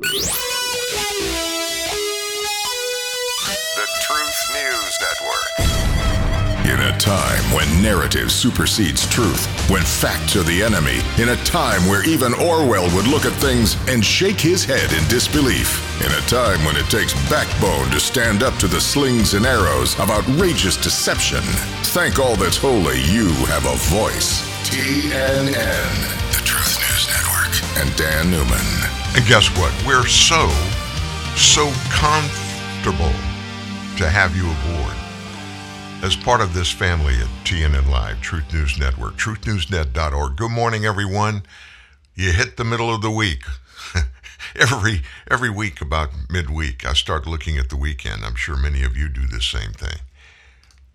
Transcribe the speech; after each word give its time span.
The 0.00 0.06
Truth 4.00 4.40
News 4.54 4.98
Network. 5.02 5.52
In 6.64 6.80
a 6.80 6.96
time 6.98 7.42
when 7.52 7.82
narrative 7.82 8.32
supersedes 8.32 9.06
truth, 9.06 9.46
when 9.68 9.82
facts 9.82 10.36
are 10.36 10.42
the 10.44 10.62
enemy, 10.62 11.00
in 11.18 11.28
a 11.28 11.44
time 11.44 11.86
where 11.86 12.02
even 12.08 12.32
Orwell 12.32 12.88
would 12.94 13.08
look 13.08 13.26
at 13.26 13.34
things 13.34 13.76
and 13.88 14.02
shake 14.02 14.40
his 14.40 14.64
head 14.64 14.90
in 14.90 15.06
disbelief, 15.10 15.84
in 16.00 16.10
a 16.12 16.26
time 16.28 16.64
when 16.64 16.76
it 16.76 16.88
takes 16.88 17.12
backbone 17.28 17.90
to 17.90 18.00
stand 18.00 18.42
up 18.42 18.56
to 18.56 18.68
the 18.68 18.80
slings 18.80 19.34
and 19.34 19.44
arrows 19.44 20.00
of 20.00 20.08
outrageous 20.10 20.78
deception, 20.78 21.42
thank 21.92 22.18
all 22.18 22.36
that's 22.36 22.56
holy 22.56 23.02
you 23.02 23.28
have 23.52 23.66
a 23.66 23.76
voice. 23.94 24.40
TNN, 24.66 26.32
the 26.32 26.40
Truth 26.42 26.78
News 26.88 27.06
Network, 27.06 27.52
and 27.82 27.94
Dan 27.98 28.30
Newman. 28.30 28.89
And 29.16 29.26
guess 29.26 29.48
what? 29.58 29.74
We're 29.84 30.06
so, 30.06 30.48
so 31.34 31.72
comfortable 31.90 33.12
to 33.98 34.08
have 34.08 34.36
you 34.36 34.44
aboard 34.44 34.96
as 36.04 36.14
part 36.14 36.40
of 36.40 36.54
this 36.54 36.70
family 36.70 37.14
at 37.14 37.26
TNN 37.44 37.90
Live, 37.90 38.20
Truth 38.20 38.54
News 38.54 38.78
Network, 38.78 39.14
truthnewsnet.org. 39.16 40.36
Good 40.36 40.52
morning, 40.52 40.86
everyone. 40.86 41.42
You 42.14 42.30
hit 42.30 42.56
the 42.56 42.64
middle 42.64 42.94
of 42.94 43.02
the 43.02 43.10
week. 43.10 43.42
every 44.54 45.02
every 45.28 45.50
week 45.50 45.80
about 45.80 46.10
midweek, 46.30 46.86
I 46.86 46.92
start 46.92 47.26
looking 47.26 47.58
at 47.58 47.68
the 47.68 47.76
weekend. 47.76 48.24
I'm 48.24 48.36
sure 48.36 48.56
many 48.56 48.84
of 48.84 48.96
you 48.96 49.08
do 49.08 49.26
the 49.26 49.40
same 49.40 49.72
thing. 49.72 49.98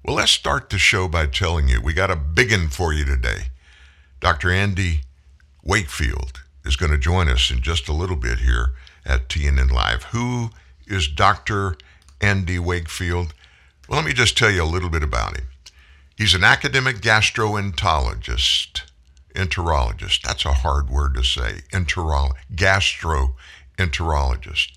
Well, 0.06 0.16
let's 0.16 0.32
start 0.32 0.70
the 0.70 0.78
show 0.78 1.10
by 1.10 1.26
telling 1.26 1.68
you 1.68 1.82
we 1.82 1.94
got 1.94 2.12
a 2.12 2.16
big 2.16 2.52
one 2.52 2.70
for 2.70 2.94
you 2.94 3.04
today. 3.04 3.48
Dr. 4.22 4.52
Andy 4.52 5.02
Wakefield 5.64 6.45
is 6.66 6.76
going 6.76 6.92
to 6.92 6.98
join 6.98 7.30
us 7.30 7.52
in 7.52 7.62
just 7.62 7.88
a 7.88 7.94
little 7.94 8.16
bit 8.16 8.40
here 8.40 8.72
at 9.06 9.30
TNN 9.30 9.72
Live. 9.72 10.06
Who 10.06 10.50
is 10.88 11.08
Dr. 11.08 11.78
Andy 12.20 12.58
Wakefield? 12.60 13.34
Well, 13.88 14.00
let 14.00 14.08
me 14.08 14.14
just 14.14 14.36
tell 14.38 14.50
you 14.50 14.64
a 14.64 14.66
little 14.66 14.90
bit 14.90 15.04
about 15.04 15.38
him. 15.38 15.46
He's 16.18 16.34
an 16.34 16.44
academic 16.44 16.98
gastroenterologist, 16.98 18.82
enterologist. 19.36 20.22
That's 20.22 20.46
a 20.46 20.54
hard 20.54 20.90
word 20.90 21.14
to 21.16 21.24
say. 21.24 21.62
Enterol, 21.72 22.32
gastroenterologist. 22.54 24.72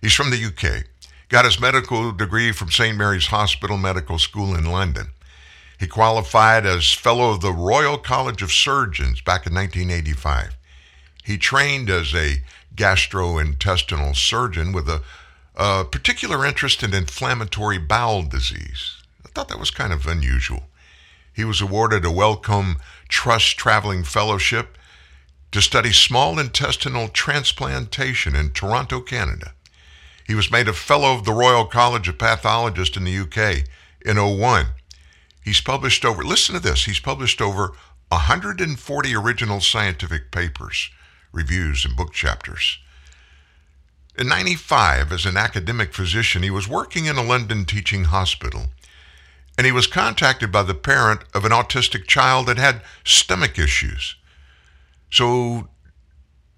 He's 0.00 0.14
from 0.14 0.30
the 0.30 0.44
UK. 0.44 0.84
Got 1.28 1.46
his 1.46 1.60
medical 1.60 2.12
degree 2.12 2.52
from 2.52 2.70
St. 2.70 2.96
Mary's 2.96 3.26
Hospital 3.26 3.76
Medical 3.76 4.18
School 4.18 4.54
in 4.54 4.66
London. 4.66 5.08
He 5.80 5.88
qualified 5.88 6.64
as 6.64 6.92
Fellow 6.92 7.30
of 7.30 7.40
the 7.40 7.52
Royal 7.52 7.98
College 7.98 8.40
of 8.42 8.52
Surgeons 8.52 9.20
back 9.20 9.44
in 9.46 9.54
1985. 9.54 10.56
He 11.24 11.38
trained 11.38 11.88
as 11.88 12.14
a 12.14 12.42
gastrointestinal 12.76 14.14
surgeon 14.14 14.72
with 14.72 14.88
a, 14.88 15.02
a 15.56 15.84
particular 15.84 16.44
interest 16.44 16.82
in 16.82 16.92
inflammatory 16.92 17.78
bowel 17.78 18.22
disease. 18.22 19.02
I 19.24 19.30
thought 19.30 19.48
that 19.48 19.58
was 19.58 19.70
kind 19.70 19.92
of 19.92 20.06
unusual. 20.06 20.64
He 21.32 21.44
was 21.44 21.60
awarded 21.60 22.04
a 22.04 22.10
Wellcome 22.10 22.76
Trust 23.08 23.56
Traveling 23.56 24.04
Fellowship 24.04 24.76
to 25.50 25.62
study 25.62 25.92
small 25.92 26.38
intestinal 26.38 27.08
transplantation 27.08 28.36
in 28.36 28.50
Toronto, 28.50 29.00
Canada. 29.00 29.54
He 30.26 30.34
was 30.34 30.50
made 30.50 30.68
a 30.68 30.72
Fellow 30.72 31.14
of 31.14 31.24
the 31.24 31.32
Royal 31.32 31.64
College 31.64 32.06
of 32.06 32.18
Pathologists 32.18 32.96
in 32.96 33.04
the 33.04 33.18
UK 33.18 33.64
in 34.04 34.16
01. 34.16 34.66
He's 35.42 35.60
published 35.60 36.04
over, 36.04 36.22
listen 36.22 36.54
to 36.54 36.60
this, 36.60 36.84
he's 36.84 37.00
published 37.00 37.40
over 37.40 37.72
140 38.08 39.14
original 39.16 39.60
scientific 39.60 40.30
papers, 40.30 40.90
reviews, 41.34 41.84
and 41.84 41.96
book 41.96 42.12
chapters. 42.12 42.78
In 44.16 44.28
95, 44.28 45.12
as 45.12 45.26
an 45.26 45.36
academic 45.36 45.92
physician, 45.92 46.42
he 46.42 46.50
was 46.50 46.68
working 46.68 47.06
in 47.06 47.16
a 47.16 47.22
London 47.22 47.64
teaching 47.64 48.04
hospital, 48.04 48.66
and 49.58 49.66
he 49.66 49.72
was 49.72 49.88
contacted 49.88 50.52
by 50.52 50.62
the 50.62 50.74
parent 50.74 51.22
of 51.34 51.44
an 51.44 51.50
autistic 51.50 52.06
child 52.06 52.46
that 52.46 52.56
had 52.56 52.82
stomach 53.04 53.58
issues. 53.58 54.14
So, 55.10 55.68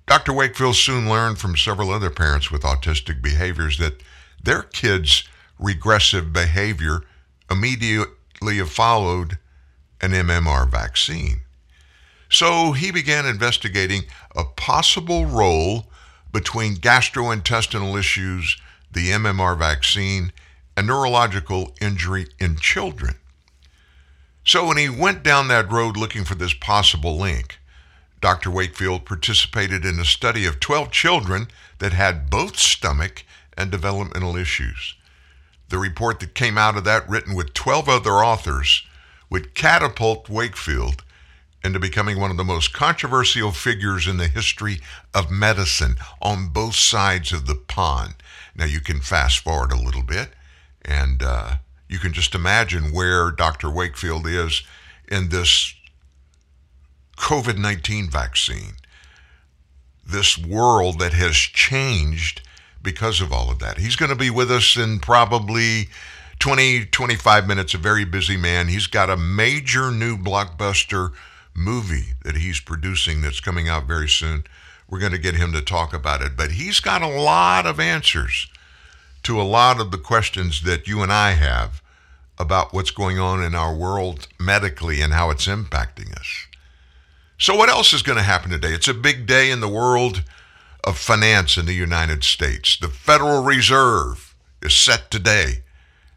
Dr. 0.07 0.33
Wakefield 0.33 0.77
soon 0.77 1.09
learned 1.09 1.39
from 1.39 1.57
several 1.57 1.91
other 1.91 2.11
parents 2.11 2.51
with 2.51 2.63
autistic 2.63 3.23
behaviors 3.23 3.79
that 3.79 4.03
their 4.43 4.63
kids' 4.63 5.25
regressive 5.59 6.33
behavior 6.33 7.03
immediately 7.51 8.61
followed 8.61 9.39
an 10.01 10.13
MMR 10.13 10.69
vaccine. 10.69 11.41
So 12.37 12.73
he 12.73 12.91
began 12.91 13.25
investigating 13.25 14.03
a 14.37 14.45
possible 14.45 15.25
role 15.25 15.87
between 16.35 16.77
gastrointestinal 16.77 17.99
issues, 17.99 18.59
the 18.93 19.09
MMR 19.09 19.57
vaccine, 19.59 20.33
and 20.77 20.87
neurological 20.87 21.73
injury 21.81 22.27
in 22.39 22.57
children. 22.57 23.15
So 24.45 24.67
when 24.67 24.77
he 24.77 24.91
went 24.91 25.23
down 25.23 25.49
that 25.49 25.73
road 25.73 25.97
looking 25.97 26.27
for 26.27 26.35
this 26.35 26.53
possible 26.53 27.17
link, 27.17 27.59
Dr. 28.21 28.51
Wakefield 28.51 29.07
participated 29.07 29.87
in 29.87 29.99
a 29.99 30.05
study 30.05 30.45
of 30.45 30.61
12 30.61 30.91
children 30.91 31.49
that 31.79 31.95
had 31.95 32.29
both 32.29 32.59
stomach 32.59 33.25
and 33.57 33.71
developmental 33.71 34.37
issues. 34.37 34.95
The 35.71 35.79
report 35.79 36.21
that 36.21 36.35
came 36.35 36.59
out 36.59 36.77
of 36.77 36.85
that, 36.85 37.09
written 37.09 37.35
with 37.35 37.55
12 37.55 37.89
other 37.89 38.17
authors, 38.17 38.85
would 39.31 39.55
catapult 39.55 40.29
Wakefield 40.29 41.03
into 41.67 41.79
becoming 41.81 42.19
one 42.19 42.31
of 42.31 42.37
the 42.37 42.45
most 42.45 42.73
controversial 42.73 43.53
figures 43.53 44.07
in 44.07 44.17
the 44.17 44.29
history 44.29 44.81
of 45.13 45.31
medicine 45.31 45.97
on 46.23 46.49
both 46.49 46.75
sides 46.75 47.33
of 47.33 47.47
the 47.47 47.57
pond. 47.57 48.15
Now, 48.55 48.65
you 48.65 48.81
can 48.81 49.01
fast 49.01 49.41
forward 49.41 49.73
a 49.73 49.81
little 49.81 50.03
bit, 50.03 50.31
and 50.83 51.23
uh, 51.23 51.57
you 51.89 51.99
can 51.99 52.13
just 52.13 52.35
imagine 52.35 52.93
where 52.93 53.31
Dr. 53.31 53.69
Wakefield 53.71 54.27
is 54.27 54.63
in 55.09 55.29
this 55.29 55.75
COVID 57.19 57.59
19 57.59 58.09
vaccine, 58.09 58.75
this 60.07 60.39
world 60.39 61.01
that 61.01 61.13
has 61.13 61.35
changed 61.35 62.43
because 62.83 63.21
of 63.21 63.33
all 63.33 63.51
of 63.51 63.59
that. 63.59 63.79
He's 63.79 63.97
going 63.97 64.11
to 64.11 64.17
be 64.17 64.31
with 64.31 64.51
us 64.51 64.77
in 64.77 65.01
probably 65.01 65.89
20, 66.39 66.87
25 66.87 67.49
minutes, 67.49 67.75
a 67.75 67.79
very 67.79 68.05
busy 68.05 68.37
man. 68.37 68.69
He's 68.69 68.87
got 68.87 69.11
a 69.11 69.17
major 69.17 69.91
new 69.91 70.17
blockbuster 70.17 71.13
movie 71.57 72.15
that 72.23 72.37
he's 72.37 72.61
producing 72.61 73.23
that's 73.23 73.41
coming 73.41 73.69
out 73.69 73.87
very 73.87 74.09
soon. 74.09 74.45
We're 74.89 75.01
going 75.01 75.13
to 75.13 75.19
get 75.19 75.35
him 75.35 75.53
to 75.53 75.63
talk 75.63 75.93
about 75.93 76.23
it, 76.23 76.37
but 76.37 76.53
he's 76.53 76.81
got 76.81 77.03
a 77.03 77.09
lot 77.09 77.67
of 77.67 77.81
answers 77.81 78.49
to 79.25 79.41
a 79.41 79.43
lot 79.43 79.81
of 79.81 79.91
the 79.91 79.99
questions 79.99 80.63
that 80.63 80.87
you 80.87 81.03
and 81.03 81.13
I 81.13 81.33
have 81.33 81.83
about 82.39 82.73
what's 82.73 82.91
going 82.91 83.19
on 83.19 83.43
in 83.43 83.55
our 83.55 83.75
world 83.75 84.29
medically 84.39 85.01
and 85.01 85.13
how 85.13 85.31
it's 85.31 85.47
impacting 85.47 86.13
us. 86.13 86.47
So, 87.39 87.55
what 87.57 87.69
else 87.69 87.93
is 87.93 88.03
going 88.03 88.19
to 88.19 88.25
happen 88.25 88.51
today? 88.51 88.73
It's 88.73 88.89
a 88.89 88.95
big 88.95 89.27
day 89.27 89.51
in 89.51 89.61
the 89.61 89.69
world 89.69 90.23
of 90.85 90.97
finance 90.97 91.57
in 91.57 91.67
the 91.67 91.75
United 91.75 92.25
States. 92.25 92.79
The 92.79 92.89
Federal 92.89 93.43
Reserve 93.43 94.35
is 94.63 94.75
set 94.75 95.11
today. 95.11 95.65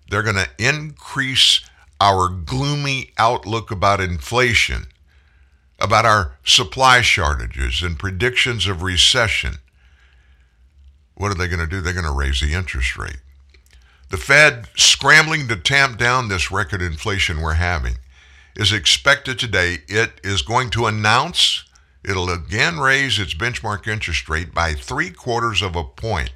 They're 0.10 0.24
going 0.24 0.36
to 0.36 0.50
increase 0.58 1.62
our 2.00 2.30
gloomy 2.30 3.12
outlook 3.18 3.72
about 3.72 4.00
inflation, 4.00 4.88
about 5.80 6.06
our 6.06 6.34
supply 6.44 7.02
shortages, 7.02 7.82
and 7.82 7.98
predictions 7.98 8.68
of 8.68 8.84
recession. 8.84 9.56
What 11.16 11.32
are 11.32 11.36
they 11.36 11.48
going 11.48 11.60
to 11.60 11.68
do? 11.68 11.82
They're 11.82 11.94
going 11.94 12.06
to 12.06 12.12
raise 12.12 12.42
the 12.42 12.54
interest 12.54 12.98
rate. 12.98 13.20
The 14.10 14.18
Fed, 14.18 14.68
scrambling 14.76 15.48
to 15.48 15.56
tamp 15.56 15.98
down 15.98 16.28
this 16.28 16.52
record 16.52 16.82
inflation 16.82 17.42
we're 17.42 17.54
having, 17.54 17.96
is 18.56 18.74
expected 18.74 19.38
today. 19.38 19.80
It 19.88 20.20
is 20.24 20.42
going 20.42 20.70
to 20.72 20.88
announce 20.88 21.66
it'll 22.04 22.30
again 22.30 22.80
raise 22.80 23.20
its 23.20 23.34
benchmark 23.34 23.88
interest 23.88 24.30
rate 24.30 24.54
by 24.54 24.74
three 24.74 25.12
quarters 25.12 25.62
of 25.62 25.76
a 25.76 25.84
point. 25.84 26.32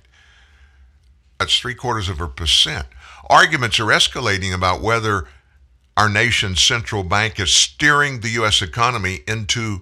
That's 1.39 1.57
three 1.57 1.75
quarters 1.75 2.09
of 2.09 2.21
a 2.21 2.27
percent. 2.27 2.85
Arguments 3.29 3.79
are 3.79 3.85
escalating 3.85 4.53
about 4.53 4.81
whether 4.81 5.27
our 5.95 6.09
nation's 6.09 6.61
central 6.61 7.03
bank 7.03 7.39
is 7.39 7.51
steering 7.51 8.19
the 8.19 8.29
U.S. 8.29 8.61
economy 8.61 9.19
into 9.27 9.81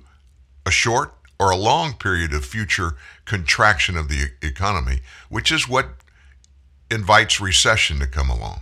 a 0.66 0.72
short 0.72 1.14
or 1.40 1.52
a 1.52 1.58
long 1.58 1.94
period 1.94 2.34
of 2.34 2.46
future 2.46 2.96
contraction 3.26 3.98
of 3.98 4.10
the 4.10 4.32
economy, 4.42 5.00
which 5.30 5.52
is 5.52 5.68
what 5.68 5.90
invites 6.92 7.40
recession 7.40 8.00
to 8.00 8.08
come 8.08 8.30
along. 8.30 8.62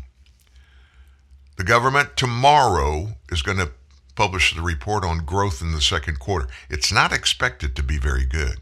The 1.58 1.64
government 1.64 2.16
tomorrow 2.16 3.18
is 3.32 3.42
going 3.42 3.58
to 3.58 3.72
publish 4.16 4.54
the 4.54 4.62
report 4.62 5.04
on 5.04 5.26
growth 5.26 5.62
in 5.62 5.72
the 5.72 5.82
second 5.82 6.20
quarter. 6.20 6.48
It's 6.70 6.92
not 6.92 7.12
expected 7.12 7.76
to 7.76 7.84
be 7.84 7.98
very 7.98 8.26
good. 8.26 8.58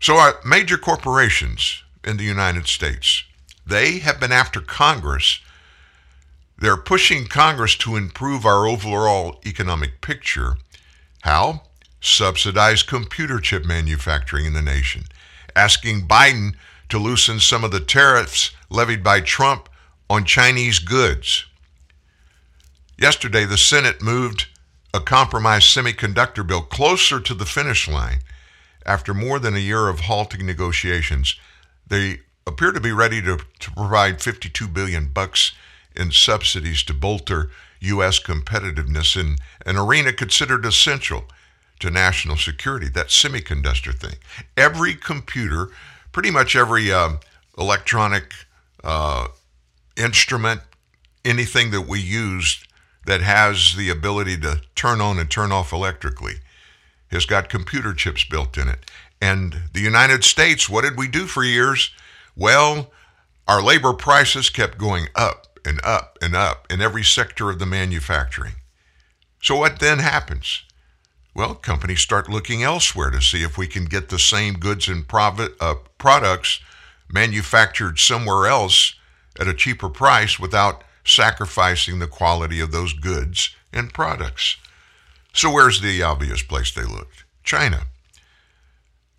So, 0.00 0.16
our 0.16 0.34
major 0.44 0.76
corporations 0.76 1.82
in 2.04 2.16
the 2.16 2.24
United 2.24 2.66
States, 2.66 3.24
they 3.66 3.98
have 4.00 4.20
been 4.20 4.32
after 4.32 4.60
Congress. 4.60 5.40
They're 6.64 6.78
pushing 6.78 7.26
Congress 7.26 7.76
to 7.76 7.94
improve 7.94 8.46
our 8.46 8.66
overall 8.66 9.38
economic 9.44 10.00
picture. 10.00 10.56
How? 11.20 11.64
Subsidize 12.00 12.82
computer 12.82 13.38
chip 13.38 13.66
manufacturing 13.66 14.46
in 14.46 14.54
the 14.54 14.62
nation 14.62 15.04
asking 15.54 16.08
Biden 16.08 16.54
to 16.88 16.96
loosen 16.96 17.38
some 17.38 17.64
of 17.64 17.70
the 17.70 17.80
tariffs 17.80 18.52
levied 18.70 19.04
by 19.04 19.20
Trump 19.20 19.68
on 20.08 20.24
Chinese 20.24 20.78
goods. 20.78 21.44
Yesterday, 22.96 23.44
the 23.44 23.58
Senate 23.58 24.00
moved 24.00 24.46
a 24.94 25.00
compromise 25.00 25.64
semiconductor 25.64 26.46
bill 26.46 26.62
closer 26.62 27.20
to 27.20 27.34
the 27.34 27.44
finish 27.44 27.86
line 27.86 28.20
after 28.86 29.12
more 29.12 29.38
than 29.38 29.54
a 29.54 29.58
year 29.58 29.88
of 29.88 30.00
halting 30.00 30.46
negotiations. 30.46 31.38
They 31.86 32.20
appear 32.46 32.72
to 32.72 32.80
be 32.80 32.92
ready 32.92 33.20
to, 33.20 33.40
to 33.58 33.70
provide 33.72 34.22
52 34.22 34.66
billion 34.66 35.08
bucks 35.08 35.52
in 35.94 36.10
subsidies 36.10 36.82
to 36.84 36.94
bolster 36.94 37.50
U.S. 37.80 38.18
competitiveness 38.18 39.18
in 39.18 39.36
an 39.66 39.76
arena 39.76 40.12
considered 40.12 40.64
essential 40.64 41.24
to 41.80 41.90
national 41.90 42.36
security, 42.36 42.88
that 42.88 43.08
semiconductor 43.08 43.94
thing. 43.94 44.16
Every 44.56 44.94
computer, 44.94 45.68
pretty 46.12 46.30
much 46.30 46.56
every 46.56 46.92
uh, 46.92 47.16
electronic 47.58 48.32
uh, 48.82 49.28
instrument, 49.96 50.60
anything 51.24 51.70
that 51.72 51.82
we 51.82 52.00
use 52.00 52.64
that 53.06 53.20
has 53.20 53.74
the 53.76 53.90
ability 53.90 54.38
to 54.38 54.60
turn 54.74 55.00
on 55.00 55.18
and 55.18 55.30
turn 55.30 55.52
off 55.52 55.72
electrically 55.72 56.34
has 57.10 57.26
got 57.26 57.48
computer 57.48 57.92
chips 57.92 58.24
built 58.24 58.56
in 58.56 58.68
it. 58.68 58.90
And 59.20 59.62
the 59.72 59.80
United 59.80 60.24
States, 60.24 60.68
what 60.68 60.82
did 60.82 60.96
we 60.96 61.08
do 61.08 61.26
for 61.26 61.44
years? 61.44 61.90
Well, 62.36 62.90
our 63.46 63.62
labor 63.62 63.92
prices 63.92 64.50
kept 64.50 64.78
going 64.78 65.06
up 65.14 65.53
and 65.64 65.80
up 65.84 66.18
and 66.20 66.34
up 66.34 66.66
in 66.70 66.80
every 66.80 67.04
sector 67.04 67.50
of 67.50 67.58
the 67.58 67.66
manufacturing. 67.66 68.54
So, 69.42 69.56
what 69.56 69.78
then 69.78 69.98
happens? 69.98 70.62
Well, 71.34 71.54
companies 71.54 72.00
start 72.00 72.30
looking 72.30 72.62
elsewhere 72.62 73.10
to 73.10 73.20
see 73.20 73.42
if 73.42 73.58
we 73.58 73.66
can 73.66 73.86
get 73.86 74.08
the 74.08 74.18
same 74.18 74.54
goods 74.54 74.88
and 74.88 75.06
profit, 75.06 75.54
uh, 75.60 75.74
products 75.98 76.60
manufactured 77.12 77.98
somewhere 77.98 78.46
else 78.46 78.94
at 79.38 79.48
a 79.48 79.54
cheaper 79.54 79.88
price 79.88 80.38
without 80.38 80.84
sacrificing 81.04 81.98
the 81.98 82.06
quality 82.06 82.60
of 82.60 82.72
those 82.72 82.92
goods 82.92 83.54
and 83.72 83.92
products. 83.92 84.56
So, 85.32 85.50
where's 85.50 85.80
the 85.80 86.02
obvious 86.02 86.42
place 86.42 86.72
they 86.72 86.84
looked? 86.84 87.24
China. 87.42 87.86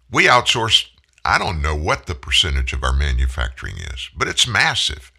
We 0.09 0.25
outsource, 0.25 0.87
I 1.25 1.37
don't 1.37 1.61
know 1.61 1.75
what 1.75 2.05
the 2.05 2.15
percentage 2.15 2.71
of 2.73 2.83
our 2.83 2.93
manufacturing 2.93 3.77
is, 3.77 4.09
but 4.15 4.27
it's 4.27 4.47
massive 4.47 5.11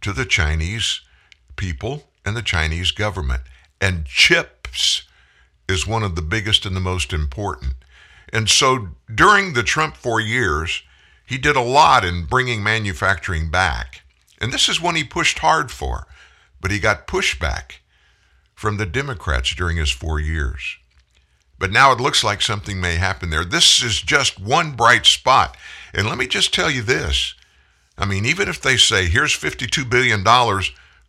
to 0.00 0.12
the 0.12 0.24
Chinese 0.24 1.00
people 1.56 2.04
and 2.24 2.36
the 2.36 2.42
Chinese 2.42 2.90
government. 2.90 3.42
And 3.80 4.06
chips 4.06 5.02
is 5.68 5.86
one 5.86 6.02
of 6.02 6.16
the 6.16 6.22
biggest 6.22 6.64
and 6.66 6.74
the 6.74 6.80
most 6.80 7.12
important. 7.12 7.74
And 8.32 8.48
so 8.48 8.88
during 9.12 9.52
the 9.52 9.62
Trump 9.62 9.96
four 9.96 10.20
years, 10.20 10.82
he 11.24 11.38
did 11.38 11.56
a 11.56 11.60
lot 11.60 12.04
in 12.04 12.24
bringing 12.24 12.62
manufacturing 12.62 13.50
back. 13.50 14.02
And 14.40 14.52
this 14.52 14.68
is 14.68 14.80
one 14.80 14.94
he 14.94 15.04
pushed 15.04 15.40
hard 15.40 15.70
for, 15.70 16.06
but 16.60 16.70
he 16.70 16.78
got 16.78 17.06
pushback 17.06 17.80
from 18.54 18.76
the 18.76 18.86
Democrats 18.86 19.54
during 19.54 19.76
his 19.76 19.90
four 19.90 20.18
years. 20.18 20.78
But 21.58 21.72
now 21.72 21.92
it 21.92 22.00
looks 22.00 22.22
like 22.22 22.40
something 22.40 22.80
may 22.80 22.96
happen 22.96 23.30
there. 23.30 23.44
This 23.44 23.82
is 23.82 24.00
just 24.00 24.40
one 24.40 24.72
bright 24.72 25.06
spot. 25.06 25.56
And 25.92 26.06
let 26.06 26.18
me 26.18 26.26
just 26.26 26.54
tell 26.54 26.70
you 26.70 26.82
this 26.82 27.34
I 27.98 28.06
mean, 28.06 28.24
even 28.24 28.48
if 28.48 28.62
they 28.62 28.76
say, 28.76 29.06
here's 29.06 29.36
$52 29.36 29.90
billion, 29.90 30.22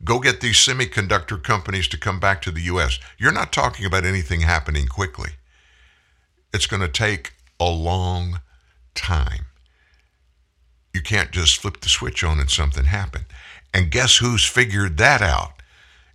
go 0.04 0.20
get 0.20 0.42
these 0.42 0.58
semiconductor 0.58 1.42
companies 1.42 1.88
to 1.90 2.00
come 2.00 2.20
back 2.20 2.42
to 2.42 2.52
the 2.52 2.64
U.S., 2.64 3.00
you're 3.20 3.32
not 3.32 3.54
talking 3.54 3.86
about 3.86 4.06
anything 4.06 4.42
happening 4.42 4.88
quickly. 4.88 5.30
It's 6.52 6.66
going 6.66 6.82
to 6.82 6.90
take 6.90 7.34
a 7.60 7.70
long 7.70 8.40
time. 8.96 9.46
You 10.94 11.02
can't 11.02 11.32
just 11.32 11.58
flip 11.58 11.82
the 11.82 11.90
switch 11.90 12.24
on 12.24 12.40
and 12.40 12.50
something 12.50 12.86
happen. 12.86 13.26
And 13.72 13.92
guess 13.92 14.18
who's 14.18 14.44
figured 14.44 14.98
that 14.98 15.22
out 15.22 15.62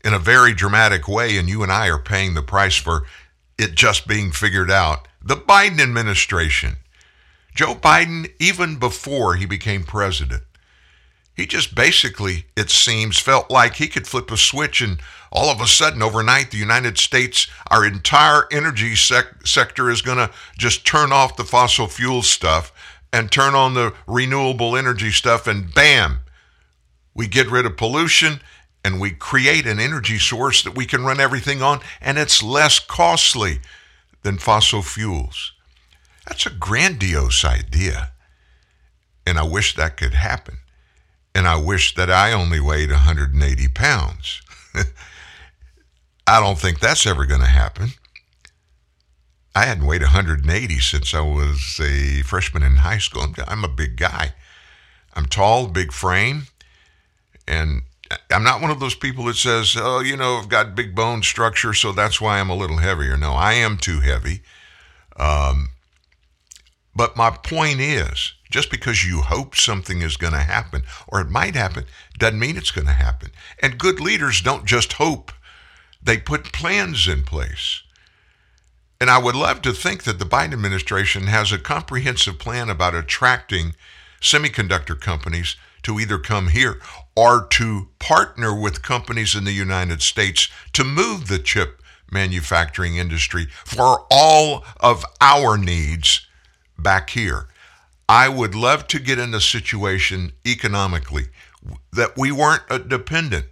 in 0.05 0.12
a 0.12 0.19
very 0.19 0.53
dramatic 0.55 1.06
way? 1.06 1.38
And 1.38 1.49
you 1.49 1.62
and 1.62 1.71
I 1.71 1.88
are 1.88 2.00
paying 2.00 2.35
the 2.35 2.43
price 2.43 2.75
for 2.75 3.05
it 3.56 3.76
just 3.76 4.09
being 4.09 4.32
figured 4.32 4.73
out. 4.73 5.06
The 5.23 5.37
Biden 5.37 5.81
administration. 5.81 6.76
Joe 7.55 7.76
Biden, 7.76 8.32
even 8.41 8.81
before 8.81 9.37
he 9.37 9.47
became 9.47 9.85
president, 9.85 10.43
he 11.34 11.46
just 11.46 11.75
basically, 11.75 12.46
it 12.56 12.70
seems, 12.70 13.19
felt 13.19 13.50
like 13.50 13.75
he 13.75 13.88
could 13.88 14.06
flip 14.06 14.31
a 14.31 14.36
switch 14.36 14.81
and 14.81 15.00
all 15.32 15.50
of 15.50 15.60
a 15.60 15.66
sudden, 15.66 16.00
overnight, 16.00 16.52
the 16.52 16.58
United 16.58 16.96
States, 16.96 17.48
our 17.69 17.84
entire 17.84 18.46
energy 18.52 18.94
sec- 18.94 19.44
sector 19.44 19.90
is 19.90 20.00
going 20.00 20.19
to 20.19 20.31
just 20.56 20.86
turn 20.86 21.12
off 21.12 21.36
the 21.36 21.42
fossil 21.42 21.88
fuel 21.88 22.22
stuff 22.22 22.72
and 23.12 23.32
turn 23.32 23.54
on 23.54 23.75
the 23.75 23.92
renewable 24.06 24.76
energy 24.76 25.10
stuff, 25.10 25.48
and 25.48 25.75
bam, 25.75 26.20
we 27.14 27.26
get 27.26 27.50
rid 27.50 27.66
of 27.66 27.76
pollution 27.76 28.40
and 28.84 29.00
we 29.00 29.10
create 29.10 29.66
an 29.66 29.80
energy 29.80 30.19
source 30.19 30.62
that 30.62 30.76
we 30.76 30.84
can 30.84 31.04
run 31.04 31.19
everything 31.19 31.62
on, 31.62 31.80
and 32.00 32.19
it's 32.19 32.42
less 32.42 32.78
costly 32.78 33.60
than 34.22 34.37
fossil 34.37 34.82
fuels. 34.82 35.52
That's 36.28 36.46
a 36.46 36.50
grandiose 36.50 37.44
idea. 37.44 38.10
And 39.26 39.38
I 39.38 39.42
wish 39.42 39.75
that 39.75 39.96
could 39.96 40.14
happen 40.14 40.58
and 41.34 41.48
I 41.48 41.56
wish 41.56 41.94
that 41.94 42.10
I 42.10 42.32
only 42.32 42.60
weighed 42.60 42.90
180 42.90 43.69
pounds. 43.69 44.42
I 46.26 46.40
don't 46.40 46.58
think 46.58 46.81
that's 46.81 47.06
ever 47.06 47.26
going 47.26 47.40
to 47.40 47.46
happen. 47.46 47.90
I 49.54 49.66
hadn't 49.66 49.86
weighed 49.86 50.02
180 50.02 50.78
since 50.81 51.14
I 51.14 51.20
was 51.20 51.81
a 51.81 52.22
freshman 52.22 52.62
in 52.62 52.76
high 52.76 52.98
school. 52.98 53.26
I'm 53.46 53.64
a 53.64 53.69
big 53.69 53.96
guy. 53.96 54.34
I'm 55.14 55.26
tall, 55.26 55.69
big 55.69 55.92
frame, 55.92 56.48
and 57.46 57.82
I'm 58.30 58.42
not 58.42 58.60
one 58.60 58.70
of 58.70 58.80
those 58.80 58.96
people 58.96 59.25
that 59.26 59.37
says, 59.37 59.76
"Oh, 59.78 60.00
you 60.00 60.16
know, 60.16 60.38
I've 60.38 60.48
got 60.48 60.75
big 60.75 60.94
bone 60.94 61.22
structure, 61.22 61.72
so 61.72 61.92
that's 61.92 62.20
why 62.20 62.40
I'm 62.40 62.50
a 62.50 62.56
little 62.56 62.78
heavier." 62.78 63.16
No, 63.16 63.32
I 63.32 63.54
am 63.54 63.78
too 63.78 64.00
heavy. 64.00 64.42
Um, 65.16 65.70
but 66.96 67.16
my 67.16 67.30
point 67.30 67.78
is, 67.80 68.34
just 68.54 68.70
because 68.70 69.04
you 69.04 69.20
hope 69.20 69.56
something 69.56 70.00
is 70.00 70.16
going 70.16 70.32
to 70.32 70.38
happen 70.38 70.84
or 71.08 71.20
it 71.20 71.28
might 71.28 71.56
happen 71.56 71.84
doesn't 72.16 72.38
mean 72.38 72.56
it's 72.56 72.70
going 72.70 72.86
to 72.86 72.92
happen. 72.92 73.32
And 73.60 73.80
good 73.80 73.98
leaders 73.98 74.40
don't 74.40 74.64
just 74.64 74.92
hope, 74.92 75.32
they 76.00 76.18
put 76.18 76.52
plans 76.52 77.08
in 77.08 77.24
place. 77.24 77.82
And 79.00 79.10
I 79.10 79.18
would 79.18 79.34
love 79.34 79.60
to 79.62 79.72
think 79.72 80.04
that 80.04 80.20
the 80.20 80.24
Biden 80.24 80.52
administration 80.52 81.24
has 81.24 81.50
a 81.50 81.58
comprehensive 81.58 82.38
plan 82.38 82.70
about 82.70 82.94
attracting 82.94 83.74
semiconductor 84.20 85.00
companies 85.00 85.56
to 85.82 85.99
either 85.99 86.18
come 86.18 86.46
here 86.46 86.80
or 87.16 87.49
to 87.49 87.88
partner 87.99 88.54
with 88.54 88.82
companies 88.82 89.34
in 89.34 89.42
the 89.42 89.50
United 89.50 90.00
States 90.00 90.49
to 90.75 90.84
move 90.84 91.26
the 91.26 91.40
chip 91.40 91.82
manufacturing 92.08 92.99
industry 92.99 93.49
for 93.64 94.06
all 94.12 94.64
of 94.78 95.04
our 95.20 95.58
needs 95.58 96.28
back 96.78 97.11
here. 97.11 97.49
I 98.08 98.28
would 98.28 98.54
love 98.54 98.87
to 98.88 98.99
get 98.99 99.18
in 99.18 99.34
a 99.34 99.40
situation 99.40 100.32
economically 100.46 101.26
that 101.92 102.16
we 102.16 102.30
weren't 102.30 102.62
a 102.68 102.78
dependent, 102.78 103.46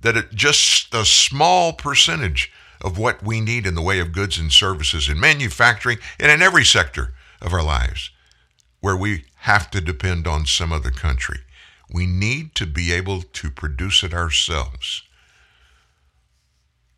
that 0.00 0.16
it 0.16 0.32
just 0.34 0.94
a 0.94 1.04
small 1.04 1.72
percentage 1.72 2.50
of 2.80 2.98
what 2.98 3.22
we 3.22 3.40
need 3.40 3.66
in 3.66 3.74
the 3.74 3.82
way 3.82 4.00
of 4.00 4.12
goods 4.12 4.38
and 4.38 4.50
services 4.50 5.08
in 5.08 5.20
manufacturing 5.20 5.98
and 6.18 6.30
in 6.30 6.42
every 6.42 6.64
sector 6.64 7.14
of 7.40 7.52
our 7.52 7.62
lives 7.62 8.10
where 8.80 8.96
we 8.96 9.24
have 9.36 9.70
to 9.70 9.80
depend 9.80 10.26
on 10.26 10.44
some 10.44 10.72
other 10.72 10.90
country. 10.90 11.38
We 11.92 12.06
need 12.06 12.54
to 12.56 12.66
be 12.66 12.92
able 12.92 13.22
to 13.22 13.50
produce 13.50 14.02
it 14.02 14.12
ourselves. 14.12 15.02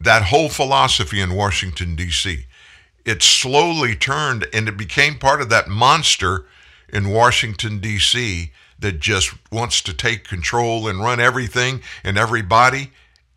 That 0.01 0.25
whole 0.25 0.49
philosophy 0.49 1.21
in 1.21 1.35
Washington, 1.35 1.97
D.C., 1.97 2.47
it 3.05 3.23
slowly 3.23 3.95
turned 3.95 4.47
and 4.55 4.67
it 4.69 4.79
became 4.79 5.19
part 5.19 5.43
of 5.43 5.51
that 5.51 5.69
monster 5.69 6.47
in 6.89 7.11
Washington, 7.11 7.81
D.C., 7.81 8.53
that 8.79 9.01
just 9.01 9.33
wants 9.51 9.81
to 9.83 9.95
take 9.95 10.29
control 10.29 10.89
and 10.89 11.01
run 11.01 11.21
everything 11.21 11.81
and 12.03 12.19
everybody 12.19 12.91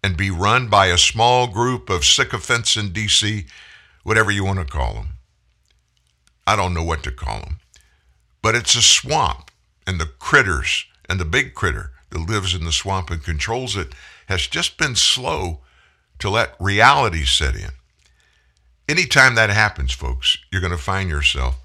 and 0.04 0.18
be 0.18 0.30
run 0.32 0.68
by 0.68 0.88
a 0.88 0.98
small 0.98 1.48
group 1.48 1.90
of 1.90 2.04
sycophants 2.04 2.76
in 2.76 2.92
D.C., 2.92 3.46
whatever 4.04 4.32
you 4.32 4.44
want 4.44 4.60
to 4.60 4.66
call 4.66 4.94
them. 4.94 5.08
I 6.46 6.56
don't 6.56 6.74
know 6.74 6.84
what 6.84 7.04
to 7.04 7.12
call 7.12 7.42
them. 7.42 7.60
But 8.42 8.56
it's 8.56 8.76
a 8.76 8.82
swamp, 8.82 9.52
and 9.86 10.00
the 10.00 10.06
critters 10.06 10.86
and 11.10 11.20
the 11.20 11.26
big 11.26 11.54
critter 11.54 11.92
that 12.10 12.20
lives 12.20 12.54
in 12.54 12.64
the 12.64 12.72
swamp 12.72 13.10
and 13.10 13.24
controls 13.24 13.76
it 13.76 13.94
has 14.28 14.48
just 14.48 14.78
been 14.78 14.96
slow 14.96 15.62
to 16.20 16.30
let 16.30 16.56
reality 16.60 17.26
set 17.26 17.56
in. 17.56 17.72
Anytime 18.88 19.36
that 19.36 19.50
happens, 19.50 19.92
folks, 19.92 20.38
you're 20.52 20.62
going 20.62 20.72
to 20.72 20.78
find 20.78 21.10
yourself 21.10 21.58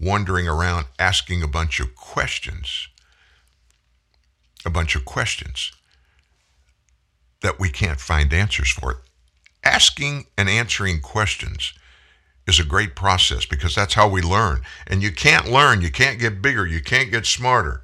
wandering 0.00 0.48
around 0.48 0.86
asking 0.98 1.42
a 1.42 1.48
bunch 1.48 1.80
of 1.80 1.94
questions. 1.94 2.88
A 4.64 4.70
bunch 4.70 4.96
of 4.96 5.04
questions 5.04 5.72
that 7.40 7.60
we 7.60 7.70
can't 7.70 8.00
find 8.00 8.32
answers 8.32 8.70
for. 8.70 9.02
Asking 9.64 10.26
and 10.36 10.48
answering 10.48 11.00
questions 11.00 11.72
is 12.46 12.58
a 12.58 12.64
great 12.64 12.96
process 12.96 13.44
because 13.44 13.74
that's 13.74 13.94
how 13.94 14.08
we 14.08 14.22
learn. 14.22 14.62
And 14.86 15.02
you 15.02 15.12
can't 15.12 15.50
learn, 15.50 15.82
you 15.82 15.90
can't 15.90 16.18
get 16.18 16.42
bigger, 16.42 16.66
you 16.66 16.80
can't 16.80 17.10
get 17.10 17.26
smarter 17.26 17.82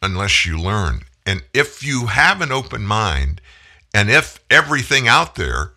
unless 0.00 0.46
you 0.46 0.58
learn. 0.58 1.02
And 1.26 1.42
if 1.52 1.82
you 1.82 2.06
have 2.06 2.40
an 2.40 2.52
open 2.52 2.82
mind, 2.82 3.40
and 3.92 4.10
if 4.10 4.38
everything 4.50 5.08
out 5.08 5.34
there, 5.34 5.72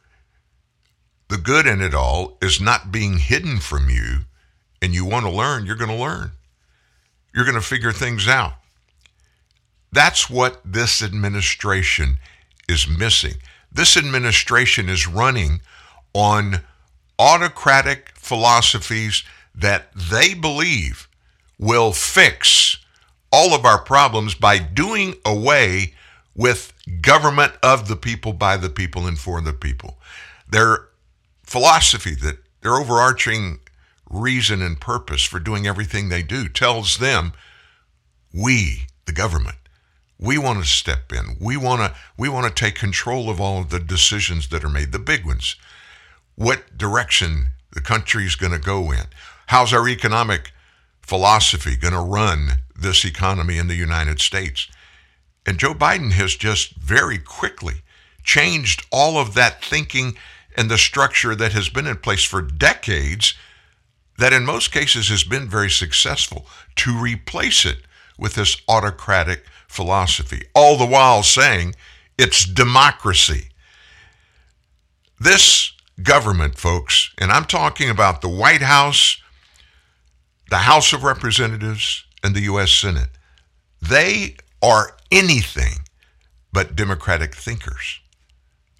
the 1.29 1.37
good 1.37 1.65
in 1.65 1.81
it 1.81 1.93
all, 1.93 2.37
is 2.41 2.61
not 2.61 2.91
being 2.91 3.17
hidden 3.17 3.59
from 3.59 3.89
you, 3.89 4.19
and 4.81 4.93
you 4.93 5.05
want 5.05 5.25
to 5.25 5.31
learn, 5.31 5.65
you're 5.65 5.75
going 5.75 5.95
to 5.95 5.95
learn. 5.95 6.31
You're 7.33 7.45
going 7.45 7.55
to 7.55 7.61
figure 7.61 7.91
things 7.91 8.27
out. 8.27 8.53
That's 9.91 10.29
what 10.29 10.61
this 10.65 11.01
administration 11.01 12.19
is 12.67 12.87
missing. 12.87 13.35
This 13.71 13.95
administration 13.97 14.89
is 14.89 15.07
running 15.07 15.61
on 16.13 16.61
autocratic 17.19 18.11
philosophies 18.15 19.23
that 19.55 19.93
they 19.93 20.33
believe 20.33 21.07
will 21.59 21.91
fix 21.91 22.77
all 23.31 23.53
of 23.53 23.65
our 23.65 23.79
problems 23.79 24.35
by 24.35 24.57
doing 24.57 25.15
away 25.25 25.93
with 26.35 26.73
government 27.01 27.53
of 27.63 27.87
the 27.87 27.95
people, 27.95 28.33
by 28.33 28.57
the 28.57 28.69
people, 28.69 29.07
and 29.07 29.17
for 29.17 29.41
the 29.41 29.53
people. 29.53 29.97
Their 30.49 30.87
philosophy 31.43 32.15
that 32.15 32.37
their 32.61 32.75
overarching 32.75 33.59
reason 34.09 34.61
and 34.61 34.79
purpose 34.79 35.23
for 35.23 35.39
doing 35.39 35.67
everything 35.67 36.09
they 36.09 36.23
do 36.23 36.47
tells 36.47 36.97
them 36.97 37.33
we, 38.33 38.87
the 39.05 39.11
government, 39.11 39.57
we 40.19 40.37
want 40.37 40.59
to 40.59 40.65
step 40.65 41.11
in. 41.11 41.37
We 41.39 41.57
want 41.57 41.81
to 41.81 41.99
we 42.17 42.29
want 42.29 42.47
to 42.47 42.63
take 42.63 42.75
control 42.75 43.29
of 43.29 43.39
all 43.39 43.59
of 43.59 43.69
the 43.69 43.79
decisions 43.79 44.49
that 44.49 44.63
are 44.63 44.69
made, 44.69 44.91
the 44.91 44.99
big 44.99 45.25
ones. 45.25 45.55
What 46.35 46.77
direction 46.77 47.49
the 47.71 47.81
country 47.81 48.25
is 48.25 48.35
going 48.35 48.51
to 48.51 48.59
go 48.59 48.91
in? 48.91 49.05
How's 49.47 49.73
our 49.73 49.87
economic 49.87 50.51
philosophy 51.01 51.75
going 51.75 51.93
to 51.93 51.99
run 51.99 52.59
this 52.75 53.05
economy 53.05 53.57
in 53.57 53.67
the 53.67 53.75
United 53.75 54.19
States? 54.19 54.67
And 55.45 55.57
Joe 55.57 55.73
Biden 55.73 56.11
has 56.11 56.35
just 56.35 56.75
very 56.75 57.17
quickly 57.17 57.81
changed 58.23 58.85
all 58.91 59.17
of 59.17 59.33
that 59.35 59.63
thinking 59.63 60.17
and 60.55 60.69
the 60.69 60.77
structure 60.77 61.35
that 61.35 61.53
has 61.53 61.69
been 61.69 61.87
in 61.87 61.97
place 61.97 62.23
for 62.23 62.41
decades 62.41 63.35
that 64.17 64.33
in 64.33 64.45
most 64.45 64.71
cases 64.71 65.09
has 65.09 65.23
been 65.23 65.47
very 65.47 65.69
successful 65.69 66.45
to 66.75 66.97
replace 66.97 67.65
it 67.65 67.77
with 68.17 68.35
this 68.35 68.59
autocratic 68.67 69.45
philosophy, 69.67 70.43
all 70.55 70.77
the 70.77 70.85
while 70.85 71.23
saying 71.23 71.75
it's 72.17 72.45
democracy. 72.45 73.49
This 75.19 75.71
government, 76.01 76.57
folks, 76.57 77.11
and 77.17 77.31
I'm 77.31 77.45
talking 77.45 77.89
about 77.89 78.21
the 78.21 78.29
White 78.29 78.61
House, 78.61 79.21
the 80.49 80.57
House 80.57 80.93
of 80.93 81.03
Representatives, 81.03 82.05
and 82.23 82.35
the 82.35 82.41
U.S. 82.41 82.71
Senate, 82.71 83.09
they 83.81 84.35
are 84.61 84.97
anything 85.11 85.87
but 86.51 86.75
democratic 86.75 87.35
thinkers. 87.35 87.99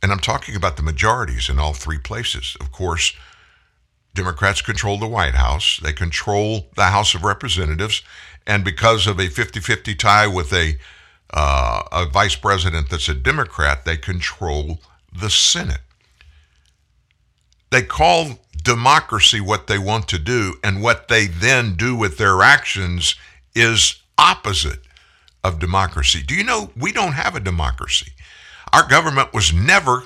And 0.02 0.12
I'm 0.12 0.20
talking 0.20 0.56
about 0.56 0.78
the 0.78 0.84
majorities 0.84 1.50
in 1.50 1.60
all 1.60 1.74
three 1.74 1.98
places. 1.98 2.56
Of 2.60 2.72
course, 2.72 3.14
Democrats 4.18 4.62
control 4.62 4.98
the 4.98 5.08
White 5.08 5.36
House, 5.36 5.80
they 5.82 5.94
control 5.94 6.68
the 6.76 6.86
House 6.86 7.14
of 7.14 7.24
Representatives, 7.24 8.02
and 8.48 8.66
because 8.66 9.06
of 9.06 9.20
a 9.20 9.30
50 9.30 9.60
50 9.60 9.96
tie 9.96 10.28
with 10.28 10.52
a, 10.52 10.76
uh, 11.32 11.84
a 11.92 12.06
vice 12.08 12.36
president 12.36 12.90
that's 12.90 13.08
a 13.08 13.14
Democrat, 13.14 13.86
they 13.86 13.96
control 13.96 14.80
the 15.14 15.30
Senate. 15.30 15.82
They 17.70 17.84
call 17.84 18.40
democracy 18.64 19.40
what 19.40 19.68
they 19.68 19.78
want 19.78 20.08
to 20.10 20.18
do, 20.18 20.56
and 20.64 20.82
what 20.82 21.08
they 21.10 21.28
then 21.28 21.76
do 21.76 21.96
with 21.96 22.18
their 22.18 22.42
actions 22.42 23.16
is 23.54 24.02
opposite 24.18 24.80
of 25.44 25.60
democracy. 25.60 26.24
Do 26.24 26.34
you 26.34 26.44
know 26.44 26.72
we 26.76 26.92
don't 26.92 27.14
have 27.14 27.36
a 27.36 27.40
democracy? 27.40 28.14
Our 28.74 28.88
government 28.88 29.34
was 29.34 29.54
never 29.54 30.06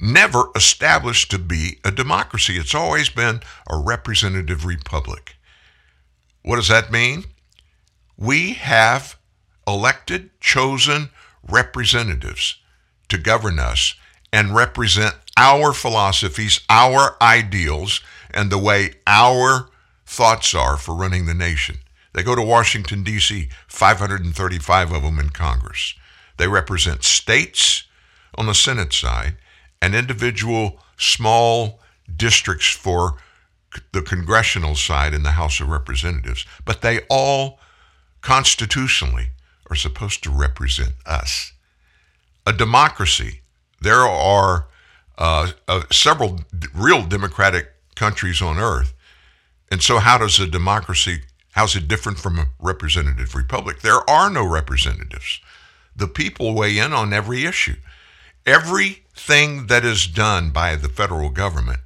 never 0.00 0.44
established 0.56 1.30
to 1.30 1.38
be 1.38 1.78
a 1.84 1.90
democracy. 1.90 2.56
It's 2.56 2.74
always 2.74 3.08
been 3.08 3.40
a 3.68 3.78
representative 3.78 4.64
republic. 4.64 5.36
What 6.42 6.56
does 6.56 6.68
that 6.68 6.90
mean? 6.90 7.24
We 8.16 8.54
have 8.54 9.16
elected, 9.66 10.30
chosen 10.40 11.10
representatives 11.48 12.56
to 13.08 13.18
govern 13.18 13.58
us 13.58 13.94
and 14.32 14.54
represent 14.54 15.14
our 15.36 15.72
philosophies, 15.72 16.60
our 16.68 17.16
ideals, 17.22 18.00
and 18.30 18.50
the 18.50 18.58
way 18.58 18.94
our 19.06 19.68
thoughts 20.06 20.54
are 20.54 20.76
for 20.76 20.94
running 20.94 21.26
the 21.26 21.34
nation. 21.34 21.78
They 22.12 22.22
go 22.22 22.34
to 22.34 22.42
Washington, 22.42 23.02
D.C., 23.02 23.48
535 23.68 24.92
of 24.92 25.02
them 25.02 25.18
in 25.18 25.30
Congress. 25.30 25.94
They 26.36 26.48
represent 26.48 27.04
states 27.04 27.84
on 28.34 28.46
the 28.46 28.54
Senate 28.54 28.92
side 28.92 29.36
and 29.82 29.96
individual 29.96 30.78
small 30.96 31.80
districts 32.16 32.70
for 32.70 33.16
the 33.90 34.00
congressional 34.00 34.76
side 34.76 35.12
in 35.12 35.24
the 35.24 35.32
House 35.32 35.60
of 35.60 35.68
Representatives, 35.68 36.46
but 36.64 36.82
they 36.82 37.00
all 37.10 37.58
constitutionally 38.20 39.30
are 39.68 39.76
supposed 39.76 40.22
to 40.22 40.30
represent 40.30 40.92
us. 41.04 41.52
A 42.46 42.52
democracy, 42.52 43.40
there 43.80 44.02
are 44.02 44.68
uh, 45.18 45.50
uh, 45.66 45.82
several 45.90 46.40
real 46.74 47.04
democratic 47.04 47.72
countries 47.96 48.40
on 48.40 48.58
earth. 48.58 48.94
And 49.70 49.82
so, 49.82 49.98
how 49.98 50.18
does 50.18 50.38
a 50.38 50.46
democracy, 50.46 51.22
how's 51.52 51.74
it 51.74 51.88
different 51.88 52.18
from 52.18 52.38
a 52.38 52.46
representative 52.60 53.34
republic? 53.34 53.80
There 53.80 54.08
are 54.08 54.30
no 54.30 54.44
representatives. 54.44 55.40
The 55.96 56.08
people 56.08 56.54
weigh 56.54 56.78
in 56.78 56.92
on 56.92 57.12
every 57.12 57.46
issue. 57.46 57.76
Everything 59.14 59.66
that 59.66 59.84
is 59.84 60.06
done 60.06 60.50
by 60.50 60.74
the 60.74 60.88
federal 60.88 61.30
government 61.30 61.80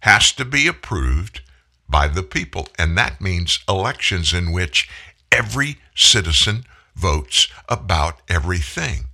has 0.00 0.32
to 0.32 0.44
be 0.44 0.66
approved 0.66 1.40
by 1.88 2.08
the 2.08 2.22
people. 2.22 2.68
And 2.78 2.96
that 2.96 3.20
means 3.20 3.60
elections 3.68 4.32
in 4.32 4.52
which 4.52 4.88
every 5.32 5.78
citizen 5.94 6.64
votes 6.94 7.48
about 7.68 8.20
everything. 8.28 9.06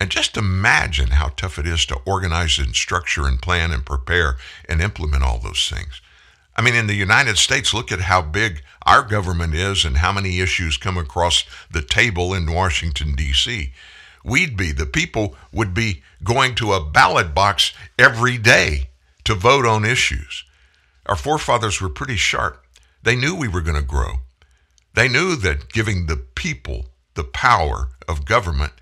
And 0.00 0.10
just 0.10 0.36
imagine 0.36 1.10
how 1.10 1.28
tough 1.28 1.58
it 1.58 1.66
is 1.66 1.84
to 1.86 2.00
organize 2.06 2.58
and 2.58 2.74
structure 2.74 3.26
and 3.26 3.40
plan 3.40 3.70
and 3.70 3.84
prepare 3.84 4.38
and 4.68 4.80
implement 4.80 5.22
all 5.22 5.38
those 5.38 5.68
things. 5.68 6.00
I 6.56 6.62
mean, 6.62 6.74
in 6.74 6.86
the 6.86 6.94
United 6.94 7.36
States, 7.36 7.74
look 7.74 7.92
at 7.92 8.00
how 8.00 8.22
big 8.22 8.62
our 8.86 9.02
government 9.02 9.54
is 9.54 9.84
and 9.84 9.98
how 9.98 10.12
many 10.12 10.40
issues 10.40 10.78
come 10.78 10.96
across 10.96 11.44
the 11.70 11.82
table 11.82 12.34
in 12.34 12.52
Washington, 12.52 13.14
D.C. 13.14 13.72
We'd 14.24 14.56
be, 14.56 14.72
the 14.72 14.86
people 14.86 15.36
would 15.52 15.74
be 15.74 16.02
going 16.22 16.54
to 16.56 16.72
a 16.72 16.84
ballot 16.84 17.34
box 17.34 17.72
every 17.98 18.38
day 18.38 18.90
to 19.24 19.34
vote 19.34 19.66
on 19.66 19.84
issues. 19.84 20.44
Our 21.06 21.16
forefathers 21.16 21.80
were 21.80 21.88
pretty 21.88 22.16
sharp. 22.16 22.64
They 23.02 23.16
knew 23.16 23.34
we 23.34 23.48
were 23.48 23.62
going 23.62 23.80
to 23.80 23.86
grow. 23.86 24.16
They 24.94 25.08
knew 25.08 25.36
that 25.36 25.72
giving 25.72 26.06
the 26.06 26.16
people 26.16 26.86
the 27.14 27.24
power 27.24 27.90
of 28.08 28.24
government, 28.24 28.72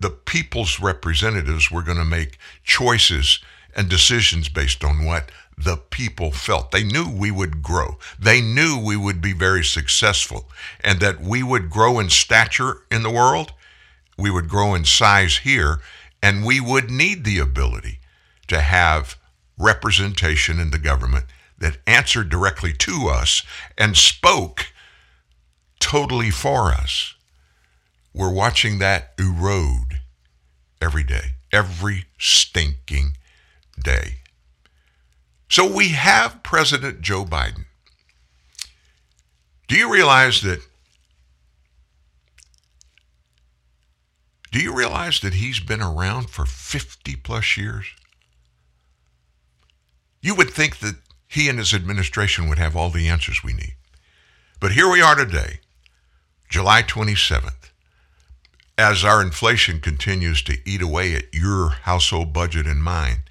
the 0.00 0.10
people's 0.10 0.80
representatives 0.80 1.70
were 1.70 1.82
going 1.82 1.98
to 1.98 2.04
make 2.04 2.38
choices 2.64 3.40
and 3.74 3.88
decisions 3.88 4.48
based 4.48 4.84
on 4.84 5.04
what 5.04 5.30
the 5.56 5.76
people 5.76 6.30
felt. 6.30 6.70
They 6.70 6.84
knew 6.84 7.08
we 7.08 7.30
would 7.30 7.62
grow. 7.62 7.98
They 8.18 8.40
knew 8.40 8.78
we 8.78 8.96
would 8.96 9.20
be 9.20 9.32
very 9.32 9.64
successful 9.64 10.48
and 10.80 11.00
that 11.00 11.20
we 11.20 11.42
would 11.42 11.70
grow 11.70 11.98
in 11.98 12.10
stature 12.10 12.82
in 12.90 13.02
the 13.02 13.10
world. 13.10 13.52
We 14.18 14.30
would 14.30 14.48
grow 14.48 14.74
in 14.74 14.84
size 14.84 15.38
here 15.38 15.80
and 16.22 16.44
we 16.44 16.60
would 16.60 16.90
need 16.90 17.24
the 17.24 17.38
ability 17.38 18.00
to 18.48 18.60
have 18.60 19.16
representation 19.56 20.58
in 20.58 20.70
the 20.70 20.78
government 20.78 21.26
that 21.58 21.78
answered 21.86 22.28
directly 22.28 22.72
to 22.72 23.08
us 23.08 23.42
and 23.76 23.96
spoke 23.96 24.66
totally 25.80 26.30
for 26.30 26.72
us. 26.72 27.14
We're 28.12 28.32
watching 28.32 28.78
that 28.78 29.12
erode 29.18 30.00
every 30.80 31.04
day, 31.04 31.34
every 31.52 32.06
stinking 32.18 33.16
day. 33.82 34.16
So 35.48 35.70
we 35.72 35.90
have 35.90 36.42
President 36.42 37.00
Joe 37.00 37.24
Biden. 37.24 37.66
Do 39.68 39.76
you 39.76 39.92
realize 39.92 40.42
that? 40.42 40.60
Do 44.50 44.60
you 44.60 44.74
realize 44.74 45.20
that 45.20 45.34
he's 45.34 45.60
been 45.60 45.82
around 45.82 46.30
for 46.30 46.46
50 46.46 47.16
plus 47.16 47.56
years? 47.56 47.86
You 50.22 50.34
would 50.34 50.50
think 50.50 50.78
that 50.78 50.96
he 51.28 51.48
and 51.48 51.58
his 51.58 51.74
administration 51.74 52.48
would 52.48 52.58
have 52.58 52.74
all 52.74 52.90
the 52.90 53.08
answers 53.08 53.44
we 53.44 53.52
need. 53.52 53.74
But 54.60 54.72
here 54.72 54.90
we 54.90 55.02
are 55.02 55.14
today, 55.14 55.60
July 56.48 56.82
27th. 56.82 57.70
As 58.78 59.04
our 59.04 59.20
inflation 59.20 59.80
continues 59.80 60.40
to 60.42 60.56
eat 60.64 60.80
away 60.80 61.14
at 61.14 61.34
your 61.34 61.70
household 61.70 62.32
budget 62.32 62.66
and 62.66 62.82
mine, 62.82 63.24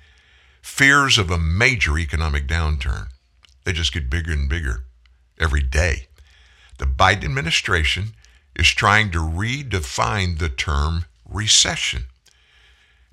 fears 0.61 1.17
of 1.17 1.31
a 1.31 1.39
major 1.39 1.97
economic 1.97 2.47
downturn. 2.47 3.07
They 3.63 3.73
just 3.73 3.93
get 3.93 4.09
bigger 4.09 4.31
and 4.31 4.47
bigger 4.47 4.83
every 5.39 5.63
day. 5.63 6.07
The 6.77 6.85
Biden 6.85 7.25
administration 7.25 8.13
is 8.57 8.67
trying 8.67 9.11
to 9.11 9.19
redefine 9.19 10.39
the 10.39 10.49
term 10.49 11.05
recession. 11.29 12.05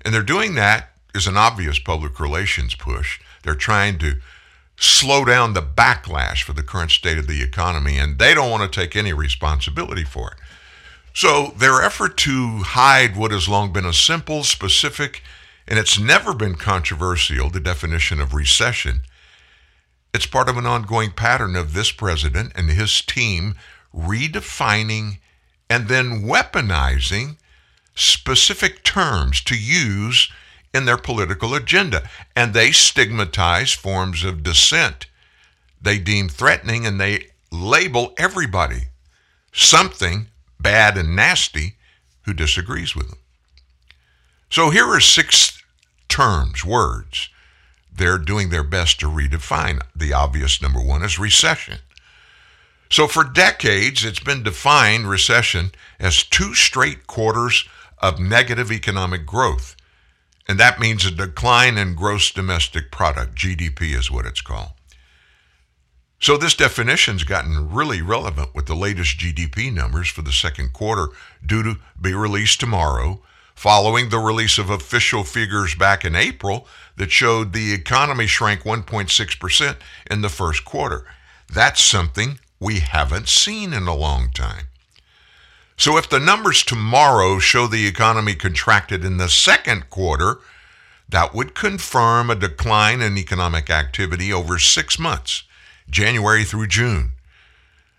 And 0.03 0.13
they're 0.13 0.23
doing 0.23 0.55
that 0.55 0.89
as 1.13 1.27
an 1.27 1.37
obvious 1.37 1.79
public 1.79 2.19
relations 2.19 2.75
push. 2.75 3.19
They're 3.43 3.55
trying 3.55 3.97
to 3.99 4.15
slow 4.77 5.23
down 5.23 5.53
the 5.53 5.61
backlash 5.61 6.43
for 6.43 6.53
the 6.53 6.63
current 6.63 6.91
state 6.91 7.17
of 7.17 7.27
the 7.27 7.41
economy, 7.41 7.97
and 7.97 8.19
they 8.19 8.33
don't 8.33 8.51
want 8.51 8.69
to 8.71 8.79
take 8.79 8.95
any 8.95 9.13
responsibility 9.13 10.03
for 10.03 10.31
it. 10.31 10.37
So, 11.13 11.53
their 11.57 11.81
effort 11.81 12.17
to 12.17 12.57
hide 12.57 13.15
what 13.15 13.31
has 13.31 13.47
long 13.47 13.71
been 13.71 13.85
a 13.85 13.93
simple, 13.93 14.43
specific, 14.43 15.23
and 15.65 15.79
it's 15.79 15.97
never 15.97 16.33
been 16.33 16.55
controversial, 16.55 17.49
the 17.49 17.61
definition 17.61 18.19
of 18.19 18.33
recession, 18.33 19.03
it's 20.15 20.25
part 20.25 20.47
of 20.47 20.55
an 20.55 20.65
ongoing 20.65 21.11
pattern 21.11 21.57
of 21.57 21.73
this 21.73 21.91
president 21.91 22.53
and 22.55 22.69
his 22.69 23.01
team 23.01 23.55
redefining 23.93 25.17
and 25.69 25.87
then 25.87 26.23
weaponizing 26.23 27.37
specific 27.95 28.83
terms 28.83 29.41
to 29.41 29.55
use 29.55 30.31
in 30.73 30.85
their 30.85 30.97
political 30.97 31.55
agenda. 31.55 32.09
And 32.35 32.53
they 32.53 32.71
stigmatize 32.71 33.73
forms 33.73 34.23
of 34.23 34.43
dissent 34.43 35.07
they 35.85 35.99
deem 35.99 36.27
threatening 36.27 36.85
and 36.85 36.99
they 36.99 37.27
label 37.51 38.13
everybody 38.17 38.87
something 39.53 40.27
bad 40.59 40.97
and 40.97 41.15
nasty 41.15 41.75
who 42.23 42.33
disagrees 42.33 42.95
with 42.95 43.07
them. 43.09 43.19
So 44.49 44.71
here 44.71 44.87
are 44.87 44.99
six 44.99 45.61
terms, 46.09 46.65
words. 46.65 47.29
They're 47.93 48.17
doing 48.17 48.49
their 48.49 48.63
best 48.63 48.99
to 49.01 49.05
redefine. 49.05 49.81
The 49.95 50.11
obvious 50.11 50.61
number 50.61 50.81
one 50.81 51.03
is 51.03 51.19
recession. 51.19 51.77
So 52.89 53.07
for 53.07 53.23
decades, 53.23 54.05
it's 54.05 54.19
been 54.19 54.43
defined 54.43 55.09
recession 55.09 55.71
as 55.99 56.23
two 56.23 56.53
straight 56.53 57.07
quarters 57.07 57.67
of 57.99 58.19
negative 58.19 58.71
economic 58.71 59.25
growth. 59.25 59.75
And 60.47 60.59
that 60.59 60.79
means 60.79 61.05
a 61.05 61.11
decline 61.11 61.77
in 61.77 61.95
gross 61.95 62.31
domestic 62.31 62.91
product. 62.91 63.35
GDP 63.35 63.97
is 63.97 64.11
what 64.11 64.25
it's 64.25 64.41
called. 64.41 64.73
So 66.19 66.37
this 66.37 66.55
definition's 66.55 67.23
gotten 67.23 67.71
really 67.71 68.01
relevant 68.01 68.55
with 68.55 68.67
the 68.67 68.75
latest 68.75 69.17
GDP 69.17 69.73
numbers 69.73 70.07
for 70.09 70.21
the 70.21 70.31
second 70.31 70.73
quarter 70.73 71.09
due 71.45 71.63
to 71.63 71.79
be 71.99 72.13
released 72.13 72.59
tomorrow, 72.59 73.21
following 73.53 74.09
the 74.09 74.19
release 74.19 74.57
of 74.57 74.69
official 74.69 75.23
figures 75.23 75.75
back 75.75 76.05
in 76.05 76.15
April 76.15 76.67
that 76.97 77.11
showed 77.11 77.53
the 77.53 77.73
economy 77.73 78.27
shrank 78.27 78.61
1.6% 78.61 79.75
in 80.09 80.21
the 80.21 80.29
first 80.29 80.63
quarter. 80.63 81.05
That's 81.53 81.81
something 81.81 82.39
we 82.59 82.79
haven't 82.79 83.27
seen 83.27 83.73
in 83.73 83.87
a 83.87 83.95
long 83.95 84.29
time. 84.31 84.65
So 85.77 85.97
if 85.97 86.09
the 86.09 86.19
numbers 86.19 86.63
tomorrow 86.63 87.39
show 87.39 87.67
the 87.67 87.85
economy 87.85 88.35
contracted 88.35 89.03
in 89.03 89.17
the 89.17 89.29
second 89.29 89.89
quarter, 89.89 90.39
that 91.09 91.33
would 91.33 91.53
confirm 91.53 92.29
a 92.29 92.35
decline 92.35 93.01
in 93.01 93.17
economic 93.17 93.69
activity 93.69 94.31
over 94.31 94.57
six 94.57 94.97
months 94.97 95.43
January 95.89 96.43
through 96.43 96.67
June. 96.67 97.11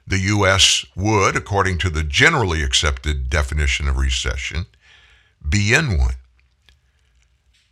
The 0.07 0.19
U.S. 0.19 0.87
would, 0.95 1.37
according 1.37 1.79
to 1.79 1.91
the 1.91 2.05
generally 2.05 2.63
accepted 2.63 3.29
definition 3.29 3.89
of 3.89 3.97
recession, 3.97 4.67
be 5.47 5.75
in 5.75 5.99
one. 5.99 6.15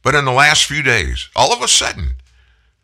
But 0.02 0.14
in 0.14 0.24
the 0.24 0.32
last 0.32 0.66
few 0.66 0.82
days, 0.82 1.28
all 1.34 1.52
of 1.52 1.62
a 1.62 1.68
sudden, 1.68 2.14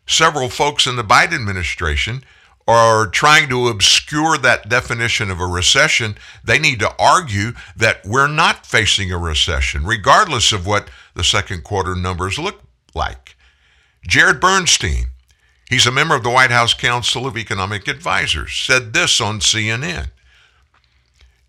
several 0.07 0.49
folks 0.49 0.87
in 0.87 0.95
the 0.95 1.03
Biden 1.03 1.35
administration 1.35 2.23
are 2.67 3.07
trying 3.07 3.49
to 3.49 3.67
obscure 3.67 4.37
that 4.37 4.69
definition 4.69 5.29
of 5.31 5.39
a 5.39 5.47
recession. 5.47 6.15
They 6.43 6.59
need 6.59 6.79
to 6.79 6.93
argue 6.99 7.51
that 7.75 8.05
we're 8.05 8.27
not 8.27 8.65
facing 8.65 9.11
a 9.11 9.17
recession, 9.17 9.85
regardless 9.85 10.51
of 10.51 10.65
what 10.65 10.89
the 11.13 11.23
second 11.23 11.63
quarter 11.63 11.95
numbers 11.95 12.39
look 12.39 12.61
like. 12.93 13.35
Jared 14.07 14.39
Bernstein, 14.39 15.07
He's 15.71 15.87
a 15.87 15.91
member 15.91 16.15
of 16.15 16.23
the 16.23 16.29
White 16.29 16.51
House 16.51 16.73
Council 16.73 17.25
of 17.25 17.37
Economic 17.37 17.87
Advisors, 17.87 18.53
said 18.53 18.91
this 18.91 19.21
on 19.21 19.39
CNN. 19.39 20.11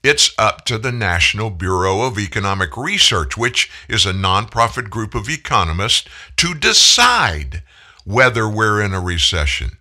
It's 0.04 0.32
up 0.38 0.64
to 0.66 0.78
the 0.78 0.92
National 0.92 1.50
Bureau 1.50 2.02
of 2.02 2.20
Economic 2.20 2.76
Research, 2.76 3.36
which 3.36 3.68
is 3.88 4.06
a 4.06 4.12
nonprofit 4.12 4.90
group 4.90 5.16
of 5.16 5.28
economists, 5.28 6.08
to 6.36 6.54
decide 6.54 7.64
whether 8.04 8.48
we're 8.48 8.80
in 8.80 8.94
a 8.94 9.00
recession. 9.00 9.78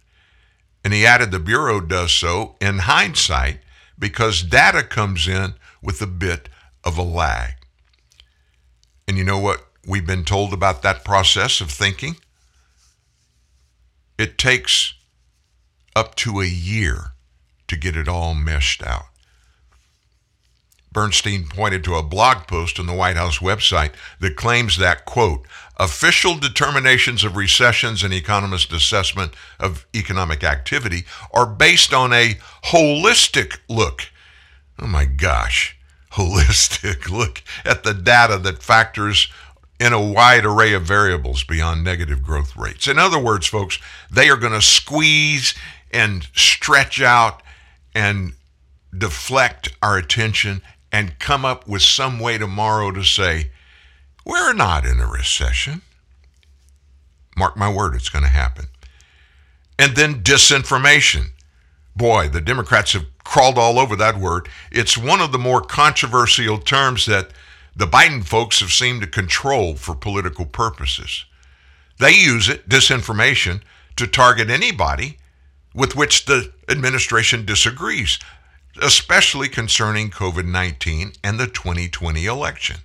And 0.84 0.94
he 0.94 1.06
added 1.06 1.32
the 1.32 1.39
Bureau 1.39 1.80
does 1.80 2.12
so 2.12 2.56
in 2.60 2.80
hindsight 2.80 3.60
because 4.00 4.41
data 4.41 4.84
comes 4.84 5.28
in 5.28 5.54
with 5.82 6.02
a 6.02 6.08
bit 6.08 6.50
of 6.84 6.98
a 6.98 7.04
lag. 7.04 7.54
And 9.08 9.17
you 9.17 9.24
know 9.24 9.39
what 9.39 9.67
we've 9.86 10.06
been 10.06 10.26
told 10.26 10.54
about 10.54 10.82
that 10.82 11.06
process 11.06 11.62
of 11.62 11.70
thinking? 11.70 12.15
It 14.17 14.38
takes 14.38 14.94
up 15.96 16.15
to 16.15 16.41
a 16.41 16.46
year 16.46 17.13
to 17.67 17.76
get 17.76 17.96
it 17.96 18.08
all 18.08 18.34
meshed 18.34 18.84
out. 18.84 19.11
Bernstein 20.92 21.46
pointed 21.48 21.84
to 21.86 21.96
a 21.96 22.04
blog 22.04 22.48
post 22.48 22.80
on 22.80 22.86
the 22.86 22.94
White 22.94 23.16
House 23.16 23.40
website 23.40 23.94
that 24.20 24.36
claims 24.36 24.78
that, 24.78 25.06
quote, 25.06 25.46
official 25.78 26.36
determinations 26.38 27.24
of 27.24 27.38
recessions 27.38 28.04
and 28.04 28.14
economists' 28.14 28.74
assessment 28.74 29.34
of 29.60 29.86
economic 29.96 30.44
activity 30.44 31.06
are 31.34 31.46
based 31.46 31.94
on 31.94 32.12
a 32.12 32.36
holistic 32.66 33.60
look. 33.70 34.10
Oh 34.80 34.88
my 34.88 35.06
gosh, 35.06 35.78
holistic 36.14 37.10
look 37.18 37.42
at 37.64 37.84
the 37.84 37.94
data 37.94 38.38
that 38.40 38.62
factors 38.62 39.32
in 39.80 39.94
a 39.94 40.12
wide 40.12 40.46
array 40.46 40.74
of 40.74 40.84
variables 40.84 41.44
beyond 41.44 41.84
negative 41.84 42.22
growth 42.22 42.56
rates. 42.56 42.88
In 42.88 43.00
other 43.00 43.18
words, 43.18 43.48
folks, 43.48 43.80
they 44.12 44.30
are 44.30 44.38
going 44.38 44.54
to 44.54 44.62
squeeze 44.62 45.56
and 45.92 46.28
stretch 46.36 47.02
out 47.02 47.42
and 47.96 48.34
deflect 48.96 49.76
our 49.82 49.98
attention 49.98 50.62
and 50.92 51.20
come 51.20 51.46
up 51.46 51.68
with 51.68 51.82
some 51.82 52.20
way 52.20 52.38
tomorrow 52.38 52.92
to 52.92 53.04
say, 53.04 53.52
we're 54.26 54.54
not 54.54 54.86
in 54.86 55.00
a 55.00 55.08
recession. 55.08 55.82
Mark 57.38 57.56
my 57.58 57.72
word, 57.72 57.96
it's 57.96 58.10
going 58.10 58.24
to 58.24 58.30
happen. 58.30 58.66
And 59.80 59.96
then 59.96 60.22
disinformation. 60.22 61.28
Boy, 61.96 62.30
the 62.30 62.42
Democrats 62.42 62.94
have 62.94 63.06
crawled 63.24 63.58
all 63.58 63.80
over 63.80 63.96
that 63.96 64.18
word. 64.18 64.48
It's 64.72 64.98
one 64.98 65.22
of 65.22 65.32
the 65.32 65.40
more 65.40 65.62
controversial 65.62 66.58
terms 66.58 67.06
that 67.06 67.32
the 67.76 67.88
Biden 67.88 68.24
folks 68.24 68.60
have 68.60 68.72
seemed 68.72 69.02
to 69.02 69.08
control 69.08 69.76
for 69.76 69.96
political 69.96 70.46
purposes. 70.46 71.26
They 72.00 72.12
use 72.12 72.50
it, 72.50 72.68
disinformation, 72.68 73.62
to 73.96 74.08
target 74.08 74.50
anybody 74.50 75.18
with 75.74 75.96
which 75.96 76.26
the 76.26 76.52
administration 76.68 77.46
disagrees, 77.46 78.20
especially 78.80 79.50
concerning 79.50 80.10
COVID 80.10 80.46
19 80.46 81.14
and 81.24 81.40
the 81.40 81.48
2020 81.48 82.26
election. 82.26 82.78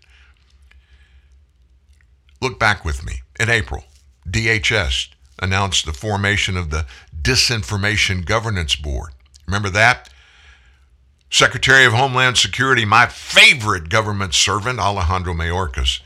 Look 2.40 2.58
back 2.58 2.84
with 2.84 3.04
me. 3.04 3.22
In 3.38 3.50
April, 3.50 3.84
DHS 4.28 5.08
announced 5.40 5.84
the 5.84 5.92
formation 5.92 6.56
of 6.56 6.70
the 6.70 6.86
Disinformation 7.20 8.24
Governance 8.24 8.76
Board. 8.76 9.10
Remember 9.46 9.70
that? 9.70 10.10
Secretary 11.30 11.84
of 11.84 11.92
Homeland 11.92 12.38
Security, 12.38 12.84
my 12.84 13.06
favorite 13.06 13.88
government 13.88 14.32
servant, 14.32 14.78
Alejandro 14.78 15.34
Mayorkas, 15.34 16.00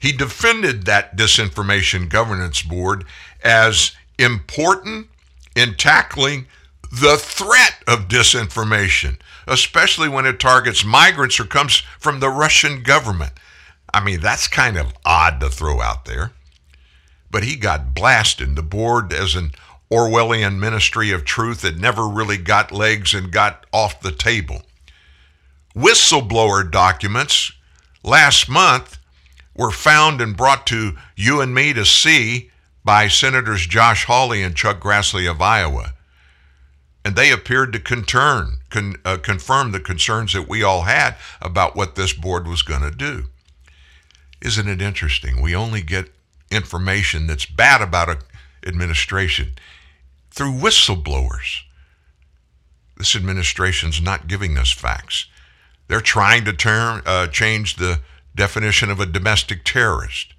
he 0.00 0.12
defended 0.12 0.84
that 0.84 1.16
disinformation 1.16 2.08
governance 2.08 2.62
board 2.62 3.04
as 3.44 3.92
important 4.18 5.08
in 5.54 5.74
tackling 5.74 6.46
the 6.92 7.16
threat 7.16 7.82
of 7.88 8.06
disinformation, 8.06 9.16
especially 9.46 10.10
when 10.10 10.26
it 10.26 10.38
targets 10.38 10.84
migrants 10.84 11.40
or 11.40 11.44
comes 11.44 11.76
from 11.98 12.20
the 12.20 12.28
Russian 12.28 12.82
government. 12.82 13.32
I 13.94 14.04
mean, 14.04 14.20
that's 14.20 14.46
kind 14.46 14.76
of 14.76 14.92
odd 15.02 15.40
to 15.40 15.48
throw 15.48 15.80
out 15.80 16.04
there. 16.04 16.32
But 17.30 17.44
he 17.44 17.56
got 17.56 17.94
blasted. 17.94 18.56
The 18.56 18.62
board, 18.62 19.10
as 19.10 19.34
an 19.34 19.52
Orwellian 19.90 20.58
ministry 20.58 21.10
of 21.10 21.24
truth 21.24 21.62
that 21.62 21.78
never 21.78 22.06
really 22.06 22.36
got 22.36 22.72
legs 22.72 23.14
and 23.14 23.32
got 23.32 23.64
off 23.72 24.00
the 24.02 24.12
table. 24.12 24.62
Whistleblower 25.74 26.70
documents 26.70 27.52
last 28.02 28.50
month 28.50 28.98
were 29.56 29.70
found 29.70 30.20
and 30.20 30.36
brought 30.36 30.66
to 30.66 30.96
you 31.16 31.40
and 31.40 31.54
me 31.54 31.72
to 31.72 31.86
see 31.86 32.50
by 32.84 33.08
Senators 33.08 33.66
Josh 33.66 34.04
Hawley 34.04 34.42
and 34.42 34.54
Chuck 34.54 34.78
Grassley 34.78 35.30
of 35.30 35.40
Iowa. 35.40 35.94
And 37.04 37.16
they 37.16 37.32
appeared 37.32 37.72
to 37.72 37.80
concern, 37.80 38.58
con, 38.70 38.96
uh, 39.04 39.16
confirm 39.16 39.72
the 39.72 39.80
concerns 39.80 40.32
that 40.34 40.48
we 40.48 40.62
all 40.62 40.82
had 40.82 41.16
about 41.40 41.74
what 41.74 41.96
this 41.96 42.12
board 42.12 42.46
was 42.46 42.62
going 42.62 42.82
to 42.82 42.92
do. 42.92 43.24
Isn't 44.40 44.68
it 44.68 44.80
interesting? 44.80 45.40
We 45.40 45.54
only 45.54 45.82
get 45.82 46.12
information 46.50 47.26
that's 47.26 47.46
bad 47.46 47.80
about 47.82 48.08
an 48.08 48.18
administration 48.64 49.52
through 50.30 50.52
whistleblowers. 50.52 51.62
This 52.96 53.16
administration's 53.16 54.00
not 54.00 54.28
giving 54.28 54.56
us 54.56 54.70
facts. 54.70 55.26
They're 55.88 56.00
trying 56.00 56.44
to 56.44 56.52
term, 56.52 57.02
uh, 57.04 57.26
change 57.26 57.76
the 57.76 58.00
definition 58.34 58.90
of 58.90 59.00
a 59.00 59.06
domestic 59.06 59.64
terrorist. 59.64 60.34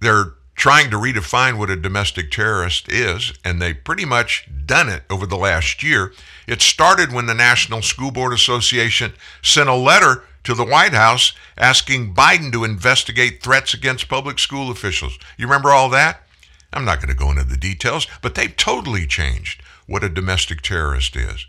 They're 0.00 0.34
trying 0.54 0.90
to 0.90 0.96
redefine 0.96 1.58
what 1.58 1.70
a 1.70 1.76
domestic 1.76 2.30
terrorist 2.30 2.90
is, 2.90 3.32
and 3.44 3.60
they 3.60 3.74
pretty 3.74 4.04
much 4.04 4.48
done 4.66 4.88
it 4.88 5.02
over 5.10 5.26
the 5.26 5.36
last 5.36 5.82
year. 5.82 6.12
It 6.46 6.60
started 6.60 7.12
when 7.12 7.26
the 7.26 7.34
National 7.34 7.82
School 7.82 8.10
Board 8.10 8.32
Association 8.32 9.12
sent 9.42 9.68
a 9.68 9.74
letter 9.74 10.24
to 10.44 10.54
the 10.54 10.64
White 10.64 10.92
House 10.92 11.32
asking 11.56 12.14
Biden 12.14 12.52
to 12.52 12.64
investigate 12.64 13.42
threats 13.42 13.74
against 13.74 14.08
public 14.08 14.38
school 14.38 14.70
officials. 14.70 15.18
You 15.36 15.46
remember 15.46 15.70
all 15.70 15.88
that? 15.90 16.22
I'm 16.72 16.84
not 16.84 16.98
going 16.98 17.10
to 17.10 17.14
go 17.14 17.30
into 17.30 17.44
the 17.44 17.56
details, 17.56 18.06
but 18.22 18.34
they've 18.34 18.56
totally 18.56 19.06
changed 19.06 19.62
what 19.86 20.04
a 20.04 20.08
domestic 20.08 20.62
terrorist 20.62 21.16
is. 21.16 21.46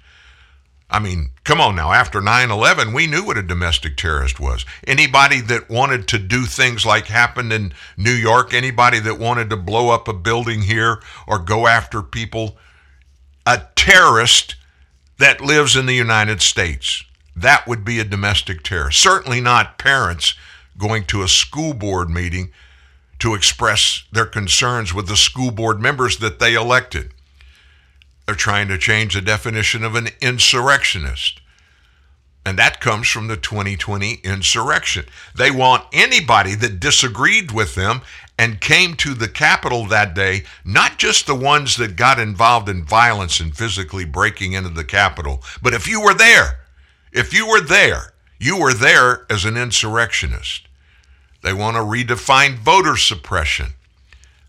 I 0.93 0.99
mean, 0.99 1.32
come 1.43 1.60
on 1.60 1.75
now. 1.75 1.91
After 1.91 2.21
9 2.21 2.51
11, 2.51 2.93
we 2.93 3.08
knew 3.08 3.25
what 3.25 3.36
a 3.36 3.41
domestic 3.41 3.97
terrorist 3.97 4.39
was. 4.39 4.63
Anybody 4.86 5.41
that 5.41 5.67
wanted 5.67 6.08
to 6.10 6.19
do 6.19 6.45
things 6.45 6.86
like 6.86 7.08
happened 7.08 7.51
in 7.51 7.73
New 7.97 8.13
York, 8.13 8.53
anybody 8.53 8.99
that 8.99 9.17
wanted 9.17 9.49
to 9.49 9.58
blow 9.58 9.89
up 9.89 10.08
a 10.08 10.13
building 10.13 10.62
here 10.62 11.01
or 11.27 11.39
go 11.39 11.65
after 11.65 12.03
people, 12.03 12.58
a 13.47 13.63
terrorist 13.75 14.56
that 15.17 15.41
lives 15.41 15.75
in 15.75 15.88
the 15.88 15.95
United 15.95 16.43
States, 16.43 17.03
that 17.36 17.67
would 17.67 17.84
be 17.84 17.99
a 17.99 18.03
domestic 18.03 18.62
terrorist. 18.62 19.01
Certainly 19.01 19.41
not 19.41 19.79
parents 19.79 20.36
going 20.77 21.06
to 21.06 21.23
a 21.23 21.27
school 21.27 21.73
board 21.73 22.08
meeting 22.12 22.51
to 23.17 23.34
express 23.34 24.03
their 24.12 24.27
concerns 24.27 24.93
with 24.93 25.08
the 25.08 25.17
school 25.17 25.49
board 25.49 25.82
members 25.82 26.17
that 26.17 26.38
they 26.38 26.53
elected. 26.53 27.13
They're 28.25 28.36
trying 28.36 28.67
to 28.69 28.77
change 28.77 29.13
the 29.13 29.21
definition 29.21 29.83
of 29.83 29.95
an 29.95 30.07
insurrectionist. 30.21 31.41
And 32.45 32.59
that 32.59 32.81
comes 32.81 33.07
from 33.07 33.27
the 33.27 33.38
2020 33.38 34.19
insurrection. 34.23 35.05
They 35.36 35.51
want 35.51 35.86
anybody 35.93 36.55
that 36.55 36.79
disagreed 36.79 37.51
with 37.51 37.75
them 37.75 38.01
and 38.38 38.59
came 38.59 38.95
to 38.95 39.13
the 39.13 39.29
Capitol 39.29 39.86
that 39.88 40.13
day, 40.13 40.43
not 40.65 40.97
just 40.97 41.25
the 41.27 41.36
ones 41.36 41.77
that 41.77 41.95
got 41.95 42.19
involved 42.19 42.67
in 42.67 42.83
violence 42.83 43.39
and 43.39 43.55
physically 43.55 44.05
breaking 44.05 44.53
into 44.53 44.69
the 44.69 44.83
Capitol, 44.83 45.41
but 45.62 45.73
if 45.73 45.88
you 45.88 46.01
were 46.01 46.13
there, 46.13 46.59
if 47.12 47.33
you 47.33 47.47
were 47.47 47.62
there, 47.62 48.13
you 48.39 48.59
were 48.59 48.73
there 48.73 49.25
as 49.29 49.45
an 49.45 49.55
insurrectionist. 49.55 50.67
They 51.43 51.53
want 51.53 51.77
to 51.77 51.81
redefine 51.81 52.55
voter 52.55 52.97
suppression. 52.97 53.73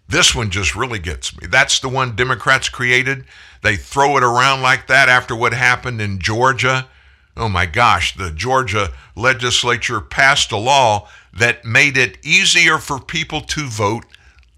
This 0.08 0.34
one 0.34 0.50
just 0.50 0.74
really 0.74 0.98
gets 0.98 1.36
me. 1.38 1.46
That's 1.46 1.78
the 1.80 1.88
one 1.88 2.16
Democrats 2.16 2.68
created. 2.68 3.24
They 3.64 3.76
throw 3.76 4.18
it 4.18 4.22
around 4.22 4.60
like 4.60 4.88
that 4.88 5.08
after 5.08 5.34
what 5.34 5.54
happened 5.54 5.98
in 6.02 6.18
Georgia. 6.18 6.86
Oh 7.34 7.48
my 7.48 7.64
gosh, 7.64 8.14
the 8.14 8.30
Georgia 8.30 8.92
legislature 9.16 10.02
passed 10.02 10.52
a 10.52 10.58
law 10.58 11.08
that 11.32 11.64
made 11.64 11.96
it 11.96 12.18
easier 12.22 12.76
for 12.76 13.00
people 13.00 13.40
to 13.40 13.66
vote 13.66 14.04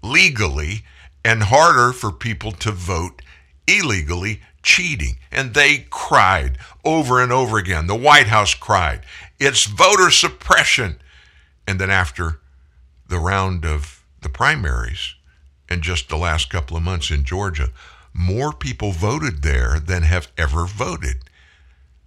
legally 0.03 0.83
and 1.23 1.43
harder 1.43 1.93
for 1.93 2.11
people 2.11 2.51
to 2.51 2.71
vote 2.71 3.21
illegally, 3.65 4.41
cheating. 4.61 5.17
And 5.31 5.53
they 5.53 5.87
cried 5.89 6.57
over 6.83 7.23
and 7.23 7.31
over 7.31 7.57
again. 7.57 7.87
The 7.87 7.95
White 7.95 8.27
House 8.27 8.53
cried. 8.53 9.03
It's 9.39 9.67
voter 9.67 10.11
suppression. 10.11 10.97
And 11.65 11.79
then 11.79 11.89
after 11.89 12.41
the 13.07 13.19
round 13.19 13.63
of 13.63 14.03
the 14.21 14.29
primaries, 14.29 15.15
in 15.69 15.81
just 15.81 16.09
the 16.09 16.17
last 16.17 16.49
couple 16.49 16.75
of 16.75 16.83
months 16.83 17.09
in 17.09 17.23
Georgia, 17.23 17.69
more 18.17 18.51
people 18.51 18.91
voted 18.91 19.43
there 19.43 19.79
than 19.79 20.01
have 20.01 20.31
ever 20.37 20.65
voted. 20.65 21.17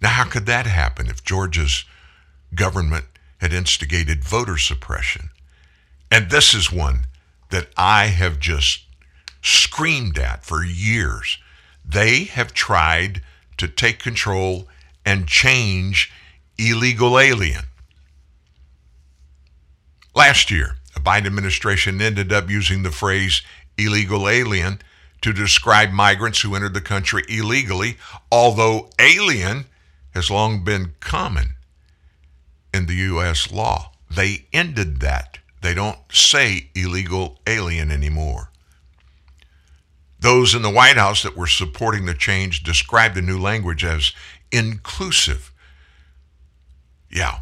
Now, 0.01 0.09
how 0.09 0.25
could 0.25 0.45
that 0.45 0.65
happen 0.65 1.07
if 1.07 1.23
Georgia's 1.23 1.85
government 2.53 3.05
had 3.39 3.53
instigated 3.53 4.23
voter 4.23 4.57
suppression? 4.57 5.29
And 6.11 6.29
this 6.29 6.53
is 6.53 6.71
one 6.71 7.05
that 7.49 7.69
I 7.77 8.07
have 8.07 8.39
just 8.39 8.81
screamed 9.41 10.19
at 10.19 10.43
for 10.43 10.63
years. 10.63 11.37
They 11.85 12.25
have 12.25 12.53
tried 12.53 13.21
to 13.57 13.67
take 13.67 13.99
control 13.99 14.67
and 15.05 15.27
change 15.27 16.11
illegal 16.57 17.17
alien. 17.17 17.65
Last 20.13 20.51
year, 20.51 20.75
the 20.93 20.99
Biden 20.99 21.25
administration 21.25 22.01
ended 22.01 22.33
up 22.33 22.49
using 22.49 22.83
the 22.83 22.91
phrase 22.91 23.41
illegal 23.77 24.27
alien 24.27 24.79
to 25.21 25.33
describe 25.33 25.91
migrants 25.91 26.41
who 26.41 26.55
entered 26.55 26.73
the 26.73 26.81
country 26.81 27.23
illegally, 27.29 27.97
although 28.31 28.89
alien 28.99 29.65
has 30.13 30.31
long 30.31 30.63
been 30.63 30.93
common 30.99 31.55
in 32.73 32.85
the 32.85 32.95
U.S. 32.95 33.51
law. 33.51 33.91
They 34.09 34.45
ended 34.51 34.99
that. 34.99 35.39
They 35.61 35.73
don't 35.73 35.99
say 36.11 36.69
illegal 36.75 37.39
alien 37.45 37.91
anymore. 37.91 38.49
Those 40.19 40.53
in 40.53 40.61
the 40.61 40.69
White 40.69 40.97
House 40.97 41.23
that 41.23 41.37
were 41.37 41.47
supporting 41.47 42.05
the 42.05 42.13
change 42.13 42.63
described 42.63 43.15
the 43.15 43.21
new 43.21 43.39
language 43.39 43.83
as 43.83 44.13
inclusive. 44.51 45.51
Yeah, 47.09 47.39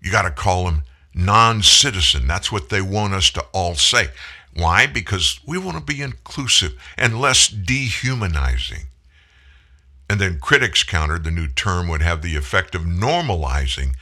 you 0.00 0.12
got 0.12 0.22
to 0.22 0.30
call 0.30 0.64
them 0.64 0.84
non 1.14 1.62
citizen. 1.62 2.26
That's 2.26 2.52
what 2.52 2.68
they 2.68 2.80
want 2.80 3.14
us 3.14 3.30
to 3.30 3.44
all 3.52 3.74
say. 3.74 4.08
Why? 4.56 4.86
Because 4.86 5.40
we 5.46 5.58
want 5.58 5.76
to 5.76 5.82
be 5.82 6.00
inclusive 6.00 6.74
and 6.96 7.20
less 7.20 7.48
dehumanizing. 7.48 8.86
And 10.08 10.20
then 10.20 10.38
critics 10.38 10.82
countered 10.84 11.24
the 11.24 11.30
new 11.30 11.48
term 11.48 11.88
would 11.88 12.02
have 12.02 12.22
the 12.22 12.36
effect 12.36 12.74
of 12.74 12.82
normalizing 12.82 13.94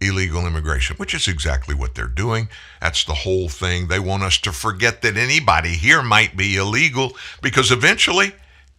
illegal 0.00 0.46
immigration, 0.46 0.96
which 0.96 1.14
is 1.14 1.28
exactly 1.28 1.74
what 1.74 1.94
they're 1.94 2.06
doing. 2.06 2.48
That's 2.80 3.04
the 3.04 3.14
whole 3.14 3.48
thing. 3.48 3.88
They 3.88 3.98
want 3.98 4.22
us 4.22 4.38
to 4.38 4.52
forget 4.52 5.02
that 5.02 5.16
anybody 5.16 5.70
here 5.70 6.02
might 6.02 6.36
be 6.36 6.56
illegal 6.56 7.16
because 7.42 7.70
eventually, 7.70 8.32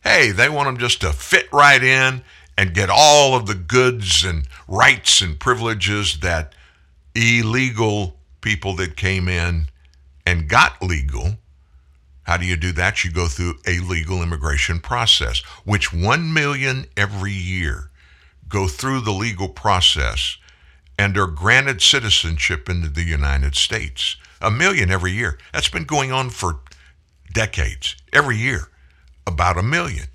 hey, 0.04 0.32
they 0.32 0.50
want 0.50 0.68
them 0.68 0.78
just 0.78 1.02
to 1.02 1.12
fit 1.12 1.52
right 1.52 1.84
in 1.84 2.24
and 2.58 2.74
get 2.74 2.90
all 2.90 3.36
of 3.36 3.46
the 3.46 3.56
goods 3.56 4.24
and 4.24 4.48
rights 4.68 5.22
and 5.22 5.40
privileges 5.40 6.20
that 6.22 6.54
illegal 7.14 8.16
people 8.42 8.76
that 8.78 8.96
came 8.96 9.28
in 9.28 9.68
and 10.30 10.48
got 10.48 10.80
legal. 10.80 11.40
How 12.22 12.38
do 12.38 12.46
you 12.46 12.56
do 12.56 12.72
that? 12.74 13.04
You 13.04 13.12
go 13.12 13.26
through 13.26 13.56
a 13.66 13.80
legal 13.80 14.22
immigration 14.22 14.80
process, 14.80 15.40
which 15.66 15.92
1 15.92 16.32
million 16.32 16.86
every 16.96 17.34
year 17.34 17.90
go 18.48 18.68
through 18.68 19.02
the 19.02 19.12
legal 19.12 19.50
process 19.50 20.38
and 21.00 21.18
are 21.18 21.26
granted 21.26 21.82
citizenship 21.82 22.70
into 22.70 22.90
the 22.90 23.02
United 23.02 23.56
States. 23.56 24.18
A 24.40 24.52
million 24.52 24.92
every 24.92 25.14
year. 25.14 25.40
That's 25.52 25.68
been 25.68 25.86
going 25.86 26.12
on 26.12 26.30
for 26.30 26.60
decades. 27.34 27.96
Every 28.14 28.38
year, 28.38 28.70
about 29.26 29.58
a 29.58 29.64
million. 29.64 30.06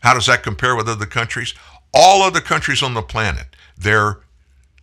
How 0.00 0.12
does 0.12 0.26
that 0.26 0.42
compare 0.42 0.76
with 0.76 0.90
other 0.90 1.06
countries? 1.06 1.54
All 1.94 2.20
other 2.20 2.42
countries 2.42 2.82
on 2.82 2.92
the 2.92 3.00
planet, 3.00 3.46
their 3.78 4.20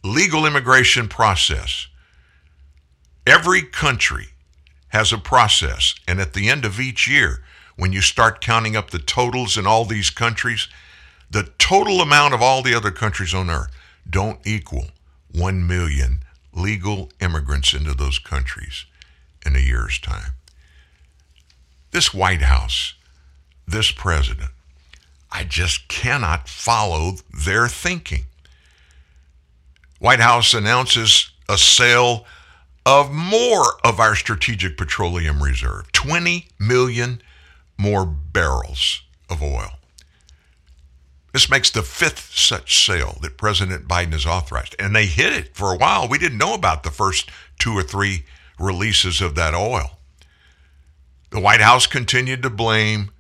legal 0.04 0.47
immigration 0.47 1.08
process, 1.08 1.86
every 3.28 3.62
country 3.62 4.30
has 4.95 5.12
a 5.12 5.17
process. 5.17 5.93
And 6.08 6.21
at 6.21 6.31
the 6.31 6.49
end 6.49 6.63
of 6.63 6.79
each 6.79 7.05
year, 7.05 7.43
when 7.75 7.91
you 7.91 7.99
start 7.99 8.39
counting 8.39 8.77
up 8.77 8.91
the 8.91 8.99
totals 8.99 9.58
in 9.58 9.67
all 9.67 9.84
these 9.84 10.10
countries, 10.10 10.69
the 11.29 11.51
total 11.60 11.99
amount 11.99 12.34
of 12.34 12.41
all 12.41 12.63
the 12.63 12.73
other 12.73 12.91
countries 12.91 13.34
on 13.34 13.49
earth 13.49 13.71
don't 14.10 14.39
equal 14.47 14.86
1 15.34 15.67
million 15.67 16.19
legal 16.53 17.12
immigrants 17.19 17.73
into 17.73 17.93
those 17.93 18.19
countries 18.19 18.86
in 19.45 19.53
a 19.53 19.60
year's 19.60 19.99
time. 19.99 20.31
This 21.91 22.13
White 22.13 22.43
House, 22.43 22.93
this 23.67 23.91
president, 23.91 24.51
I 25.29 25.43
just 25.43 25.89
cannot 25.89 26.47
follow 26.47 27.15
their 27.34 27.67
thinking. 27.67 28.27
White 29.99 30.21
House 30.21 30.53
announces 30.53 31.31
a 31.49 31.58
sale 31.58 32.25
of 32.86 33.12
more 33.12 33.65
of 33.84 34.00
our 34.00 34.15
strategic 34.15 34.78
petroleum 34.78 35.41
reserve 35.41 35.91
20 35.91 36.48
million 36.60 37.21
more 37.78 38.06
barrels 38.06 39.02
of 39.30 39.41
oil. 39.41 39.71
This 41.34 41.50
makes 41.50 41.69
the 41.69 41.82
fifth 41.82 42.32
such 42.34 42.86
sale 42.86 43.17
that 43.21 43.38
President 43.38 43.89
Biden 43.89 44.13
has 44.13 44.26
authorized. 44.26 44.76
And 44.80 44.95
they 44.95 45.06
hid 45.06 45.34
it 45.34 45.54
for 45.54 45.74
a 45.74 45.78
while. 45.78 46.08
We 46.08 46.17
didn't 46.17 46.38
know 46.38 46.54
about 46.54 46.84
the 46.84 46.91
first 46.91 47.30
two 47.60 47.74
or 47.74 47.84
three 47.84 48.24
releases 48.58 49.19
of 49.19 49.36
that 49.36 49.54
oil. 49.54 49.98
The 51.32 51.41
White 51.41 51.60
House 51.60 51.88
continued 51.88 52.41
to 52.43 52.50
blame 52.50 53.12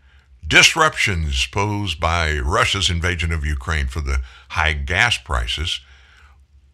disruptions 0.47 1.45
posed 1.47 1.99
by 1.99 2.37
Russia's 2.37 2.89
invasion 2.89 3.33
of 3.33 3.43
Ukraine 3.43 3.87
for 3.87 3.99
the 3.99 4.21
high 4.49 4.73
gas 4.73 5.17
prices 5.17 5.81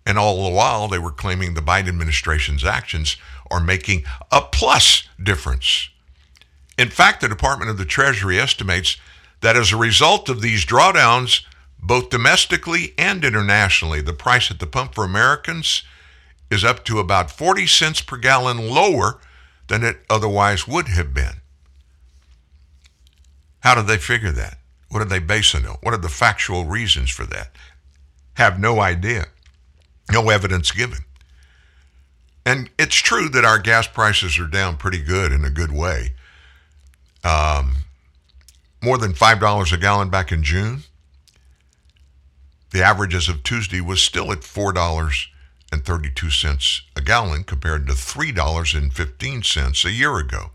And 0.06 0.18
all 0.18 0.44
the 0.44 0.56
while, 0.56 0.88
they 0.88 1.00
were 1.00 1.12
claiming 1.12 1.54
the 1.54 1.62
Biden 1.62 1.90
administration's 1.90 2.64
actions 2.64 3.18
are 3.50 3.60
making 3.60 4.04
a 4.32 4.42
plus 4.42 5.08
difference. 5.22 5.90
In 6.78 6.90
fact, 6.90 7.22
the 7.22 7.30
Department 7.30 7.70
of 7.70 7.78
the 7.78 7.86
Treasury 7.86 8.40
estimates 8.40 8.98
that 9.42 9.56
as 9.56 9.72
a 9.72 9.78
result 9.78 10.30
of 10.30 10.42
these 10.42 10.66
drawdowns, 10.66 11.44
both 11.80 12.10
domestically 12.10 12.94
and 12.98 13.26
internationally, 13.26 14.02
the 14.02 14.14
price 14.14 14.50
at 14.52 14.60
the 14.60 14.68
pump 14.68 14.96
for 14.96 15.04
Americans 15.04 15.84
is 16.50 16.64
up 16.64 16.84
to 16.86 17.00
about 17.00 17.32
40 17.32 17.66
cents 17.68 18.02
per 18.02 18.18
gallon 18.18 18.70
lower 18.70 19.20
than 19.68 19.84
it 19.84 20.04
otherwise 20.10 20.68
would 20.68 20.88
have 20.90 21.14
been. 21.14 21.42
How 23.62 23.76
did 23.76 23.88
they 23.88 23.98
figure 23.98 24.32
that? 24.32 24.58
What 24.90 25.00
did 25.00 25.10
they 25.10 25.20
base 25.20 25.56
it 25.56 25.66
on? 25.66 25.78
What 25.82 25.94
are 25.94 25.98
the 25.98 26.10
factual 26.10 26.66
reasons 26.66 27.10
for 27.10 27.26
that? 27.26 27.52
Have 28.34 28.60
no 28.60 28.80
idea. 28.82 29.28
No 30.12 30.30
evidence 30.30 30.72
given. 30.72 31.00
And 32.46 32.70
it's 32.78 32.96
true 32.96 33.30
that 33.30 33.46
our 33.46 33.60
gas 33.60 33.88
prices 33.88 34.38
are 34.40 34.48
down 34.48 34.76
pretty 34.78 35.02
good 35.02 35.32
in 35.32 35.46
a 35.46 35.50
good 35.50 35.72
way. 35.72 36.12
Um, 37.24 37.78
more 38.84 38.98
than 38.98 39.14
$5 39.14 39.74
a 39.74 39.78
gallon 39.78 40.10
back 40.10 40.32
in 40.32 40.42
June. 40.44 40.84
The 42.72 42.82
average 42.82 43.14
as 43.14 43.30
of 43.30 43.44
Tuesday 43.44 43.82
was 43.82 44.02
still 44.02 44.32
at 44.32 44.40
$4.32 44.40 46.82
a 46.96 47.02
gallon 47.02 47.44
compared 47.44 47.86
to 47.88 47.94
$3.15 47.94 49.86
a 49.86 49.92
year 49.92 50.18
ago 50.18 50.52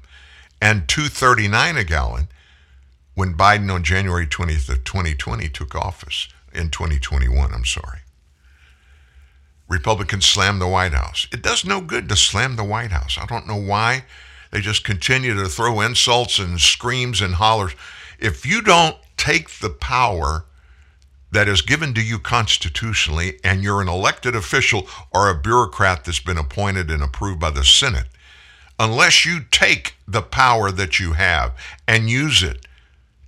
and 0.61 0.88
$2.39 0.88 1.79
a 1.79 1.85
gallon 1.85 2.27
when 3.14 3.35
Biden 3.35 3.73
on 3.73 3.85
January 3.85 4.27
20th 4.27 4.69
of 4.69 4.83
2020 4.85 5.49
took 5.51 5.75
office 5.75 6.29
in 6.53 6.71
2021, 6.71 7.53
I'm 7.53 7.64
sorry. 7.64 8.01
Republicans 9.68 10.26
slammed 10.26 10.61
the 10.61 10.68
White 10.68 10.92
House. 10.92 11.26
It 11.33 11.42
does 11.42 11.64
no 11.64 11.81
good 11.81 12.09
to 12.09 12.16
slam 12.16 12.57
the 12.57 12.64
White 12.64 12.92
House. 12.92 13.18
I 13.20 13.26
don't 13.26 13.48
know 13.48 13.57
why. 13.57 14.05
They 14.50 14.61
just 14.61 14.85
continue 14.85 15.35
to 15.35 15.48
throw 15.48 15.81
insults 15.81 16.38
and 16.38 16.61
screams 16.61 17.20
and 17.20 17.35
hollers. 17.35 17.72
If 18.18 18.46
you 18.46 18.62
don't 18.62 18.96
take 19.16 19.59
the 19.59 19.70
power 19.70 20.44
that 21.33 21.48
is 21.48 21.62
given 21.62 21.92
to 21.94 22.02
you 22.02 22.18
constitutionally 22.18 23.38
and 23.42 23.62
you're 23.62 23.83
an 23.83 23.88
elected 23.88 24.37
official 24.37 24.87
or 25.12 25.29
a 25.29 25.38
bureaucrat 25.38 26.05
that's 26.05 26.20
been 26.20 26.38
appointed 26.38 26.90
and 26.90 27.02
approved 27.02 27.40
by 27.40 27.50
the 27.50 27.64
Senate, 27.64 28.07
unless 28.79 29.26
you 29.26 29.40
take 29.50 29.96
the 30.07 30.22
power 30.22 30.70
that 30.70 31.00
you 31.00 31.14
have 31.14 31.52
and 31.88 32.09
use 32.09 32.42
it 32.42 32.66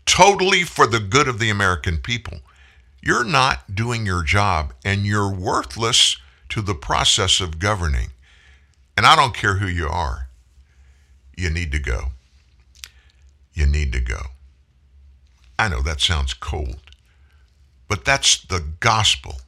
totally 0.07 0.63
for 0.63 0.87
the 0.87 1.01
good 1.01 1.27
of 1.27 1.39
the 1.39 1.51
American 1.51 1.99
people, 1.99 2.39
you're 3.03 3.25
not 3.25 3.75
doing 3.75 4.07
your 4.07 4.23
job 4.23 4.73
and 4.85 5.05
you're 5.05 5.31
worthless 5.31 6.17
to 6.59 6.63
the 6.63 6.75
process 6.75 7.41
of 7.41 7.61
governing. 7.61 8.09
And 8.97 9.07
I 9.07 9.15
don't 9.15 9.33
care 9.35 9.59
who 9.59 9.69
you 9.69 9.87
are, 9.87 10.29
you 11.37 11.51
need 11.51 11.71
to 11.71 11.79
go. 11.79 12.09
You 13.55 13.65
need 13.65 13.93
to 13.93 14.01
go. 14.01 14.19
I 15.57 15.69
know 15.69 15.83
that 15.83 16.01
sounds 16.01 16.35
cold, 16.35 16.81
but 17.87 18.05
that's 18.05 18.43
the 18.43 18.65
gospel. 18.81 19.41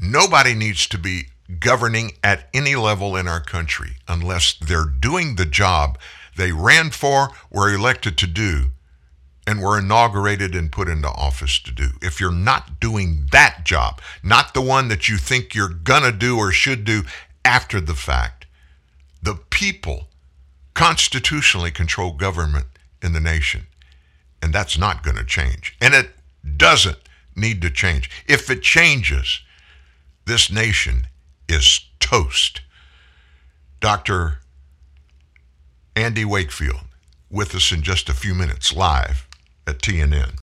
Nobody 0.00 0.52
needs 0.52 0.88
to 0.88 0.98
be 0.98 1.28
governing 1.60 2.12
at 2.24 2.48
any 2.52 2.74
level 2.74 3.14
in 3.14 3.28
our 3.28 3.40
country 3.40 3.98
unless 4.08 4.54
they're 4.54 4.84
doing 4.84 5.36
the 5.36 5.46
job 5.46 5.96
they 6.36 6.50
ran 6.50 6.90
for, 6.90 7.30
were 7.50 7.72
elected 7.72 8.18
to 8.18 8.26
do, 8.26 8.72
and 9.46 9.60
were 9.60 9.78
inaugurated 9.78 10.54
and 10.54 10.72
put 10.72 10.88
into 10.88 11.08
office 11.08 11.58
to 11.60 11.72
do. 11.72 11.90
If 12.02 12.20
you're 12.20 12.32
not 12.32 12.80
doing 12.80 13.28
that 13.30 13.64
job, 13.64 14.00
not 14.22 14.54
the 14.54 14.60
one 14.60 14.88
that 14.88 15.08
you 15.08 15.16
think 15.16 15.54
you're 15.54 15.68
going 15.68 16.02
to 16.02 16.12
do 16.12 16.36
or 16.36 16.50
should 16.50 16.84
do 16.84 17.04
after 17.44 17.80
the 17.80 17.94
fact, 17.94 18.46
the 19.22 19.38
people 19.50 20.08
constitutionally 20.74 21.70
control 21.70 22.12
government 22.12 22.66
in 23.00 23.12
the 23.12 23.20
nation. 23.20 23.66
And 24.42 24.52
that's 24.52 24.76
not 24.76 25.02
going 25.02 25.16
to 25.16 25.24
change. 25.24 25.76
And 25.80 25.94
it 25.94 26.10
doesn't 26.56 26.98
need 27.36 27.62
to 27.62 27.70
change. 27.70 28.10
If 28.26 28.50
it 28.50 28.62
changes, 28.62 29.40
this 30.26 30.50
nation 30.50 31.06
is 31.48 31.80
toast. 32.00 32.62
Dr. 33.80 34.40
Andy 35.94 36.24
Wakefield 36.24 36.80
with 37.30 37.54
us 37.54 37.70
in 37.72 37.82
just 37.82 38.08
a 38.08 38.14
few 38.14 38.34
minutes 38.34 38.72
live 38.72 39.25
at 39.66 39.78
TNN. 39.78 40.45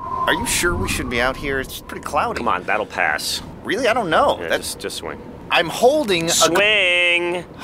Are 0.00 0.34
you 0.34 0.46
sure 0.46 0.74
we 0.74 0.88
should 0.88 1.10
be 1.10 1.20
out 1.20 1.36
here? 1.36 1.60
It's 1.60 1.80
pretty 1.80 2.04
cloudy. 2.04 2.38
Come 2.38 2.48
on, 2.48 2.62
that'll 2.64 2.86
pass. 2.86 3.42
Really? 3.64 3.88
I 3.88 3.94
don't 3.94 4.10
know. 4.10 4.38
Yeah, 4.40 4.48
That's 4.48 4.68
just, 4.74 4.80
just 4.80 4.96
swing. 4.98 5.20
I'm 5.50 5.68
holding 5.68 6.26
a 6.26 6.30
Swing! 6.30 7.44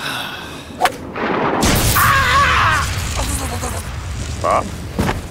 Bob. 4.42 4.64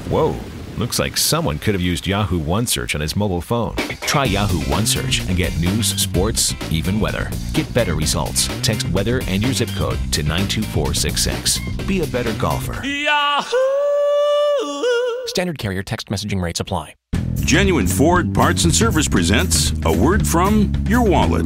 Whoa. 0.09 0.35
Looks 0.77 0.99
like 0.99 1.15
someone 1.15 1.57
could 1.57 1.73
have 1.73 1.81
used 1.81 2.05
Yahoo 2.05 2.39
OneSearch 2.39 2.95
on 2.95 3.01
his 3.01 3.15
mobile 3.15 3.39
phone. 3.41 3.75
Try 4.01 4.25
Yahoo 4.25 4.59
OneSearch 4.71 5.27
and 5.27 5.37
get 5.37 5.57
news, 5.57 5.87
sports, 6.01 6.53
even 6.69 6.99
weather. 6.99 7.31
Get 7.53 7.73
better 7.73 7.95
results. 7.95 8.47
Text 8.61 8.89
weather 8.89 9.21
and 9.27 9.41
your 9.41 9.53
zip 9.53 9.69
code 9.69 9.99
to 10.11 10.21
92466. 10.23 11.59
Be 11.85 12.01
a 12.01 12.07
better 12.07 12.33
golfer. 12.33 12.81
Standard 15.27 15.57
carrier 15.57 15.83
text 15.83 16.07
messaging 16.07 16.41
rates 16.41 16.59
apply. 16.59 16.95
Genuine 17.35 17.87
Ford 17.87 18.33
Parts 18.33 18.63
and 18.63 18.73
Service 18.73 19.07
presents 19.07 19.71
a 19.85 19.91
word 19.95 20.27
from 20.27 20.73
your 20.87 21.03
wallet. 21.03 21.45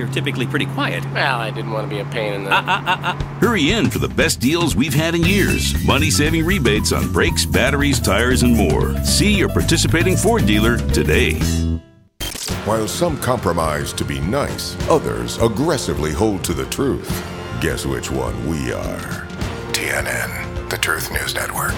typically 0.07 0.47
pretty 0.47 0.65
quiet. 0.67 1.03
Well, 1.13 1.39
I 1.39 1.51
didn't 1.51 1.71
want 1.71 1.89
to 1.89 1.95
be 1.95 1.99
a 2.01 2.05
pain 2.05 2.33
in 2.33 2.43
the. 2.45 2.51
uh-uh-uh 2.53 3.13
Hurry 3.39 3.71
in 3.71 3.89
for 3.89 3.99
the 3.99 4.07
best 4.07 4.39
deals 4.39 4.75
we've 4.75 4.93
had 4.93 5.15
in 5.15 5.23
years. 5.23 5.73
Money 5.85 6.09
saving 6.09 6.45
rebates 6.45 6.91
on 6.91 7.11
brakes, 7.11 7.45
batteries, 7.45 7.99
tires, 7.99 8.43
and 8.43 8.55
more. 8.55 8.95
See 9.03 9.33
your 9.33 9.49
participating 9.49 10.15
Ford 10.15 10.45
dealer 10.45 10.77
today. 10.93 11.39
While 12.65 12.87
some 12.87 13.17
compromise 13.17 13.91
to 13.93 14.05
be 14.05 14.19
nice, 14.19 14.77
others 14.87 15.37
aggressively 15.39 16.11
hold 16.11 16.43
to 16.43 16.53
the 16.53 16.65
truth. 16.65 17.09
Guess 17.59 17.85
which 17.85 18.11
one 18.11 18.47
we 18.47 18.71
are? 18.71 19.27
TNN, 19.71 20.69
the 20.69 20.77
Truth 20.77 21.11
News 21.11 21.33
Network. 21.33 21.73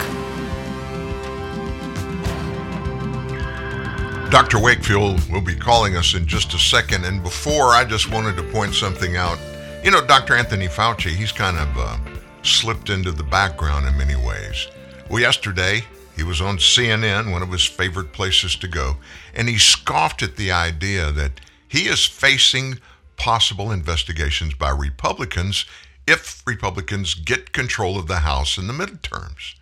Dr. 4.34 4.58
Wakefield 4.58 5.30
will 5.32 5.42
be 5.42 5.54
calling 5.54 5.96
us 5.96 6.16
in 6.16 6.26
just 6.26 6.56
a 6.56 6.58
second. 6.58 7.06
And 7.06 7.22
before, 7.22 7.68
I 7.68 7.86
just 7.86 8.12
wanted 8.12 8.36
to 8.38 8.52
point 8.52 8.74
something 8.74 9.16
out. 9.16 9.38
You 9.84 9.92
know, 9.92 10.04
Dr. 10.04 10.34
Anthony 10.34 10.66
Fauci, 10.68 11.12
he's 11.12 11.32
kind 11.32 11.56
of 11.56 11.78
uh, 11.78 12.00
slipped 12.42 12.90
into 12.90 13.12
the 13.12 13.22
background 13.22 13.86
in 13.86 13.96
many 13.96 14.16
ways. 14.16 14.70
Well, 15.08 15.20
yesterday, 15.20 15.84
he 16.16 16.24
was 16.24 16.42
on 16.42 16.58
CNN, 16.58 17.32
one 17.32 17.44
of 17.44 17.52
his 17.52 17.64
favorite 17.64 18.12
places 18.12 18.56
to 18.56 18.68
go, 18.68 18.98
and 19.36 19.48
he 19.48 19.60
scoffed 19.60 20.24
at 20.24 20.36
the 20.36 20.52
idea 20.52 21.12
that 21.12 21.40
he 21.68 21.82
is 21.82 22.04
facing 22.04 22.80
possible 23.18 23.70
investigations 23.70 24.56
by 24.56 24.72
Republicans 24.72 25.68
if 26.08 26.42
Republicans 26.48 27.14
get 27.14 27.54
control 27.54 28.00
of 28.00 28.08
the 28.08 28.22
House 28.22 28.58
in 28.58 28.66
the 28.66 28.74
midterms. 28.74 29.54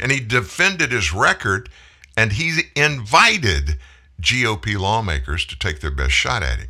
And 0.00 0.10
he 0.10 0.18
defended 0.18 0.90
his 0.90 1.12
record 1.12 1.68
and 2.16 2.32
he 2.32 2.62
invited 2.74 3.78
GOP 4.20 4.78
lawmakers 4.78 5.44
to 5.46 5.58
take 5.58 5.80
their 5.80 5.90
best 5.90 6.12
shot 6.12 6.42
at 6.42 6.58
him. 6.58 6.68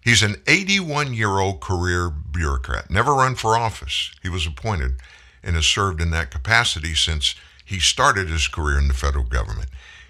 He's 0.00 0.22
an 0.22 0.42
81 0.46 1.12
year 1.14 1.38
old 1.38 1.60
career 1.60 2.08
bureaucrat, 2.08 2.90
never 2.90 3.14
run 3.14 3.34
for 3.34 3.56
office. 3.56 4.12
He 4.22 4.28
was 4.28 4.46
appointed 4.46 4.96
and 5.42 5.54
has 5.56 5.66
served 5.66 6.00
in 6.00 6.10
that 6.10 6.30
capacity 6.30 6.94
since 6.94 7.34
he 7.64 7.78
started 7.78 8.28
his 8.28 8.48
career 8.48 8.78
in 8.78 8.88
the 8.88 8.94
federal 8.94 9.24
government. 9.24 9.68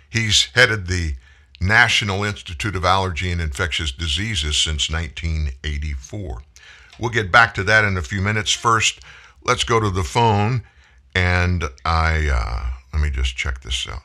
He's 0.08 0.46
headed 0.54 0.86
the 0.86 1.14
National 1.60 2.22
Institute 2.22 2.76
of 2.76 2.84
Allergy 2.84 3.32
and 3.32 3.40
Infectious 3.40 3.90
Diseases 3.90 4.56
since 4.56 4.88
1984. 4.88 6.42
We'll 6.98 7.10
get 7.10 7.32
back 7.32 7.54
to 7.54 7.64
that 7.64 7.84
in 7.84 7.96
a 7.96 8.02
few 8.02 8.20
minutes. 8.20 8.52
First, 8.52 9.00
let's 9.44 9.64
go 9.64 9.80
to 9.80 9.90
the 9.90 10.04
phone 10.04 10.62
and 11.14 11.64
I, 11.84 12.28
uh, 12.28 12.66
let 12.92 13.02
me 13.02 13.10
just 13.10 13.36
check 13.36 13.62
this 13.62 13.88
out. 13.88 14.02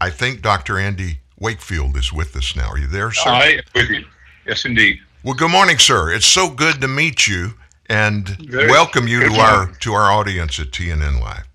I 0.00 0.10
think 0.10 0.40
Dr. 0.40 0.78
Andy 0.78 1.20
Wakefield 1.44 1.94
is 1.98 2.10
with 2.10 2.34
us 2.36 2.56
now. 2.56 2.70
Are 2.70 2.78
you 2.78 2.86
there, 2.86 3.12
sir? 3.12 3.28
I 3.28 3.44
am 3.48 3.60
with 3.74 3.90
you. 3.90 4.04
Yes, 4.46 4.64
indeed. 4.64 4.98
Well, 5.22 5.34
good 5.34 5.50
morning, 5.50 5.78
sir. 5.78 6.10
It's 6.10 6.24
so 6.24 6.48
good 6.48 6.80
to 6.80 6.88
meet 6.88 7.26
you 7.26 7.52
and 7.90 8.26
Very 8.48 8.68
welcome 8.68 9.06
you 9.06 9.20
good 9.20 9.34
to 9.34 9.40
our 9.40 9.56
morning. 9.58 9.76
to 9.80 9.92
our 9.92 10.10
audience 10.10 10.58
at 10.58 10.68
TNN 10.68 11.20
Live. 11.20 11.46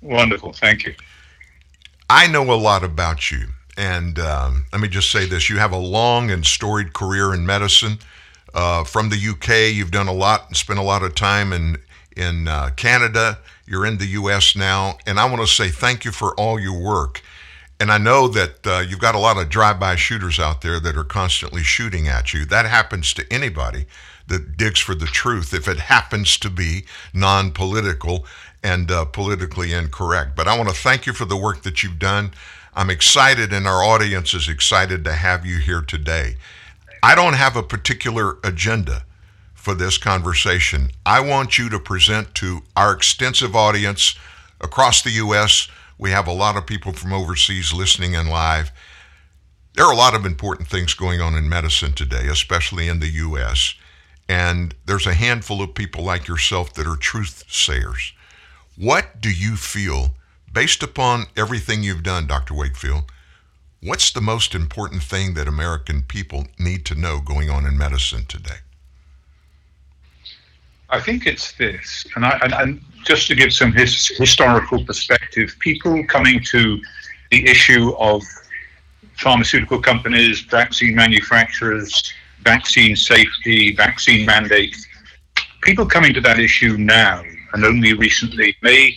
Wonderful. 0.00 0.54
Thank 0.54 0.86
you. 0.86 0.94
I 2.10 2.26
know 2.26 2.52
a 2.52 2.58
lot 2.58 2.82
about 2.82 3.30
you, 3.30 3.46
and 3.76 4.18
um, 4.18 4.66
let 4.72 4.80
me 4.80 4.88
just 4.88 5.12
say 5.12 5.24
this: 5.24 5.48
you 5.48 5.58
have 5.58 5.70
a 5.70 5.78
long 5.78 6.32
and 6.32 6.44
storied 6.44 6.92
career 6.92 7.32
in 7.32 7.46
medicine. 7.46 7.98
Uh, 8.52 8.82
from 8.82 9.08
the 9.08 9.16
UK, 9.16 9.72
you've 9.72 9.92
done 9.92 10.08
a 10.08 10.12
lot 10.12 10.48
and 10.48 10.56
spent 10.56 10.80
a 10.80 10.82
lot 10.82 11.04
of 11.04 11.14
time 11.14 11.52
in 11.52 11.76
in 12.16 12.48
uh, 12.48 12.70
Canada. 12.74 13.38
You're 13.66 13.86
in 13.86 13.98
the 13.98 14.06
US 14.06 14.56
now, 14.56 14.98
and 15.06 15.20
I 15.20 15.26
want 15.26 15.42
to 15.42 15.46
say 15.46 15.68
thank 15.68 16.04
you 16.04 16.10
for 16.10 16.34
all 16.34 16.58
your 16.58 16.76
work. 16.76 17.22
And 17.82 17.90
I 17.90 17.98
know 17.98 18.28
that 18.28 18.64
uh, 18.64 18.78
you've 18.78 19.00
got 19.00 19.16
a 19.16 19.18
lot 19.18 19.38
of 19.38 19.48
drive-by 19.48 19.96
shooters 19.96 20.38
out 20.38 20.60
there 20.60 20.78
that 20.78 20.96
are 20.96 21.02
constantly 21.02 21.64
shooting 21.64 22.06
at 22.06 22.32
you. 22.32 22.44
That 22.44 22.64
happens 22.64 23.12
to 23.14 23.26
anybody 23.28 23.86
that 24.28 24.56
digs 24.56 24.78
for 24.78 24.94
the 24.94 25.06
truth 25.06 25.52
if 25.52 25.66
it 25.66 25.78
happens 25.90 26.38
to 26.38 26.48
be 26.48 26.84
non-political 27.12 28.24
and 28.62 28.88
uh, 28.88 29.06
politically 29.06 29.72
incorrect. 29.72 30.36
But 30.36 30.46
I 30.46 30.56
want 30.56 30.68
to 30.68 30.76
thank 30.76 31.06
you 31.06 31.12
for 31.12 31.24
the 31.24 31.36
work 31.36 31.62
that 31.62 31.82
you've 31.82 31.98
done. 31.98 32.34
I'm 32.72 32.88
excited, 32.88 33.52
and 33.52 33.66
our 33.66 33.82
audience 33.82 34.32
is 34.32 34.48
excited 34.48 35.02
to 35.02 35.14
have 35.14 35.44
you 35.44 35.58
here 35.58 35.82
today. 35.82 36.36
I 37.02 37.16
don't 37.16 37.34
have 37.34 37.56
a 37.56 37.64
particular 37.64 38.38
agenda 38.44 39.02
for 39.54 39.74
this 39.74 39.98
conversation. 39.98 40.92
I 41.04 41.18
want 41.18 41.58
you 41.58 41.68
to 41.70 41.80
present 41.80 42.32
to 42.36 42.60
our 42.76 42.92
extensive 42.92 43.56
audience 43.56 44.14
across 44.60 45.02
the 45.02 45.10
U.S. 45.10 45.66
We 46.02 46.10
have 46.10 46.26
a 46.26 46.32
lot 46.32 46.56
of 46.56 46.66
people 46.66 46.92
from 46.92 47.12
overseas 47.12 47.72
listening 47.72 48.14
in 48.14 48.26
live. 48.26 48.72
There 49.74 49.84
are 49.84 49.92
a 49.92 49.96
lot 49.96 50.16
of 50.16 50.26
important 50.26 50.66
things 50.66 50.94
going 50.94 51.20
on 51.20 51.36
in 51.36 51.48
medicine 51.48 51.92
today, 51.92 52.26
especially 52.26 52.88
in 52.88 52.98
the 52.98 53.08
U.S. 53.08 53.76
And 54.28 54.74
there's 54.84 55.06
a 55.06 55.14
handful 55.14 55.62
of 55.62 55.76
people 55.76 56.02
like 56.02 56.26
yourself 56.26 56.74
that 56.74 56.88
are 56.88 56.96
truth 56.96 57.44
sayers. 57.48 58.14
What 58.76 59.20
do 59.20 59.30
you 59.30 59.54
feel, 59.54 60.16
based 60.52 60.82
upon 60.82 61.26
everything 61.36 61.84
you've 61.84 62.02
done, 62.02 62.26
Dr. 62.26 62.54
Wakefield, 62.54 63.04
what's 63.80 64.10
the 64.10 64.20
most 64.20 64.56
important 64.56 65.04
thing 65.04 65.34
that 65.34 65.46
American 65.46 66.02
people 66.02 66.48
need 66.58 66.84
to 66.86 66.96
know 66.96 67.20
going 67.20 67.48
on 67.48 67.64
in 67.64 67.78
medicine 67.78 68.24
today? 68.26 68.58
I 70.90 70.98
think 70.98 71.28
it's 71.28 71.52
this, 71.52 72.04
and, 72.16 72.26
I, 72.26 72.40
and, 72.42 72.52
and 72.52 72.80
just 73.04 73.26
to 73.28 73.34
give 73.34 73.52
some 73.52 73.72
his, 73.72 74.08
historical 74.16 74.84
perspective, 74.84 75.54
people 75.58 76.04
coming 76.06 76.42
to 76.44 76.80
the 77.30 77.46
issue 77.48 77.92
of 77.98 78.22
pharmaceutical 79.16 79.80
companies, 79.80 80.40
vaccine 80.42 80.94
manufacturers, 80.94 82.12
vaccine 82.42 82.96
safety, 82.96 83.74
vaccine 83.74 84.26
mandates, 84.26 84.86
people 85.62 85.86
coming 85.86 86.12
to 86.12 86.20
that 86.20 86.38
issue 86.38 86.76
now 86.76 87.22
and 87.52 87.64
only 87.64 87.92
recently 87.92 88.56
may 88.62 88.96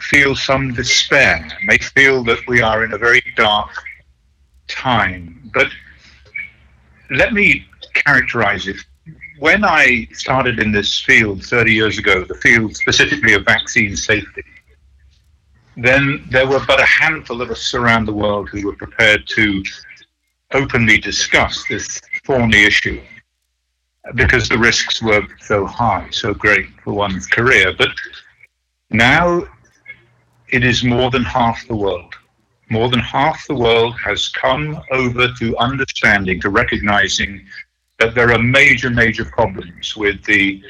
feel 0.00 0.34
some 0.34 0.72
despair, 0.72 1.46
may 1.64 1.78
feel 1.78 2.24
that 2.24 2.38
we 2.48 2.60
are 2.60 2.84
in 2.84 2.92
a 2.92 2.98
very 2.98 3.22
dark 3.36 3.70
time. 4.68 5.50
But 5.54 5.68
let 7.10 7.32
me 7.32 7.66
characterize 7.94 8.66
it 8.66 8.76
when 9.42 9.64
I 9.64 10.06
started 10.12 10.60
in 10.60 10.70
this 10.70 11.00
field 11.00 11.44
30 11.44 11.74
years 11.74 11.98
ago, 11.98 12.22
the 12.22 12.36
field 12.36 12.76
specifically 12.76 13.34
of 13.34 13.44
vaccine 13.44 13.96
safety, 13.96 14.44
then 15.76 16.24
there 16.30 16.46
were 16.46 16.64
but 16.64 16.78
a 16.78 16.84
handful 16.84 17.42
of 17.42 17.50
us 17.50 17.74
around 17.74 18.04
the 18.04 18.12
world 18.12 18.48
who 18.50 18.64
were 18.64 18.76
prepared 18.76 19.26
to 19.26 19.64
openly 20.52 20.96
discuss 20.96 21.64
this 21.68 22.00
thorny 22.24 22.62
issue 22.62 23.02
because 24.14 24.48
the 24.48 24.56
risks 24.56 25.02
were 25.02 25.22
so 25.40 25.66
high, 25.66 26.06
so 26.12 26.32
great 26.32 26.68
for 26.84 26.92
one's 26.92 27.26
career. 27.26 27.74
But 27.76 27.90
now 28.90 29.42
it 30.50 30.62
is 30.62 30.84
more 30.84 31.10
than 31.10 31.24
half 31.24 31.66
the 31.66 31.74
world. 31.74 32.14
More 32.70 32.88
than 32.88 33.00
half 33.00 33.44
the 33.48 33.56
world 33.56 33.98
has 34.04 34.28
come 34.28 34.80
over 34.92 35.26
to 35.40 35.56
understanding, 35.56 36.40
to 36.42 36.48
recognizing 36.48 37.44
that 38.02 38.16
there 38.16 38.32
are 38.32 38.42
major, 38.42 38.90
major 38.90 39.24
problems 39.24 39.96
with 39.96 40.22
the 40.24 40.60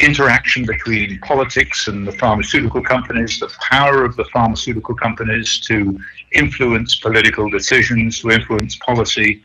interaction 0.00 0.64
between 0.64 1.18
politics 1.20 1.86
and 1.86 2.08
the 2.08 2.12
pharmaceutical 2.12 2.82
companies, 2.82 3.38
the 3.38 3.52
power 3.70 4.04
of 4.04 4.16
the 4.16 4.24
pharmaceutical 4.32 4.94
companies 4.94 5.60
to 5.60 5.98
influence 6.32 6.94
political 6.94 7.50
decisions, 7.50 8.20
to 8.20 8.30
influence 8.30 8.76
policy, 8.76 9.42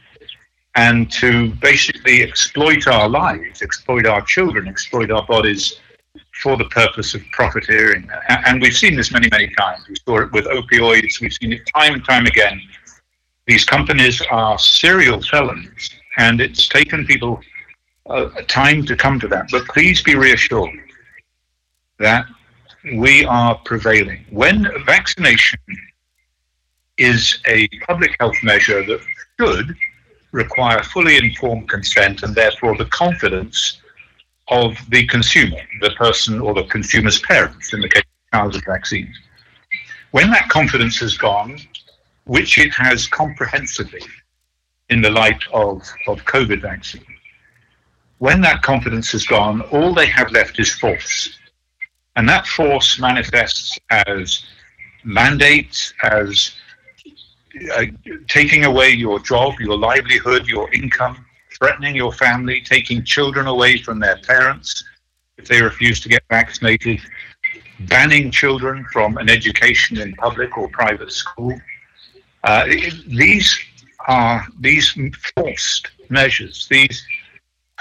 and 0.76 1.12
to 1.12 1.52
basically 1.56 2.24
exploit 2.24 2.88
our 2.88 3.10
lives, 3.10 3.62
exploit 3.62 4.06
our 4.06 4.22
children, 4.22 4.70
exploit 4.70 5.12
our 5.12 5.26
bodies 5.26 5.82
for 6.42 6.56
the 6.56 6.66
purpose 6.66 7.14
of 7.14 7.22
profiteering. 7.34 8.08
And 8.30 8.62
we've 8.62 8.78
seen 8.78 8.96
this 8.96 9.12
many, 9.12 9.28
many 9.32 9.50
times. 9.60 9.84
We 9.90 9.96
saw 10.08 10.20
it 10.20 10.32
with 10.32 10.46
opioids, 10.46 11.20
we've 11.20 11.34
seen 11.34 11.52
it 11.52 11.64
time 11.76 11.96
and 11.96 12.06
time 12.06 12.26
again. 12.26 12.62
These 13.48 13.66
companies 13.66 14.22
are 14.32 14.58
serial 14.58 15.22
felons 15.22 15.97
and 16.18 16.42
it's 16.42 16.68
taken 16.68 17.06
people 17.06 17.40
uh, 18.10 18.30
time 18.48 18.86
to 18.86 18.96
come 18.96 19.20
to 19.20 19.28
that. 19.28 19.48
But 19.52 19.66
please 19.68 20.02
be 20.02 20.16
reassured 20.16 20.80
that 22.00 22.26
we 22.96 23.26
are 23.26 23.56
prevailing. 23.66 24.26
When 24.30 24.68
vaccination 24.86 25.60
is 26.98 27.40
a 27.48 27.68
public 27.88 28.16
health 28.20 28.36
measure 28.44 28.84
that 28.86 29.00
should 29.40 29.76
require 30.32 30.82
fully 30.84 31.18
informed 31.18 31.70
consent 31.70 32.24
and 32.24 32.34
therefore 32.34 32.76
the 32.78 32.86
confidence 32.86 33.80
of 34.50 34.78
the 34.90 35.06
consumer, 35.08 35.58
the 35.82 35.92
person 35.92 36.40
or 36.40 36.54
the 36.54 36.64
consumer's 36.64 37.20
parents 37.22 37.74
in 37.74 37.82
the 37.82 37.90
case 37.90 38.04
of 38.04 38.40
childhood 38.40 38.64
vaccines. 38.66 39.16
When 40.12 40.32
that 40.32 40.50
confidence 40.50 41.00
has 41.00 41.18
gone, 41.18 41.60
which 42.26 42.58
it 42.58 42.74
has 42.74 43.08
comprehensively 43.08 44.02
in 44.90 45.02
the 45.02 45.10
light 45.10 45.42
of, 45.54 45.82
of 46.08 46.24
COVID 46.26 46.62
vaccine. 46.62 47.06
When 48.20 48.42
that 48.42 48.62
confidence 48.62 49.14
is 49.14 49.28
gone, 49.28 49.62
all 49.74 49.94
they 49.94 50.08
have 50.08 50.32
left 50.32 50.60
is 50.60 50.74
force. 50.74 51.38
And 52.16 52.28
that 52.30 52.48
force 52.48 53.00
manifests 53.00 53.78
as 53.92 54.44
mandates, 55.04 55.94
as 56.02 56.52
uh, 57.76 57.86
taking 58.28 58.66
away 58.66 58.90
your 58.92 59.20
job, 59.20 59.60
your 59.60 59.78
livelihood, 59.78 60.48
your 60.48 60.72
income, 60.74 61.26
threatening 61.58 61.96
your 61.96 62.12
family, 62.12 62.62
taking 62.62 63.04
children 63.04 63.48
away 63.48 63.78
from 63.78 64.00
their 64.00 64.18
parents 64.18 64.84
if 65.38 65.48
they 65.48 65.62
refuse 65.62 66.00
to 66.00 66.10
get 66.10 66.24
vaccinated, 66.30 67.00
banning 67.82 68.32
children 68.32 68.86
from 68.92 69.18
an 69.18 69.30
education 69.30 70.00
in 70.00 70.14
public 70.16 70.58
or 70.58 70.68
private 70.70 71.12
school. 71.12 71.56
Uh, 72.44 72.66
these 73.08 73.58
are 74.08 74.46
these 74.60 74.98
forced 75.36 75.90
measures, 76.10 76.68
these 76.70 77.06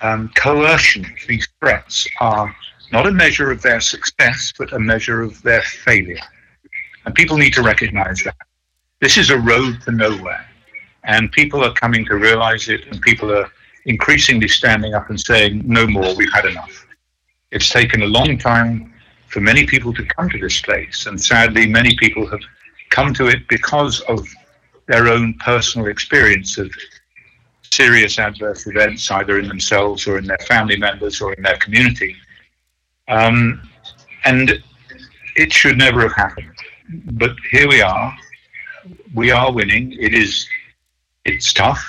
um, 0.03 0.31
coercions, 0.37 1.27
these 1.27 1.49
threats 1.61 2.07
are 2.21 2.55
not 2.93 3.07
a 3.07 3.13
measure 3.13 3.51
of 3.51 3.63
their 3.63 3.81
success, 3.81 4.53
but 4.59 4.73
a 4.73 4.79
measure 4.79 5.23
of 5.23 5.41
their 5.43 5.63
failure. 5.63 6.21
And 7.05 7.15
people 7.15 7.37
need 7.37 7.53
to 7.55 7.63
recognize 7.63 8.23
that. 8.25 8.37
This 9.01 9.17
is 9.19 9.31
a 9.31 9.39
road 9.39 9.81
to 9.83 9.93
nowhere. 9.93 10.49
And 11.05 11.31
people 11.33 11.63
are 11.65 11.73
coming 11.73 12.05
to 12.07 12.17
realize 12.17 12.69
it, 12.69 12.87
and 12.89 13.01
people 13.03 13.33
are 13.33 13.51
increasingly 13.85 14.49
standing 14.49 14.95
up 14.95 15.11
and 15.11 15.21
saying, 15.21 15.63
no 15.65 15.87
more, 15.87 16.15
we've 16.17 16.33
had 16.33 16.47
enough. 16.47 16.87
It's 17.53 17.71
taken 17.71 18.03
a 18.03 18.07
long 18.07 18.39
time 18.39 18.93
for 19.29 19.41
many 19.41 19.67
people 19.67 19.93
to 19.95 20.05
come 20.05 20.29
to 20.31 20.39
this 20.39 20.61
place, 20.61 21.07
and 21.07 21.21
sadly, 21.21 21.67
many 21.67 21.97
people 21.97 22.27
have 22.29 22.41
come 22.91 23.13
to 23.15 23.29
it 23.29 23.47
because 23.49 24.01
of 24.03 24.27
their 24.87 25.09
own 25.09 25.35
personal 25.35 25.89
experience 25.89 26.59
of 26.59 26.71
serious 27.73 28.19
adverse 28.19 28.67
events, 28.67 29.11
either 29.11 29.39
in 29.39 29.49
themselves 29.49 30.07
or 30.07 30.19
in 30.19 30.25
their 30.25 30.39
family 30.39 30.77
members 30.77 31.21
or 31.21 31.33
in 31.35 31.43
their 31.43 31.59
community. 31.59 32.17
Um, 33.09 33.69
and 34.25 34.63
it 35.37 35.53
should 35.53 35.77
never 35.77 36.01
have 36.03 36.13
happened. 36.13 36.53
But 37.13 37.37
here 37.51 37.69
we 37.69 37.83
are. 37.83 38.17
We 39.15 39.31
are 39.31 39.53
winning. 39.53 39.93
It 40.01 40.15
is, 40.15 40.47
it's 41.25 41.53
tough. 41.53 41.85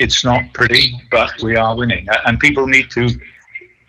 it's 0.00 0.24
not 0.24 0.52
pretty, 0.52 1.00
but 1.10 1.40
we 1.42 1.56
are 1.56 1.76
winning. 1.76 2.06
And 2.26 2.38
people 2.38 2.66
need 2.66 2.90
to 2.90 3.08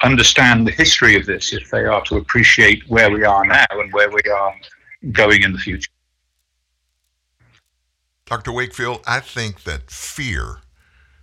understand 0.04 0.68
the 0.68 0.72
history 0.72 1.16
of 1.16 1.26
this 1.26 1.54
if 1.54 1.70
they 1.72 1.86
are 1.86 2.04
to 2.04 2.18
appreciate 2.18 2.88
where 2.88 3.10
we 3.10 3.24
are 3.24 3.46
now 3.46 3.66
and 3.72 3.92
where 3.94 4.10
we 4.10 4.22
are 4.32 4.54
going 5.12 5.44
in 5.44 5.52
the 5.52 5.58
future. 5.58 5.92
Dr. 8.26 8.52
Wakefield, 8.52 9.02
I 9.06 9.20
think 9.20 9.64
that 9.64 9.92
fear, 9.92 10.58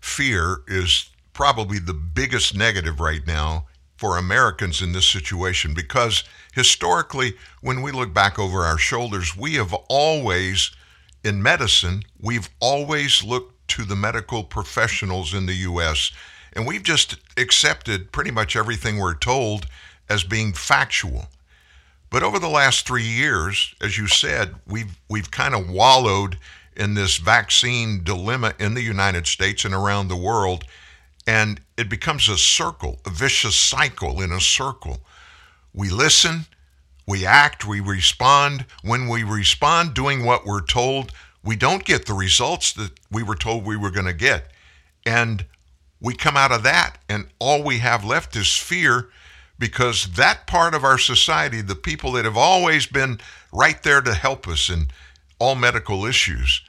fear 0.01 0.59
is 0.69 1.11
probably 1.33 1.81
the 1.81 1.95
biggest 1.95 2.57
negative 2.57 3.01
right 3.01 3.27
now 3.27 3.67
for 3.97 4.17
Americans 4.17 4.81
in 4.81 4.93
this 4.93 5.07
situation 5.07 5.75
because 5.75 6.23
historically, 6.55 7.35
when 7.61 7.83
we 7.83 7.91
look 7.91 8.15
back 8.15 8.39
over 8.39 8.61
our 8.61 8.79
shoulders, 8.79 9.37
we 9.37 9.55
have 9.55 9.75
always, 9.89 10.71
in 11.25 11.43
medicine, 11.43 12.05
we've 12.21 12.49
always 12.61 13.25
looked 13.25 13.67
to 13.71 13.85
the 13.85 13.97
medical 13.97 14.45
professionals 14.45 15.35
in 15.35 15.47
the 15.47 15.55
U.S. 15.55 16.13
and 16.53 16.69
we've 16.69 16.85
just 16.85 17.17
accepted 17.37 18.13
pretty 18.13 18.31
much 18.31 18.55
everything 18.55 18.99
we're 18.99 19.15
told 19.15 19.67
as 20.09 20.23
being 20.23 20.53
factual. 20.53 21.27
But 22.11 22.23
over 22.23 22.39
the 22.39 22.49
last 22.49 22.87
three 22.87 23.07
years, 23.07 23.75
as 23.81 23.99
you 23.99 24.07
said, 24.07 24.55
we've 24.69 25.01
we've 25.09 25.31
kind 25.31 25.55
of 25.55 25.69
wallowed 25.71 26.37
in 26.77 26.95
this 26.95 27.19
vaccine 27.19 28.03
dilemma 28.05 28.55
in 28.59 28.75
the 28.75 28.83
United 28.83 29.27
States 29.27 29.65
and 29.65 29.75
around 29.75 30.09
the 30.09 30.17
world, 30.17 30.65
and 31.27 31.61
it 31.77 31.89
becomes 31.89 32.29
a 32.29 32.37
circle, 32.37 33.01
a 33.07 33.11
vicious 33.11 33.57
cycle 33.57 34.21
in 34.21 34.33
a 34.33 34.41
circle. 34.41 35.01
We 35.73 35.89
listen, 35.89 36.47
we 37.07 37.25
act, 37.25 37.67
we 37.67 37.81
respond. 37.81 38.67
When 38.83 39.09
we 39.09 39.23
respond 39.23 39.95
doing 39.95 40.25
what 40.25 40.47
we're 40.47 40.65
told, 40.65 41.13
we 41.45 41.57
don't 41.57 41.85
get 41.85 42.07
the 42.07 42.15
results 42.15 42.73
that 42.75 42.93
we 43.11 43.23
were 43.23 43.35
told 43.35 43.65
we 43.65 43.77
were 43.77 43.91
going 43.91 44.07
to 44.07 44.13
get. 44.13 44.51
And 45.05 45.45
we 46.01 46.15
come 46.15 46.37
out 46.37 46.53
of 46.53 46.63
that, 46.65 46.99
and 47.09 47.29
all 47.39 47.63
we 47.63 47.79
have 47.79 48.05
left 48.05 48.35
is 48.37 48.57
fear 48.57 49.09
because 49.59 50.13
that 50.15 50.47
part 50.49 50.75
of 50.75 50.83
our 50.83 50.99
society, 50.99 51.61
the 51.61 51.77
people 51.77 52.13
that 52.13 52.25
have 52.25 52.37
always 52.37 52.87
been 52.87 53.21
right 53.53 53.81
there 53.85 54.01
to 54.01 54.13
help 54.15 54.49
us 54.49 54.69
in 54.69 54.89
all 55.43 55.57
medical 55.57 56.07
issues, 56.07 56.63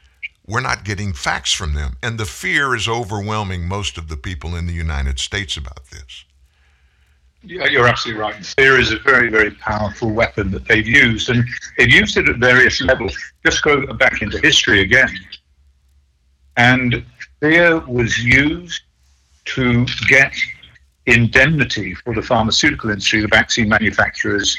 we're 0.48 0.60
not 0.60 0.84
getting 0.84 1.14
facts 1.14 1.54
from 1.54 1.76
them. 1.76 1.96
And 2.02 2.20
the 2.20 2.26
fear 2.26 2.76
is 2.76 2.88
overwhelming 2.88 3.68
most 3.68 4.00
of 4.00 4.10
the 4.10 4.18
people 4.18 4.56
in 4.56 4.66
the 4.66 4.74
United 4.74 5.20
States 5.20 5.56
about 5.56 5.86
this. 5.92 6.26
Yeah, 7.44 7.68
you're 7.68 7.88
absolutely 7.88 8.22
right. 8.22 8.36
Fear 8.44 8.80
is 8.80 8.92
a 8.92 8.98
very, 9.00 9.30
very 9.30 9.52
powerful 9.52 10.10
weapon 10.10 10.50
that 10.52 10.68
they've 10.68 10.88
used, 10.88 11.30
and 11.30 11.46
they've 11.78 11.92
used 11.92 12.18
it 12.18 12.28
at 12.28 12.38
various 12.38 12.82
levels. 12.82 13.16
Just 13.46 13.62
go 13.62 13.86
back 13.94 14.22
into 14.24 14.40
history 14.40 14.82
again. 14.82 15.14
And 16.58 17.06
fear 17.42 17.80
was 17.82 18.18
used 18.18 18.82
to 19.46 19.86
get 20.08 20.34
indemnity 21.06 21.94
for 21.94 22.16
the 22.16 22.22
pharmaceutical 22.22 22.90
industry, 22.90 23.22
the 23.22 23.28
vaccine 23.28 23.70
manufacturers, 23.70 24.58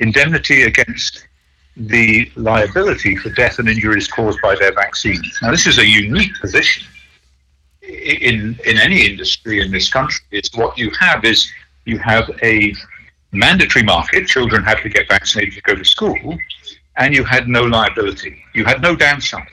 indemnity 0.00 0.64
against 0.64 1.26
the 1.76 2.30
liability 2.36 3.16
for 3.16 3.30
death 3.30 3.58
and 3.58 3.68
injuries 3.68 4.08
caused 4.08 4.40
by 4.40 4.54
their 4.56 4.72
vaccines. 4.72 5.38
Now, 5.42 5.50
this 5.50 5.66
is 5.66 5.78
a 5.78 5.86
unique 5.86 6.32
position 6.40 6.86
in 7.82 8.58
in 8.64 8.78
any 8.78 9.06
industry 9.06 9.60
in 9.60 9.70
this 9.70 9.88
country. 9.88 10.24
Is 10.30 10.50
what 10.54 10.76
you 10.78 10.90
have 10.98 11.24
is 11.24 11.50
you 11.84 11.98
have 11.98 12.30
a 12.42 12.74
mandatory 13.32 13.84
market; 13.84 14.26
children 14.26 14.64
had 14.64 14.78
to 14.82 14.88
get 14.88 15.08
vaccinated 15.08 15.54
to 15.54 15.60
go 15.62 15.74
to 15.74 15.84
school, 15.84 16.38
and 16.96 17.14
you 17.14 17.24
had 17.24 17.48
no 17.48 17.62
liability. 17.62 18.42
You 18.54 18.64
had 18.64 18.80
no 18.80 18.96
downside. 18.96 19.46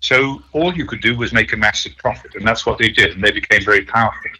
So 0.00 0.42
all 0.52 0.74
you 0.74 0.86
could 0.86 1.00
do 1.00 1.16
was 1.16 1.32
make 1.32 1.52
a 1.52 1.56
massive 1.56 1.96
profit, 1.98 2.34
and 2.36 2.46
that's 2.46 2.64
what 2.64 2.78
they 2.78 2.88
did, 2.88 3.12
and 3.12 3.22
they 3.22 3.32
became 3.32 3.64
very 3.64 3.84
powerful. 3.84 4.30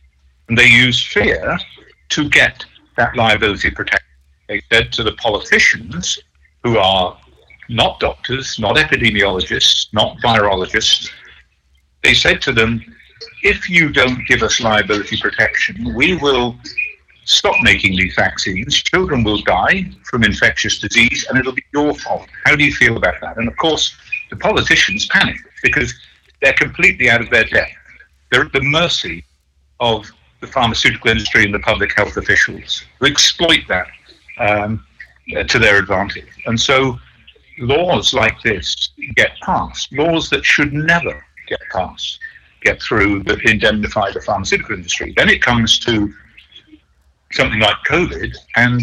And 0.49 0.57
they 0.57 0.69
used 0.69 1.09
fear 1.09 1.59
to 2.11 2.29
get 2.31 2.65
that 2.97 3.15
liability 3.17 3.71
protection. 3.71 4.07
They 4.49 4.63
said 4.73 4.93
to 4.93 5.03
the 5.03 5.13
politicians, 5.13 6.19
who 6.63 6.79
are 6.79 7.19
not 7.69 8.01
doctors, 8.01 8.59
not 8.59 8.77
epidemiologists, 8.77 9.93
not 9.93 10.17
virologists, 10.19 11.11
they 12.03 12.15
said 12.15 12.41
to 12.43 12.53
them, 12.53 12.83
if 13.43 13.69
you 13.69 13.93
don't 13.93 14.27
give 14.27 14.43
us 14.43 14.61
liability 14.61 15.17
protection, 15.21 15.95
we 15.95 16.17
will 16.17 16.57
stop 17.25 17.55
making 17.63 17.97
these 17.97 18.15
vaccines. 18.15 18.83
Children 18.83 19.23
will 19.23 19.43
die 19.43 19.91
from 20.05 20.25
infectious 20.25 20.79
disease, 20.79 21.27
and 21.29 21.39
it'll 21.39 21.53
be 21.53 21.65
your 21.73 21.95
fault. 21.95 22.27
How 22.45 22.57
do 22.57 22.65
you 22.65 22.73
feel 22.73 22.97
about 22.97 23.21
that? 23.21 23.37
And 23.37 23.49
of 23.49 23.57
course, 23.57 23.95
the 24.31 24.37
politicians 24.37 25.07
panic 25.07 25.37
because 25.63 25.95
they're 26.41 26.55
completely 26.55 27.11
out 27.11 27.21
of 27.21 27.31
their 27.31 27.45
depth. 27.45 27.73
They're 28.31 28.45
at 28.45 28.53
the 28.53 28.63
mercy 28.63 29.25
of 29.81 30.11
the 30.41 30.47
pharmaceutical 30.47 31.11
industry 31.11 31.45
and 31.45 31.53
the 31.53 31.59
public 31.61 31.95
health 31.97 32.17
officials 32.17 32.85
who 32.99 33.07
exploit 33.07 33.61
that 33.69 33.89
um, 34.39 34.85
to 35.29 35.59
their 35.59 35.79
advantage. 35.79 36.29
And 36.47 36.59
so 36.59 36.99
laws 37.59 38.15
like 38.15 38.41
this 38.43 38.91
get 39.17 39.33
passed, 39.43 39.93
laws 39.93 40.31
that 40.31 40.45
should 40.45 40.73
never 40.73 41.25
get 41.49 41.61
passed, 41.73 42.19
get 42.63 42.83
through 42.83 43.25
that 43.25 43.43
indemnify 43.43 44.13
the 44.13 44.21
pharmaceutical 44.21 44.75
industry. 44.75 45.13
Then 45.17 45.29
it 45.29 45.43
comes 45.43 45.79
to 45.81 46.13
something 47.33 47.61
like 47.61 47.77
COVID 47.87 48.35
and 48.57 48.81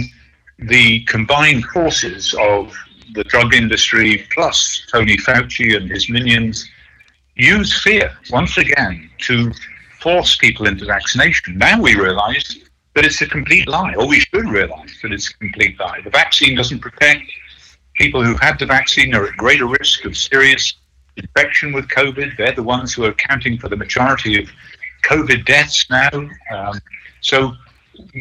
the 0.60 1.04
combined 1.06 1.66
forces 1.66 2.34
of 2.39 2.74
the 3.14 3.24
drug 3.24 3.54
industry 3.54 4.28
plus 4.34 4.86
Tony 4.91 5.18
Fauci 5.18 5.76
and 5.76 5.89
his 5.89 6.10
minions 6.10 6.68
use 7.36 7.82
fear 7.82 8.12
once 8.32 8.58
again 8.58 9.10
to 9.20 9.52
force 10.00 10.38
people 10.38 10.68
into 10.68 10.86
vaccination. 10.86 11.58
Now 11.58 11.82
we 11.82 11.96
realize 11.96 12.58
that 12.96 13.06
it's 13.06 13.22
a 13.22 13.28
complete 13.28 13.68
lie, 13.68 13.93
or 13.96 14.08
we 14.08 14.22
should 14.22 14.50
realize 14.50 14.98
that 15.04 15.12
it's 15.12 15.30
a 15.30 15.34
complete 15.38 15.78
lie. 15.80 16.00
The 16.02 16.10
vaccine 16.10 16.56
doesn't 16.56 16.80
protect. 16.80 17.24
People 17.96 18.24
who 18.24 18.36
had 18.36 18.58
the 18.58 18.66
vaccine 18.66 19.14
are 19.14 19.28
at 19.28 19.38
greater 19.38 19.68
risk 19.68 20.06
of 20.06 20.18
serious 20.18 20.74
infection 21.18 21.74
with 21.74 21.88
COVID. 21.89 22.38
They're 22.38 22.54
the 22.54 22.64
ones 22.64 22.93
who 22.93 23.04
are 23.04 23.10
accounting 23.10 23.58
for 23.58 23.70
the 23.70 23.76
majority 23.76 24.41
of 24.41 24.50
COVID 25.04 25.46
deaths 25.46 25.89
now. 25.89 26.10
Um, 26.52 26.80
so, 27.22 27.54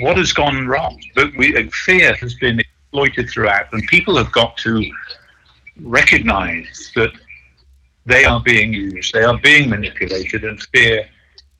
what 0.01 0.16
has 0.16 0.33
gone 0.33 0.66
wrong? 0.66 1.01
But 1.14 1.31
we, 1.37 1.68
fear 1.70 2.14
has 2.16 2.35
been 2.35 2.61
exploited 2.61 3.31
throughout, 3.31 3.72
and 3.72 3.83
people 3.87 4.16
have 4.16 4.31
got 4.33 4.57
to 4.59 4.85
recognize 5.83 6.93
that 6.95 7.11
they 8.07 8.25
are 8.25 8.41
being 8.41 8.72
used, 8.72 9.12
they 9.12 9.22
are 9.22 9.39
being 9.39 9.70
manipulated, 9.70 10.45
and 10.45 10.61
fear 10.75 11.09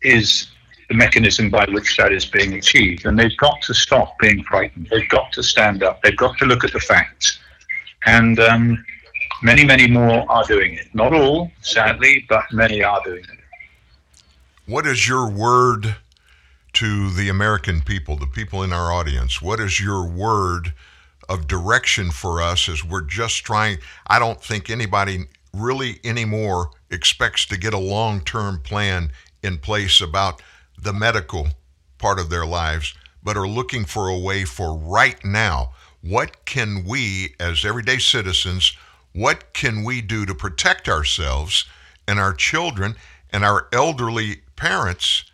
is 0.03 0.49
the 0.95 0.99
mechanism 0.99 1.51
by 1.51 1.67
which 1.71 1.97
that 1.97 2.13
is 2.13 2.25
being 2.25 2.55
achieved. 2.55 3.05
And 3.05 3.19
they've 3.19 3.37
got 3.37 3.61
to 3.63 3.75
stop 3.75 4.17
being 4.21 4.43
frightened. 4.45 4.89
They've 4.91 5.09
got 5.09 5.33
to 5.33 5.43
stand 5.43 5.83
up. 5.83 6.01
They've 6.03 6.17
got 6.17 6.39
to 6.39 6.47
look 6.47 6.65
at 6.65 6.73
the 6.73 6.81
facts. 6.81 7.41
And 8.07 8.39
um, 8.39 8.85
many, 9.43 9.65
many 9.65 9.89
more 9.89 10.25
are 10.31 10.45
doing 10.45 10.75
it. 10.75 10.87
Not 10.95 11.13
all, 11.13 11.51
sadly, 11.63 12.25
but 12.29 12.45
many 12.53 12.83
are 12.83 13.01
doing 13.05 13.25
it. 13.25 13.39
What 14.67 14.87
is 14.87 15.09
your 15.09 15.29
word 15.29 15.97
to 16.75 17.11
the 17.11 17.29
American 17.29 17.81
people, 17.81 18.17
the 18.17 18.27
people 18.27 18.63
in 18.63 18.73
our 18.73 18.93
audience? 18.93 19.43
What 19.43 19.61
is 19.61 19.81
your 19.81 20.07
word 20.07 20.73
of 21.29 21.49
direction 21.49 22.11
for 22.11 22.41
us 22.41 22.69
as 22.69 22.85
we're 22.85 23.03
just 23.03 23.45
trying? 23.45 23.79
I 24.07 24.19
don't 24.19 24.43
think 24.43 24.71
anybody 24.71 25.25
really 25.53 25.99
anymore 26.05 26.71
expects 26.91 27.47
to 27.47 27.57
get 27.57 27.75
a 27.75 27.79
long 27.79 28.21
term 28.21 28.61
plan 28.61 29.11
in 29.43 29.59
place 29.59 30.01
about 30.01 30.41
the 30.79 30.93
medical 30.93 31.49
part 31.99 32.18
of 32.18 32.31
their 32.31 32.47
lives, 32.47 32.95
but 33.22 33.37
are 33.37 33.49
looking 33.49 33.85
for 33.85 34.09
a 34.09 34.18
way 34.18 34.45
for 34.45 34.77
right 34.77 35.22
now. 35.25 35.72
What 36.03 36.45
can 36.45 36.85
we, 36.85 37.35
as 37.41 37.64
everyday 37.64 37.99
citizens, 37.99 38.77
what 39.12 39.53
can 39.55 39.85
we 39.85 40.03
do 40.03 40.27
to 40.27 40.35
protect 40.35 40.89
ourselves 40.89 41.64
and 42.07 42.18
our 42.18 42.35
children 42.35 42.97
and 43.31 43.45
our 43.45 43.68
elderly 43.72 44.43
parents 44.57 45.25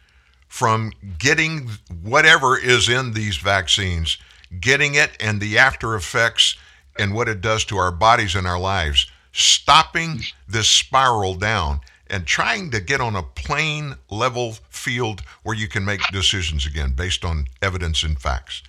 from 0.48 0.92
getting 1.18 1.68
whatever 2.02 2.58
is 2.58 2.88
in 2.88 3.12
these 3.12 3.36
vaccines, 3.38 4.18
getting 4.60 4.94
it 4.94 5.10
and 5.20 5.40
the 5.40 5.58
after 5.58 5.94
effects 5.94 6.56
and 6.98 7.14
what 7.14 7.28
it 7.28 7.40
does 7.40 7.64
to 7.64 7.76
our 7.76 7.92
bodies 7.92 8.34
and 8.34 8.46
our 8.46 8.58
lives, 8.58 9.06
stopping 9.32 10.20
this 10.48 10.68
spiral 10.68 11.34
down 11.34 11.80
and 12.10 12.26
trying 12.26 12.70
to 12.72 12.80
get 12.80 13.00
on 13.00 13.16
a 13.16 13.22
plain 13.22 13.94
level 14.10 14.56
field 14.68 15.22
where 15.42 15.56
you 15.56 15.68
can 15.68 15.84
make 15.84 16.00
decisions 16.12 16.66
again 16.66 16.92
based 16.94 17.24
on 17.24 17.46
evidence 17.62 18.02
and 18.02 18.18
facts. 18.18 18.62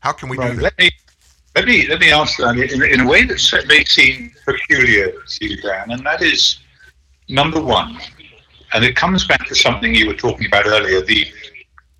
How 0.00 0.12
can 0.12 0.28
we 0.28 0.36
right. 0.36 0.50
do 0.50 0.56
that? 0.56 0.62
Let 0.62 0.78
me, 0.78 0.90
let 1.54 1.66
me, 1.66 1.86
let 1.88 2.00
me 2.00 2.10
answer 2.10 2.42
that 2.42 2.56
uh, 2.56 2.74
in, 2.74 2.82
in 2.82 3.00
a 3.00 3.08
way 3.08 3.24
that 3.24 3.64
may 3.66 3.84
seem 3.84 4.32
peculiar 4.44 5.12
to 5.26 5.46
you, 5.46 5.62
Dan, 5.62 5.90
and 5.90 6.04
that 6.04 6.22
is 6.22 6.58
number 7.28 7.60
one, 7.60 7.98
and 8.74 8.84
it 8.84 8.94
comes 8.94 9.26
back 9.26 9.46
to 9.46 9.54
something 9.54 9.94
you 9.94 10.06
were 10.06 10.14
talking 10.14 10.46
about 10.46 10.66
earlier 10.66 11.00
the, 11.00 11.26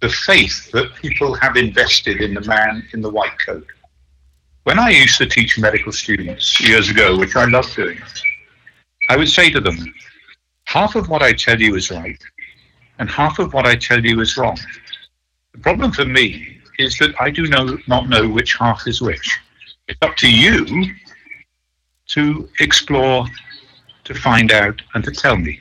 the 0.01 0.09
faith 0.09 0.71
that 0.73 0.95
people 0.97 1.35
have 1.35 1.57
invested 1.57 2.21
in 2.21 2.35
the 2.35 2.43
man 2.43 2.87
in 2.93 3.01
the 3.01 3.11
white 3.11 3.39
coat. 3.45 3.67
When 4.65 4.79
I 4.79 4.91
used 4.91 5.17
to 5.19 5.27
teach 5.27 5.59
medical 5.59 5.93
students 5.93 6.61
years 6.61 6.91
ago, 6.91 7.17
which 7.17 7.37
I 7.37 7.45
love 7.45 7.73
doing, 7.75 7.99
I 9.09 9.17
would 9.17 9.29
say 9.29 9.51
to 9.51 9.61
them, 9.61 9.77
half 10.67 10.95
of 10.95 11.09
what 11.09 11.23
I 11.23 11.33
tell 11.33 11.61
you 11.61 11.75
is 11.77 11.91
right, 11.91 12.23
and 12.99 13.09
half 13.09 13.39
of 13.39 13.55
what 13.55 13.67
I 13.67 13.77
tell 13.77 14.05
you 14.05 14.21
is 14.21 14.37
wrong. 14.37 14.59
The 15.53 15.59
problem 15.59 15.93
for 15.93 16.05
me 16.05 16.59
is 16.79 16.99
that 16.99 17.15
I 17.21 17.31
do 17.31 17.47
know, 17.47 17.79
not 17.87 18.09
know 18.09 18.29
which 18.29 18.57
half 18.57 18.87
is 18.87 19.01
which. 19.01 19.39
It's 19.89 19.99
up 20.03 20.17
to 20.17 20.31
you 20.31 20.95
to 22.09 22.49
explore, 22.61 23.27
to 24.05 24.15
find 24.15 24.53
out, 24.53 24.81
and 24.95 25.03
to 25.05 25.11
tell 25.11 25.37
me. 25.37 25.61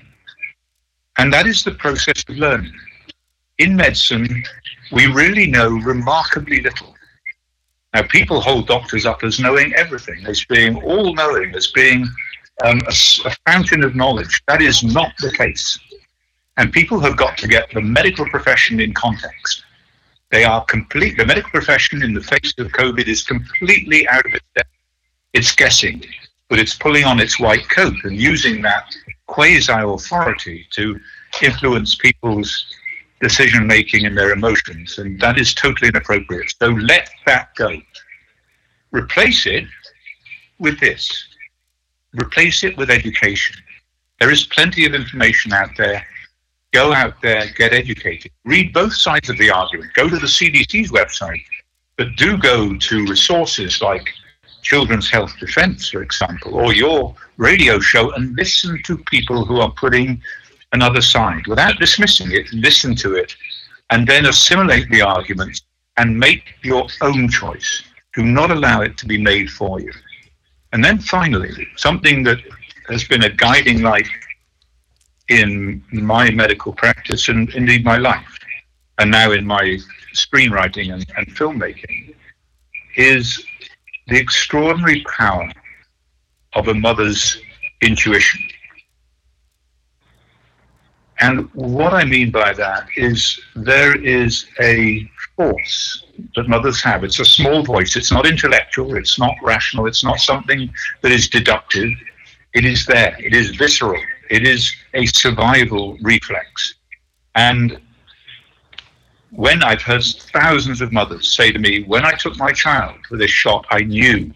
And 1.18 1.32
that 1.32 1.48
is 1.48 1.64
the 1.64 1.72
process 1.72 2.24
of 2.28 2.38
learning. 2.38 2.74
In 3.58 3.76
medicine, 3.76 4.44
we 4.92 5.06
really 5.08 5.48
know 5.48 5.70
remarkably 5.70 6.62
little. 6.62 6.94
Now, 7.94 8.04
people 8.04 8.42
hold 8.42 8.68
doctors 8.68 9.06
up 9.06 9.24
as 9.24 9.40
knowing 9.40 9.74
everything, 9.76 10.26
as 10.26 10.44
being 10.46 10.76
all 10.84 11.14
knowing, 11.16 11.56
as 11.56 11.68
being 11.68 12.06
um, 12.64 12.80
a, 12.88 12.94
a 13.26 13.36
fountain 13.48 13.84
of 13.84 13.96
knowledge. 13.96 14.42
That 14.48 14.62
is 14.62 14.84
not 14.84 15.12
the 15.20 15.32
case. 15.32 15.78
And 16.58 16.72
people 16.72 17.00
have 17.02 17.18
got 17.18 17.38
to 17.40 17.48
get 17.48 17.70
the 17.74 17.82
medical 17.82 18.26
profession 18.30 18.80
in 18.80 18.94
context. 18.94 19.64
They 20.32 20.44
are 20.44 20.64
complete, 20.66 21.18
the 21.18 21.26
medical 21.26 21.52
profession 21.52 22.02
in 22.02 22.14
the 22.14 22.22
face 22.22 22.54
of 22.58 22.68
COVID 22.68 23.08
is 23.08 23.24
completely 23.24 24.08
out 24.08 24.26
of 24.26 24.34
its 24.34 24.46
depth. 24.56 24.70
It's 25.34 25.54
guessing, 25.54 26.04
but 26.50 26.60
it's 26.60 26.76
pulling 26.76 27.04
on 27.04 27.20
its 27.20 27.40
white 27.40 27.68
coat 27.70 27.96
and 28.04 28.16
using 28.16 28.62
that 28.62 28.96
quasi 29.28 29.72
authority 29.72 30.66
to 30.72 31.00
influence 31.42 31.96
people's 31.96 32.66
decision 33.22 33.68
making 33.68 34.06
and 34.06 34.18
their 34.18 34.32
emotions, 34.32 34.98
and 34.98 35.20
that 35.20 35.38
is 35.38 35.54
totally 35.54 35.90
inappropriate. 35.90 36.54
So 36.62 36.68
let 36.70 37.10
that 37.26 37.54
go. 37.56 37.82
Replace 38.92 39.46
it 39.46 39.66
with 40.60 40.80
this. 40.80 41.28
Replace 42.22 42.64
it 42.64 42.78
with 42.78 42.90
education. 42.90 43.56
There 44.20 44.32
is 44.32 44.46
plenty 44.46 44.86
of 44.86 44.94
information 44.94 45.54
out 45.54 45.72
there. 45.78 46.06
Go 46.72 46.94
out 46.94 47.22
there, 47.22 47.48
get 47.58 47.74
educated. 47.74 48.32
Read 48.44 48.74
both 48.74 48.94
sides 48.94 49.30
of 49.30 49.38
the 49.38 49.50
argument. 49.50 49.94
Go 49.94 50.10
to 50.10 50.18
the 50.18 50.28
CDC's 50.28 50.92
website, 50.92 51.44
but 51.98 52.16
do 52.18 52.38
go 52.38 52.76
to 52.76 53.06
resources 53.06 53.82
like 53.82 54.14
Children's 54.62 55.10
Health 55.10 55.34
Defense, 55.40 55.90
for 55.90 56.02
example, 56.02 56.56
or 56.56 56.74
your 56.74 57.16
radio 57.38 57.80
show 57.80 58.12
and 58.14 58.36
listen 58.36 58.82
to 58.84 58.98
people 58.98 59.46
who 59.46 59.60
are 59.60 59.72
putting 59.72 60.22
another 60.74 61.02
side 61.02 61.46
without 61.48 61.78
dismissing 61.80 62.32
it, 62.32 62.52
listen 62.52 62.96
to 62.96 63.16
it, 63.16 63.36
and 63.92 64.08
then 64.08 64.26
assimilate 64.26 64.90
the 64.90 65.02
arguments 65.02 65.62
and 65.98 66.18
make 66.18 66.56
your 66.64 66.88
own 67.02 67.30
choice. 67.30 67.84
Do 68.16 68.24
not 68.24 68.52
allow 68.52 68.82
it 68.82 68.98
to 68.98 69.06
be 69.06 69.22
made 69.22 69.50
for 69.50 69.80
you. 69.80 69.92
And 70.74 70.84
then 70.84 71.00
finally, 71.00 71.68
something 71.78 72.24
that 72.24 72.40
has 72.90 73.04
been 73.06 73.24
a 73.24 73.30
guiding 73.30 73.82
light 73.82 74.08
in 75.30 75.84
my 75.92 76.30
medical 76.32 76.74
practice 76.74 77.30
and 77.30 77.50
indeed 77.56 77.84
my 77.84 77.98
life, 77.98 78.40
and 79.00 79.10
now 79.10 79.32
in 79.32 79.46
my 79.46 79.80
screenwriting 80.14 80.94
and, 80.94 81.06
and 81.18 81.28
filmmaking, 81.36 82.16
is 82.96 83.46
the 84.08 84.18
extraordinary 84.18 85.04
power 85.18 85.52
of 86.54 86.68
a 86.68 86.74
mother's 86.74 87.42
intuition. 87.82 88.42
And 91.20 91.50
what 91.54 91.94
I 91.94 92.04
mean 92.04 92.30
by 92.32 92.54
that 92.54 92.88
is 92.98 93.40
there 93.56 93.96
is 93.96 94.46
a 94.60 95.10
force 95.36 96.06
that 96.36 96.48
mothers 96.48 96.82
have. 96.82 97.04
It's 97.04 97.20
a 97.20 97.26
small 97.26 97.64
voice. 97.64 97.96
It's 97.96 98.12
not 98.12 98.26
intellectual. 98.26 98.96
It's 98.96 99.20
not 99.20 99.36
rational. 99.44 99.88
It's 99.88 100.04
not 100.04 100.20
something 100.20 100.72
that 101.02 101.12
is 101.12 101.28
deductive. 101.28 101.92
It 102.54 102.66
is 102.66 102.86
there. 102.86 103.16
It 103.20 103.34
is 103.34 103.56
visceral. 103.56 104.02
It 104.30 104.48
is 104.48 104.74
a 104.94 105.06
survival 105.08 105.98
reflex. 106.02 106.76
And 107.36 107.80
when 109.32 109.62
I've 109.62 109.82
heard 109.82 110.04
thousands 110.32 110.80
of 110.82 110.94
mothers 110.94 111.36
say 111.36 111.52
to 111.52 111.60
me, 111.60 111.84
when 111.84 112.06
I 112.06 112.12
took 112.12 112.38
my 112.38 112.52
child 112.52 112.96
for 113.08 113.18
this 113.18 113.32
shot, 113.32 113.66
I 113.70 113.82
knew 113.82 114.32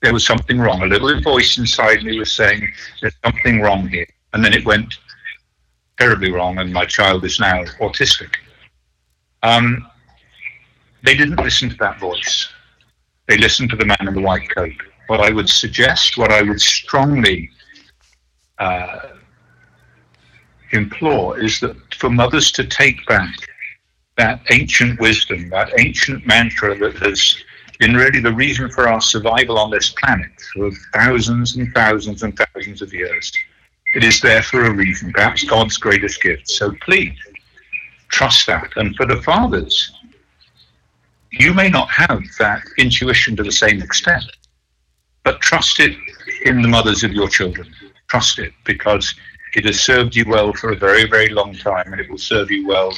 there 0.00 0.12
was 0.12 0.24
something 0.24 0.58
wrong. 0.58 0.82
A 0.82 0.86
little 0.86 1.20
voice 1.20 1.58
inside 1.58 2.02
me 2.02 2.18
was 2.18 2.32
saying, 2.32 2.66
there's 3.00 3.14
something 3.24 3.60
wrong 3.60 3.86
here. 3.88 4.06
And 4.32 4.42
then 4.42 4.54
it 4.54 4.64
went 4.64 4.94
terribly 5.98 6.32
wrong, 6.32 6.58
and 6.58 6.72
my 6.72 6.86
child 6.86 7.24
is 7.24 7.38
now 7.38 7.62
autistic. 7.80 8.30
Um, 9.42 9.86
they 11.02 11.14
didn't 11.14 11.36
listen 11.36 11.70
to 11.70 11.76
that 11.76 11.98
voice. 11.98 12.48
They 13.28 13.36
listened 13.38 13.70
to 13.70 13.76
the 13.76 13.86
man 13.86 14.08
in 14.08 14.14
the 14.14 14.20
white 14.20 14.48
coat. 14.54 14.72
What 15.06 15.20
I 15.20 15.30
would 15.30 15.48
suggest, 15.48 16.16
what 16.16 16.32
I 16.32 16.42
would 16.42 16.60
strongly 16.60 17.50
uh, 18.58 19.00
implore, 20.72 21.38
is 21.38 21.60
that 21.60 21.76
for 21.94 22.10
mothers 22.10 22.52
to 22.52 22.64
take 22.64 23.04
back 23.06 23.34
that 24.16 24.40
ancient 24.50 25.00
wisdom, 25.00 25.48
that 25.50 25.72
ancient 25.78 26.26
mantra 26.26 26.78
that 26.78 26.96
has 26.98 27.36
been 27.78 27.94
really 27.94 28.20
the 28.20 28.32
reason 28.32 28.70
for 28.70 28.88
our 28.88 29.00
survival 29.00 29.58
on 29.58 29.70
this 29.70 29.90
planet 29.90 30.30
for 30.54 30.70
thousands 30.92 31.56
and 31.56 31.72
thousands 31.74 32.22
and 32.22 32.36
thousands 32.36 32.82
of 32.82 32.92
years 32.92 33.32
it 33.94 34.04
is 34.04 34.20
there 34.20 34.42
for 34.42 34.64
a 34.64 34.72
reason, 34.72 35.12
perhaps 35.12 35.44
God's 35.44 35.76
greatest 35.76 36.22
gift. 36.22 36.48
So 36.48 36.72
please 36.80 37.16
trust 38.08 38.46
that. 38.46 38.70
And 38.76 38.96
for 38.96 39.06
the 39.06 39.20
fathers, 39.22 39.92
you 41.32 41.54
may 41.54 41.68
not 41.68 41.88
have 41.90 42.22
that 42.38 42.62
intuition 42.78 43.34
to 43.36 43.42
the 43.42 43.52
same 43.52 43.82
extent, 43.82 44.24
but 45.24 45.40
trust 45.40 45.80
it 45.80 45.96
in 46.44 46.60
the 46.60 46.68
mothers 46.68 47.02
of 47.04 47.12
your 47.12 47.28
children. 47.28 47.74
Trust 48.08 48.38
it 48.38 48.52
because 48.64 49.14
it 49.54 49.64
has 49.64 49.80
served 49.80 50.14
you 50.14 50.24
well 50.28 50.52
for 50.52 50.72
a 50.72 50.76
very, 50.76 51.08
very 51.08 51.30
long 51.30 51.54
time 51.54 51.90
and 51.92 52.00
it 52.00 52.10
will 52.10 52.18
serve 52.18 52.50
you 52.50 52.66
well 52.66 52.92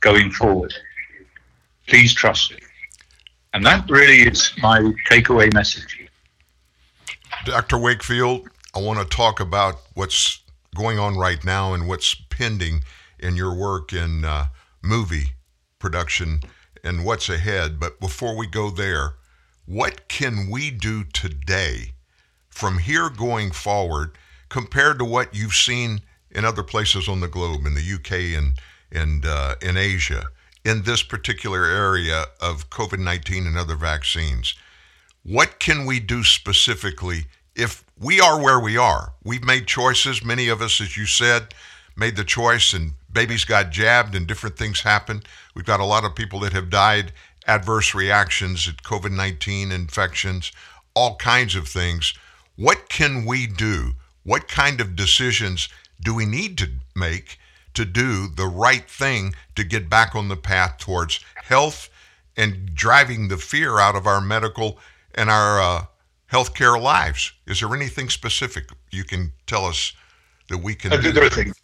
going 0.00 0.30
forward. 0.30 0.72
Please 1.86 2.14
trust 2.14 2.52
it. 2.52 2.60
And 3.54 3.64
that 3.64 3.88
really 3.88 4.28
is 4.28 4.52
my 4.58 4.80
takeaway 5.10 5.52
message. 5.54 6.06
Dr. 7.46 7.78
Wakefield, 7.78 8.48
I 8.74 8.80
want 8.80 8.98
to 8.98 9.16
talk 9.16 9.40
about 9.40 9.76
what's 9.94 10.40
going 10.74 10.98
on 10.98 11.16
right 11.16 11.42
now 11.42 11.72
and 11.72 11.88
what's 11.88 12.14
pending 12.14 12.82
in 13.18 13.34
your 13.34 13.54
work 13.54 13.94
in 13.94 14.26
uh, 14.26 14.46
movie 14.82 15.32
production 15.78 16.40
and 16.84 17.04
what's 17.04 17.28
ahead. 17.28 17.78
But 17.78 18.00
before 18.00 18.36
we 18.36 18.46
go 18.46 18.70
there, 18.70 19.14
what 19.66 20.08
can 20.08 20.48
we 20.50 20.70
do 20.70 21.04
today 21.04 21.92
from 22.48 22.78
here 22.78 23.08
going 23.08 23.50
forward 23.50 24.16
compared 24.48 24.98
to 24.98 25.04
what 25.04 25.34
you've 25.34 25.54
seen 25.54 26.00
in 26.30 26.44
other 26.44 26.62
places 26.62 27.08
on 27.08 27.20
the 27.20 27.28
globe, 27.28 27.66
in 27.66 27.74
the 27.74 27.94
UK 27.94 28.38
and, 28.38 28.54
and 28.90 29.26
uh, 29.26 29.54
in 29.60 29.76
Asia, 29.76 30.24
in 30.64 30.82
this 30.82 31.02
particular 31.02 31.64
area 31.64 32.24
of 32.40 32.70
COVID 32.70 32.98
19 32.98 33.46
and 33.46 33.56
other 33.56 33.76
vaccines? 33.76 34.54
What 35.22 35.58
can 35.58 35.84
we 35.84 36.00
do 36.00 36.24
specifically 36.24 37.26
if 37.58 37.84
we 37.98 38.20
are 38.20 38.40
where 38.40 38.60
we 38.60 38.78
are. 38.78 39.12
We've 39.24 39.44
made 39.44 39.66
choices. 39.66 40.24
Many 40.24 40.48
of 40.48 40.62
us, 40.62 40.80
as 40.80 40.96
you 40.96 41.06
said, 41.06 41.52
made 41.96 42.16
the 42.16 42.24
choice, 42.24 42.72
and 42.72 42.92
babies 43.12 43.44
got 43.44 43.70
jabbed, 43.70 44.14
and 44.14 44.26
different 44.26 44.56
things 44.56 44.80
happened. 44.82 45.26
We've 45.54 45.64
got 45.64 45.80
a 45.80 45.84
lot 45.84 46.04
of 46.04 46.14
people 46.14 46.40
that 46.40 46.52
have 46.52 46.70
died, 46.70 47.12
adverse 47.46 47.94
reactions 47.94 48.68
at 48.68 48.82
COVID 48.82 49.12
19 49.12 49.72
infections, 49.72 50.52
all 50.94 51.16
kinds 51.16 51.54
of 51.54 51.68
things. 51.68 52.14
What 52.56 52.88
can 52.88 53.24
we 53.24 53.46
do? 53.46 53.94
What 54.24 54.48
kind 54.48 54.80
of 54.80 54.96
decisions 54.96 55.68
do 56.00 56.14
we 56.14 56.26
need 56.26 56.58
to 56.58 56.68
make 56.94 57.38
to 57.74 57.84
do 57.84 58.28
the 58.28 58.46
right 58.46 58.90
thing 58.90 59.34
to 59.54 59.64
get 59.64 59.88
back 59.88 60.14
on 60.14 60.28
the 60.28 60.36
path 60.36 60.78
towards 60.78 61.20
health 61.36 61.88
and 62.36 62.74
driving 62.74 63.28
the 63.28 63.36
fear 63.36 63.78
out 63.78 63.96
of 63.96 64.06
our 64.06 64.20
medical 64.20 64.78
and 65.14 65.30
our 65.30 65.60
uh, 65.60 65.84
healthcare 66.32 66.80
lives. 66.80 67.32
Is 67.46 67.60
there 67.60 67.74
anything 67.74 68.08
specific 68.08 68.68
you 68.90 69.04
can 69.04 69.32
tell 69.46 69.64
us 69.64 69.92
that 70.48 70.58
we 70.58 70.74
can? 70.74 70.90
do? 71.00 71.12
there 71.12 71.24
are 71.24 71.30
things. 71.30 71.57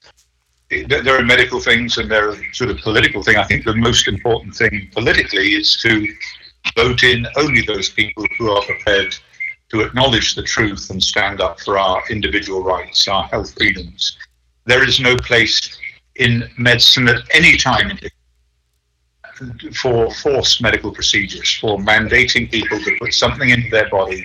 There 0.83 1.19
are 1.19 1.23
medical 1.23 1.61
things 1.61 1.99
and 1.99 2.11
there 2.11 2.31
are 2.31 2.37
sort 2.53 2.71
of 2.71 2.79
political 2.79 3.23
things. 3.23 3.39
I 3.39 3.45
think 3.45 3.65
the 3.65 3.75
most 3.75 4.09
important 4.09 4.55
thing 4.55 4.89
politically 4.93 5.55
is 5.55 5.77
to 5.83 6.07
vote 6.77 7.03
in 7.03 7.27
only 7.37 7.63
those 7.63 7.91
people 7.91 8.25
who 8.39 8.51
are 8.51 8.63
prepared 8.63 9.15
to 9.71 9.81
acknowledge 9.81 10.35
the 10.35 10.43
truth 10.43 10.91
and 10.91 11.03
stand 11.03 11.41
up 11.41 11.61
for 11.61 11.79
our 11.79 12.03
individual 12.11 12.63
rights, 12.63 13.09
our 13.09 13.25
health 13.25 13.55
freedoms. 13.55 14.17
There 14.67 14.87
is 14.87 15.01
no 15.01 15.17
place 15.17 15.79
in 16.17 16.49
medicine 16.59 17.09
at 17.09 17.23
any 17.33 17.57
time 17.57 17.99
for 19.75 20.11
forced 20.13 20.63
medical 20.63 20.93
procedures, 20.93 21.53
for 21.61 21.79
mandating 21.79 22.51
people 22.51 22.79
to 22.79 22.97
put 23.01 23.13
something 23.13 23.51
into 23.51 23.69
their 23.71 23.89
body 23.91 24.25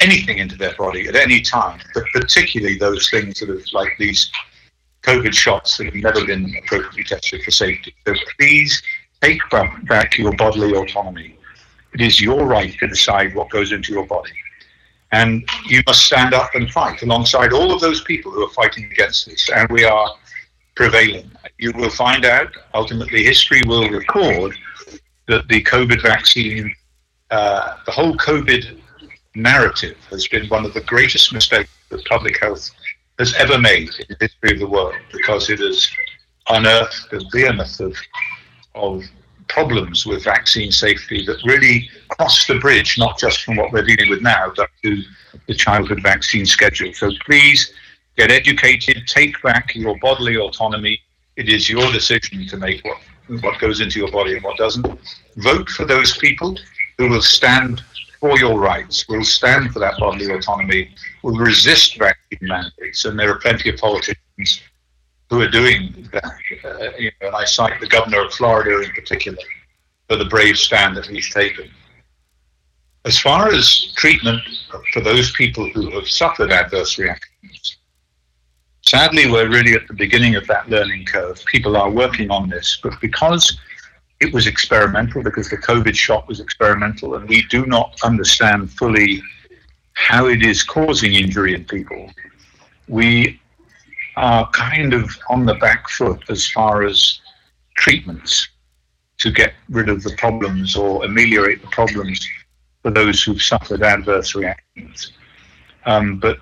anything 0.00 0.38
into 0.38 0.56
their 0.56 0.74
body 0.76 1.06
at 1.08 1.14
any 1.14 1.40
time, 1.40 1.78
but 1.94 2.04
particularly 2.12 2.76
those 2.76 3.08
things 3.10 3.38
that 3.40 3.50
are 3.50 3.60
like 3.72 3.96
these 3.98 4.30
COVID 5.02 5.34
shots 5.34 5.78
that 5.78 5.86
have 5.86 5.94
never 5.94 6.24
been 6.26 6.54
appropriately 6.62 7.04
tested 7.04 7.42
for 7.42 7.50
safety. 7.50 7.94
So 8.06 8.14
please 8.38 8.82
take 9.20 9.40
back 9.88 10.18
your 10.18 10.32
bodily 10.32 10.74
autonomy. 10.74 11.36
It 11.94 12.00
is 12.00 12.20
your 12.20 12.46
right 12.46 12.76
to 12.78 12.86
decide 12.86 13.34
what 13.34 13.50
goes 13.50 13.72
into 13.72 13.92
your 13.92 14.06
body. 14.06 14.32
And 15.12 15.48
you 15.66 15.82
must 15.86 16.06
stand 16.06 16.34
up 16.34 16.54
and 16.54 16.70
fight 16.70 17.02
alongside 17.02 17.52
all 17.52 17.72
of 17.72 17.80
those 17.80 18.02
people 18.02 18.30
who 18.30 18.44
are 18.44 18.50
fighting 18.50 18.84
against 18.84 19.26
this. 19.26 19.48
And 19.54 19.68
we 19.70 19.84
are 19.84 20.14
prevailing. 20.76 21.30
you 21.58 21.72
will 21.74 21.90
find 21.90 22.24
out, 22.24 22.48
ultimately, 22.74 23.24
history 23.24 23.60
will 23.66 23.88
record 23.90 24.56
that 25.26 25.48
the 25.48 25.62
COVID 25.62 26.02
vaccine, 26.02 26.74
uh, 27.30 27.76
the 27.86 27.92
whole 27.92 28.16
COVID 28.16 28.78
narrative 29.34 29.96
has 30.10 30.26
been 30.28 30.48
one 30.48 30.64
of 30.64 30.74
the 30.74 30.80
greatest 30.82 31.32
mistakes 31.32 31.70
that 31.90 32.04
public 32.06 32.40
health 32.40 32.70
has 33.20 33.34
ever 33.34 33.58
made 33.58 33.90
in 34.00 34.06
the 34.08 34.16
history 34.18 34.52
of 34.52 34.58
the 34.58 34.66
world 34.66 34.94
because 35.12 35.50
it 35.50 35.58
has 35.58 35.88
unearthed 36.48 37.10
the 37.10 37.22
behemoth 37.30 37.78
of, 37.78 37.94
of 38.74 39.04
problems 39.46 40.06
with 40.06 40.24
vaccine 40.24 40.72
safety 40.72 41.26
that 41.26 41.36
really 41.44 41.90
cross 42.08 42.46
the 42.46 42.58
bridge, 42.58 42.96
not 42.96 43.18
just 43.18 43.42
from 43.42 43.56
what 43.56 43.72
we're 43.72 43.84
dealing 43.84 44.08
with 44.08 44.22
now, 44.22 44.50
but 44.56 44.70
to 44.82 45.02
the 45.46 45.54
childhood 45.54 46.02
vaccine 46.02 46.46
schedule. 46.46 46.94
So 46.94 47.10
please 47.26 47.74
get 48.16 48.30
educated, 48.30 49.06
take 49.06 49.40
back 49.42 49.74
your 49.74 49.98
bodily 49.98 50.38
autonomy. 50.38 50.98
It 51.36 51.50
is 51.50 51.68
your 51.68 51.92
decision 51.92 52.46
to 52.48 52.56
make 52.56 52.82
what, 52.86 53.42
what 53.42 53.60
goes 53.60 53.82
into 53.82 53.98
your 54.00 54.10
body 54.10 54.32
and 54.32 54.42
what 54.42 54.56
doesn't. 54.56 54.86
Vote 55.36 55.68
for 55.68 55.84
those 55.84 56.16
people 56.16 56.56
who 56.96 57.10
will 57.10 57.22
stand 57.22 57.82
for 58.20 58.38
your 58.38 58.60
rights, 58.60 59.08
will 59.08 59.24
stand 59.24 59.72
for 59.72 59.78
that 59.78 59.98
bodily 59.98 60.30
autonomy, 60.30 60.94
will 61.22 61.36
resist 61.36 61.98
vaccine 61.98 62.48
mandates. 62.48 63.04
And 63.06 63.18
there 63.18 63.30
are 63.30 63.38
plenty 63.38 63.70
of 63.70 63.78
politicians 63.78 64.60
who 65.30 65.40
are 65.40 65.48
doing 65.48 66.08
that. 66.12 66.24
Uh, 66.64 66.90
you 66.98 67.10
know, 67.20 67.28
and 67.28 67.36
I 67.36 67.44
cite 67.44 67.80
the 67.80 67.86
governor 67.86 68.26
of 68.26 68.34
Florida 68.34 68.82
in 68.82 68.90
particular 68.92 69.38
for 70.08 70.16
the 70.16 70.26
brave 70.26 70.58
stand 70.58 70.96
that 70.96 71.06
he's 71.06 71.32
taken. 71.32 71.70
As 73.06 73.18
far 73.18 73.48
as 73.48 73.92
treatment 73.96 74.42
for 74.92 75.00
those 75.00 75.32
people 75.32 75.70
who 75.70 75.90
have 75.92 76.06
suffered 76.06 76.52
adverse 76.52 76.98
reactions, 76.98 77.78
sadly, 78.82 79.30
we're 79.30 79.48
really 79.48 79.72
at 79.72 79.86
the 79.88 79.94
beginning 79.94 80.34
of 80.34 80.46
that 80.48 80.68
learning 80.68 81.06
curve. 81.06 81.42
People 81.46 81.76
are 81.76 81.90
working 81.90 82.30
on 82.30 82.50
this, 82.50 82.78
but 82.82 83.00
because 83.00 83.58
it 84.20 84.32
was 84.32 84.46
experimental, 84.46 85.22
because 85.22 85.48
the 85.48 85.56
COVID 85.56 85.94
shot 85.94 86.28
was 86.28 86.40
experimental, 86.40 87.14
and 87.14 87.28
we 87.28 87.42
do 87.48 87.66
not 87.66 87.98
understand 88.04 88.70
fully 88.70 89.22
how 89.94 90.26
it 90.26 90.42
is 90.42 90.62
causing 90.62 91.14
injury 91.14 91.54
in 91.54 91.64
people, 91.64 92.10
we 92.88 93.40
are 94.16 94.48
kind 94.50 94.92
of 94.92 95.10
on 95.30 95.46
the 95.46 95.54
back 95.54 95.88
foot 95.88 96.22
as 96.28 96.46
far 96.48 96.84
as 96.84 97.20
treatments 97.76 98.48
to 99.18 99.30
get 99.30 99.54
rid 99.68 99.88
of 99.88 100.02
the 100.02 100.14
problems 100.16 100.76
or 100.76 101.04
ameliorate 101.04 101.60
the 101.62 101.68
problems 101.68 102.26
for 102.82 102.90
those 102.90 103.22
who've 103.22 103.42
suffered 103.42 103.82
adverse 103.82 104.34
reactions. 104.34 105.12
Um, 105.86 106.18
but 106.18 106.38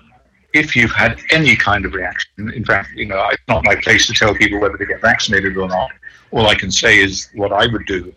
if 0.53 0.75
you've 0.75 0.91
had 0.91 1.19
any 1.31 1.55
kind 1.55 1.85
of 1.85 1.93
reaction, 1.93 2.51
in 2.53 2.65
fact, 2.65 2.89
you 2.95 3.05
know, 3.05 3.27
it's 3.29 3.43
not 3.47 3.63
my 3.63 3.75
place 3.75 4.07
to 4.07 4.13
tell 4.13 4.33
people 4.33 4.59
whether 4.59 4.77
to 4.77 4.85
get 4.85 5.01
vaccinated 5.01 5.57
or 5.57 5.67
not. 5.67 5.91
All 6.31 6.47
I 6.47 6.55
can 6.55 6.71
say 6.71 6.99
is 6.99 7.29
what 7.33 7.51
I 7.51 7.67
would 7.67 7.85
do. 7.85 8.13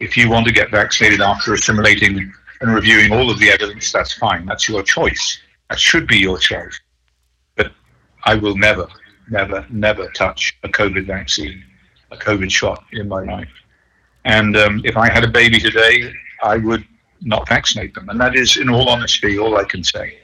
If 0.00 0.16
you 0.16 0.30
want 0.30 0.46
to 0.46 0.52
get 0.52 0.70
vaccinated 0.70 1.20
after 1.20 1.54
assimilating 1.54 2.32
and 2.60 2.74
reviewing 2.74 3.12
all 3.12 3.30
of 3.30 3.38
the 3.38 3.50
evidence, 3.50 3.92
that's 3.92 4.14
fine. 4.14 4.46
That's 4.46 4.68
your 4.68 4.82
choice. 4.82 5.38
That 5.70 5.78
should 5.78 6.06
be 6.06 6.18
your 6.18 6.38
choice. 6.38 6.80
But 7.56 7.72
I 8.24 8.34
will 8.34 8.56
never, 8.56 8.86
never, 9.30 9.66
never 9.70 10.08
touch 10.12 10.56
a 10.62 10.68
COVID 10.68 11.06
vaccine, 11.06 11.62
a 12.10 12.16
COVID 12.16 12.50
shot 12.50 12.84
in 12.92 13.08
my 13.08 13.22
life. 13.22 13.50
And 14.24 14.56
um, 14.56 14.82
if 14.84 14.96
I 14.96 15.10
had 15.10 15.24
a 15.24 15.28
baby 15.28 15.58
today, 15.58 16.12
I 16.42 16.58
would 16.58 16.84
not 17.20 17.48
vaccinate 17.48 17.94
them. 17.94 18.08
And 18.08 18.20
that 18.20 18.36
is, 18.36 18.56
in 18.56 18.68
all 18.68 18.88
honesty, 18.88 19.38
all 19.38 19.56
I 19.56 19.64
can 19.64 19.82
say. 19.82 20.18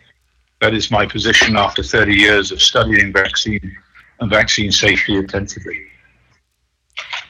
That 0.60 0.74
is 0.74 0.90
my 0.90 1.06
position 1.06 1.56
after 1.56 1.82
30 1.82 2.14
years 2.14 2.52
of 2.52 2.62
studying 2.62 3.12
vaccine 3.12 3.76
and 4.20 4.30
vaccine 4.30 4.70
safety 4.70 5.16
intensively. 5.16 5.86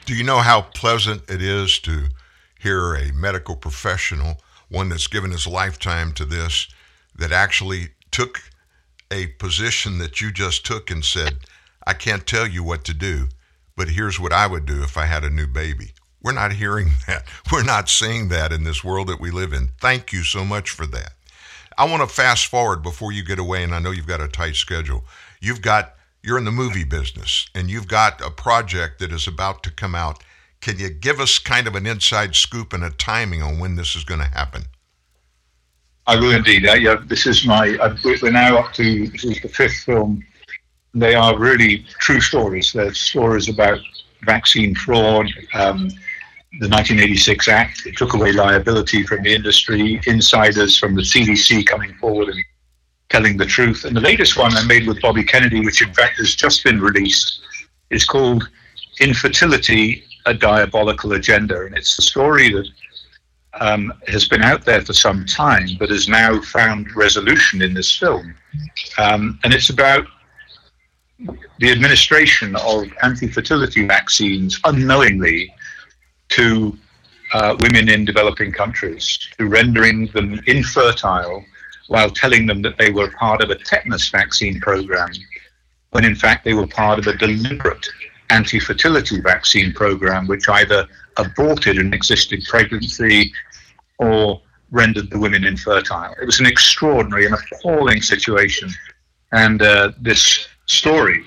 Do 0.05 0.13
you 0.13 0.23
know 0.23 0.37
how 0.37 0.61
pleasant 0.61 1.23
it 1.31 1.41
is 1.41 1.79
to 1.79 2.09
hear 2.59 2.93
a 2.93 3.11
medical 3.11 3.55
professional, 3.55 4.39
one 4.69 4.89
that's 4.89 5.07
given 5.07 5.31
his 5.31 5.47
lifetime 5.47 6.11
to 6.13 6.25
this, 6.25 6.67
that 7.15 7.31
actually 7.31 7.89
took 8.11 8.39
a 9.09 9.27
position 9.39 9.97
that 9.97 10.21
you 10.21 10.31
just 10.31 10.63
took 10.63 10.91
and 10.91 11.03
said, 11.03 11.37
I 11.87 11.93
can't 11.93 12.27
tell 12.27 12.45
you 12.45 12.63
what 12.63 12.83
to 12.85 12.93
do, 12.93 13.29
but 13.75 13.89
here's 13.89 14.19
what 14.19 14.31
I 14.31 14.45
would 14.45 14.67
do 14.67 14.83
if 14.83 14.95
I 14.95 15.05
had 15.05 15.23
a 15.23 15.29
new 15.29 15.47
baby. 15.47 15.93
We're 16.21 16.33
not 16.33 16.53
hearing 16.53 16.91
that. 17.07 17.23
We're 17.51 17.63
not 17.63 17.89
seeing 17.89 18.29
that 18.29 18.51
in 18.51 18.63
this 18.63 18.83
world 18.83 19.07
that 19.07 19.19
we 19.19 19.31
live 19.31 19.53
in. 19.53 19.69
Thank 19.81 20.13
you 20.13 20.23
so 20.23 20.45
much 20.45 20.69
for 20.69 20.85
that. 20.85 21.13
I 21.79 21.85
want 21.85 22.07
to 22.07 22.15
fast 22.15 22.45
forward 22.45 22.83
before 22.83 23.11
you 23.11 23.23
get 23.23 23.39
away, 23.39 23.63
and 23.63 23.73
I 23.73 23.79
know 23.79 23.89
you've 23.89 24.05
got 24.05 24.21
a 24.21 24.27
tight 24.27 24.55
schedule. 24.55 25.03
You've 25.41 25.63
got, 25.63 25.94
you're 26.25 26.37
in 26.37 26.45
the 26.45 26.51
movie 26.51 26.83
business, 26.83 27.47
and 27.53 27.69
you've 27.69 27.87
got 27.87 28.19
a 28.19 28.31
project 28.31 28.99
that 28.99 29.11
is 29.11 29.27
about 29.27 29.61
to 29.63 29.71
come 29.71 29.93
out. 29.93 30.23
Can 30.59 30.79
you 30.79 30.89
give 30.89 31.19
us 31.19 31.37
kind 31.37 31.67
of 31.67 31.75
an 31.75 31.85
inside 31.85 32.35
scoop 32.35 32.73
and 32.73 32.83
a 32.83 32.89
timing 32.89 33.43
on 33.43 33.59
when 33.59 33.75
this 33.75 33.95
is 33.95 34.03
going 34.03 34.21
to 34.21 34.27
happen? 34.27 34.63
I 36.07 36.15
will 36.15 36.31
indeed. 36.31 36.67
Uh, 36.67 36.73
yeah, 36.73 36.97
this 37.05 37.27
is 37.27 37.45
my. 37.45 37.77
Uh, 37.79 37.95
we're 38.03 38.31
now 38.31 38.57
up 38.57 38.73
to 38.73 39.07
this 39.07 39.23
is 39.23 39.39
the 39.41 39.49
fifth 39.49 39.83
film. 39.85 40.23
They 40.93 41.13
are 41.13 41.37
really 41.37 41.85
true 41.99 42.21
stories. 42.21 42.73
They're 42.73 42.93
stories 42.93 43.49
about 43.49 43.79
vaccine 44.23 44.73
fraud, 44.75 45.27
um, 45.53 45.89
the 46.59 46.69
1986 46.69 47.47
Act. 47.47 47.85
It 47.85 47.97
took 47.97 48.13
away 48.13 48.31
liability 48.31 49.03
from 49.03 49.23
the 49.23 49.33
industry, 49.33 49.99
insiders 50.07 50.77
from 50.77 50.95
the 50.95 51.01
CDC 51.01 51.65
coming 51.65 51.93
forward 51.95 52.29
and 52.29 52.43
telling 53.09 53.37
the 53.37 53.45
truth. 53.45 53.85
And 53.85 53.95
the 53.95 54.01
latest 54.01 54.37
one 54.37 54.53
I 54.53 54.63
made 54.65 54.87
with 54.87 55.01
Bobby 55.01 55.23
Kennedy, 55.23 55.61
which 55.61 55.81
in 55.81 55.93
fact 55.93 56.17
has 56.17 56.35
just 56.35 56.63
been 56.63 56.81
released, 56.81 57.41
is 57.89 58.05
called 58.05 58.49
Infertility 58.99 60.03
A 60.25 60.33
Diabolical 60.33 61.13
Agenda. 61.13 61.65
And 61.65 61.77
it's 61.77 61.97
a 61.99 62.01
story 62.01 62.51
that 62.53 62.67
um, 63.59 63.93
has 64.07 64.27
been 64.27 64.41
out 64.41 64.65
there 64.65 64.81
for 64.81 64.93
some 64.93 65.25
time, 65.25 65.67
but 65.79 65.89
has 65.89 66.09
now 66.09 66.41
found 66.41 66.93
resolution 66.95 67.61
in 67.61 67.73
this 67.73 67.95
film. 67.95 68.35
Um, 68.97 69.39
and 69.43 69.53
it's 69.53 69.69
about 69.69 70.05
the 71.59 71.71
administration 71.71 72.55
of 72.57 72.85
anti 73.01 73.27
fertility 73.27 73.85
vaccines 73.87 74.59
unknowingly 74.65 75.53
to 76.29 76.77
uh, 77.33 77.55
women 77.59 77.89
in 77.89 78.05
developing 78.05 78.51
countries, 78.51 79.17
to 79.37 79.47
rendering 79.47 80.07
them 80.07 80.41
infertile 80.47 81.43
while 81.87 82.09
telling 82.09 82.45
them 82.45 82.61
that 82.63 82.77
they 82.77 82.91
were 82.91 83.09
part 83.11 83.41
of 83.41 83.49
a 83.49 83.55
tetanus 83.55 84.09
vaccine 84.09 84.59
program, 84.59 85.09
when 85.91 86.05
in 86.05 86.15
fact 86.15 86.43
they 86.43 86.53
were 86.53 86.67
part 86.67 86.99
of 86.99 87.07
a 87.07 87.17
deliberate 87.17 87.87
anti 88.29 88.59
fertility 88.59 89.21
vaccine 89.21 89.73
program, 89.73 90.27
which 90.27 90.47
either 90.49 90.87
aborted 91.17 91.77
an 91.77 91.93
existing 91.93 92.41
pregnancy 92.41 93.31
or 93.99 94.41
rendered 94.71 95.09
the 95.09 95.19
women 95.19 95.45
infertile. 95.45 96.13
It 96.21 96.25
was 96.25 96.39
an 96.39 96.45
extraordinary 96.45 97.25
and 97.25 97.35
appalling 97.35 98.01
situation. 98.01 98.69
And 99.31 99.61
uh, 99.61 99.93
this 99.99 100.47
story, 100.65 101.23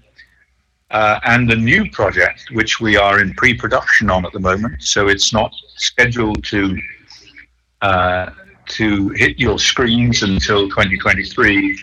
Uh, 0.91 1.18
and 1.25 1.51
the 1.51 1.57
new 1.57 1.91
project, 1.91 2.45
which 2.53 2.81
we 2.81 2.97
are 2.97 3.20
in 3.20 3.35
pre 3.35 3.55
production 3.55 4.11
on 4.11 4.25
at 4.25 4.33
the 4.33 4.41
moment, 4.41 4.83
so 4.83 5.09
it's 5.09 5.33
not 5.33 5.53
scheduled 5.77 6.45
to. 6.45 6.79
Uh, 7.81 8.31
to 8.66 9.09
hit 9.11 9.39
your 9.39 9.59
screens 9.59 10.23
until 10.23 10.68
2023 10.68 11.79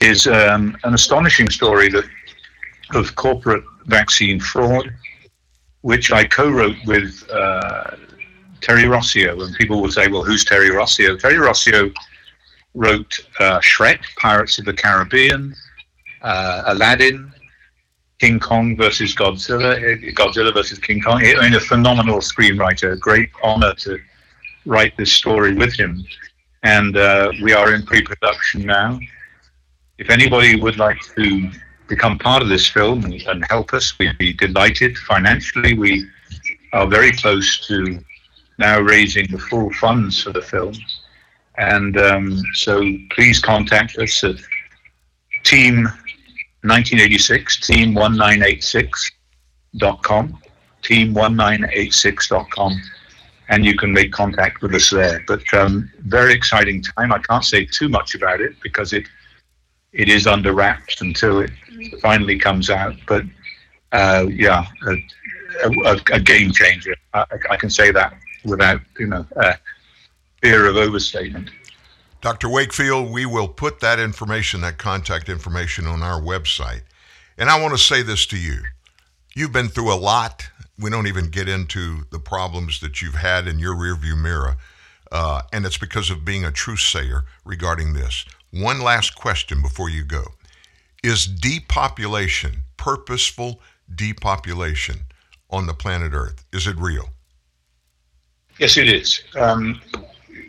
is 0.00 0.26
um, 0.26 0.76
an 0.84 0.94
astonishing 0.94 1.50
story 1.50 1.88
that, 1.88 2.04
of 2.94 3.14
corporate 3.16 3.64
vaccine 3.86 4.38
fraud, 4.38 4.92
which 5.82 6.12
I 6.12 6.24
co-wrote 6.24 6.76
with 6.86 7.28
uh, 7.32 7.96
Terry 8.60 8.84
Rossio. 8.84 9.44
And 9.44 9.54
people 9.56 9.80
will 9.80 9.90
say, 9.90 10.08
well, 10.08 10.24
who's 10.24 10.44
Terry 10.44 10.70
Rossio? 10.70 11.18
Terry 11.18 11.36
Rossio 11.36 11.94
wrote 12.74 13.12
uh, 13.40 13.60
Shrek, 13.60 14.00
Pirates 14.16 14.58
of 14.58 14.64
the 14.64 14.72
Caribbean, 14.72 15.54
uh, 16.22 16.64
Aladdin, 16.66 17.32
King 18.18 18.40
Kong 18.40 18.76
versus 18.76 19.14
Godzilla, 19.14 19.78
Godzilla 20.14 20.52
versus 20.52 20.78
King 20.78 21.02
Kong. 21.02 21.22
I 21.24 21.40
mean, 21.40 21.54
a 21.54 21.60
phenomenal 21.60 22.18
screenwriter. 22.18 22.98
Great 22.98 23.30
honor 23.42 23.74
to 23.74 23.98
write 24.64 24.96
this 24.96 25.12
story 25.12 25.54
with 25.54 25.74
him. 25.74 26.04
And 26.62 26.96
uh, 26.96 27.30
we 27.42 27.52
are 27.52 27.74
in 27.74 27.84
pre 27.84 28.02
production 28.02 28.62
now. 28.62 28.98
If 29.98 30.10
anybody 30.10 30.60
would 30.60 30.78
like 30.78 30.98
to 31.14 31.50
become 31.88 32.18
part 32.18 32.42
of 32.42 32.48
this 32.48 32.68
film 32.68 33.04
and, 33.04 33.44
help 33.48 33.72
us, 33.72 33.96
we'd 33.98 34.18
be 34.18 34.32
delighted. 34.32 34.96
Financially, 34.98 35.74
we 35.74 36.04
are 36.72 36.86
very 36.86 37.10
close 37.12 37.66
to 37.66 37.98
now 38.58 38.80
raising 38.80 39.26
the 39.30 39.38
full 39.38 39.72
funds 39.74 40.22
for 40.22 40.32
the 40.32 40.42
film. 40.42 40.74
And 41.58 41.96
um, 41.98 42.42
so 42.54 42.82
please 43.10 43.38
contact 43.40 43.96
us 43.98 44.24
at 44.24 44.36
team 45.44 45.84
1986, 46.62 47.60
team1986.com, 47.60 50.40
team1986.com, 50.82 52.82
and 53.48 53.64
you 53.64 53.78
can 53.78 53.92
make 53.92 54.10
contact 54.12 54.60
with 54.60 54.74
us 54.74 54.90
there. 54.90 55.22
But 55.26 55.44
um, 55.54 55.90
very 56.00 56.34
exciting 56.34 56.82
time. 56.82 57.12
I 57.12 57.18
can't 57.18 57.44
say 57.44 57.64
too 57.64 57.88
much 57.88 58.16
about 58.16 58.40
it 58.40 58.56
because 58.62 58.92
it 58.92 59.06
it 59.96 60.10
is 60.10 60.26
under 60.26 60.52
wraps 60.52 61.00
until 61.00 61.40
it 61.40 61.50
finally 62.00 62.38
comes 62.38 62.70
out. 62.70 62.94
But 63.06 63.24
uh, 63.92 64.26
yeah, 64.30 64.66
a, 64.86 64.96
a, 65.64 66.00
a, 66.12 66.20
game 66.20 66.52
changer. 66.52 66.94
I, 67.14 67.24
I, 67.50 67.56
can 67.56 67.70
say 67.70 67.90
that 67.92 68.14
without 68.44 68.80
you 68.98 69.06
know 69.06 69.26
uh, 69.36 69.54
fear 70.42 70.66
of 70.66 70.76
overstatement. 70.76 71.50
Dr. 72.20 72.48
Wakefield, 72.48 73.10
we 73.10 73.24
will 73.24 73.48
put 73.48 73.80
that 73.80 73.98
information, 73.98 74.60
that 74.62 74.78
contact 74.78 75.28
information, 75.28 75.86
on 75.86 76.02
our 76.02 76.20
website. 76.20 76.82
And 77.38 77.48
I 77.48 77.60
want 77.60 77.72
to 77.72 77.78
say 77.78 78.02
this 78.02 78.26
to 78.26 78.38
you: 78.38 78.60
you've 79.34 79.52
been 79.52 79.68
through 79.68 79.92
a 79.92 79.96
lot. 79.96 80.48
We 80.78 80.90
don't 80.90 81.06
even 81.06 81.30
get 81.30 81.48
into 81.48 82.02
the 82.10 82.18
problems 82.18 82.80
that 82.80 83.00
you've 83.00 83.14
had 83.14 83.48
in 83.48 83.58
your 83.58 83.74
rearview 83.74 84.20
mirror. 84.20 84.56
Uh, 85.10 85.40
and 85.52 85.64
it's 85.64 85.78
because 85.78 86.10
of 86.10 86.24
being 86.24 86.44
a 86.44 86.50
truth 86.50 86.80
sayer 86.80 87.24
regarding 87.44 87.94
this. 87.94 88.26
One 88.58 88.80
last 88.80 89.16
question 89.16 89.60
before 89.60 89.90
you 89.90 90.02
go 90.02 90.34
Is 91.04 91.26
depopulation, 91.26 92.64
purposeful 92.78 93.60
depopulation 93.94 95.00
on 95.50 95.66
the 95.66 95.74
planet 95.74 96.14
Earth, 96.14 96.42
is 96.54 96.66
it 96.66 96.76
real? 96.78 97.10
Yes, 98.58 98.78
it 98.78 98.88
is. 98.88 99.22
Um, 99.38 99.78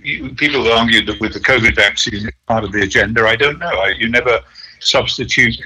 you, 0.02 0.34
people 0.36 0.64
have 0.64 0.72
argued 0.72 1.08
that 1.08 1.20
with 1.20 1.34
the 1.34 1.42
COVID 1.42 1.76
vaccine 1.76 2.30
part 2.48 2.64
of 2.64 2.72
the 2.72 2.82
agenda. 2.84 3.28
I 3.28 3.36
don't 3.36 3.60
know. 3.60 3.68
I, 3.68 3.90
you 3.98 4.08
never 4.08 4.40
substitute 4.80 5.58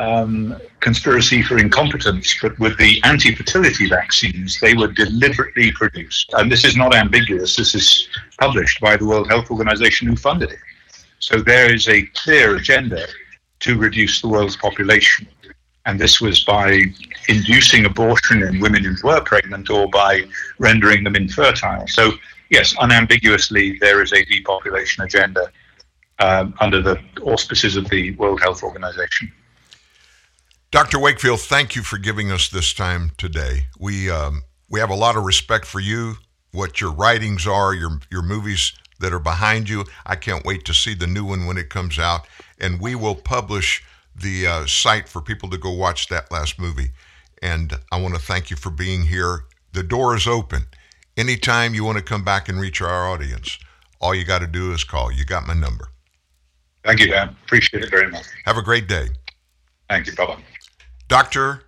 um, 0.00 0.56
conspiracy 0.80 1.40
for 1.40 1.58
incompetence, 1.58 2.36
but 2.42 2.58
with 2.58 2.76
the 2.78 3.00
anti 3.04 3.32
fertility 3.32 3.88
vaccines, 3.88 4.58
they 4.58 4.74
were 4.74 4.88
deliberately 4.88 5.70
produced. 5.70 6.32
And 6.36 6.50
this 6.50 6.64
is 6.64 6.76
not 6.76 6.96
ambiguous. 6.96 7.54
This 7.54 7.76
is 7.76 8.08
published 8.40 8.80
by 8.80 8.96
the 8.96 9.06
World 9.06 9.28
Health 9.28 9.52
Organization, 9.52 10.08
who 10.08 10.16
funded 10.16 10.50
it. 10.50 10.58
So 11.24 11.40
there 11.40 11.72
is 11.72 11.88
a 11.88 12.02
clear 12.22 12.56
agenda 12.56 13.06
to 13.60 13.78
reduce 13.78 14.20
the 14.20 14.28
world's 14.28 14.58
population. 14.58 15.26
And 15.86 15.98
this 15.98 16.20
was 16.20 16.44
by 16.44 16.82
inducing 17.30 17.86
abortion 17.86 18.42
in 18.42 18.60
women 18.60 18.84
who 18.84 18.94
were 19.02 19.22
pregnant 19.22 19.70
or 19.70 19.88
by 19.88 20.24
rendering 20.58 21.02
them 21.02 21.16
infertile. 21.16 21.86
So, 21.88 22.12
yes, 22.50 22.74
unambiguously, 22.78 23.78
there 23.78 24.02
is 24.02 24.12
a 24.12 24.22
depopulation 24.26 25.02
agenda 25.02 25.50
um, 26.18 26.52
under 26.60 26.82
the 26.82 27.00
auspices 27.22 27.76
of 27.76 27.88
the 27.88 28.10
World 28.16 28.42
Health 28.42 28.62
Organization. 28.62 29.32
Dr. 30.70 30.98
Wakefield, 30.98 31.40
thank 31.40 31.74
you 31.74 31.82
for 31.82 31.96
giving 31.96 32.30
us 32.32 32.50
this 32.50 32.74
time 32.74 33.12
today. 33.16 33.64
We 33.78 34.10
um, 34.10 34.42
we 34.68 34.78
have 34.80 34.90
a 34.90 34.94
lot 34.94 35.16
of 35.16 35.24
respect 35.24 35.64
for 35.64 35.80
you, 35.80 36.16
what 36.52 36.82
your 36.82 36.92
writings 36.92 37.46
are, 37.46 37.72
your 37.72 38.00
your 38.10 38.22
movies 38.22 38.74
that 39.00 39.12
are 39.12 39.18
behind 39.18 39.68
you. 39.68 39.84
I 40.06 40.16
can't 40.16 40.44
wait 40.44 40.64
to 40.66 40.74
see 40.74 40.94
the 40.94 41.06
new 41.06 41.24
one 41.24 41.46
when 41.46 41.58
it 41.58 41.68
comes 41.68 41.98
out. 41.98 42.26
And 42.60 42.80
we 42.80 42.94
will 42.94 43.14
publish 43.14 43.82
the 44.14 44.46
uh, 44.46 44.66
site 44.66 45.08
for 45.08 45.20
people 45.20 45.50
to 45.50 45.58
go 45.58 45.70
watch 45.70 46.08
that 46.08 46.30
last 46.30 46.58
movie. 46.58 46.90
And 47.42 47.74
I 47.90 48.00
want 48.00 48.14
to 48.14 48.20
thank 48.20 48.50
you 48.50 48.56
for 48.56 48.70
being 48.70 49.02
here. 49.02 49.44
The 49.72 49.82
door 49.82 50.16
is 50.16 50.26
open. 50.26 50.66
Anytime 51.16 51.74
you 51.74 51.84
want 51.84 51.98
to 51.98 52.04
come 52.04 52.24
back 52.24 52.48
and 52.48 52.60
reach 52.60 52.80
our 52.80 53.08
audience, 53.08 53.58
all 54.00 54.14
you 54.14 54.24
got 54.24 54.40
to 54.40 54.46
do 54.46 54.72
is 54.72 54.84
call. 54.84 55.12
You 55.12 55.24
got 55.24 55.46
my 55.46 55.54
number. 55.54 55.88
Thank 56.84 57.00
you, 57.00 57.08
Dan. 57.08 57.34
Appreciate 57.44 57.82
it 57.82 57.90
very 57.90 58.10
much. 58.10 58.26
Have 58.44 58.58
a 58.58 58.62
great 58.62 58.88
day. 58.88 59.08
Thank 59.88 60.06
you. 60.06 60.14
Bye 60.14 60.26
bye. 60.26 60.42
Dr. 61.08 61.64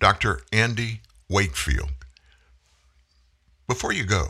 Dr. 0.00 0.40
Andy 0.52 1.00
Wakefield. 1.28 1.90
Before 3.66 3.92
you 3.92 4.04
go, 4.04 4.28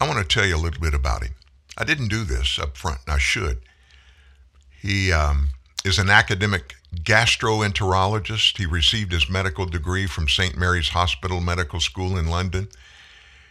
I 0.00 0.08
want 0.08 0.18
to 0.18 0.24
tell 0.24 0.46
you 0.46 0.56
a 0.56 0.58
little 0.58 0.80
bit 0.80 0.94
about 0.94 1.22
him. 1.22 1.34
I 1.76 1.84
didn't 1.84 2.08
do 2.08 2.24
this 2.24 2.58
up 2.58 2.76
front, 2.76 3.00
and 3.06 3.14
I 3.14 3.18
should. 3.18 3.58
He 4.80 5.12
um, 5.12 5.50
is 5.84 5.98
an 5.98 6.08
academic 6.08 6.74
gastroenterologist. 6.94 8.56
He 8.56 8.64
received 8.64 9.12
his 9.12 9.28
medical 9.28 9.66
degree 9.66 10.06
from 10.06 10.28
St. 10.28 10.56
Mary's 10.56 10.90
Hospital 10.90 11.40
Medical 11.40 11.80
School 11.80 12.16
in 12.16 12.28
London. 12.28 12.68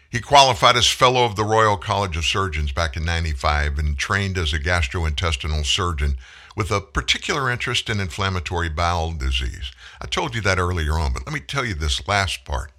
He 0.09 0.21
qualified 0.21 0.75
as 0.75 0.87
Fellow 0.87 1.23
of 1.23 1.35
the 1.35 1.43
Royal 1.43 1.77
College 1.77 2.17
of 2.17 2.25
Surgeons 2.25 2.71
back 2.71 2.97
in 2.97 3.05
95 3.05 3.77
and 3.77 3.95
trained 3.95 4.39
as 4.39 4.53
a 4.53 4.59
gastrointestinal 4.59 5.63
surgeon 5.63 6.15
with 6.55 6.71
a 6.71 6.81
particular 6.81 7.49
interest 7.51 7.91
in 7.91 7.99
inflammatory 7.99 8.69
bowel 8.69 9.13
disease. 9.13 9.71
I 10.01 10.07
told 10.07 10.33
you 10.33 10.41
that 10.41 10.57
earlier 10.57 10.93
on, 10.93 11.13
but 11.13 11.27
let 11.27 11.33
me 11.33 11.41
tell 11.41 11.63
you 11.63 11.75
this 11.75 12.07
last 12.07 12.43
part. 12.43 12.71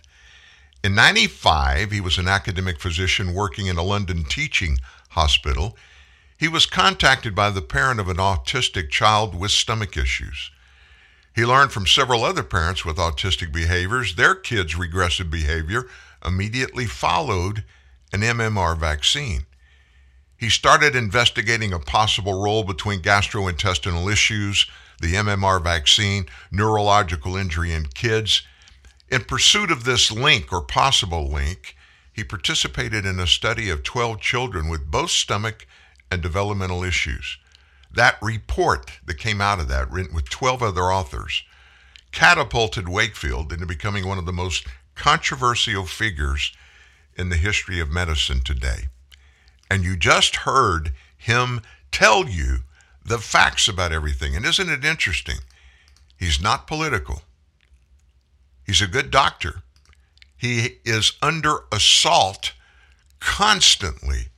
In 0.83 0.95
95, 0.95 1.91
he 1.91 2.01
was 2.01 2.17
an 2.17 2.27
academic 2.27 2.81
physician 2.81 3.35
working 3.35 3.67
in 3.67 3.77
a 3.77 3.83
London 3.83 4.25
teaching 4.25 4.79
hospital. 5.11 5.77
He 6.39 6.49
was 6.49 6.65
contacted 6.65 7.35
by 7.35 7.51
the 7.51 7.61
parent 7.61 8.01
of 8.01 8.09
an 8.09 8.17
autistic 8.17 8.89
child 8.89 9.35
with 9.35 9.51
stomach 9.51 9.99
issues. 9.99 10.51
He 11.35 11.45
learned 11.45 11.73
from 11.73 11.87
several 11.87 12.25
other 12.25 12.43
parents 12.43 12.83
with 12.83 12.97
autistic 12.97 13.53
behaviors 13.53 14.15
their 14.15 14.35
kids' 14.35 14.75
regressive 14.75 15.31
behavior 15.31 15.87
immediately 16.25 16.87
followed 16.87 17.63
an 18.11 18.23
MMR 18.23 18.77
vaccine. 18.77 19.45
He 20.39 20.49
started 20.49 20.97
investigating 20.97 21.75
a 21.75 21.79
possible 21.79 22.43
role 22.43 22.65
between 22.65 23.03
gastrointestinal 23.03 24.11
issues, 24.11 24.67
the 24.99 25.13
MMR 25.13 25.63
vaccine, 25.63 26.25
neurological 26.51 27.37
injury 27.37 27.75
in 27.75 27.87
kids, 27.87 28.43
in 29.11 29.25
pursuit 29.25 29.71
of 29.71 29.85
this 29.85 30.11
link 30.11 30.53
or 30.53 30.63
possible 30.63 31.29
link, 31.29 31.77
he 32.13 32.23
participated 32.25 33.05
in 33.05 33.19
a 33.19 33.27
study 33.27 33.69
of 33.71 33.83
12 33.83 34.21
children 34.21 34.69
with 34.69 34.91
both 34.91 35.11
stomach 35.11 35.67
and 36.11 36.23
developmental 36.23 36.85
issues. 36.85 37.39
That 37.93 38.19
report 38.23 38.91
that 39.05 39.19
came 39.19 39.41
out 39.41 39.59
of 39.59 39.69
that, 39.69 39.91
written 39.91 40.15
with 40.15 40.29
12 40.29 40.63
other 40.63 40.83
authors, 40.83 41.43
catapulted 42.13 42.89
Wakefield 42.89 43.53
into 43.53 43.67
becoming 43.67 44.07
one 44.07 44.19
of 44.19 44.27
the 44.27 44.33
most 44.33 44.67
controversial 44.95 45.87
figures 45.87 46.53
in 47.17 47.29
the 47.29 47.37
history 47.37 47.81
of 47.81 47.91
medicine 47.91 48.41
today. 48.45 48.89
And 49.71 49.85
you 49.85 49.97
just 49.97 50.37
heard 50.37 50.93
him 51.17 51.63
tell 51.91 52.29
you 52.29 52.59
the 53.05 53.19
facts 53.19 53.67
about 53.67 53.93
everything. 53.93 54.37
And 54.37 54.45
isn't 54.45 54.69
it 54.69 54.85
interesting? 54.85 55.39
He's 56.17 56.41
not 56.41 56.67
political. 56.67 57.23
He's 58.71 58.81
a 58.81 58.87
good 58.87 59.11
doctor. 59.11 59.65
He 60.37 60.77
is 60.85 61.15
under 61.21 61.65
assault 61.73 62.53
constantly, 63.19 64.29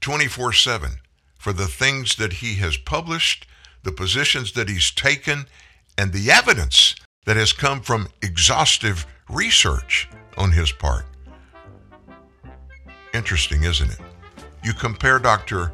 24 0.00 0.52
7, 0.52 0.90
for 1.40 1.52
the 1.52 1.66
things 1.66 2.14
that 2.14 2.34
he 2.34 2.54
has 2.58 2.76
published, 2.76 3.48
the 3.82 3.90
positions 3.90 4.52
that 4.52 4.68
he's 4.68 4.92
taken, 4.92 5.46
and 5.98 6.12
the 6.12 6.30
evidence 6.30 6.94
that 7.26 7.36
has 7.36 7.52
come 7.52 7.80
from 7.80 8.06
exhaustive 8.22 9.04
research 9.28 10.08
on 10.36 10.52
his 10.52 10.70
part. 10.70 11.06
Interesting, 13.12 13.64
isn't 13.64 13.90
it? 13.90 13.98
You 14.62 14.72
compare 14.72 15.18
Dr. 15.18 15.72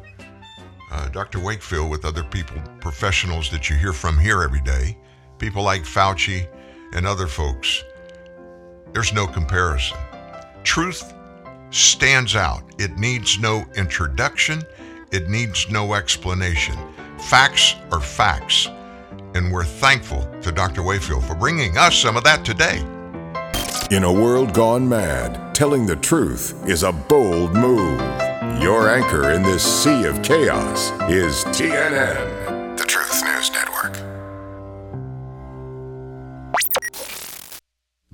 Uh, 0.91 1.07
Dr. 1.09 1.39
Wakefield 1.39 1.91
with 1.91 2.03
other 2.03 2.23
people, 2.23 2.59
professionals 2.79 3.51
that 3.51 3.69
you 3.69 3.75
hear 3.75 3.93
from 3.93 4.17
here 4.17 4.41
every 4.41 4.61
day, 4.61 4.97
people 5.37 5.61
like 5.61 5.83
Fauci, 5.83 6.47
and 6.93 7.05
other 7.05 7.27
folks, 7.27 7.83
there's 8.93 9.13
no 9.13 9.27
comparison. 9.27 9.97
Truth 10.63 11.13
stands 11.71 12.35
out. 12.35 12.63
It 12.79 12.97
needs 12.97 13.39
no 13.39 13.65
introduction, 13.75 14.63
it 15.11 15.29
needs 15.29 15.69
no 15.69 15.93
explanation. 15.93 16.75
Facts 17.19 17.75
are 17.91 18.01
facts. 18.01 18.67
And 19.33 19.51
we're 19.51 19.65
thankful 19.65 20.25
to 20.41 20.51
Dr. 20.51 20.81
Wakefield 20.81 21.25
for 21.25 21.35
bringing 21.35 21.77
us 21.77 21.97
some 21.97 22.15
of 22.15 22.23
that 22.23 22.45
today. 22.45 22.79
In 23.91 24.03
a 24.03 24.11
world 24.11 24.53
gone 24.53 24.87
mad, 24.87 25.53
telling 25.53 25.85
the 25.85 25.97
truth 25.97 26.67
is 26.67 26.83
a 26.83 26.91
bold 26.91 27.53
move. 27.53 27.99
Your 28.61 28.89
anchor 28.89 29.31
in 29.31 29.43
this 29.43 29.63
sea 29.63 30.05
of 30.05 30.23
chaos 30.23 30.91
is 31.09 31.43
TNN, 31.45 32.34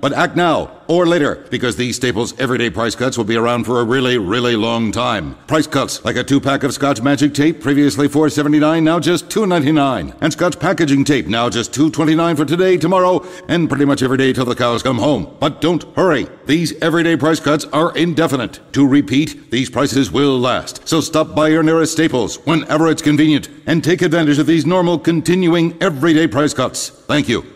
But 0.00 0.12
act 0.12 0.36
now 0.36 0.70
or 0.88 1.06
later 1.06 1.46
because 1.50 1.76
these 1.76 1.96
Staples 1.96 2.38
everyday 2.38 2.70
price 2.70 2.94
cuts 2.94 3.16
will 3.16 3.24
be 3.24 3.36
around 3.36 3.64
for 3.64 3.80
a 3.80 3.84
really, 3.84 4.18
really 4.18 4.56
long 4.56 4.92
time. 4.92 5.34
Price 5.46 5.66
cuts 5.66 6.04
like 6.04 6.16
a 6.16 6.24
two 6.24 6.40
pack 6.40 6.62
of 6.62 6.72
Scotch 6.72 7.02
Magic 7.02 7.34
Tape, 7.34 7.60
previously 7.60 8.08
$4.79, 8.08 8.82
now 8.82 9.00
just 9.00 9.28
$2.99. 9.28 10.16
And 10.20 10.32
Scotch 10.32 10.58
Packaging 10.58 11.04
Tape, 11.04 11.26
now 11.26 11.48
just 11.48 11.72
$2.29 11.72 12.36
for 12.36 12.44
today, 12.44 12.76
tomorrow, 12.76 13.26
and 13.48 13.68
pretty 13.68 13.84
much 13.84 14.02
every 14.02 14.18
day 14.18 14.32
till 14.32 14.44
the 14.44 14.54
cows 14.54 14.82
come 14.82 14.98
home. 14.98 15.36
But 15.40 15.60
don't 15.60 15.84
hurry. 15.96 16.28
These 16.46 16.80
everyday 16.80 17.16
price 17.16 17.40
cuts 17.40 17.64
are 17.66 17.96
indefinite. 17.96 18.60
To 18.74 18.86
repeat, 18.86 19.50
these 19.50 19.70
prices 19.70 20.10
will 20.10 20.38
last. 20.38 20.86
So 20.86 21.00
stop 21.00 21.34
by 21.34 21.48
your 21.48 21.62
nearest 21.62 21.92
Staples 21.92 22.36
whenever 22.46 22.88
it's 22.88 23.02
convenient 23.02 23.48
and 23.66 23.82
take 23.82 24.02
advantage 24.02 24.38
of 24.38 24.46
these 24.46 24.66
normal, 24.66 24.98
continuing, 24.98 25.80
everyday 25.82 26.26
price 26.28 26.54
cuts. 26.54 26.90
Thank 26.90 27.28
you. 27.28 27.55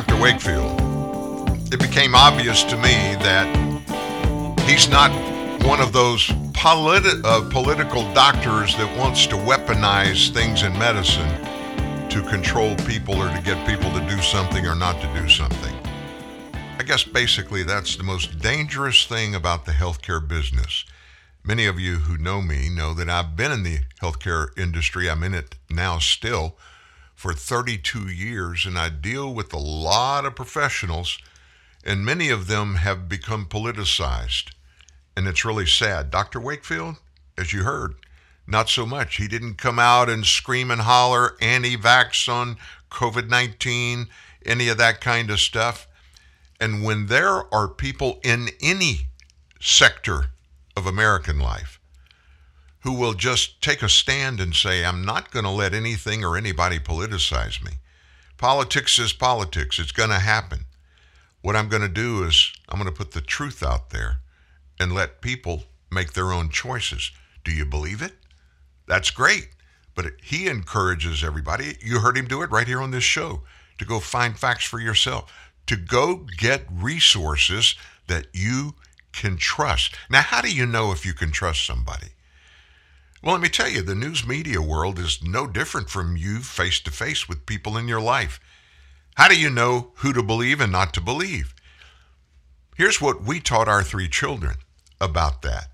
Dr. 0.00 0.18
Wakefield, 0.18 0.80
it 1.70 1.78
became 1.78 2.14
obvious 2.14 2.62
to 2.64 2.74
me 2.76 3.16
that 3.20 3.46
he's 4.60 4.88
not 4.88 5.10
one 5.66 5.78
of 5.78 5.92
those 5.92 6.26
politi- 6.54 7.22
uh, 7.22 7.46
political 7.50 8.10
doctors 8.14 8.74
that 8.78 8.98
wants 8.98 9.26
to 9.26 9.36
weaponize 9.36 10.30
things 10.30 10.62
in 10.62 10.72
medicine 10.78 11.28
to 12.08 12.22
control 12.30 12.74
people 12.86 13.14
or 13.14 13.28
to 13.28 13.42
get 13.42 13.68
people 13.68 13.92
to 13.92 14.00
do 14.08 14.22
something 14.22 14.66
or 14.66 14.74
not 14.74 14.98
to 15.02 15.20
do 15.20 15.28
something. 15.28 15.76
I 16.78 16.82
guess 16.82 17.04
basically 17.04 17.62
that's 17.62 17.96
the 17.96 18.02
most 18.02 18.38
dangerous 18.38 19.04
thing 19.04 19.34
about 19.34 19.66
the 19.66 19.72
healthcare 19.72 20.26
business. 20.26 20.86
Many 21.44 21.66
of 21.66 21.78
you 21.78 21.96
who 21.96 22.16
know 22.16 22.40
me 22.40 22.70
know 22.70 22.94
that 22.94 23.10
I've 23.10 23.36
been 23.36 23.52
in 23.52 23.64
the 23.64 23.80
healthcare 24.00 24.58
industry. 24.58 25.10
I'm 25.10 25.22
in 25.22 25.34
it 25.34 25.56
now 25.68 25.98
still 25.98 26.56
for 27.20 27.34
32 27.34 28.08
years, 28.08 28.64
and 28.64 28.78
I 28.78 28.88
deal 28.88 29.34
with 29.34 29.52
a 29.52 29.58
lot 29.58 30.24
of 30.24 30.34
professionals, 30.34 31.18
and 31.84 32.02
many 32.02 32.30
of 32.30 32.46
them 32.46 32.76
have 32.76 33.10
become 33.10 33.44
politicized. 33.44 34.52
And 35.14 35.28
it's 35.28 35.44
really 35.44 35.66
sad. 35.66 36.10
Dr. 36.10 36.40
Wakefield, 36.40 36.96
as 37.36 37.52
you 37.52 37.64
heard, 37.64 37.92
not 38.46 38.70
so 38.70 38.86
much. 38.86 39.16
He 39.16 39.28
didn't 39.28 39.58
come 39.58 39.78
out 39.78 40.08
and 40.08 40.24
scream 40.24 40.70
and 40.70 40.80
holler 40.80 41.36
anti 41.42 41.76
vax 41.76 42.26
on 42.26 42.56
COVID 42.90 43.28
19, 43.28 44.06
any 44.46 44.68
of 44.68 44.78
that 44.78 45.02
kind 45.02 45.30
of 45.30 45.40
stuff. 45.40 45.86
And 46.58 46.82
when 46.82 47.08
there 47.08 47.54
are 47.54 47.68
people 47.68 48.18
in 48.24 48.48
any 48.62 49.08
sector 49.60 50.30
of 50.74 50.86
American 50.86 51.38
life 51.38 51.79
who 52.80 52.92
will 52.92 53.14
just 53.14 53.60
take 53.60 53.82
a 53.82 53.88
stand 53.88 54.40
and 54.40 54.54
say, 54.54 54.84
I'm 54.84 55.04
not 55.04 55.30
going 55.30 55.44
to 55.44 55.50
let 55.50 55.74
anything 55.74 56.24
or 56.24 56.36
anybody 56.36 56.78
politicize 56.78 57.62
me. 57.62 57.72
Politics 58.38 58.98
is 58.98 59.12
politics, 59.12 59.78
it's 59.78 59.92
going 59.92 60.08
to 60.10 60.18
happen. 60.18 60.60
What 61.42 61.56
I'm 61.56 61.68
going 61.68 61.82
to 61.82 61.88
do 61.88 62.24
is 62.24 62.52
I'm 62.68 62.78
going 62.78 62.90
to 62.90 62.96
put 62.96 63.12
the 63.12 63.20
truth 63.20 63.62
out 63.62 63.90
there 63.90 64.18
and 64.78 64.92
let 64.92 65.20
people 65.20 65.64
make 65.90 66.12
their 66.12 66.32
own 66.32 66.48
choices. 66.48 67.12
Do 67.44 67.52
you 67.52 67.64
believe 67.64 68.02
it? 68.02 68.14
That's 68.86 69.10
great. 69.10 69.48
But 69.94 70.12
he 70.22 70.48
encourages 70.48 71.22
everybody, 71.22 71.76
you 71.82 71.98
heard 71.98 72.16
him 72.16 72.28
do 72.28 72.42
it 72.42 72.50
right 72.50 72.66
here 72.66 72.80
on 72.80 72.90
this 72.90 73.04
show, 73.04 73.42
to 73.78 73.84
go 73.84 74.00
find 74.00 74.38
facts 74.38 74.64
for 74.64 74.80
yourself, 74.80 75.30
to 75.66 75.76
go 75.76 76.26
get 76.38 76.64
resources 76.70 77.74
that 78.06 78.26
you 78.32 78.74
can 79.12 79.36
trust. 79.36 79.94
Now, 80.08 80.22
how 80.22 80.40
do 80.40 80.54
you 80.54 80.64
know 80.64 80.92
if 80.92 81.04
you 81.04 81.12
can 81.12 81.30
trust 81.30 81.66
somebody? 81.66 82.08
Well, 83.22 83.34
let 83.34 83.42
me 83.42 83.50
tell 83.50 83.68
you, 83.68 83.82
the 83.82 83.94
news 83.94 84.26
media 84.26 84.62
world 84.62 84.98
is 84.98 85.22
no 85.22 85.46
different 85.46 85.90
from 85.90 86.16
you 86.16 86.38
face 86.40 86.80
to 86.80 86.90
face 86.90 87.28
with 87.28 87.44
people 87.44 87.76
in 87.76 87.86
your 87.86 88.00
life. 88.00 88.40
How 89.16 89.28
do 89.28 89.38
you 89.38 89.50
know 89.50 89.92
who 89.96 90.14
to 90.14 90.22
believe 90.22 90.60
and 90.60 90.72
not 90.72 90.94
to 90.94 91.02
believe? 91.02 91.54
Here's 92.76 93.00
what 93.00 93.22
we 93.22 93.38
taught 93.38 93.68
our 93.68 93.82
three 93.82 94.08
children 94.08 94.56
about 95.02 95.42
that. 95.42 95.68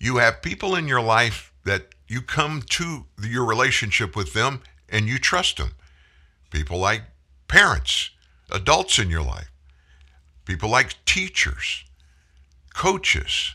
You 0.00 0.16
have 0.16 0.40
people 0.40 0.74
in 0.74 0.88
your 0.88 1.02
life 1.02 1.52
that 1.64 1.88
you 2.08 2.22
come 2.22 2.62
to 2.70 3.04
your 3.22 3.44
relationship 3.44 4.16
with 4.16 4.32
them 4.32 4.62
and 4.88 5.08
you 5.08 5.18
trust 5.18 5.58
them. 5.58 5.72
People 6.50 6.78
like 6.78 7.02
parents, 7.48 8.10
adults 8.50 8.98
in 8.98 9.10
your 9.10 9.22
life, 9.22 9.50
people 10.46 10.70
like 10.70 11.04
teachers, 11.04 11.84
coaches, 12.72 13.54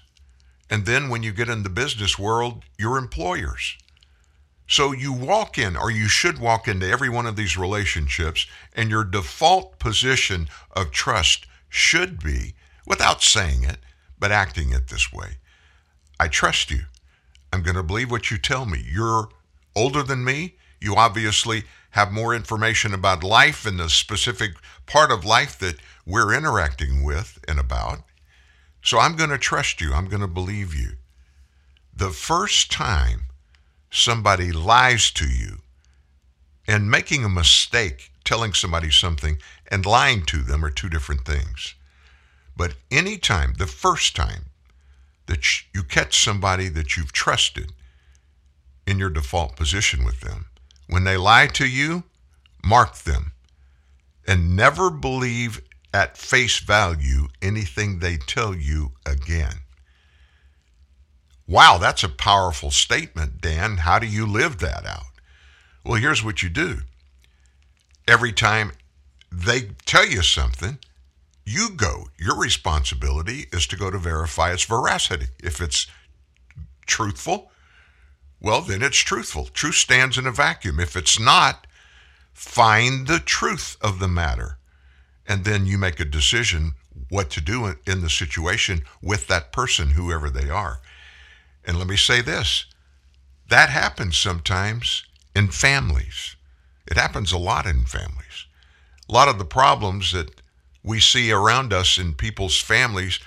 and 0.71 0.85
then 0.85 1.09
when 1.09 1.21
you 1.21 1.33
get 1.33 1.49
in 1.49 1.63
the 1.63 1.69
business 1.69 2.17
world, 2.17 2.63
your 2.79 2.97
employers. 2.97 3.77
So 4.67 4.93
you 4.93 5.11
walk 5.11 5.57
in, 5.57 5.75
or 5.75 5.91
you 5.91 6.07
should 6.07 6.39
walk 6.39 6.65
into 6.65 6.89
every 6.89 7.09
one 7.09 7.25
of 7.25 7.35
these 7.35 7.57
relationships, 7.57 8.47
and 8.73 8.89
your 8.89 9.03
default 9.03 9.79
position 9.79 10.47
of 10.71 10.91
trust 10.91 11.45
should 11.67 12.23
be, 12.23 12.55
without 12.87 13.21
saying 13.21 13.63
it, 13.63 13.79
but 14.17 14.31
acting 14.31 14.71
it 14.71 14.87
this 14.87 15.11
way 15.11 15.37
I 16.19 16.29
trust 16.29 16.71
you. 16.71 16.83
I'm 17.51 17.63
going 17.63 17.75
to 17.75 17.83
believe 17.83 18.09
what 18.09 18.31
you 18.31 18.37
tell 18.37 18.65
me. 18.65 18.81
You're 18.89 19.27
older 19.75 20.03
than 20.03 20.23
me. 20.23 20.55
You 20.79 20.95
obviously 20.95 21.63
have 21.91 22.13
more 22.13 22.33
information 22.33 22.93
about 22.93 23.23
life 23.25 23.65
and 23.65 23.77
the 23.77 23.89
specific 23.89 24.51
part 24.85 25.11
of 25.11 25.25
life 25.25 25.59
that 25.59 25.75
we're 26.05 26.33
interacting 26.33 27.03
with 27.03 27.39
and 27.47 27.59
about. 27.59 28.03
So 28.81 28.99
I'm 28.99 29.15
going 29.15 29.29
to 29.29 29.37
trust 29.37 29.81
you. 29.81 29.93
I'm 29.93 30.07
going 30.07 30.21
to 30.21 30.27
believe 30.27 30.73
you. 30.73 30.91
The 31.95 32.09
first 32.09 32.71
time 32.71 33.23
somebody 33.91 34.51
lies 34.51 35.11
to 35.11 35.27
you 35.27 35.59
and 36.67 36.89
making 36.89 37.23
a 37.23 37.29
mistake, 37.29 38.11
telling 38.23 38.53
somebody 38.53 38.89
something, 38.89 39.37
and 39.69 39.85
lying 39.85 40.23
to 40.25 40.37
them 40.37 40.63
are 40.63 40.69
two 40.69 40.89
different 40.89 41.25
things. 41.25 41.75
But 42.55 42.75
anytime, 42.89 43.55
the 43.57 43.67
first 43.67 44.15
time 44.15 44.45
that 45.27 45.45
you 45.73 45.83
catch 45.83 46.23
somebody 46.23 46.69
that 46.69 46.95
you've 46.97 47.11
trusted 47.11 47.73
in 48.87 48.99
your 48.99 49.09
default 49.09 49.55
position 49.55 50.03
with 50.03 50.21
them, 50.21 50.47
when 50.87 51.03
they 51.03 51.17
lie 51.17 51.47
to 51.47 51.67
you, 51.67 52.03
mark 52.63 52.95
them 52.99 53.31
and 54.27 54.55
never 54.55 54.89
believe 54.89 55.61
at 55.93 56.17
face 56.17 56.59
value 56.59 57.27
anything 57.41 57.99
they 57.99 58.17
tell 58.17 58.55
you 58.55 58.93
again. 59.05 59.55
Wow, 61.47 61.77
that's 61.79 62.03
a 62.03 62.09
powerful 62.09 62.71
statement, 62.71 63.41
Dan. 63.41 63.77
How 63.77 63.99
do 63.99 64.07
you 64.07 64.25
live 64.25 64.59
that 64.59 64.85
out? 64.85 65.03
Well, 65.83 65.99
here's 65.99 66.23
what 66.23 66.41
you 66.41 66.49
do. 66.49 66.79
Every 68.07 68.31
time 68.31 68.71
they 69.31 69.71
tell 69.85 70.05
you 70.05 70.21
something, 70.21 70.77
you 71.45 71.69
go. 71.75 72.05
Your 72.17 72.37
responsibility 72.39 73.47
is 73.51 73.67
to 73.67 73.75
go 73.75 73.91
to 73.91 73.97
verify 73.97 74.53
its 74.53 74.63
veracity. 74.63 75.27
If 75.43 75.59
it's 75.59 75.87
truthful, 76.85 77.51
well, 78.39 78.61
then 78.61 78.81
it's 78.81 78.97
truthful. 78.97 79.45
Truth 79.45 79.75
stands 79.75 80.17
in 80.17 80.25
a 80.25 80.31
vacuum. 80.31 80.79
If 80.79 80.95
it's 80.95 81.19
not, 81.19 81.67
find 82.33 83.07
the 83.07 83.19
truth 83.19 83.77
of 83.81 83.99
the 83.99 84.07
matter 84.07 84.57
and 85.27 85.43
then 85.43 85.65
you 85.65 85.77
make 85.77 85.99
a 85.99 86.05
decision 86.05 86.73
what 87.09 87.29
to 87.31 87.41
do 87.41 87.75
in 87.85 88.01
the 88.01 88.09
situation 88.09 88.83
with 89.01 89.27
that 89.27 89.51
person, 89.51 89.91
whoever 89.91 90.29
they 90.29 90.49
are. 90.49 90.79
And 91.65 91.77
let 91.77 91.87
me 91.87 91.97
say 91.97 92.21
this 92.21 92.65
that 93.49 93.69
happens 93.69 94.17
sometimes 94.17 95.03
in 95.35 95.49
families. 95.49 96.35
It 96.87 96.97
happens 96.97 97.31
a 97.31 97.37
lot 97.37 97.65
in 97.65 97.85
families. 97.85 98.45
A 99.09 99.13
lot 99.13 99.27
of 99.27 99.37
the 99.37 99.45
problems 99.45 100.13
that 100.13 100.41
we 100.83 100.99
see 100.99 101.31
around 101.31 101.73
us 101.73 101.97
in 101.97 102.13
people's 102.13 102.59
families, 102.59 103.19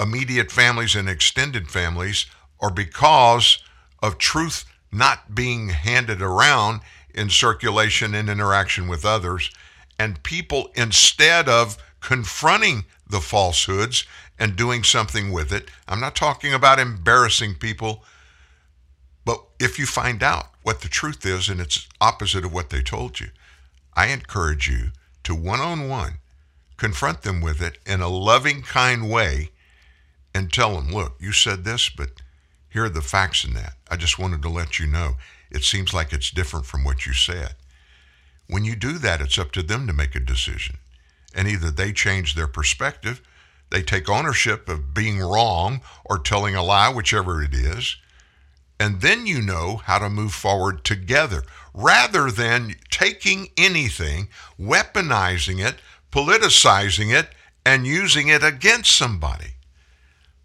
immediate 0.00 0.50
families 0.50 0.94
and 0.94 1.08
extended 1.08 1.70
families, 1.70 2.26
are 2.60 2.70
because 2.70 3.62
of 4.02 4.18
truth 4.18 4.64
not 4.90 5.34
being 5.34 5.68
handed 5.68 6.20
around 6.20 6.80
in 7.14 7.30
circulation 7.30 8.14
and 8.14 8.28
interaction 8.28 8.88
with 8.88 9.04
others. 9.04 9.50
And 9.98 10.22
people, 10.22 10.70
instead 10.74 11.48
of 11.48 11.76
confronting 12.00 12.84
the 13.08 13.20
falsehoods 13.20 14.04
and 14.38 14.54
doing 14.54 14.84
something 14.84 15.32
with 15.32 15.52
it, 15.52 15.68
I'm 15.88 16.00
not 16.00 16.14
talking 16.14 16.54
about 16.54 16.78
embarrassing 16.78 17.56
people, 17.56 18.04
but 19.24 19.42
if 19.58 19.78
you 19.78 19.86
find 19.86 20.22
out 20.22 20.46
what 20.62 20.82
the 20.82 20.88
truth 20.88 21.26
is 21.26 21.48
and 21.48 21.60
it's 21.60 21.88
opposite 22.00 22.44
of 22.44 22.52
what 22.52 22.70
they 22.70 22.82
told 22.82 23.18
you, 23.18 23.28
I 23.94 24.08
encourage 24.08 24.68
you 24.68 24.92
to 25.24 25.34
one 25.34 25.60
on 25.60 25.88
one 25.88 26.18
confront 26.78 27.22
them 27.22 27.42
with 27.42 27.60
it 27.60 27.76
in 27.84 28.00
a 28.00 28.08
loving, 28.08 28.62
kind 28.62 29.10
way 29.10 29.50
and 30.34 30.50
tell 30.50 30.74
them, 30.74 30.90
look, 30.90 31.16
you 31.20 31.32
said 31.32 31.64
this, 31.64 31.90
but 31.90 32.22
here 32.70 32.84
are 32.84 32.88
the 32.88 33.02
facts 33.02 33.44
in 33.44 33.52
that. 33.54 33.74
I 33.90 33.96
just 33.96 34.18
wanted 34.18 34.40
to 34.42 34.48
let 34.48 34.78
you 34.78 34.86
know. 34.86 35.16
It 35.50 35.64
seems 35.64 35.92
like 35.92 36.12
it's 36.12 36.30
different 36.30 36.66
from 36.66 36.84
what 36.84 37.04
you 37.04 37.12
said. 37.12 37.54
When 38.48 38.64
you 38.64 38.76
do 38.76 38.98
that, 38.98 39.20
it's 39.20 39.38
up 39.38 39.52
to 39.52 39.62
them 39.62 39.86
to 39.86 39.92
make 39.92 40.14
a 40.14 40.20
decision. 40.20 40.78
And 41.34 41.46
either 41.46 41.70
they 41.70 41.92
change 41.92 42.34
their 42.34 42.48
perspective, 42.48 43.20
they 43.70 43.82
take 43.82 44.08
ownership 44.08 44.68
of 44.68 44.94
being 44.94 45.20
wrong 45.20 45.82
or 46.04 46.18
telling 46.18 46.54
a 46.54 46.62
lie, 46.62 46.88
whichever 46.88 47.42
it 47.42 47.54
is, 47.54 47.96
and 48.80 49.00
then 49.00 49.26
you 49.26 49.42
know 49.42 49.76
how 49.76 49.98
to 49.98 50.08
move 50.08 50.32
forward 50.32 50.84
together 50.84 51.42
rather 51.74 52.30
than 52.30 52.76
taking 52.90 53.48
anything, 53.58 54.28
weaponizing 54.58 55.64
it, 55.64 55.76
politicizing 56.10 57.12
it, 57.12 57.28
and 57.66 57.86
using 57.86 58.28
it 58.28 58.42
against 58.42 58.96
somebody. 58.96 59.54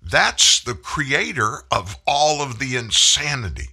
That's 0.01 0.59
the 0.59 0.73
creator 0.73 1.63
of 1.71 1.97
all 2.05 2.41
of 2.41 2.59
the 2.59 2.75
insanity 2.75 3.69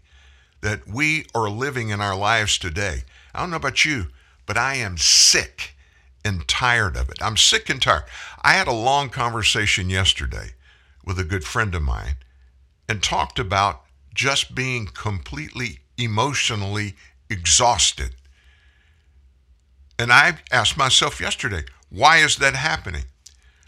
that 0.61 0.87
we 0.87 1.27
are 1.35 1.49
living 1.49 1.89
in 1.89 2.01
our 2.01 2.17
lives 2.17 2.59
today. 2.59 3.03
I 3.35 3.41
don't 3.41 3.51
know 3.51 3.57
about 3.57 3.85
you, 3.85 4.07
but 4.51 4.59
I 4.59 4.75
am 4.75 4.99
sick 4.99 5.77
and 6.25 6.49
tired 6.49 6.97
of 6.97 7.09
it. 7.09 7.19
I'm 7.23 7.37
sick 7.37 7.71
and 7.71 7.81
tired. 7.81 8.03
I 8.43 8.55
had 8.55 8.67
a 8.67 8.73
long 8.73 9.09
conversation 9.09 9.89
yesterday 9.89 10.55
with 11.05 11.21
a 11.21 11.25
good 11.25 11.45
friend 11.45 11.73
of 11.73 11.83
mine 11.83 12.17
and 12.89 13.01
talked 13.01 13.39
about 13.39 13.83
just 14.13 14.53
being 14.53 14.87
completely 14.87 15.79
emotionally 15.97 16.97
exhausted. 17.29 18.17
And 20.01 20.13
I 20.13 20.39
asked 20.51 20.77
myself 20.77 21.21
yesterday, 21.21 21.63
why 21.89 22.17
is 22.17 22.35
that 22.39 22.57
happening? 22.57 23.05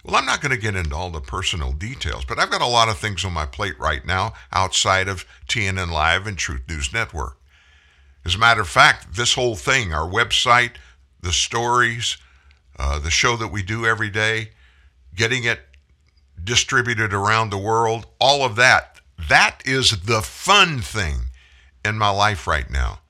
Well, 0.03 0.17
I'm 0.17 0.27
not 0.27 0.41
going 0.41 0.51
to 0.51 0.61
get 0.61 0.75
into 0.75 0.97
all 0.97 1.11
the 1.11 1.21
personal 1.21 1.71
details, 1.71 2.25
but 2.25 2.41
I've 2.41 2.51
got 2.51 2.61
a 2.61 2.67
lot 2.67 2.89
of 2.89 2.99
things 2.99 3.25
on 3.25 3.33
my 3.33 3.47
plate 3.47 3.79
right 3.79 4.05
now 4.05 4.33
outside 4.53 5.07
of 5.07 5.27
TNN 5.47 5.93
Live 5.93 6.27
and 6.27 6.37
Truth 6.37 6.63
News 6.69 6.93
Network. 6.93 7.39
As 8.25 8.35
a 8.35 8.39
matter 8.39 8.61
of 8.61 8.69
fact, 8.69 9.15
this 9.15 9.35
whole 9.35 9.57
thing, 9.57 9.93
our 9.93 10.09
website, 10.09 10.73
the 11.21 11.33
stories, 11.33 12.17
uh, 12.79 12.99
the 12.99 13.11
show 13.11 13.37
that 13.37 13.49
we 13.49 13.63
do 13.63 13.85
every 13.85 14.11
day, 14.11 14.51
getting 15.15 15.45
it 15.45 15.61
distributed 16.43 17.13
around 17.13 17.51
the 17.51 17.59
world, 17.59 18.07
all 18.21 18.45
of 18.45 18.57
that, 18.57 19.01
that 19.29 19.61
is 19.65 20.03
the 20.03 20.23
fun 20.23 20.81
thing 20.81 21.31
in 21.85 21.99
my 21.99 22.11
life 22.11 22.47
right 22.47 22.71
now. 22.71 23.01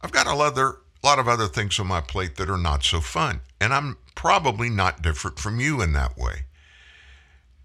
I've 0.00 0.12
got 0.12 0.26
a 0.26 0.34
lot 0.34 1.18
of 1.18 1.28
other 1.28 1.48
things 1.48 1.78
on 1.78 1.86
my 1.86 2.00
plate 2.00 2.36
that 2.36 2.50
are 2.50 2.56
not 2.56 2.84
so 2.84 3.00
fun, 3.00 3.40
and 3.60 3.72
I'm 3.72 3.96
probably 4.14 4.70
not 4.70 5.02
different 5.02 5.38
from 5.38 5.60
you 5.60 5.80
in 5.82 5.92
that 5.92 6.16
way. 6.16 6.44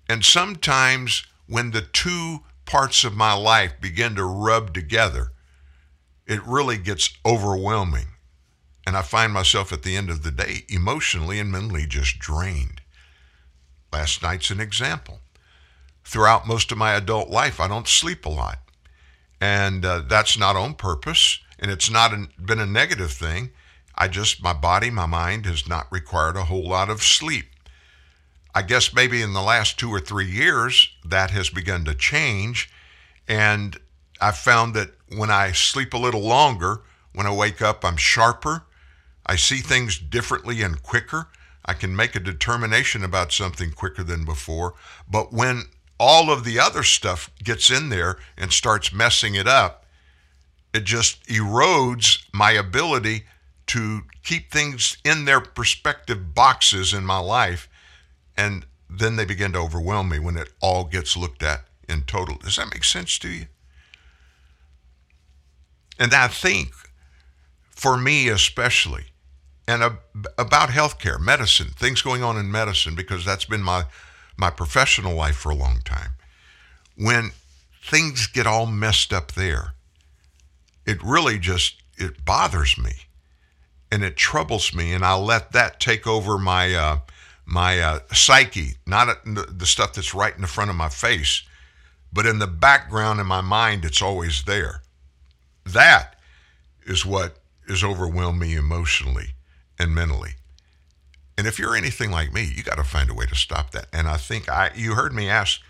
And 0.10 0.26
sometimes 0.26 1.24
when 1.48 1.72
the 1.72 1.82
two 1.82 2.42
parts 2.66 3.04
of 3.04 3.16
my 3.16 3.34
life 3.34 3.74
begin 3.80 4.16
to 4.16 4.26
rub 4.26 4.74
together, 4.74 5.32
it 6.28 6.46
really 6.46 6.78
gets 6.78 7.18
overwhelming. 7.26 8.08
And 8.86 8.98
I 8.98 9.02
find 9.02 9.32
myself 9.32 9.72
at 9.72 9.84
the 9.84 9.96
end 9.96 10.10
of 10.10 10.24
the 10.24 10.32
day 10.32 10.66
emotionally 10.70 11.40
and 11.40 11.52
mentally 11.52 11.86
just 11.86 12.20
drained. 12.20 12.82
Last 13.94 14.24
night's 14.24 14.50
an 14.50 14.60
example. 14.60 15.20
Throughout 16.04 16.48
most 16.48 16.72
of 16.72 16.78
my 16.78 16.94
adult 16.94 17.30
life, 17.30 17.60
I 17.60 17.68
don't 17.68 17.88
sleep 17.88 18.26
a 18.26 18.30
lot. 18.30 18.60
And 19.40 19.86
uh, 19.86 20.04
that's 20.08 20.38
not 20.38 20.56
on 20.56 20.76
purpose, 20.76 21.40
and 21.60 21.72
it's 21.72 21.90
not 21.90 22.14
an, 22.14 22.30
been 22.44 22.60
a 22.60 22.66
negative 22.66 23.12
thing. 23.12 23.52
I 23.96 24.08
just, 24.08 24.42
my 24.42 24.54
body, 24.54 24.90
my 24.90 25.06
mind 25.06 25.46
has 25.46 25.68
not 25.68 25.92
required 25.92 26.36
a 26.36 26.46
whole 26.46 26.68
lot 26.68 26.90
of 26.90 27.04
sleep. 27.04 27.46
I 28.54 28.62
guess 28.62 28.94
maybe 28.94 29.22
in 29.22 29.34
the 29.34 29.42
last 29.42 29.80
two 29.80 29.90
or 29.90 30.00
three 30.00 30.30
years, 30.30 30.90
that 31.06 31.32
has 31.32 31.50
begun 31.50 31.86
to 31.86 31.96
change. 31.96 32.70
And 33.28 33.80
I've 34.22 34.38
found 34.38 34.76
that 34.76 34.92
when 35.10 35.32
I 35.32 35.52
sleep 35.52 35.94
a 35.94 35.98
little 35.98 36.22
longer, 36.22 36.82
when 37.14 37.26
I 37.26 37.34
wake 37.34 37.62
up, 37.62 37.84
I'm 37.84 37.98
sharper. 37.98 38.64
I 39.26 39.36
see 39.36 39.58
things 39.58 39.98
differently 39.98 40.62
and 40.62 40.82
quicker. 40.82 41.28
I 41.66 41.74
can 41.74 41.96
make 41.96 42.16
a 42.16 42.20
determination 42.20 43.04
about 43.04 43.32
something 43.32 43.72
quicker 43.72 44.04
than 44.04 44.26
before. 44.26 44.76
But 45.10 45.34
when 45.34 45.64
all 46.00 46.32
of 46.32 46.44
the 46.44 46.60
other 46.60 46.84
stuff 46.84 47.30
gets 47.44 47.70
in 47.70 47.90
there 47.90 48.18
and 48.38 48.52
starts 48.52 48.94
messing 48.94 49.36
it 49.36 49.48
up, 49.48 49.86
it 50.74 50.86
just 50.86 51.24
erodes 51.26 52.24
my 52.34 52.52
ability 52.52 53.26
to 53.68 54.02
keep 54.24 54.52
things 54.52 54.98
in 55.04 55.26
their 55.26 55.42
perspective 55.42 56.34
boxes 56.34 56.94
in 56.94 57.06
my 57.06 57.20
life. 57.20 57.70
And 58.38 58.66
then 58.90 59.16
they 59.16 59.26
begin 59.26 59.54
to 59.54 59.60
overwhelm 59.60 60.10
me 60.10 60.20
when 60.20 60.38
it 60.38 60.52
all 60.62 60.86
gets 60.86 61.18
looked 61.18 61.44
at 61.44 61.66
in 61.88 62.04
total. 62.04 62.38
Does 62.38 62.56
that 62.56 62.74
make 62.74 62.84
sense 62.84 63.18
to 63.20 63.30
you? 63.30 63.48
And 66.02 66.16
I 66.16 66.30
think 66.30 66.74
for 67.70 67.96
me 67.96 68.28
especially, 68.28 69.06
and 69.68 69.84
about 70.36 70.70
healthcare, 70.70 71.20
medicine, 71.20 71.68
things 71.68 72.02
going 72.02 72.24
on 72.24 72.38
in 72.38 72.52
medicine, 72.52 72.96
because 72.96 73.24
that's 73.24 73.46
been 73.46 73.62
my, 73.62 73.84
my 74.36 74.50
professional 74.50 75.14
life 75.14 75.36
for 75.36 75.52
a 75.52 75.56
long 75.56 75.82
time. 75.86 76.14
When 76.98 77.30
things 77.84 78.26
get 78.26 78.48
all 78.48 78.66
messed 78.66 79.14
up 79.14 79.34
there, 79.34 79.74
it 80.88 80.98
really 81.04 81.38
just, 81.38 81.84
it 81.98 82.26
bothers 82.26 82.80
me 82.80 82.94
and 83.92 84.04
it 84.04 84.18
troubles 84.18 84.74
me, 84.74 84.94
and 84.94 85.06
I'll 85.06 85.24
let 85.24 85.52
that 85.52 85.80
take 85.80 86.08
over 86.08 86.40
my 86.40 86.74
uh, 86.74 86.98
my 87.46 87.80
uh, 87.80 88.00
psyche, 88.12 88.78
not 88.88 89.24
the 89.26 89.66
stuff 89.66 89.94
that's 89.94 90.16
right 90.16 90.34
in 90.34 90.42
the 90.42 90.48
front 90.48 90.72
of 90.72 90.76
my 90.76 90.90
face, 90.90 91.44
but 92.12 92.26
in 92.26 92.40
the 92.40 92.48
background 92.48 93.20
in 93.20 93.28
my 93.28 93.42
mind, 93.42 93.86
it's 93.86 94.02
always 94.02 94.44
there. 94.46 94.81
That 95.66 96.16
is 96.86 97.06
what 97.06 97.38
is 97.68 97.84
overwhelmed 97.84 98.40
me 98.40 98.56
emotionally 98.56 99.36
and 99.80 99.94
mentally. 99.94 100.32
And 101.38 101.48
if 101.48 101.58
you're 101.58 101.76
anything 101.76 102.12
like 102.12 102.34
me, 102.34 102.44
you 102.44 102.64
got 102.64 102.78
to 102.78 102.84
find 102.84 103.10
a 103.10 103.14
way 103.14 103.26
to 103.26 103.36
stop 103.36 103.72
that. 103.72 103.88
And 103.94 104.08
I 104.08 104.18
think 104.18 104.50
I, 104.50 104.72
you 104.76 104.94
heard 104.94 105.14
me 105.14 105.30
ask 105.30 105.62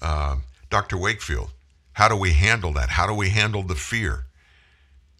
uh, 0.00 0.36
Dr. 0.70 0.96
Wakefield, 0.96 1.50
how 1.94 2.08
do 2.08 2.16
we 2.16 2.32
handle 2.32 2.72
that? 2.74 2.90
How 2.90 3.06
do 3.06 3.14
we 3.14 3.30
handle 3.30 3.62
the 3.62 3.74
fear? 3.74 4.26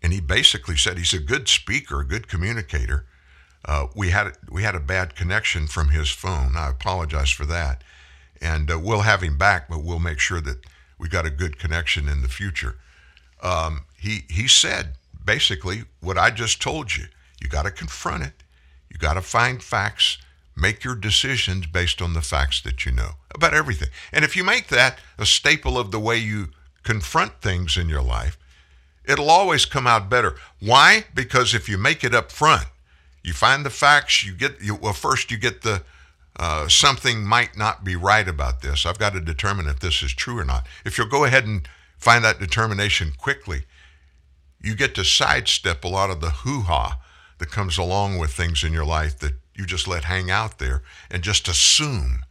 and 0.03 0.13
he 0.13 0.21
basically 0.21 0.77
said 0.77 0.99
he's 0.99 1.13
a 1.13 1.19
good 1.19 1.49
speaker, 1.49 2.01
a 2.01 2.07
good 2.07 2.29
communicator. 2.29 3.07
Uh, 3.65 3.87
we 3.95 4.11
had 4.11 4.33
we 4.51 4.63
had 4.63 4.75
a 4.75 4.81
bad 4.81 5.15
connection 5.15 5.67
from 5.67 5.91
his 5.91 6.09
phone. 6.09 6.57
I 6.57 6.71
apologize 6.71 7.31
for 7.31 7.45
that, 7.47 7.83
and 8.41 8.71
uh, 8.71 8.79
we'll 8.79 9.03
have 9.03 9.23
him 9.23 9.37
back, 9.37 9.69
but 9.69 9.85
we'll 9.85 9.99
make 9.99 10.19
sure 10.19 10.41
that 10.41 10.65
we 10.99 11.09
got 11.09 11.27
a 11.27 11.31
good 11.31 11.59
connection 11.59 12.09
in 12.09 12.23
the 12.23 12.29
future. 12.29 12.77
Um, 13.43 13.85
he 14.01 14.25
he 14.29 14.49
said 14.49 14.95
basically 15.25 15.85
what 16.01 16.19
I 16.19 16.31
just 16.31 16.61
told 16.61 16.97
you. 16.97 17.05
You 17.41 17.49
got 17.49 17.63
to 17.65 17.71
confront 17.71 18.25
it. 18.25 18.43
You 18.91 18.99
got 18.99 19.15
to 19.15 19.23
find 19.23 19.63
facts. 19.63 20.19
Make 20.57 20.85
your 20.85 20.95
decisions 20.95 21.67
based 21.67 22.03
on 22.03 22.13
the 22.13 22.21
facts 22.21 22.61
that 22.63 22.85
you 22.85 22.93
know 22.93 23.13
about 23.35 23.55
everything. 23.55 23.89
And 24.13 24.25
if 24.25 24.37
you 24.37 24.45
make 24.45 24.69
that 24.69 24.99
a 25.19 25.25
staple 25.25 25.79
of 25.79 25.91
the 25.91 26.01
way 26.01 26.17
you 26.17 26.49
confront 26.83 27.41
things 27.41 27.77
in 27.77 27.89
your 27.89 28.03
life, 28.03 28.37
it'll 29.05 29.31
always 29.31 29.65
come 29.65 29.87
out 29.87 30.11
better. 30.11 30.37
Why? 30.61 31.05
Because 31.15 31.55
if 31.55 31.69
you 31.69 31.79
make 31.79 32.05
it 32.05 32.15
up 32.15 32.33
front, 32.33 32.67
you 33.23 33.33
find 33.33 33.65
the 33.65 33.71
facts, 33.71 34.25
you 34.25 34.33
get, 34.33 34.61
you, 34.61 34.75
well, 34.75 34.93
first 34.93 35.31
you 35.31 35.39
get 35.39 35.63
the, 35.63 35.83
uh, 36.37 36.69
something 36.69 37.25
might 37.25 37.57
not 37.57 37.85
be 37.85 37.97
right 37.97 38.29
about 38.29 38.63
this. 38.63 38.87
I've 38.87 38.99
got 38.99 39.13
to 39.13 39.21
determine 39.21 39.69
if 39.69 39.81
this 39.81 40.03
is 40.03 40.13
true 40.13 40.39
or 40.39 40.45
not. 40.45 40.67
If 40.85 40.99
you'll 40.99 41.07
go 41.07 41.25
ahead 41.25 41.47
and 41.47 41.69
find 41.99 42.25
that 42.25 42.39
determination 42.39 43.13
quickly, 43.17 43.65
you 44.63 44.75
get 44.75 44.95
to 44.95 45.05
sidestep 45.05 45.85
a 45.85 45.89
lot 45.89 46.11
of 46.11 46.21
the 46.21 46.31
hoo 46.31 46.63
ha 46.63 46.99
that 47.39 47.51
comes 47.51 47.79
along 47.79 48.19
with 48.19 48.33
things 48.33 48.63
in 48.63 48.73
your 48.73 48.85
life 48.85 49.19
that 49.19 49.35
you 49.55 49.65
just 49.65 49.89
let 49.89 50.05
hang 50.05 50.31
out 50.31 50.59
there 50.59 50.83
and 51.11 51.23
just 51.23 51.49
assume 51.49 52.25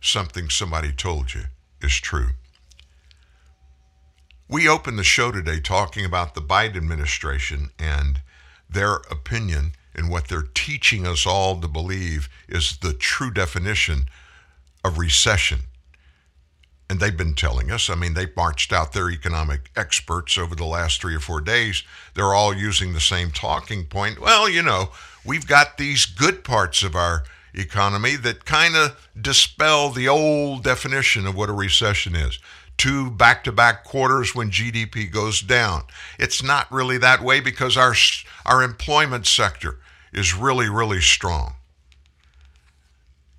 something 0.00 0.48
somebody 0.48 0.92
told 0.92 1.32
you 1.34 1.42
is 1.80 1.94
true. 1.94 2.30
We 4.48 4.68
opened 4.68 4.98
the 4.98 5.04
show 5.04 5.30
today 5.32 5.60
talking 5.60 6.04
about 6.04 6.34
the 6.34 6.42
Biden 6.42 6.76
administration 6.76 7.70
and 7.78 8.20
their 8.68 8.96
opinion 9.10 9.72
and 9.94 10.10
what 10.10 10.28
they're 10.28 10.48
teaching 10.54 11.06
us 11.06 11.26
all 11.26 11.60
to 11.60 11.68
believe 11.68 12.28
is 12.48 12.78
the 12.78 12.92
true 12.92 13.30
definition 13.30 14.06
of 14.84 14.98
recession. 14.98 15.60
And 16.90 17.00
they've 17.00 17.16
been 17.16 17.34
telling 17.34 17.70
us, 17.70 17.88
I 17.88 17.94
mean, 17.94 18.14
they 18.14 18.26
marched 18.36 18.72
out 18.72 18.92
their 18.92 19.10
economic 19.10 19.70
experts 19.76 20.36
over 20.36 20.54
the 20.54 20.64
last 20.66 21.00
three 21.00 21.14
or 21.14 21.20
four 21.20 21.40
days. 21.40 21.82
They're 22.14 22.34
all 22.34 22.54
using 22.54 22.92
the 22.92 23.00
same 23.00 23.30
talking 23.30 23.86
point. 23.86 24.20
Well, 24.20 24.48
you 24.48 24.62
know, 24.62 24.90
we've 25.24 25.46
got 25.46 25.78
these 25.78 26.04
good 26.04 26.44
parts 26.44 26.82
of 26.82 26.94
our 26.94 27.24
economy 27.54 28.16
that 28.16 28.44
kind 28.44 28.76
of 28.76 29.08
dispel 29.18 29.90
the 29.90 30.08
old 30.08 30.64
definition 30.64 31.26
of 31.26 31.34
what 31.34 31.48
a 31.48 31.52
recession 31.54 32.14
is. 32.14 32.38
Two 32.76 33.10
back 33.10 33.44
to 33.44 33.52
back 33.52 33.84
quarters 33.84 34.34
when 34.34 34.50
GDP 34.50 35.10
goes 35.10 35.40
down. 35.40 35.84
It's 36.18 36.42
not 36.42 36.70
really 36.72 36.98
that 36.98 37.22
way 37.22 37.40
because 37.40 37.76
our, 37.76 37.94
our 38.44 38.62
employment 38.62 39.26
sector 39.26 39.78
is 40.12 40.34
really, 40.34 40.68
really 40.68 41.00
strong. 41.00 41.54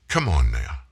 Come 0.07 0.29
on 0.29 0.51
now. 0.51 0.82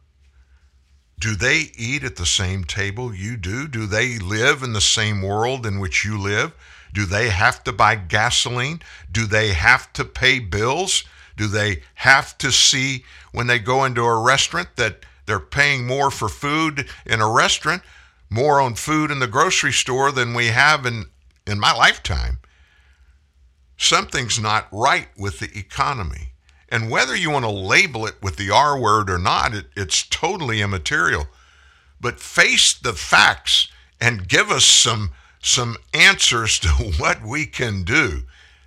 Do 1.21 1.35
they 1.35 1.69
eat 1.77 2.03
at 2.03 2.15
the 2.15 2.25
same 2.25 2.63
table 2.63 3.13
you 3.13 3.37
do? 3.37 3.67
Do 3.67 3.85
they 3.85 4.17
live 4.17 4.63
in 4.63 4.73
the 4.73 4.81
same 4.81 5.21
world 5.21 5.67
in 5.67 5.77
which 5.79 6.03
you 6.03 6.17
live? 6.17 6.51
Do 6.93 7.05
they 7.05 7.29
have 7.29 7.63
to 7.65 7.71
buy 7.71 7.93
gasoline? 7.93 8.81
Do 9.11 9.27
they 9.27 9.49
have 9.49 9.93
to 9.93 10.03
pay 10.03 10.39
bills? 10.39 11.03
Do 11.37 11.45
they 11.45 11.83
have 11.93 12.35
to 12.39 12.51
see 12.51 13.05
when 13.33 13.45
they 13.45 13.59
go 13.59 13.85
into 13.85 14.03
a 14.03 14.19
restaurant 14.19 14.69
that 14.77 15.05
they're 15.27 15.39
paying 15.39 15.85
more 15.85 16.09
for 16.09 16.27
food 16.27 16.89
in 17.05 17.21
a 17.21 17.31
restaurant, 17.31 17.83
more 18.31 18.59
on 18.59 18.73
food 18.73 19.11
in 19.11 19.19
the 19.19 19.27
grocery 19.27 19.73
store 19.73 20.11
than 20.11 20.33
we 20.33 20.47
have 20.47 20.87
in, 20.87 21.05
in 21.45 21.59
my 21.59 21.71
lifetime? 21.71 22.39
Something's 23.77 24.39
not 24.39 24.67
right 24.71 25.09
with 25.15 25.37
the 25.37 25.55
economy. 25.55 26.30
And 26.71 26.89
whether 26.89 27.15
you 27.15 27.29
want 27.29 27.43
to 27.43 27.51
label 27.51 28.07
it 28.07 28.15
with 28.21 28.37
the 28.37 28.49
R 28.49 28.79
word 28.79 29.09
or 29.09 29.19
not, 29.19 29.53
it, 29.53 29.65
it's 29.75 30.07
totally 30.07 30.61
immaterial. 30.61 31.27
But 31.99 32.21
face 32.21 32.73
the 32.73 32.93
facts 32.93 33.67
and 33.99 34.27
give 34.27 34.49
us 34.49 34.63
some 34.63 35.11
some 35.43 35.75
answers 35.93 36.57
to 36.59 36.69
what 36.97 37.21
we 37.21 37.45
can 37.45 37.83
do 37.83 38.23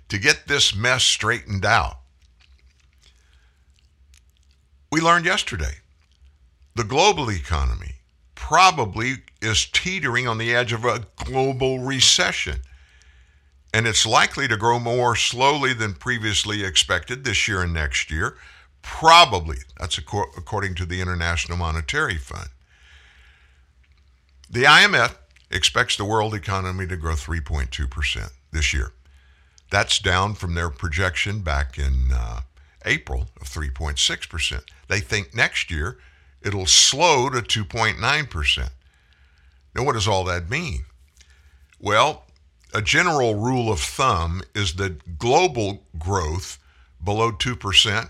to 0.07 0.19
get 0.19 0.47
this 0.47 0.75
mess 0.75 1.03
straightened 1.03 1.65
out. 1.65 1.97
We 4.91 5.01
learned 5.01 5.25
yesterday 5.25 5.79
the 6.75 6.83
global 6.83 7.31
economy 7.31 7.95
probably 8.35 9.15
is 9.41 9.65
teetering 9.65 10.27
on 10.27 10.37
the 10.37 10.53
edge 10.53 10.73
of 10.73 10.85
a 10.85 11.07
global 11.23 11.79
recession 11.79 12.59
and 13.75 13.85
it's 13.85 14.05
likely 14.05 14.47
to 14.47 14.55
grow 14.55 14.79
more 14.79 15.17
slowly 15.17 15.73
than 15.73 15.93
previously 15.93 16.63
expected 16.63 17.25
this 17.25 17.45
year 17.45 17.61
and 17.61 17.73
next 17.73 18.09
year. 18.09 18.37
Probably. 18.81 19.57
That's 19.77 19.97
according 19.97 20.75
to 20.75 20.85
the 20.85 21.01
International 21.01 21.57
Monetary 21.57 22.15
Fund. 22.15 22.47
The 24.49 24.63
IMF 24.63 25.17
expects 25.51 25.97
the 25.97 26.05
world 26.05 26.33
economy 26.33 26.87
to 26.87 26.95
grow 26.95 27.15
3.2% 27.15 28.31
this 28.53 28.73
year. 28.73 28.93
That's 29.69 29.99
down 29.99 30.35
from 30.35 30.53
their 30.53 30.69
projection 30.69 31.41
back 31.41 31.77
in 31.77 32.11
uh, 32.13 32.41
April 32.85 33.27
of 33.41 33.49
3.6%. 33.49 34.61
They 34.87 35.01
think 35.01 35.35
next 35.35 35.69
year 35.69 35.97
it'll 36.41 36.65
slow 36.65 37.29
to 37.29 37.41
2.9%. 37.41 38.69
Now, 39.75 39.83
what 39.83 39.95
does 39.95 40.07
all 40.07 40.23
that 40.23 40.49
mean? 40.49 40.85
Well, 41.77 42.24
a 42.75 42.81
general 42.81 43.35
rule 43.35 43.71
of 43.71 43.79
thumb 43.79 44.41
is 44.53 44.73
that 44.73 45.17
global 45.17 45.81
growth 45.97 46.59
below 47.01 47.31
2% 47.31 48.09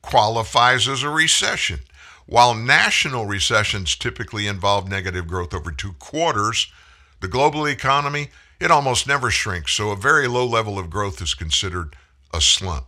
qualifies 0.00 0.88
as 0.88 1.02
a 1.02 1.10
recession. 1.10 1.80
While 2.24 2.54
national 2.54 3.26
recessions 3.26 3.94
typically 3.94 4.46
involve 4.46 4.88
negative 4.88 5.26
growth 5.26 5.52
over 5.52 5.70
two 5.70 5.92
quarters, 5.98 6.72
the 7.20 7.28
global 7.28 7.66
economy, 7.66 8.30
it 8.58 8.70
almost 8.70 9.06
never 9.06 9.30
shrinks, 9.30 9.72
so 9.72 9.90
a 9.90 9.96
very 9.96 10.26
low 10.26 10.46
level 10.46 10.78
of 10.78 10.88
growth 10.88 11.20
is 11.20 11.34
considered 11.34 11.94
a 12.32 12.40
slump. 12.40 12.86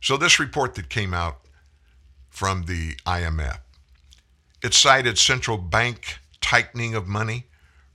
So 0.00 0.16
this 0.16 0.40
report 0.40 0.74
that 0.74 0.88
came 0.88 1.14
out 1.14 1.38
from 2.30 2.64
the 2.64 2.94
IMF, 3.06 3.58
it 4.60 4.74
cited 4.74 5.18
central 5.18 5.56
bank 5.56 6.18
tightening 6.40 6.96
of 6.96 7.06
money, 7.06 7.46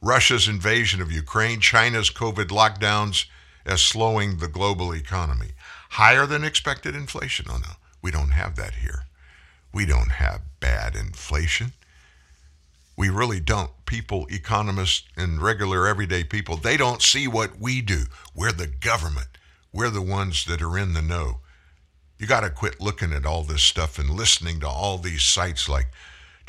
Russia's 0.01 0.47
invasion 0.47 1.01
of 1.01 1.11
Ukraine, 1.11 1.59
China's 1.59 2.09
COVID 2.09 2.47
lockdowns 2.47 3.25
as 3.65 3.81
slowing 3.81 4.37
the 4.37 4.47
global 4.47 4.93
economy. 4.93 5.51
Higher 5.91 6.25
than 6.25 6.43
expected 6.43 6.95
inflation. 6.95 7.47
Oh, 7.49 7.57
no, 7.57 7.73
we 8.01 8.11
don't 8.11 8.31
have 8.31 8.55
that 8.55 8.75
here. 8.75 9.05
We 9.73 9.85
don't 9.85 10.11
have 10.11 10.41
bad 10.59 10.95
inflation. 10.95 11.73
We 12.95 13.09
really 13.09 13.39
don't. 13.39 13.71
People, 13.85 14.27
economists, 14.29 15.03
and 15.15 15.41
regular 15.41 15.87
everyday 15.87 16.23
people, 16.23 16.57
they 16.57 16.77
don't 16.77 17.01
see 17.01 17.27
what 17.27 17.59
we 17.59 17.81
do. 17.81 18.03
We're 18.35 18.51
the 18.51 18.67
government. 18.67 19.37
We're 19.71 19.89
the 19.89 20.01
ones 20.01 20.45
that 20.45 20.61
are 20.61 20.77
in 20.77 20.93
the 20.93 21.01
know. 21.01 21.39
You 22.17 22.27
got 22.27 22.41
to 22.41 22.49
quit 22.49 22.81
looking 22.81 23.13
at 23.13 23.25
all 23.25 23.43
this 23.43 23.63
stuff 23.63 23.97
and 23.97 24.09
listening 24.09 24.59
to 24.59 24.67
all 24.67 24.97
these 24.97 25.23
sites 25.23 25.69
like 25.69 25.87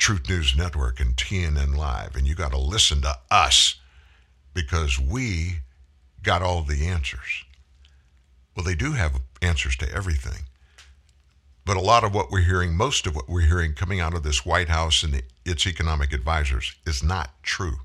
Truth 0.01 0.29
News 0.29 0.57
Network 0.57 0.99
and 0.99 1.15
TNN 1.15 1.77
Live, 1.77 2.15
and 2.15 2.25
you 2.27 2.33
got 2.33 2.53
to 2.53 2.57
listen 2.57 3.03
to 3.03 3.19
us 3.29 3.75
because 4.51 4.99
we 4.99 5.59
got 6.23 6.41
all 6.41 6.63
the 6.63 6.87
answers. 6.87 7.43
Well, 8.55 8.65
they 8.65 8.73
do 8.73 8.93
have 8.93 9.21
answers 9.43 9.75
to 9.75 9.93
everything. 9.93 10.45
But 11.67 11.77
a 11.77 11.81
lot 11.81 12.03
of 12.03 12.15
what 12.15 12.31
we're 12.31 12.41
hearing, 12.41 12.75
most 12.75 13.05
of 13.05 13.15
what 13.15 13.29
we're 13.29 13.45
hearing 13.45 13.75
coming 13.75 13.99
out 13.99 14.15
of 14.15 14.23
this 14.23 14.43
White 14.43 14.69
House 14.69 15.03
and 15.03 15.21
its 15.45 15.67
economic 15.67 16.13
advisors 16.13 16.73
is 16.83 17.03
not 17.03 17.35
true. 17.43 17.81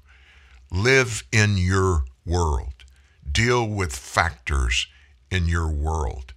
Live 0.72 1.22
in 1.32 1.58
your 1.58 2.06
world, 2.24 2.86
deal 3.30 3.68
with 3.68 3.94
factors 3.94 4.86
in 5.30 5.48
your 5.48 5.68
world. 5.70 6.32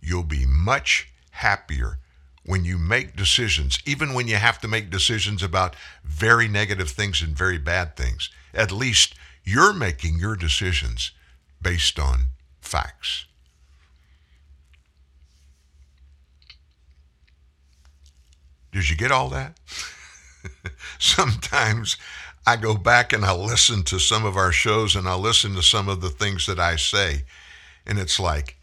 You'll 0.00 0.22
be 0.22 0.46
much 0.46 1.08
happier 1.32 1.98
when 2.46 2.64
you 2.64 2.78
make 2.78 3.16
decisions, 3.16 3.80
even 3.84 4.14
when 4.14 4.28
you 4.28 4.36
have 4.36 4.60
to 4.60 4.68
make 4.68 4.88
decisions 4.88 5.42
about 5.42 5.74
very 6.04 6.46
negative 6.46 6.88
things 6.88 7.20
and 7.20 7.36
very 7.36 7.58
bad 7.58 7.96
things, 7.96 8.30
at 8.54 8.70
least 8.70 9.14
you're 9.44 9.74
making 9.74 10.18
your 10.20 10.36
decisions 10.36 11.10
based 11.60 11.98
on 11.98 12.26
facts. 12.60 13.26
Did 18.70 18.90
you 18.90 18.96
get 18.96 19.10
all 19.10 19.28
that? 19.30 19.58
Sometimes 21.00 21.96
I 22.46 22.54
go 22.56 22.76
back 22.76 23.12
and 23.12 23.24
I 23.24 23.34
listen 23.34 23.82
to 23.84 23.98
some 23.98 24.24
of 24.24 24.36
our 24.36 24.52
shows 24.52 24.94
and 24.94 25.08
I 25.08 25.16
listen 25.16 25.56
to 25.56 25.62
some 25.62 25.88
of 25.88 26.00
the 26.00 26.10
things 26.10 26.46
that 26.46 26.60
I 26.60 26.76
say, 26.76 27.24
and 27.84 27.98
it's 27.98 28.20
like, 28.20 28.56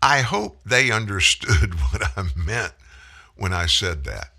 I 0.00 0.20
hope 0.20 0.60
they 0.64 0.92
understood 0.92 1.74
what 1.80 2.02
I 2.16 2.26
meant 2.36 2.74
when 3.36 3.52
I 3.52 3.66
said 3.66 4.04
that. 4.04 4.30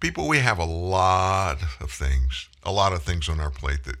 People, 0.00 0.28
we 0.28 0.38
have 0.38 0.58
a 0.58 0.64
lot 0.64 1.58
of 1.80 1.90
things, 1.90 2.48
a 2.62 2.70
lot 2.70 2.92
of 2.92 3.02
things 3.02 3.28
on 3.28 3.40
our 3.40 3.50
plate 3.50 3.84
that 3.84 3.96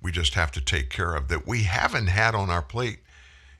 we 0.00 0.12
just 0.12 0.34
have 0.34 0.52
to 0.52 0.60
take 0.60 0.90
care 0.90 1.14
of 1.14 1.28
that 1.28 1.46
we 1.46 1.62
haven't 1.62 2.08
had 2.08 2.34
on 2.34 2.50
our 2.50 2.62
plate 2.62 3.00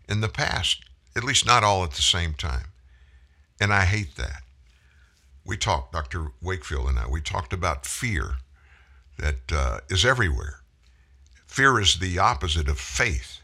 in 0.08 0.20
the 0.20 0.28
past, 0.28 0.84
at 1.16 1.24
least 1.24 1.46
not 1.46 1.64
all 1.64 1.84
at 1.84 1.92
the 1.92 2.02
same 2.02 2.34
time. 2.34 2.66
And 3.60 3.72
I 3.72 3.84
hate 3.84 4.16
that. 4.16 4.42
We 5.44 5.56
talked, 5.56 5.92
Dr. 5.92 6.28
Wakefield 6.40 6.88
and 6.88 6.98
I, 6.98 7.08
we 7.08 7.20
talked 7.20 7.52
about 7.52 7.86
fear 7.86 8.36
that 9.18 9.52
uh, 9.52 9.80
is 9.88 10.04
everywhere. 10.04 10.60
Fear 11.46 11.80
is 11.80 11.98
the 11.98 12.18
opposite 12.18 12.68
of 12.68 12.78
faith. 12.78 13.40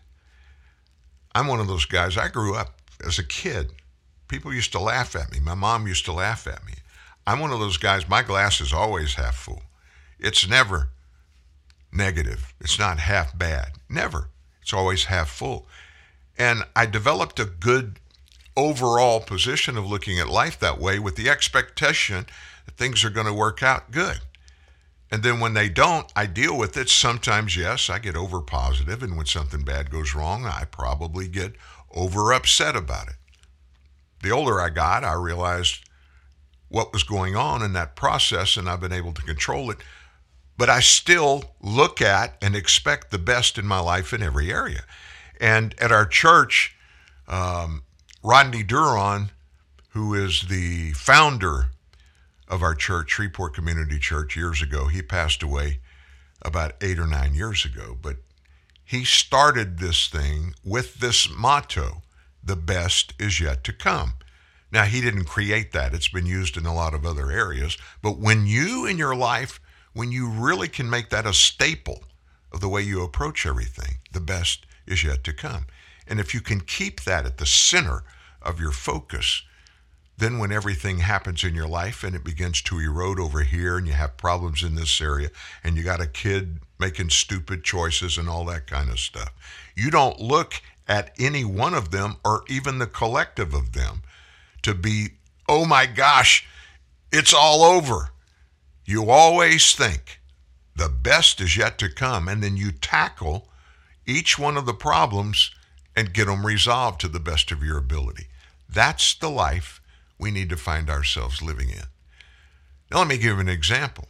I'm 1.35 1.47
one 1.47 1.61
of 1.61 1.67
those 1.67 1.85
guys, 1.85 2.17
I 2.17 2.29
grew 2.29 2.55
up 2.55 2.81
as 3.05 3.19
a 3.19 3.25
kid 3.25 3.73
People 4.29 4.53
used 4.53 4.73
to 4.73 4.79
laugh 4.79 5.17
at 5.17 5.33
me. 5.33 5.41
My 5.41 5.55
mom 5.55 5.87
used 5.87 6.05
to 6.05 6.13
laugh 6.13 6.47
at 6.47 6.65
me. 6.67 6.75
I'm 7.27 7.41
one 7.41 7.51
of 7.51 7.61
those 7.61 7.79
guys, 7.79 8.09
my 8.09 8.23
glass 8.23 8.61
is 8.61 8.73
always 8.73 9.15
half 9.15 9.35
full. 9.37 9.63
It's 10.19 10.49
never 10.49 10.91
negative. 11.93 12.55
It's 12.61 12.79
not 12.79 13.01
half 13.01 13.37
bad. 13.37 13.73
Never. 13.89 14.29
It's 14.63 14.73
always 14.73 15.05
half 15.05 15.29
full. 15.29 15.67
And 16.39 16.63
I 16.77 16.87
developed 16.87 17.41
a 17.41 17.45
good 17.45 17.99
overall 18.57 19.21
position 19.21 19.77
of 19.77 19.87
looking 19.87 20.19
at 20.19 20.29
life 20.29 20.59
that 20.61 20.81
way 20.81 20.99
with 20.99 21.17
the 21.17 21.29
expectation 21.29 22.27
that 22.67 22.77
things 22.77 23.05
are 23.05 23.11
going 23.11 23.27
to 23.27 23.33
work 23.33 23.63
out 23.63 23.91
good. 23.91 24.21
And 25.11 25.23
then 25.23 25.41
when 25.41 25.55
they 25.55 25.69
don't, 25.69 26.11
I 26.15 26.27
deal 26.27 26.57
with 26.57 26.77
it. 26.77 26.91
Sometimes, 26.91 27.57
yes, 27.57 27.89
I 27.89 27.99
get 27.99 28.17
over 28.17 28.41
positive, 28.41 29.03
and 29.03 29.17
when 29.17 29.27
something 29.27 29.63
bad 29.63 29.91
goes 29.91 30.15
wrong, 30.15 30.45
I 30.45 30.65
probably 30.71 31.29
get 31.29 31.55
over 31.95 32.33
upset 32.33 32.77
about 32.77 33.09
it 33.09 33.15
the 34.23 34.31
older 34.31 34.61
I 34.61 34.71
got, 34.71 35.05
I 35.05 35.15
realized 35.15 35.85
what 36.69 36.93
was 36.93 37.03
going 37.03 37.35
on 37.35 37.63
in 37.63 37.73
that 37.73 37.97
process 37.97 38.57
and 38.57 38.69
I've 38.69 38.81
been 38.81 38.93
able 38.93 39.13
to 39.13 39.23
control 39.23 39.71
it. 39.71 39.79
But 40.57 40.69
I 40.69 40.81
still 40.81 41.55
look 41.63 42.03
at 42.03 42.37
and 42.43 42.55
expect 42.57 43.11
the 43.11 43.19
best 43.19 43.59
in 43.59 43.67
my 43.67 43.79
life 43.79 44.13
in 44.13 44.23
every 44.23 44.53
area. 44.53 44.83
And 45.41 45.75
at 45.81 45.93
our 45.93 46.05
church, 46.05 46.77
um, 47.29 47.83
Rodney 48.23 48.65
Duron, 48.65 49.31
who 49.91 50.15
is 50.15 50.43
the 50.49 50.93
founder 50.93 51.71
of 52.49 52.63
our 52.63 52.75
church, 52.75 53.11
Shreveport 53.11 53.55
Community 53.55 53.99
Church, 53.99 54.37
years 54.37 54.63
ago. 54.63 54.87
He 54.87 55.03
passed 55.03 55.43
away 55.43 55.81
about 56.43 56.75
eight 56.81 56.99
or 56.99 57.07
nine 57.07 57.35
years 57.35 57.65
ago, 57.65 57.97
but 58.01 58.17
he 58.85 59.05
started 59.05 59.79
this 59.79 60.09
thing 60.09 60.55
with 60.65 60.97
this 60.97 61.29
motto 61.31 62.03
the 62.49 62.57
best 62.57 63.15
is 63.21 63.41
yet 63.41 63.63
to 63.65 63.73
come. 63.73 64.15
Now, 64.73 64.85
he 64.85 65.01
didn't 65.01 65.25
create 65.25 65.73
that, 65.73 65.95
it's 65.95 66.09
been 66.09 66.27
used 66.27 66.57
in 66.57 66.67
a 66.67 66.75
lot 66.75 66.95
of 66.95 67.07
other 67.07 67.31
areas. 67.31 67.79
But 68.03 68.19
when 68.19 68.47
you 68.47 68.87
in 68.87 68.99
your 68.99 69.15
life, 69.15 69.61
when 69.93 70.11
you 70.13 70.29
really 70.29 70.69
can 70.69 70.91
make 70.91 71.11
that 71.11 71.27
a 71.27 71.33
staple 71.33 72.05
of 72.53 72.61
the 72.61 72.69
way 72.69 72.83
you 72.83 73.03
approach 73.03 73.47
everything, 73.47 73.99
the 74.13 74.21
best 74.21 74.67
is 74.87 75.05
yet 75.05 75.25
to 75.25 75.33
come. 75.33 75.67
And 76.07 76.19
if 76.19 76.35
you 76.35 76.41
can 76.41 76.61
keep 76.61 77.05
that 77.05 77.27
at 77.27 77.39
the 77.39 77.47
center 77.47 78.03
of 78.43 78.61
your 78.61 78.73
focus, 78.73 79.43
then 80.17 80.39
when 80.39 80.51
everything 80.51 80.99
happens 80.99 81.45
in 81.45 81.55
your 81.55 81.69
life 81.69 82.03
and 82.03 82.15
it 82.17 82.25
begins 82.25 82.61
to 82.63 82.79
erode 82.81 83.21
over 83.21 83.43
here 83.43 83.79
and 83.79 83.87
you 83.87 83.93
have 83.93 84.17
problems 84.17 84.63
in 84.63 84.75
this 84.75 85.01
area 85.01 85.31
and 85.63 85.77
you 85.77 85.85
got 85.85 86.01
a 86.01 86.07
kid 86.07 86.59
making 86.79 87.11
stupid 87.11 87.63
choices 87.63 88.19
and 88.19 88.29
all 88.29 88.45
that 88.45 88.67
kind 88.67 88.91
of 88.91 88.99
stuff, 88.99 89.33
you 89.77 89.91
don't 89.91 90.21
look 90.21 90.61
at 90.89 91.13
any 91.19 91.45
one 91.45 91.75
of 91.75 91.91
them 91.91 92.17
or 92.25 92.43
even 92.49 92.79
the 92.79 92.87
collective 92.87 93.53
of 93.55 93.73
them 93.73 94.03
to 94.63 94.75
be, 94.75 95.09
oh 95.49 95.65
my 95.65 95.87
gosh, 95.87 96.47
it's 97.13 97.35
all 97.35 97.63
over. 97.63 98.11
You 98.85 99.11
always 99.11 99.75
think 99.75 100.21
the 100.75 100.89
best 100.89 101.41
is 101.41 101.57
yet 101.57 101.77
to 101.79 101.93
come, 101.93 102.29
and 102.29 102.43
then 102.43 102.57
you 102.57 102.73
tackle 102.73 103.49
each 104.07 104.39
one 104.39 104.57
of 104.57 104.65
the 104.65 104.73
problems 104.73 105.51
and 105.95 106.15
get 106.15 106.27
them 106.27 106.47
resolved 106.47 107.01
to 107.01 107.09
the 107.09 107.21
best 107.21 107.53
of 107.53 107.63
your 107.63 107.77
ability. 107.77 108.27
That's 108.69 109.15
the 109.15 109.29
life 109.29 109.81
we 110.19 110.31
need 110.31 110.49
to 110.51 110.57
find 110.57 110.89
ourselves 110.89 111.43
living 111.43 111.71
in. 111.71 111.85
Now, 112.91 112.99
let 112.99 113.09
me 113.09 113.19
give 113.19 113.39
an 113.39 113.49
example. 113.49 114.09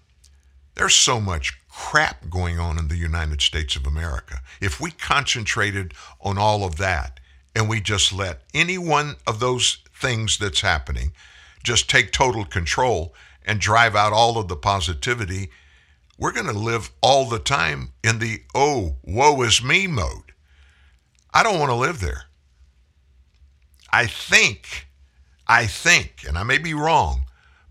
There's 0.75 0.95
so 0.95 1.21
much 1.21 1.59
crap 1.79 2.29
going 2.29 2.59
on 2.59 2.77
in 2.77 2.89
the 2.89 2.97
United 2.97 3.41
States 3.41 3.77
of 3.77 3.87
America. 3.87 4.41
If 4.61 4.81
we 4.81 4.91
concentrated 4.91 5.95
on 6.21 6.37
all 6.37 6.65
of 6.65 6.77
that 6.79 7.21
and 7.55 7.69
we 7.69 7.81
just 7.81 8.13
let 8.13 8.43
any 8.53 8.77
one 8.77 9.15
of 9.29 9.39
those 9.39 9.79
things 9.95 10.39
that's 10.39 10.61
happening 10.61 11.13
just 11.63 11.89
take 11.89 12.11
total 12.11 12.45
control 12.45 13.15
and 13.47 13.61
drive 13.61 13.95
out 13.95 14.13
all 14.13 14.39
of 14.39 14.49
the 14.49 14.57
positivity, 14.57 15.51
we're 16.19 16.33
going 16.33 16.53
to 16.53 16.53
live 16.53 16.91
all 17.01 17.29
the 17.29 17.39
time 17.39 17.93
in 18.03 18.19
the 18.19 18.43
oh, 18.57 18.97
woe 19.05 19.41
is 19.43 19.63
me 19.63 19.87
mode. 19.87 20.33
I 21.33 21.45
don't 21.45 21.61
want 21.61 21.71
to 21.71 21.77
live 21.77 22.01
there. 22.01 22.25
I 23.93 24.09
think, 24.09 24.89
I 25.47 25.67
think, 25.67 26.25
and 26.27 26.37
I 26.37 26.43
may 26.43 26.59
be 26.59 26.75
wrong, 26.75 27.23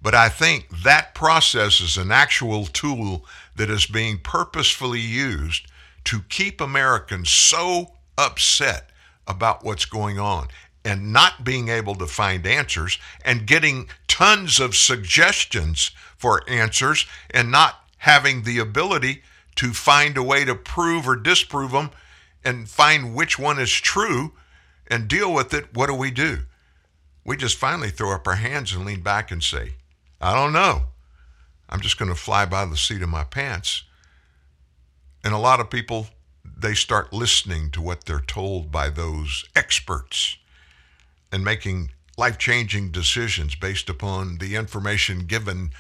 but 0.02 0.16
I 0.16 0.30
think 0.30 0.70
that 0.84 1.14
process 1.14 1.82
is 1.82 1.98
an 1.98 2.12
actual 2.12 2.66
tool 2.68 3.26
that 3.58 3.70
is 3.70 3.86
being 3.86 4.20
purposefully 4.20 5.00
used 5.00 5.68
to 6.06 6.22
keep 6.30 6.62
Americans 6.62 7.30
so 7.30 7.94
upset 8.18 8.90
about 9.28 9.64
what's 9.64 9.86
going 9.86 10.18
on 10.18 10.48
and 10.86 11.12
not 11.12 11.44
being 11.44 11.68
able 11.68 11.96
to 11.96 12.08
find 12.08 12.48
answers 12.48 12.98
and 13.26 13.46
getting 13.46 13.90
tons 14.08 14.60
of 14.60 14.76
suggestions 14.76 15.92
for 16.18 16.50
answers 16.50 17.06
and 17.32 17.52
not 17.52 17.76
having 17.98 18.44
the 18.44 18.60
ability 18.60 19.22
to 19.56 19.74
find 19.74 20.18
a 20.18 20.24
way 20.24 20.46
to 20.46 20.56
prove 20.56 21.08
or 21.08 21.16
disprove 21.16 21.72
them 21.72 21.90
and 22.46 22.70
find 22.70 23.14
which 23.14 23.38
one 23.38 23.60
is 23.60 23.72
true 23.72 24.32
and 24.88 25.08
deal 25.08 25.34
with 25.34 25.54
it, 25.54 25.74
what 25.74 25.88
do 25.88 25.94
we 25.94 26.12
do? 26.12 26.40
We 27.26 27.36
just 27.36 27.58
finally 27.58 27.90
throw 27.90 28.14
up 28.14 28.26
our 28.28 28.36
hands 28.36 28.74
and 28.74 28.86
lean 28.86 29.02
back 29.02 29.32
and 29.32 29.44
say, 29.44 29.74
I 30.22 30.34
don't 30.34 30.54
know. 30.54 30.84
I'm 31.69 31.81
just 31.81 31.98
going 31.98 32.10
to 32.10 32.15
fly 32.15 32.45
by 32.45 32.65
the 32.65 32.77
seat 32.77 33.02
of 33.02 33.10
my 33.10 33.23
pants. 33.23 33.84
And 35.23 35.34
a 35.34 35.38
lot 35.38 35.60
of 35.60 35.69
people, 35.69 36.07
they 36.45 36.73
start 36.73 37.11
listening 37.11 37.72
to 37.72 37.81
what 37.81 38.06
they're 38.06 38.19
told 38.19 38.72
by 38.72 38.89
those 38.89 39.45
experts 39.56 40.38
and 41.31 41.44
making 41.44 41.91
life 42.18 42.38
changing 42.38 42.91
decisions 42.91 43.56
based 43.56 43.89
upon 43.89 44.38
the 44.38 44.56
information 44.56 45.26
given 45.26 45.72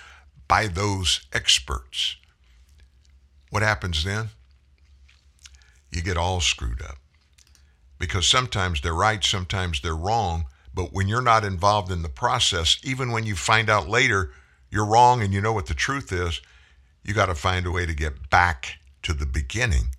by 0.47 0.67
those 0.67 1.21
experts. 1.33 2.17
What 3.49 3.63
happens 3.63 4.03
then? 4.03 4.29
You 5.91 6.01
get 6.01 6.17
all 6.17 6.41
screwed 6.41 6.81
up. 6.81 6.97
Because 7.97 8.27
sometimes 8.27 8.81
they're 8.81 8.93
right, 8.93 9.23
sometimes 9.23 9.81
they're 9.81 9.95
wrong. 9.95 10.45
But 10.73 10.93
when 10.93 11.07
you're 11.07 11.21
not 11.21 11.43
involved 11.43 11.91
in 11.91 12.03
the 12.03 12.09
process, 12.09 12.77
even 12.83 13.11
when 13.11 13.25
you 13.25 13.35
find 13.35 13.69
out 13.69 13.89
later 13.89 14.31
you're 14.69 14.85
wrong 14.85 15.21
and 15.21 15.33
you 15.33 15.41
know 15.41 15.53
what 15.53 15.67
the 15.67 15.73
truth 15.73 16.11
is, 16.11 16.41
you 17.03 17.13
got 17.13 17.27
to 17.27 17.35
find 17.35 17.65
a 17.65 17.71
way 17.71 17.85
to 17.85 17.93
get 17.93 18.29
back 18.29 18.79
to 19.03 19.13
the 19.13 19.25
beginning 19.25 19.89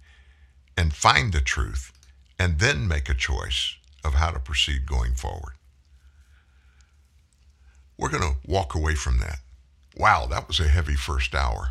and 0.76 0.92
find 0.92 1.32
the 1.32 1.40
truth 1.40 1.92
and 2.38 2.58
then 2.58 2.86
make 2.86 3.08
a 3.08 3.14
choice 3.14 3.76
of 4.04 4.14
how 4.14 4.30
to 4.30 4.38
proceed 4.38 4.86
going 4.86 5.14
forward. 5.14 5.54
We're 7.96 8.10
going 8.10 8.22
to 8.22 8.36
walk 8.46 8.74
away 8.74 8.94
from 8.94 9.18
that. 9.18 9.38
Wow, 9.96 10.26
that 10.26 10.46
was 10.46 10.60
a 10.60 10.68
heavy 10.68 10.94
first 10.94 11.34
hour. 11.34 11.70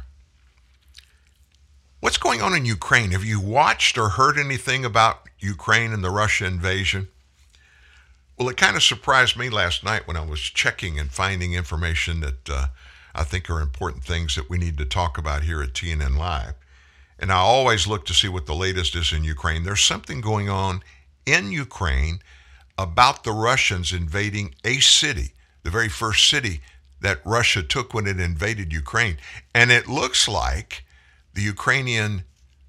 What's 1.99 2.17
going 2.17 2.41
on 2.41 2.53
in 2.53 2.65
Ukraine? 2.65 3.11
Have 3.11 3.23
you 3.23 3.39
watched 3.39 3.97
or 3.97 4.09
heard 4.09 4.37
anything 4.37 4.83
about 4.83 5.21
Ukraine 5.39 5.93
and 5.93 6.03
the 6.03 6.09
Russia 6.09 6.45
invasion? 6.45 7.07
Well, 8.37 8.49
it 8.49 8.57
kind 8.57 8.75
of 8.75 8.83
surprised 8.83 9.35
me 9.37 9.49
last 9.49 9.83
night 9.83 10.07
when 10.07 10.17
I 10.17 10.25
was 10.25 10.41
checking 10.41 10.99
and 10.99 11.09
finding 11.09 11.53
information 11.53 12.19
that 12.19 12.49
uh, 12.49 12.67
I 13.17 13.23
think 13.23 13.49
are 13.49 13.61
important 13.61 14.03
things 14.03 14.35
that 14.35 14.49
we 14.49 14.59
need 14.59 14.77
to 14.77 14.85
talk 14.85 15.17
about 15.17 15.43
here 15.43 15.61
at 15.61 15.73
TNN 15.73 16.17
Live. 16.17 16.53
And 17.17 17.31
I 17.31 17.37
always 17.37 17.87
look 17.87 18.05
to 18.05 18.13
see 18.13 18.27
what 18.27 18.45
the 18.45 18.53
latest 18.53 18.95
is 18.95 19.11
in 19.11 19.23
Ukraine. 19.23 19.63
There's 19.63 19.81
something 19.81 20.21
going 20.21 20.49
on 20.49 20.83
in 21.25 21.51
Ukraine 21.51 22.19
about 22.77 23.23
the 23.23 23.31
Russians 23.31 23.91
invading 23.91 24.53
a 24.63 24.79
city, 24.79 25.31
the 25.63 25.71
very 25.71 25.89
first 25.89 26.29
city 26.29 26.61
that 27.01 27.25
Russia 27.25 27.63
took 27.63 27.91
when 27.93 28.05
it 28.05 28.19
invaded 28.19 28.71
Ukraine. 28.71 29.17
And 29.53 29.71
it 29.71 29.87
looks 29.87 30.27
like 30.27 30.83
the 31.33 31.41
Ukrainian 31.41 32.23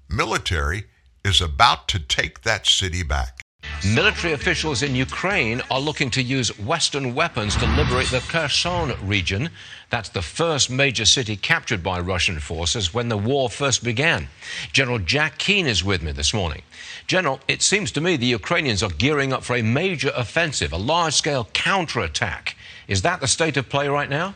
military 0.09 0.85
is 1.23 1.41
about 1.41 1.87
to 1.89 1.99
take 1.99 2.41
that 2.41 2.65
city 2.65 3.03
back. 3.03 3.41
Military 3.85 4.33
officials 4.33 4.83
in 4.83 4.95
Ukraine 4.95 5.61
are 5.69 5.79
looking 5.79 6.09
to 6.11 6.21
use 6.21 6.57
Western 6.59 7.13
weapons 7.13 7.55
to 7.57 7.65
liberate 7.75 8.07
the 8.07 8.19
Kherson 8.19 8.93
region. 9.07 9.49
That's 9.89 10.09
the 10.09 10.21
first 10.21 10.69
major 10.69 11.05
city 11.05 11.35
captured 11.35 11.81
by 11.81 11.99
Russian 11.99 12.39
forces 12.39 12.93
when 12.93 13.09
the 13.09 13.17
war 13.17 13.49
first 13.49 13.83
began. 13.83 14.27
General 14.71 14.99
Jack 14.99 15.39
Keane 15.39 15.65
is 15.65 15.83
with 15.83 16.03
me 16.03 16.11
this 16.11 16.33
morning. 16.33 16.61
General, 17.07 17.39
it 17.47 17.63
seems 17.63 17.91
to 17.93 18.01
me 18.01 18.15
the 18.15 18.27
Ukrainians 18.27 18.83
are 18.83 18.91
gearing 18.91 19.33
up 19.33 19.43
for 19.43 19.55
a 19.55 19.63
major 19.63 20.11
offensive, 20.15 20.73
a 20.73 20.77
large 20.77 21.15
scale 21.15 21.49
counterattack. 21.53 22.55
Is 22.87 23.01
that 23.01 23.19
the 23.19 23.27
state 23.27 23.57
of 23.57 23.67
play 23.67 23.87
right 23.87 24.09
now? 24.09 24.35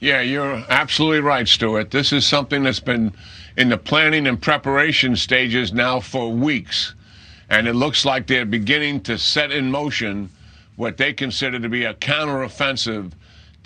Yeah, 0.00 0.22
you're 0.22 0.64
absolutely 0.70 1.20
right, 1.20 1.46
Stuart. 1.46 1.90
This 1.90 2.12
is 2.12 2.26
something 2.26 2.62
that's 2.62 2.80
been 2.80 3.12
in 3.58 3.68
the 3.68 3.78
planning 3.78 4.26
and 4.26 4.40
preparation 4.40 5.16
stages 5.16 5.72
now 5.72 6.00
for 6.00 6.32
weeks. 6.32 6.94
And 7.50 7.68
it 7.68 7.74
looks 7.74 8.04
like 8.04 8.26
they're 8.26 8.46
beginning 8.46 9.02
to 9.02 9.18
set 9.18 9.52
in 9.52 9.70
motion 9.70 10.30
what 10.76 10.96
they 10.96 11.12
consider 11.12 11.58
to 11.58 11.68
be 11.68 11.84
a 11.84 11.94
counteroffensive 11.94 13.12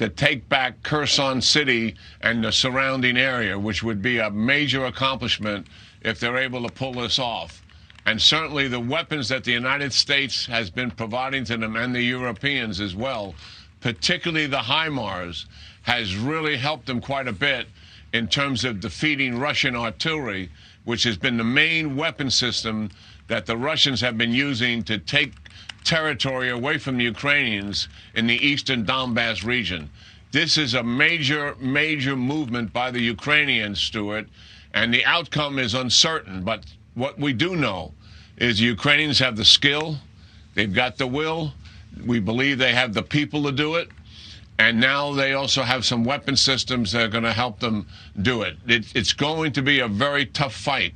to 0.01 0.09
take 0.09 0.49
back 0.49 0.83
Kherson 0.83 1.43
City 1.43 1.95
and 2.23 2.43
the 2.43 2.53
surrounding 2.53 3.19
area, 3.19 3.59
which 3.59 3.83
would 3.83 4.01
be 4.01 4.17
a 4.17 4.31
major 4.31 4.87
accomplishment 4.87 5.67
if 6.01 6.19
they're 6.19 6.39
able 6.39 6.67
to 6.67 6.73
pull 6.73 6.95
this 6.95 7.19
off. 7.19 7.63
And 8.07 8.21
certainly 8.21 8.67
the 8.67 8.81
weapons 8.81 9.29
that 9.29 9.45
the 9.45 9.53
United 9.53 9.93
States 9.93 10.47
has 10.47 10.71
been 10.71 10.91
providing 10.91 11.45
to 11.45 11.59
them 11.59 11.77
and 11.77 11.95
the 11.95 12.01
Europeans 12.01 12.81
as 12.81 12.97
well, 12.97 13.35
particularly 13.83 14.47
the 14.47 14.57
HIMARS, 14.57 15.45
has 15.83 16.17
really 16.17 16.57
helped 16.57 16.87
them 16.87 17.03
quite 17.03 17.29
a 17.29 17.33
bit 17.33 17.67
in 18.15 18.27
terms 18.27 18.65
of 18.65 18.81
defeating 18.81 19.39
Russian 19.39 19.77
artillery, 19.77 20.49
which 20.85 21.03
has 21.03 21.19
been 21.19 21.37
the 21.37 21.45
main 21.45 21.95
weapon 21.95 22.31
system 22.31 22.89
that 23.29 23.45
the 23.45 23.59
Russians 23.59 24.01
have 24.01 24.17
been 24.17 24.33
using 24.33 24.83
to 24.85 24.97
take 24.97 25.35
territory 25.85 26.51
away 26.51 26.79
from 26.79 27.01
Ukrainians 27.01 27.89
in 28.15 28.27
the 28.27 28.47
eastern 28.47 28.85
Donbass 28.85 29.45
region. 29.45 29.91
This 30.33 30.57
is 30.57 30.75
a 30.75 30.83
major, 30.83 31.57
major 31.59 32.15
movement 32.17 32.73
by 32.73 32.91
the 32.91 33.01
Ukrainians, 33.01 33.81
Stuart, 33.81 34.29
and 34.75 34.95
the 34.95 35.05
outcome 35.05 35.59
is 35.59 35.75
uncertain. 35.75 36.43
But 36.43 36.65
what 36.95 37.19
we 37.19 37.33
do 37.33 37.57
know 37.57 37.93
is 38.37 38.59
the 38.59 38.65
Ukrainians 38.65 39.19
have 39.19 39.37
the 39.37 39.45
skill, 39.45 39.99
they've 40.55 40.73
got 40.73 40.99
the 40.99 41.07
will, 41.07 41.53
we 42.07 42.21
believe 42.21 42.59
they 42.59 42.75
have 42.75 42.95
the 42.95 43.03
people 43.03 43.43
to 43.45 43.53
do 43.53 43.75
it. 43.75 43.89
And 44.59 44.79
now 44.79 45.13
they 45.15 45.33
also 45.33 45.63
have 45.63 45.87
some 45.87 46.05
weapon 46.05 46.37
systems 46.37 46.93
that 46.93 47.03
are 47.03 47.09
going 47.09 47.25
to 47.25 47.33
help 47.33 47.61
them 47.61 47.87
do 48.21 48.43
it. 48.43 48.59
it. 48.67 48.95
It's 48.95 49.15
going 49.15 49.53
to 49.53 49.63
be 49.63 49.81
a 49.81 49.89
very 49.89 50.27
tough 50.27 50.55
fight, 50.55 50.93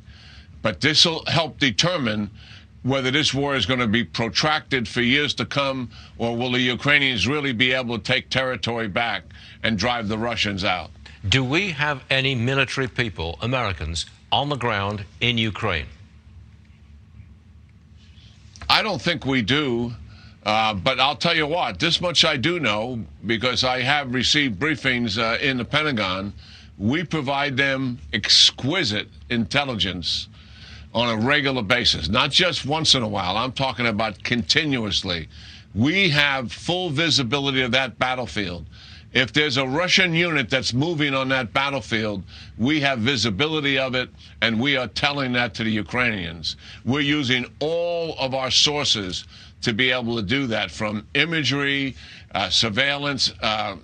but 0.61 0.83
this 0.83 1.07
will 1.07 1.25
help 1.27 1.59
determine 1.59 2.31
whether 2.85 3.11
this 3.11 3.33
war 3.33 3.57
is 3.57 3.65
going 3.65 3.81
to 3.81 3.87
be 3.87 4.05
protracted 4.05 4.87
for 4.87 5.01
years 5.01 5.33
to 5.35 5.47
come, 5.47 5.91
or 6.19 6.37
will 6.37 6.53
the 6.53 6.61
Ukrainians 6.61 7.27
really 7.27 7.53
be 7.53 7.73
able 7.73 7.99
to 7.99 8.05
take 8.05 8.29
territory 8.29 8.89
back 8.89 9.25
and 9.63 9.79
drive 9.79 10.07
the 10.07 10.19
Russians 10.19 10.65
out. 10.65 10.91
Do 11.27 11.43
we 11.43 11.71
have 11.71 12.05
any 12.11 12.35
military 12.35 12.87
people, 12.87 13.39
Americans, 13.41 14.05
on 14.31 14.51
the 14.51 14.57
ground 14.57 15.07
in 15.23 15.39
Ukraine? 15.39 15.87
I 18.69 18.83
don't 18.83 19.01
think 19.01 19.25
we 19.25 19.41
do. 19.41 19.95
Uh, 20.45 20.75
but 20.75 21.01
I'll 21.01 21.17
tell 21.17 21.35
you 21.35 21.47
what, 21.47 21.79
this 21.79 22.03
much 22.03 22.23
I 22.23 22.37
do 22.37 22.61
know 22.61 23.03
because 23.25 23.65
I 23.65 23.81
have 23.81 24.13
received 24.13 24.61
briefings 24.61 25.19
uh, 25.19 25.39
in 25.41 25.57
the 25.57 25.65
Pentagon. 25.65 26.35
We 26.77 27.03
provide 27.03 27.57
them 27.57 27.99
exquisite 28.13 29.09
intelligence 29.31 30.29
on 30.95 31.09
a 31.09 31.27
regular 31.27 31.63
basis, 31.63 32.09
not 32.09 32.31
just 32.31 32.65
once 32.65 32.95
in 32.95 33.03
a 33.03 33.09
while. 33.09 33.37
I'm 33.37 33.53
talking 33.53 33.87
about 33.87 34.23
continuously. 34.23 35.29
We 35.75 36.11
have 36.11 36.53
full 36.53 36.91
visibility 36.91 37.63
of 37.63 37.73
that 37.73 37.99
battlefield. 37.99 38.67
If 39.13 39.33
there's 39.33 39.57
a 39.57 39.67
Russian 39.67 40.13
unit 40.13 40.51
that's 40.51 40.73
moving 40.73 41.15
on 41.15 41.29
that 41.29 41.53
battlefield, 41.53 42.25
we 42.59 42.81
have 42.81 42.99
visibility 43.01 43.79
of 43.79 43.95
it, 43.95 44.09
and 44.41 44.61
we 44.61 44.77
are 44.77 44.89
telling 44.89 45.33
that 45.33 45.55
to 45.55 45.65
the 45.65 45.71
Ukrainians. 45.71 46.57
We're 46.85 47.01
using 47.01 47.47
all 47.61 48.17
of 48.19 48.35
our 48.35 48.51
sources 48.51 49.25
to 49.63 49.73
be 49.73 49.91
able 49.91 50.17
to 50.17 50.23
do 50.23 50.49
that 50.49 50.71
from 50.71 51.07
imagery, 51.15 51.97
uh, 52.35 52.51
surveillance, 52.51 53.33
uh, 53.41 53.77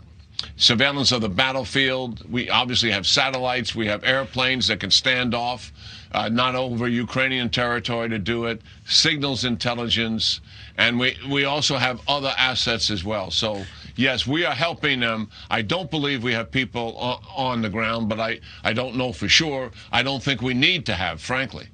surveillance 0.56 1.12
of 1.12 1.20
the 1.20 1.28
battlefield. 1.28 2.30
We 2.30 2.50
obviously 2.50 2.90
have 2.90 3.06
satellites, 3.06 3.74
we 3.74 3.86
have 3.86 4.04
airplanes 4.04 4.68
that 4.68 4.80
can 4.80 4.90
stand 4.90 5.34
off, 5.34 5.72
uh, 6.12 6.28
not 6.28 6.54
over 6.54 6.88
Ukrainian 6.88 7.50
territory 7.50 8.08
to 8.08 8.18
do 8.18 8.46
it, 8.46 8.62
signals 8.86 9.44
intelligence, 9.44 10.40
and 10.76 10.98
we, 10.98 11.16
we 11.28 11.44
also 11.44 11.76
have 11.76 12.00
other 12.08 12.32
assets 12.36 12.90
as 12.90 13.04
well. 13.04 13.30
So, 13.30 13.64
yes, 13.96 14.26
we 14.26 14.44
are 14.44 14.54
helping 14.54 15.00
them. 15.00 15.30
I 15.50 15.62
don't 15.62 15.90
believe 15.90 16.22
we 16.22 16.32
have 16.32 16.50
people 16.50 16.96
on, 16.96 17.22
on 17.36 17.62
the 17.62 17.70
ground, 17.70 18.08
but 18.08 18.18
I, 18.18 18.40
I 18.64 18.72
don't 18.72 18.96
know 18.96 19.12
for 19.12 19.28
sure. 19.28 19.70
I 19.92 20.02
don't 20.02 20.22
think 20.22 20.42
we 20.42 20.54
need 20.54 20.86
to 20.86 20.94
have, 20.94 21.20
frankly. 21.20 21.68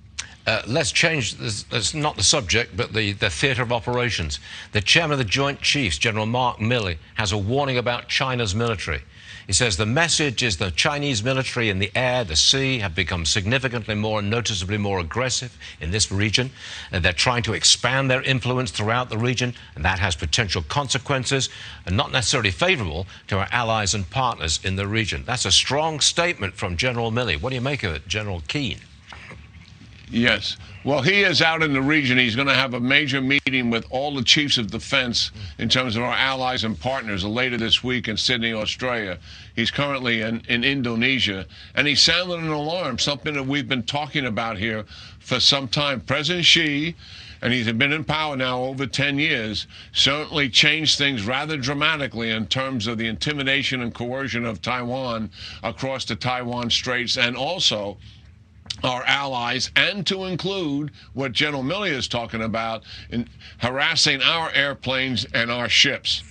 Uh, 0.47 0.62
let's 0.68 0.93
change. 0.93 1.35
This, 1.35 1.64
this 1.64 1.93
not 1.93 2.16
the 2.16 2.23
subject, 2.23 2.77
but 2.77 2.93
the, 2.93 3.12
the 3.12 3.31
theatre 3.31 3.62
of 3.62 3.73
operations. 3.73 4.39
The 4.73 4.81
chairman 4.81 5.12
of 5.12 5.18
the 5.18 5.24
Joint 5.24 5.60
Chiefs, 5.60 5.98
General 5.98 6.27
Mark 6.27 6.59
Milley, 6.59 6.98
has 7.16 7.32
a 7.32 7.39
warning 7.39 7.78
about 7.78 8.09
China's 8.09 8.55
military. 8.55 9.02
He 9.48 9.52
says 9.52 9.77
the 9.77 9.86
message 9.86 10.43
is 10.43 10.56
the 10.56 10.73
Chinese 10.73 11.23
military 11.23 11.68
in 11.68 11.78
the 11.78 11.93
air, 11.94 12.24
the 12.24 12.35
sea, 12.35 12.78
have 12.81 12.97
become 12.97 13.24
significantly 13.24 13.94
more 13.94 14.18
and 14.18 14.28
noticeably 14.28 14.77
more 14.77 14.98
aggressive 14.98 15.56
in 15.81 15.93
this 15.93 16.10
region. 16.10 16.51
And 16.90 17.05
they're 17.05 17.12
trying 17.12 17.44
to 17.44 17.52
expand 17.52 18.10
their 18.10 18.23
influence 18.23 18.73
throughout 18.73 19.09
the 19.09 19.18
region, 19.18 19.55
and 19.74 19.85
that 19.85 20.01
has 20.01 20.16
potential 20.16 20.62
consequences, 20.62 21.48
and 21.86 21.97
not 21.97 22.10
necessarily 22.10 22.51
favorable 22.51 23.06
to 23.28 23.39
our 23.39 23.48
allies 23.52 23.94
and 23.94 24.09
partners 24.10 24.59
in 24.64 24.77
the 24.77 24.86
region. 24.86 25.23
That's 25.24 25.44
a 25.44 25.52
strong 25.52 26.01
statement 26.01 26.55
from 26.55 26.77
General 26.77 27.12
Milley. 27.12 27.40
What 27.40 27.51
do 27.51 27.55
you 27.56 27.60
make 27.60 27.85
of 27.85 27.94
it, 27.94 28.09
General 28.09 28.43
Keane? 28.48 28.81
Yes. 30.09 30.57
Well, 30.85 31.03
he 31.03 31.23
is 31.23 31.43
out 31.43 31.62
in 31.62 31.73
the 31.73 31.83
region. 31.83 32.16
He's 32.16 32.37
going 32.37 32.47
to 32.47 32.55
have 32.55 32.74
a 32.74 32.81
major 32.81 33.20
meeting 33.20 33.70
with 33.70 33.85
all 33.91 34.15
the 34.15 34.23
chiefs 34.23 34.57
of 34.57 34.70
defense 34.70 35.33
in 35.59 35.69
terms 35.69 35.97
of 35.97 36.05
our 36.05 36.15
allies 36.15 36.62
and 36.62 36.78
partners 36.78 37.24
later 37.24 37.57
this 37.57 37.83
week 37.83 38.07
in 38.07 38.16
Sydney, 38.16 38.53
Australia. 38.53 39.19
He's 39.57 39.73
currently 39.73 40.20
in, 40.20 40.43
in 40.49 40.62
Indonesia, 40.62 41.47
and 41.74 41.89
he 41.89 41.97
sounded 41.97 42.39
an 42.39 42.49
alarm, 42.51 43.01
something 43.01 43.35
that 43.35 43.47
we've 43.47 43.69
been 43.69 43.83
talking 43.83 44.27
about 44.27 44.59
here 44.59 44.85
for 45.19 45.41
some 45.41 45.66
time. 45.66 46.01
President 46.01 46.45
Xi, 46.45 46.95
and 47.43 47.53
he's 47.53 47.70
been 47.73 47.93
in 47.93 48.05
power 48.05 48.37
now 48.37 48.62
over 48.62 48.87
10 48.87 49.19
years, 49.19 49.66
certainly 49.93 50.49
changed 50.49 50.99
things 50.99 51.27
rather 51.27 51.57
dramatically 51.57 52.31
in 52.31 52.47
terms 52.47 52.87
of 52.87 52.97
the 52.97 53.09
intimidation 53.09 53.83
and 53.83 53.93
coercion 53.93 54.47
of 54.47 54.62
Taiwan 54.62 55.31
across 55.65 56.05
the 56.05 56.15
Taiwan 56.15 56.70
Straits 56.70 57.19
and 57.19 57.37
also 57.37 57.99
our 58.85 59.05
allies 59.05 59.70
and 59.77 60.07
to 60.07 60.24
include 60.24 60.90
what 61.15 61.32
General 61.32 61.62
Milley 61.62 61.90
is 61.90 62.09
talking 62.09 62.43
about 62.43 62.82
in 63.11 63.28
harassing 63.59 64.23
our 64.23 64.51
airplanes 64.53 65.24
and 65.35 65.51
our 65.51 65.69
ships. 65.69 66.23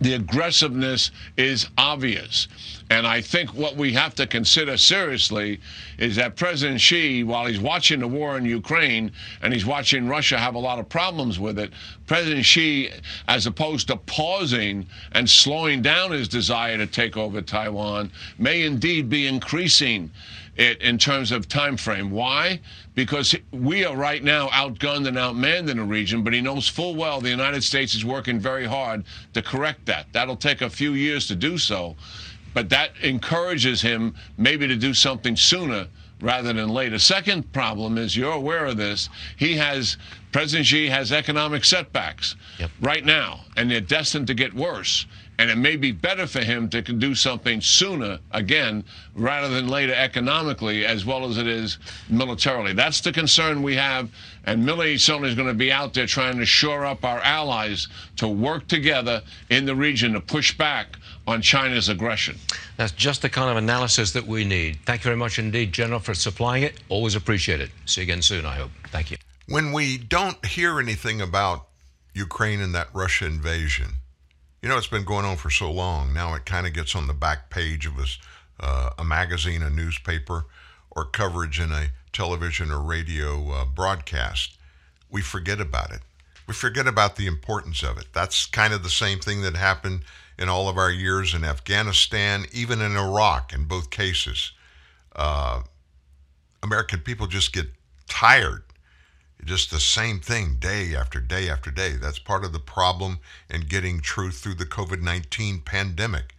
The 0.00 0.14
aggressiveness 0.14 1.10
is 1.36 1.68
obvious. 1.76 2.48
And 2.88 3.06
I 3.06 3.20
think 3.20 3.52
what 3.52 3.76
we 3.76 3.92
have 3.92 4.14
to 4.14 4.26
consider 4.26 4.78
seriously 4.78 5.60
is 5.98 6.16
that 6.16 6.36
President 6.36 6.80
Xi, 6.80 7.24
while 7.24 7.44
he's 7.44 7.60
watching 7.60 8.00
the 8.00 8.08
war 8.08 8.38
in 8.38 8.46
Ukraine 8.46 9.12
and 9.42 9.52
he's 9.52 9.66
watching 9.66 10.08
Russia 10.08 10.38
have 10.38 10.54
a 10.54 10.58
lot 10.58 10.78
of 10.78 10.88
problems 10.88 11.38
with 11.38 11.58
it, 11.58 11.72
President 12.06 12.44
Xi, 12.44 12.90
as 13.28 13.46
opposed 13.46 13.88
to 13.88 13.96
pausing 13.96 14.86
and 15.12 15.28
slowing 15.28 15.82
down 15.82 16.12
his 16.12 16.28
desire 16.28 16.78
to 16.78 16.86
take 16.86 17.18
over 17.18 17.42
Taiwan, 17.42 18.10
may 18.38 18.62
indeed 18.62 19.10
be 19.10 19.26
increasing 19.26 20.10
it 20.56 20.80
in 20.80 20.98
terms 20.98 21.32
of 21.32 21.48
time 21.48 21.76
frame. 21.76 22.10
Why? 22.10 22.60
Because 22.94 23.34
we 23.52 23.84
are 23.84 23.96
right 23.96 24.22
now 24.22 24.48
outgunned 24.48 25.06
and 25.06 25.16
outmanned 25.16 25.70
in 25.70 25.76
the 25.76 25.84
region, 25.84 26.22
but 26.22 26.32
he 26.32 26.40
knows 26.40 26.68
full 26.68 26.94
well 26.94 27.20
the 27.20 27.30
United 27.30 27.62
States 27.62 27.94
is 27.94 28.04
working 28.04 28.38
very 28.38 28.66
hard 28.66 29.04
to 29.34 29.42
correct 29.42 29.86
that. 29.86 30.06
That'll 30.12 30.36
take 30.36 30.62
a 30.62 30.70
few 30.70 30.92
years 30.92 31.26
to 31.28 31.36
do 31.36 31.58
so, 31.58 31.96
but 32.54 32.68
that 32.70 32.92
encourages 33.02 33.82
him 33.82 34.14
maybe 34.38 34.66
to 34.66 34.76
do 34.76 34.94
something 34.94 35.36
sooner 35.36 35.88
rather 36.20 36.52
than 36.52 36.70
later. 36.70 36.98
Second 36.98 37.52
problem 37.52 37.98
is 37.98 38.16
you're 38.16 38.32
aware 38.32 38.66
of 38.66 38.76
this. 38.76 39.08
He 39.36 39.56
has 39.56 39.98
President 40.32 40.66
Xi 40.66 40.88
has 40.88 41.12
economic 41.12 41.64
setbacks 41.64 42.36
yep. 42.58 42.70
right 42.80 43.04
now, 43.04 43.40
and 43.56 43.70
they're 43.70 43.80
destined 43.80 44.26
to 44.26 44.34
get 44.34 44.54
worse. 44.54 45.06
And 45.38 45.50
it 45.50 45.56
may 45.56 45.76
be 45.76 45.92
better 45.92 46.26
for 46.26 46.40
him 46.40 46.68
to 46.70 46.80
do 46.80 47.14
something 47.14 47.60
sooner, 47.60 48.18
again, 48.30 48.84
rather 49.14 49.48
than 49.48 49.68
later 49.68 49.94
economically, 49.94 50.86
as 50.86 51.04
well 51.04 51.28
as 51.28 51.36
it 51.36 51.46
is 51.46 51.78
militarily. 52.08 52.72
That's 52.72 53.00
the 53.00 53.12
concern 53.12 53.62
we 53.62 53.76
have. 53.76 54.08
And 54.44 54.66
Milley 54.66 54.98
certainly 54.98 55.28
is 55.28 55.34
going 55.34 55.48
to 55.48 55.54
be 55.54 55.70
out 55.70 55.92
there 55.92 56.06
trying 56.06 56.38
to 56.38 56.46
shore 56.46 56.86
up 56.86 57.04
our 57.04 57.20
allies 57.20 57.88
to 58.16 58.28
work 58.28 58.66
together 58.68 59.22
in 59.50 59.66
the 59.66 59.74
region 59.74 60.12
to 60.14 60.20
push 60.20 60.56
back 60.56 60.96
on 61.26 61.42
China's 61.42 61.88
aggression. 61.88 62.38
That's 62.76 62.92
just 62.92 63.22
the 63.22 63.28
kind 63.28 63.50
of 63.50 63.56
analysis 63.56 64.12
that 64.12 64.26
we 64.26 64.44
need. 64.44 64.78
Thank 64.86 65.00
you 65.00 65.04
very 65.04 65.16
much 65.16 65.38
indeed, 65.38 65.72
General, 65.72 66.00
for 66.00 66.14
supplying 66.14 66.62
it. 66.62 66.80
Always 66.88 67.14
appreciate 67.14 67.60
it. 67.60 67.70
See 67.84 68.00
you 68.00 68.04
again 68.04 68.22
soon, 68.22 68.46
I 68.46 68.54
hope. 68.54 68.70
Thank 68.88 69.10
you. 69.10 69.16
When 69.48 69.72
we 69.72 69.98
don't 69.98 70.44
hear 70.46 70.80
anything 70.80 71.20
about 71.20 71.66
Ukraine 72.14 72.60
and 72.60 72.74
that 72.74 72.88
Russia 72.94 73.26
invasion, 73.26 73.88
you 74.66 74.72
know, 74.72 74.78
it's 74.78 74.88
been 74.88 75.04
going 75.04 75.24
on 75.24 75.36
for 75.36 75.48
so 75.48 75.70
long. 75.70 76.12
Now 76.12 76.34
it 76.34 76.44
kind 76.44 76.66
of 76.66 76.72
gets 76.72 76.96
on 76.96 77.06
the 77.06 77.14
back 77.14 77.50
page 77.50 77.86
of 77.86 78.00
a, 78.00 78.06
uh, 78.58 78.90
a 78.98 79.04
magazine, 79.04 79.62
a 79.62 79.70
newspaper, 79.70 80.46
or 80.90 81.04
coverage 81.04 81.60
in 81.60 81.70
a 81.70 81.90
television 82.12 82.72
or 82.72 82.80
radio 82.80 83.48
uh, 83.52 83.64
broadcast. 83.64 84.58
We 85.08 85.22
forget 85.22 85.60
about 85.60 85.92
it. 85.92 86.00
We 86.48 86.54
forget 86.54 86.88
about 86.88 87.14
the 87.14 87.28
importance 87.28 87.84
of 87.84 87.96
it. 87.96 88.06
That's 88.12 88.44
kind 88.46 88.74
of 88.74 88.82
the 88.82 88.90
same 88.90 89.20
thing 89.20 89.42
that 89.42 89.54
happened 89.54 90.00
in 90.36 90.48
all 90.48 90.68
of 90.68 90.78
our 90.78 90.90
years 90.90 91.32
in 91.32 91.44
Afghanistan, 91.44 92.46
even 92.52 92.80
in 92.80 92.96
Iraq, 92.96 93.52
in 93.52 93.66
both 93.66 93.90
cases. 93.90 94.50
Uh, 95.14 95.62
American 96.64 96.98
people 96.98 97.28
just 97.28 97.52
get 97.52 97.66
tired 98.08 98.64
just 99.46 99.70
the 99.70 99.80
same 99.80 100.20
thing 100.20 100.56
day 100.58 100.94
after 100.94 101.20
day 101.20 101.48
after 101.48 101.70
day. 101.70 101.92
That's 101.92 102.18
part 102.18 102.44
of 102.44 102.52
the 102.52 102.58
problem 102.58 103.18
in 103.48 103.62
getting 103.62 104.00
truth 104.00 104.38
through 104.38 104.54
the 104.54 104.66
COVID 104.66 105.00
19 105.00 105.60
pandemic. 105.60 106.34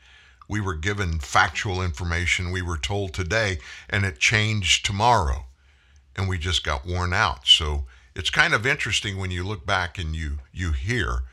We 0.48 0.62
were 0.62 0.76
given 0.76 1.20
factual 1.20 1.82
information 1.82 2.52
we 2.52 2.62
were 2.62 2.78
told 2.78 3.14
today, 3.14 3.60
and 3.90 4.06
it 4.06 4.20
changed 4.20 4.86
tomorrow, 4.86 5.46
and 6.16 6.30
we 6.30 6.38
just 6.38 6.64
got 6.64 6.86
worn 6.86 7.14
out. 7.14 7.48
So 7.48 7.86
it's 8.16 8.30
kind 8.30 8.54
of 8.54 8.66
interesting 8.66 9.18
when 9.18 9.32
you 9.32 9.44
look 9.44 9.66
back 9.66 9.98
and 9.98 10.16
you, 10.16 10.40
you 10.54 10.72
hear 10.72 11.24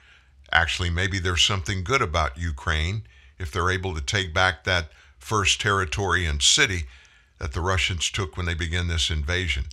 actually 0.52 0.90
maybe 0.90 1.18
there's 1.18 1.42
something 1.42 1.82
good 1.82 2.02
about 2.02 2.38
Ukraine 2.38 3.02
if 3.38 3.50
they're 3.50 3.70
able 3.70 3.94
to 3.94 4.00
take 4.00 4.32
back 4.32 4.64
that 4.64 4.90
first 5.18 5.60
territory 5.60 6.26
and 6.26 6.42
city 6.42 6.84
that 7.38 7.52
the 7.52 7.60
Russians 7.60 8.10
took 8.10 8.36
when 8.36 8.46
they 8.46 8.54
began 8.54 8.88
this 8.88 9.10
invasion. 9.10 9.64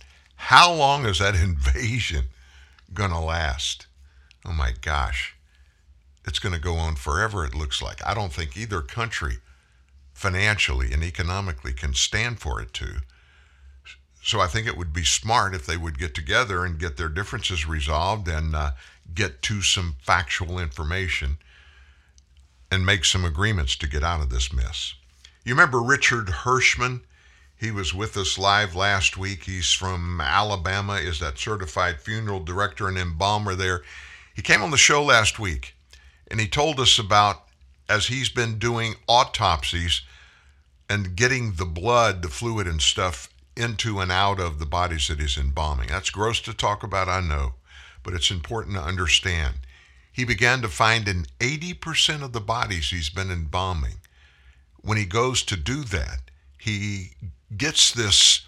How 0.46 0.72
long 0.72 1.06
is 1.06 1.20
that 1.20 1.34
invasion 1.50 2.24
going 2.92 3.10
to 3.10 3.18
last? 3.20 3.86
Oh 4.44 4.52
my 4.52 4.72
gosh. 4.80 5.36
It's 6.26 6.40
going 6.40 6.54
to 6.54 6.60
go 6.60 6.74
on 6.74 6.96
forever, 6.96 7.44
it 7.44 7.54
looks 7.54 7.80
like. 7.80 8.04
I 8.04 8.12
don't 8.12 8.32
think 8.32 8.56
either 8.56 8.82
country 8.82 9.38
financially 10.12 10.92
and 10.92 11.04
economically 11.04 11.72
can 11.72 11.94
stand 11.94 12.40
for 12.40 12.60
it 12.60 12.72
to. 12.74 13.02
So 14.22 14.40
I 14.40 14.48
think 14.48 14.66
it 14.66 14.76
would 14.76 14.92
be 14.92 15.04
smart 15.04 15.54
if 15.54 15.64
they 15.64 15.76
would 15.76 15.98
get 15.98 16.12
together 16.12 16.64
and 16.64 16.78
get 16.78 16.96
their 16.96 17.08
differences 17.08 17.66
resolved 17.66 18.26
and 18.26 18.54
uh, 18.54 18.72
get 19.14 19.42
to 19.42 19.62
some 19.62 19.96
factual 20.02 20.58
information 20.58 21.38
and 22.70 22.84
make 22.84 23.04
some 23.04 23.24
agreements 23.24 23.76
to 23.76 23.88
get 23.88 24.02
out 24.02 24.20
of 24.20 24.30
this 24.30 24.52
mess. 24.52 24.94
You 25.44 25.54
remember 25.54 25.80
Richard 25.80 26.26
Hirschman? 26.26 27.02
He 27.62 27.70
was 27.70 27.94
with 27.94 28.16
us 28.16 28.38
live 28.38 28.74
last 28.74 29.16
week. 29.16 29.44
He's 29.44 29.72
from 29.72 30.20
Alabama, 30.20 30.94
is 30.94 31.20
that 31.20 31.38
certified 31.38 32.00
funeral 32.00 32.40
director 32.40 32.88
and 32.88 32.98
embalmer 32.98 33.54
there. 33.54 33.82
He 34.34 34.42
came 34.42 34.62
on 34.62 34.72
the 34.72 34.76
show 34.76 35.04
last 35.04 35.38
week 35.38 35.76
and 36.26 36.40
he 36.40 36.48
told 36.48 36.80
us 36.80 36.98
about 36.98 37.44
as 37.88 38.08
he's 38.08 38.30
been 38.30 38.58
doing 38.58 38.96
autopsies 39.06 40.02
and 40.90 41.14
getting 41.14 41.52
the 41.52 41.64
blood, 41.64 42.22
the 42.22 42.28
fluid 42.28 42.66
and 42.66 42.82
stuff 42.82 43.32
into 43.56 44.00
and 44.00 44.10
out 44.10 44.40
of 44.40 44.58
the 44.58 44.66
bodies 44.66 45.06
that 45.06 45.20
he's 45.20 45.38
embalming. 45.38 45.86
That's 45.86 46.10
gross 46.10 46.40
to 46.40 46.52
talk 46.52 46.82
about, 46.82 47.08
I 47.08 47.20
know, 47.20 47.54
but 48.02 48.12
it's 48.12 48.32
important 48.32 48.74
to 48.74 48.82
understand. 48.82 49.54
He 50.10 50.24
began 50.24 50.62
to 50.62 50.68
find 50.68 51.06
in 51.06 51.26
80% 51.38 52.24
of 52.24 52.32
the 52.32 52.40
bodies 52.40 52.90
he's 52.90 53.08
been 53.08 53.30
embalming, 53.30 53.98
when 54.80 54.98
he 54.98 55.04
goes 55.04 55.44
to 55.44 55.56
do 55.56 55.84
that, 55.84 56.22
he 56.58 57.12
gets 57.56 57.92
this 57.92 58.46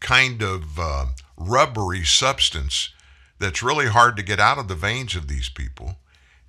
kind 0.00 0.42
of 0.42 0.78
uh, 0.78 1.06
rubbery 1.36 2.04
substance 2.04 2.90
that's 3.38 3.62
really 3.62 3.86
hard 3.86 4.16
to 4.16 4.22
get 4.22 4.40
out 4.40 4.58
of 4.58 4.68
the 4.68 4.74
veins 4.74 5.14
of 5.14 5.28
these 5.28 5.48
people. 5.48 5.96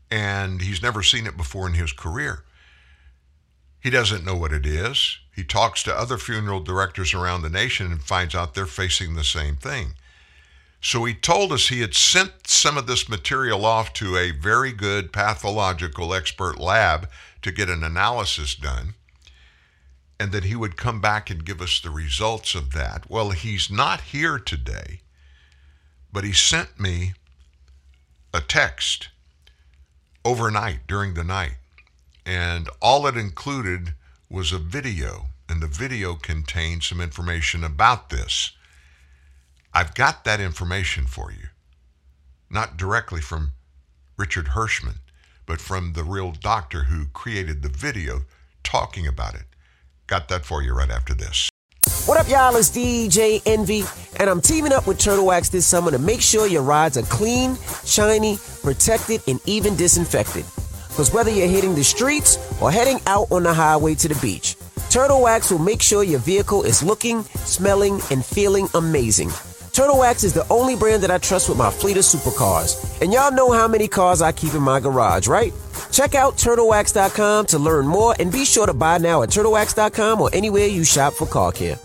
And 0.09 0.61
he's 0.61 0.81
never 0.81 1.03
seen 1.03 1.25
it 1.25 1.37
before 1.37 1.67
in 1.67 1.73
his 1.73 1.93
career. 1.93 2.43
He 3.79 3.89
doesn't 3.89 4.25
know 4.25 4.35
what 4.35 4.53
it 4.53 4.65
is. 4.65 5.17
He 5.35 5.43
talks 5.43 5.81
to 5.83 5.97
other 5.97 6.17
funeral 6.17 6.59
directors 6.59 7.13
around 7.13 7.41
the 7.41 7.49
nation 7.49 7.91
and 7.91 8.01
finds 8.01 8.35
out 8.35 8.53
they're 8.53 8.65
facing 8.65 9.15
the 9.15 9.23
same 9.23 9.55
thing. 9.55 9.93
So 10.81 11.05
he 11.05 11.13
told 11.13 11.51
us 11.51 11.67
he 11.67 11.81
had 11.81 11.93
sent 11.93 12.47
some 12.47 12.77
of 12.77 12.87
this 12.87 13.07
material 13.07 13.65
off 13.65 13.93
to 13.93 14.17
a 14.17 14.31
very 14.31 14.71
good 14.71 15.13
pathological 15.13 16.13
expert 16.13 16.59
lab 16.59 17.09
to 17.43 17.51
get 17.51 17.69
an 17.69 17.83
analysis 17.83 18.55
done 18.55 18.95
and 20.21 20.31
that 20.31 20.43
he 20.43 20.55
would 20.55 20.77
come 20.77 21.01
back 21.01 21.31
and 21.31 21.43
give 21.43 21.59
us 21.59 21.79
the 21.79 21.89
results 21.89 22.53
of 22.53 22.73
that. 22.73 23.09
Well, 23.09 23.31
he's 23.31 23.71
not 23.71 24.01
here 24.01 24.37
today, 24.37 24.99
but 26.13 26.23
he 26.23 26.31
sent 26.31 26.79
me 26.79 27.13
a 28.31 28.39
text 28.39 29.09
overnight 30.23 30.85
during 30.85 31.15
the 31.15 31.23
night, 31.23 31.55
and 32.23 32.69
all 32.83 33.07
it 33.07 33.17
included 33.17 33.95
was 34.29 34.51
a 34.51 34.59
video, 34.59 35.29
and 35.49 35.59
the 35.59 35.65
video 35.65 36.13
contained 36.13 36.83
some 36.83 37.01
information 37.01 37.63
about 37.63 38.11
this. 38.11 38.51
I've 39.73 39.95
got 39.95 40.23
that 40.25 40.39
information 40.39 41.07
for 41.07 41.31
you, 41.31 41.47
not 42.47 42.77
directly 42.77 43.21
from 43.21 43.53
Richard 44.17 44.49
Hirschman, 44.49 44.99
but 45.47 45.59
from 45.59 45.93
the 45.93 46.03
real 46.03 46.31
doctor 46.31 46.83
who 46.83 47.07
created 47.07 47.63
the 47.63 47.69
video 47.69 48.25
talking 48.61 49.07
about 49.07 49.33
it. 49.33 49.45
Got 50.11 50.27
that 50.27 50.43
for 50.45 50.61
you 50.61 50.73
right 50.73 50.91
after 50.91 51.13
this. 51.13 51.49
What 52.05 52.17
up, 52.17 52.27
y'all? 52.27 52.53
It's 52.57 52.69
DJ 52.69 53.41
Envy, 53.45 53.85
and 54.19 54.29
I'm 54.29 54.41
teaming 54.41 54.73
up 54.73 54.85
with 54.85 54.99
Turtle 54.99 55.27
Wax 55.27 55.47
this 55.47 55.65
summer 55.65 55.89
to 55.89 55.99
make 55.99 56.19
sure 56.19 56.47
your 56.47 56.63
rides 56.63 56.97
are 56.97 57.03
clean, 57.03 57.55
shiny, 57.85 58.37
protected, 58.61 59.21
and 59.29 59.39
even 59.45 59.77
disinfected. 59.77 60.43
Because 60.89 61.13
whether 61.13 61.31
you're 61.31 61.47
hitting 61.47 61.75
the 61.75 61.83
streets 61.85 62.37
or 62.61 62.69
heading 62.69 62.99
out 63.07 63.31
on 63.31 63.43
the 63.43 63.53
highway 63.53 63.95
to 63.95 64.09
the 64.09 64.15
beach, 64.15 64.57
Turtle 64.89 65.21
Wax 65.21 65.49
will 65.49 65.59
make 65.59 65.81
sure 65.81 66.03
your 66.03 66.19
vehicle 66.19 66.63
is 66.63 66.83
looking, 66.83 67.23
smelling, 67.45 68.01
and 68.11 68.25
feeling 68.25 68.67
amazing. 68.73 69.29
Turtle 69.73 69.99
Wax 69.99 70.23
is 70.23 70.33
the 70.33 70.47
only 70.49 70.75
brand 70.75 71.01
that 71.03 71.11
I 71.11 71.17
trust 71.17 71.47
with 71.47 71.57
my 71.57 71.71
fleet 71.71 71.97
of 71.97 72.03
supercars. 72.03 73.01
And 73.01 73.13
y'all 73.13 73.31
know 73.31 73.51
how 73.51 73.67
many 73.67 73.87
cars 73.87 74.21
I 74.21 74.31
keep 74.31 74.53
in 74.53 74.61
my 74.61 74.79
garage, 74.79 75.27
right? 75.27 75.53
Check 75.91 76.13
out 76.13 76.35
TurtleWax.com 76.35 77.45
to 77.47 77.59
learn 77.59 77.87
more 77.87 78.13
and 78.19 78.31
be 78.31 78.43
sure 78.43 78.65
to 78.65 78.73
buy 78.73 78.97
now 78.97 79.23
at 79.23 79.29
TurtleWax.com 79.29 80.19
or 80.21 80.29
anywhere 80.33 80.67
you 80.67 80.83
shop 80.83 81.13
for 81.13 81.25
car 81.25 81.51
care. 81.51 81.79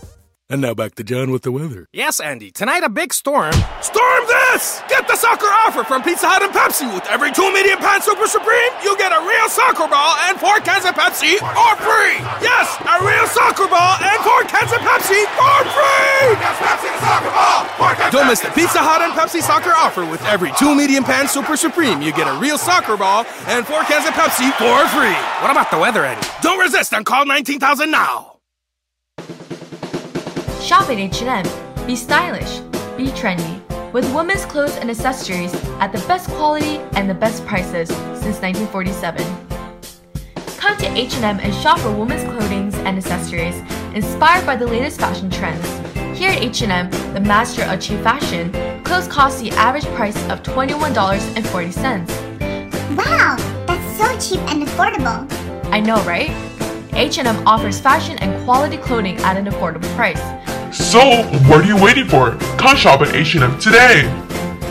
And 0.49 0.61
now 0.63 0.71
back 0.73 0.95
to 0.95 1.03
John 1.03 1.31
with 1.35 1.43
the 1.43 1.51
weather. 1.51 1.91
Yes, 1.91 2.21
Andy. 2.23 2.51
Tonight 2.55 2.79
a 2.79 2.87
big 2.87 3.11
storm. 3.11 3.51
Storm 3.83 4.21
this! 4.31 4.79
Get 4.87 5.03
the 5.03 5.19
soccer 5.19 5.51
offer 5.67 5.83
from 5.83 5.99
Pizza 6.07 6.23
Hut 6.23 6.39
and 6.39 6.55
Pepsi. 6.55 6.87
With 6.87 7.03
every 7.11 7.35
two 7.35 7.51
medium 7.51 7.83
pan 7.83 7.99
Super 7.99 8.31
Supreme, 8.31 8.71
you 8.79 8.95
get 8.95 9.11
a 9.11 9.19
real 9.27 9.51
soccer 9.51 9.91
ball 9.91 10.15
and 10.31 10.39
four 10.39 10.63
cans 10.63 10.87
of 10.87 10.95
Pepsi 10.95 11.35
for 11.43 11.71
free. 11.83 12.15
Yes, 12.39 12.63
a 12.79 12.95
real 13.03 13.27
soccer 13.27 13.67
ball 13.67 13.99
and 13.99 14.15
four 14.23 14.39
cans 14.47 14.71
of 14.71 14.79
Pepsi 14.87 15.19
for 15.35 15.57
free. 15.67 16.31
Yes, 16.39 16.55
Pepsi 16.63 16.95
the 16.95 17.01
soccer 17.03 17.33
ball. 17.35 17.59
Four 17.75 17.91
cans 17.99 18.11
Don't 18.15 18.27
miss 18.31 18.39
the 18.39 18.51
Pizza 18.55 18.79
Hut 18.79 19.03
and 19.03 19.11
Pepsi 19.19 19.43
soccer 19.43 19.75
offer. 19.75 20.07
With 20.07 20.23
every 20.31 20.55
two 20.55 20.71
medium 20.71 21.03
pan 21.03 21.27
Super 21.27 21.59
Supreme, 21.59 21.99
you 21.99 22.15
get 22.15 22.23
a 22.31 22.39
real 22.39 22.55
soccer 22.55 22.95
ball 22.95 23.27
and 23.51 23.67
four 23.67 23.83
cans 23.83 24.07
of 24.07 24.15
Pepsi 24.15 24.47
for 24.55 24.79
free. 24.95 25.19
What 25.43 25.51
about 25.51 25.67
the 25.75 25.77
weather, 25.77 26.07
Andy? 26.07 26.23
Don't 26.39 26.63
resist 26.63 26.95
and 26.95 27.03
call 27.03 27.27
19,000 27.27 27.91
now. 27.91 28.39
Shop 30.67 30.89
at 30.89 30.97
H&M. 30.97 31.45
Be 31.87 31.95
stylish. 31.95 32.59
Be 32.97 33.07
trendy. 33.15 33.61
With 33.93 34.13
women's 34.13 34.43
clothes 34.43 34.75
and 34.75 34.91
accessories 34.91 35.55
at 35.79 35.93
the 35.93 35.99
best 36.09 36.29
quality 36.31 36.79
and 36.97 37.09
the 37.09 37.13
best 37.13 37.45
prices 37.45 37.87
since 37.87 38.41
1947. 38.41 39.23
Come 40.57 40.77
to 40.79 40.87
H&M 40.87 41.39
and 41.39 41.55
shop 41.55 41.79
for 41.79 41.93
women's 41.93 42.25
clothing 42.25 42.73
and 42.85 42.97
accessories 42.97 43.55
inspired 43.95 44.45
by 44.45 44.57
the 44.57 44.67
latest 44.67 44.99
fashion 44.99 45.29
trends. 45.29 45.65
Here 46.19 46.31
at 46.31 46.41
H&M, 46.41 46.91
the 47.13 47.21
master 47.21 47.63
of 47.63 47.79
cheap 47.79 48.01
fashion, 48.01 48.51
clothes 48.83 49.07
cost 49.07 49.39
the 49.39 49.51
average 49.51 49.85
price 49.95 50.17
of 50.29 50.43
$21.40. 50.43 52.97
Wow, 52.97 53.37
that's 53.67 53.97
so 53.97 54.19
cheap 54.19 54.41
and 54.51 54.67
affordable. 54.67 55.25
I 55.71 55.79
know, 55.79 56.03
right? 56.03 56.31
H&M 56.91 57.47
offers 57.47 57.79
fashion 57.79 58.17
and 58.17 58.43
quality 58.43 58.75
clothing 58.75 59.15
at 59.19 59.37
an 59.37 59.45
affordable 59.45 59.87
price. 59.95 60.19
So, 60.77 61.23
what 61.49 61.61
are 61.61 61.65
you 61.65 61.75
waiting 61.81 62.07
for? 62.07 62.31
Come 62.57 62.77
shop 62.77 63.01
at 63.01 63.13
H&M 63.13 63.59
today. 63.59 64.03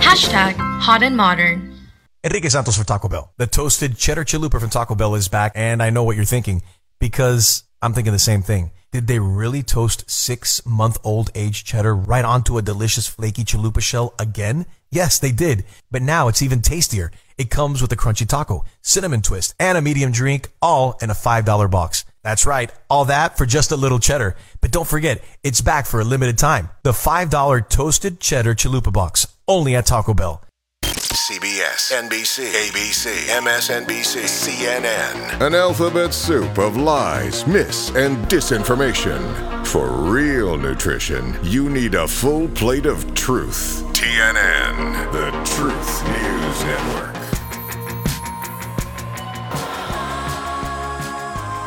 Hashtag 0.01 0.55
hot 0.81 1.03
and 1.03 1.17
modern. 1.17 1.77
Enrique 2.25 2.49
Santos 2.49 2.79
for 2.79 2.85
Taco 2.85 3.09
Bell. 3.09 3.33
The 3.37 3.47
toasted 3.47 3.99
cheddar 3.99 4.25
chalupa 4.25 4.59
from 4.61 4.71
Taco 4.71 4.95
Bell 4.95 5.15
is 5.15 5.29
back, 5.29 5.53
and 5.55 5.83
I 5.83 5.91
know 5.91 6.05
what 6.05 6.17
you're 6.17 6.25
thinking 6.25 6.63
because 7.01 7.65
I'm 7.83 7.93
thinking 7.93 8.13
the 8.13 8.19
same 8.19 8.41
thing. 8.41 8.71
Did 8.93 9.09
they 9.09 9.19
really 9.19 9.63
toast 9.63 10.09
six 10.11 10.65
month 10.65 10.97
old 11.05 11.31
aged 11.35 11.67
cheddar 11.67 11.95
right 11.95 12.25
onto 12.25 12.57
a 12.57 12.63
delicious 12.63 13.07
flaky 13.07 13.45
chalupa 13.45 13.83
shell 13.83 14.15
again? 14.19 14.65
Yes, 14.91 15.19
they 15.19 15.33
did. 15.33 15.65
But 15.91 16.03
now 16.03 16.29
it's 16.29 16.41
even 16.41 16.63
tastier. 16.63 17.11
It 17.37 17.51
comes 17.51 17.83
with 17.83 17.93
a 17.93 17.97
crunchy 17.97 18.27
taco, 18.27 18.65
cinnamon 18.81 19.21
twist, 19.23 19.55
and 19.61 19.77
a 19.77 19.83
medium 19.83 20.13
drink, 20.13 20.49
all 20.63 20.97
in 21.03 21.11
a 21.11 21.15
$5 21.15 21.71
box. 21.71 22.05
That's 22.27 22.45
right, 22.45 22.73
all 22.91 23.05
that 23.05 23.39
for 23.39 23.47
just 23.47 23.71
a 23.71 23.77
little 23.77 24.01
cheddar. 24.01 24.35
But 24.61 24.73
don't 24.73 24.89
forget, 24.89 25.23
it's 25.45 25.61
back 25.61 25.87
for 25.87 26.01
a 26.01 26.05
limited 26.05 26.37
time. 26.37 26.71
The 26.83 26.91
$5 26.91 27.69
toasted 27.69 28.19
cheddar 28.19 28.57
chalupa 28.57 28.93
box, 28.93 29.29
only 29.47 29.77
at 29.77 29.87
Taco 29.87 30.13
Bell. 30.13 30.43
CBS, 30.83 31.93
NBC, 31.93 32.51
ABC, 32.51 33.29
MSNBC, 33.29 34.25
CNN. 34.27 35.41
An 35.41 35.55
alphabet 35.55 36.13
soup 36.13 36.59
of 36.59 36.77
lies, 36.77 37.47
myths, 37.47 37.91
and 37.91 38.17
disinformation. 38.27 39.65
For 39.65 39.87
real 39.87 40.59
nutrition, 40.59 41.39
you 41.45 41.71
need 41.71 41.95
a 41.95 42.09
full 42.09 42.49
plate 42.49 42.87
of 42.87 43.15
truth. 43.15 43.85
TNN, 43.93 45.13
the 45.13 45.31
Truth 45.45 46.03
News 46.09 46.65
Network. 46.65 47.16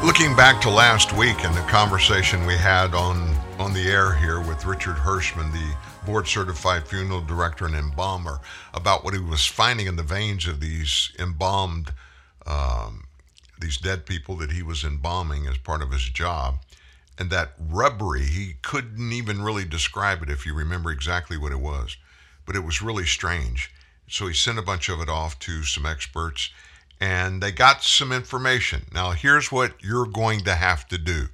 Looking 0.02 0.34
back 0.34 0.62
to 0.62 0.70
last 0.70 1.12
week 1.12 1.44
and 1.44 1.54
the 1.54 1.60
conversation 1.64 2.46
we 2.46 2.56
had 2.56 2.96
on, 2.96 3.36
on 3.60 3.74
the 3.74 3.92
air 3.92 4.14
here 4.14 4.40
with 4.40 4.66
Richard 4.66 4.96
Hirschman, 4.96 5.52
the 5.52 5.76
board 6.06 6.26
certified 6.26 6.88
funeral 6.88 7.20
director 7.20 7.66
and 7.66 7.76
embalmer, 7.76 8.40
about 8.74 9.04
what 9.04 9.14
he 9.14 9.20
was 9.20 9.46
finding 9.46 9.88
in 9.88 9.98
the 9.98 10.04
veins 10.04 10.48
of 10.48 10.62
these 10.62 11.12
embalmed, 11.20 11.94
um, 12.48 13.08
these 13.60 13.76
dead 13.76 14.06
people 14.06 14.38
that 14.38 14.54
he 14.54 14.64
was 14.64 14.86
embalming 14.86 15.48
as 15.48 15.58
part 15.58 15.82
of 15.82 15.92
his 15.92 16.04
job. 16.04 16.60
And 17.18 17.30
that 17.32 17.52
rubbery, 17.60 18.24
he 18.24 18.54
couldn't 18.62 19.12
even 19.12 19.42
really 19.42 19.66
describe 19.66 20.24
it 20.24 20.30
if 20.30 20.46
you 20.46 20.54
remember 20.54 20.92
exactly 20.92 21.38
what 21.38 21.52
it 21.52 21.60
was, 21.60 21.98
but 22.46 22.56
it 22.56 22.64
was 22.64 22.82
really 22.82 23.06
strange. 23.06 23.70
So 24.08 24.28
he 24.28 24.34
sent 24.34 24.60
a 24.60 24.64
bunch 24.64 24.88
of 24.88 25.02
it 25.02 25.10
off 25.10 25.38
to 25.40 25.64
some 25.64 25.86
experts 25.86 26.52
and 27.00 27.42
they 27.42 27.52
got 27.52 27.84
some 27.84 28.12
information. 28.12 28.86
Now, 28.94 29.12
here's 29.12 29.52
what 29.52 29.82
you're 29.82 30.06
going 30.06 30.42
to 30.42 30.56
have 30.56 30.88
to 30.90 30.98
do. 30.98 31.28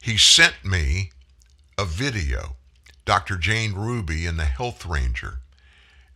He 0.00 0.16
sent 0.16 0.64
me 0.64 1.10
a 1.76 1.84
video, 1.84 2.56
Dr. 3.04 3.36
Jane 3.36 3.74
Ruby 3.74 4.26
and 4.26 4.38
the 4.38 4.44
Health 4.44 4.86
Ranger, 4.86 5.40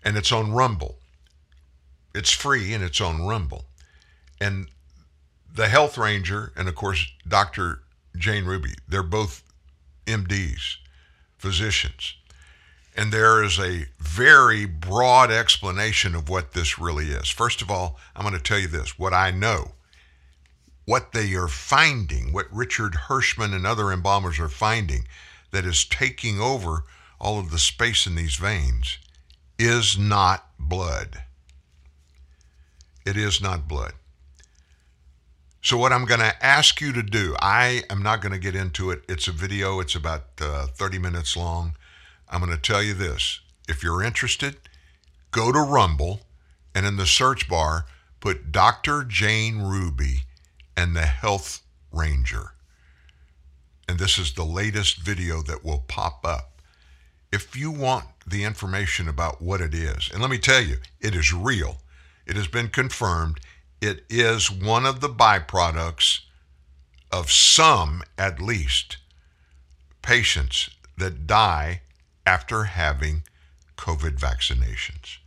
and 0.03 0.17
it's 0.17 0.33
on 0.33 0.53
Rumble. 0.53 0.97
It's 2.15 2.31
free 2.31 2.73
and 2.73 2.83
it's 2.83 3.01
on 3.01 3.27
Rumble. 3.27 3.65
And 4.41 4.69
the 5.53 5.69
Health 5.69 5.99
Ranger 5.99 6.53
and, 6.57 6.69
of 6.69 6.75
course, 6.75 7.07
Dr. 7.27 7.81
Jane 8.17 8.45
Ruby, 8.45 8.75
they're 8.89 9.03
both 9.03 9.43
MDs, 10.07 10.77
physicians. 11.37 12.15
And 12.95 13.13
there 13.13 13.43
is 13.43 13.59
a 13.59 13.87
very 13.99 14.67
broad 14.67 15.31
explanation 15.31 16.15
of 16.15 16.29
what 16.29 16.53
this 16.53 16.79
really 16.79 17.07
is. 17.07 17.29
First 17.29 17.61
of 17.61 17.71
all, 17.71 17.99
I'm 18.15 18.23
going 18.23 18.37
to 18.37 18.43
tell 18.43 18.59
you 18.59 18.69
this 18.69 18.99
what 18.99 19.13
I 19.13 19.31
know, 19.31 19.73
what 20.85 21.13
they 21.13 21.35
are 21.35 21.49
finding, 21.49 22.33
what 22.33 22.47
Richard 22.53 22.93
Hirschman 23.09 23.55
and 23.55 23.67
other 23.67 23.91
embalmers 23.91 24.39
are 24.39 24.49
finding, 24.49 25.07
that 25.51 25.65
is 25.65 25.85
taking 25.85 26.41
over 26.41 26.85
all 27.21 27.39
of 27.39 27.51
the 27.51 27.59
space 27.59 28.07
in 28.07 28.15
these 28.15 28.37
veins 28.37 28.99
is 29.59 29.99
not 29.99 30.47
blood. 30.59 31.23
It 33.07 33.17
is 33.17 33.41
not 33.41 33.69
blood. 33.69 33.93
So, 35.63 35.79
what 35.79 35.93
I'm 35.93 36.05
going 36.05 36.21
to 36.21 36.45
ask 36.45 36.81
you 36.81 36.93
to 36.93 37.03
do, 37.03 37.35
I 37.41 37.85
am 37.89 38.03
not 38.03 38.21
going 38.21 38.33
to 38.33 38.39
get 38.39 38.55
into 38.55 38.91
it. 38.91 39.03
It's 39.09 39.29
a 39.29 39.33
video, 39.33 39.81
it's 39.81 39.95
about 39.95 40.25
uh, 40.41 40.67
30 40.67 40.99
minutes 40.99 41.37
long. 41.37 41.77
I'm 42.29 42.41
going 42.41 42.53
to 42.53 42.61
tell 42.61 42.83
you 42.83 42.95
this. 42.95 43.41
If 43.69 43.83
you're 43.83 44.03
interested, 44.03 44.57
go 45.31 45.53
to 45.53 45.61
Rumble 45.61 46.21
and 46.75 46.85
in 46.87 46.97
the 46.97 47.07
search 47.07 47.49
bar, 47.49 47.87
put 48.21 48.51
Dr. 48.53 49.05
Jane 49.05 49.63
Ruby 49.63 50.23
and 50.77 50.97
the 50.97 51.07
Health 51.07 51.63
Ranger. 51.93 52.53
And 53.89 53.99
this 53.99 54.19
is 54.19 54.33
the 54.33 54.45
latest 54.45 54.99
video 54.99 55.43
that 55.43 55.65
will 55.65 55.85
pop 55.87 56.27
up. 56.27 56.61
If 57.33 57.57
you 57.57 57.71
want 57.71 58.07
the 58.27 58.45
information 58.45 59.09
about 59.09 59.43
what 59.43 59.61
it 59.61 59.75
is, 59.75 60.09
and 60.13 60.21
let 60.21 60.31
me 60.31 60.39
tell 60.39 60.63
you, 60.63 60.77
it 61.01 61.15
is 61.15 61.33
real. 61.33 61.79
It 62.27 62.37
has 62.37 62.47
been 62.47 62.69
confirmed. 62.69 63.41
It 63.81 64.05
is 64.09 64.51
one 64.51 64.87
of 64.87 65.01
the 65.01 65.09
byproducts 65.09 66.21
of 67.13 67.31
some, 67.31 68.03
at 68.17 68.41
least, 68.41 68.97
patients 70.01 70.71
that 70.97 71.27
die 71.27 71.83
after 72.27 72.65
having 72.65 73.23
COVID 73.77 74.19
vaccinations. 74.19 75.19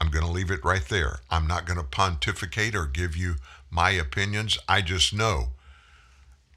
I'm 0.00 0.10
going 0.10 0.24
to 0.24 0.30
leave 0.30 0.50
it 0.50 0.64
right 0.64 0.84
there. 0.84 1.20
I'm 1.30 1.46
not 1.46 1.66
going 1.66 1.78
to 1.78 1.84
pontificate 1.84 2.74
or 2.74 2.86
give 2.86 3.16
you 3.16 3.36
my 3.70 3.90
opinions. 3.90 4.58
I 4.68 4.80
just 4.80 5.14
know 5.14 5.50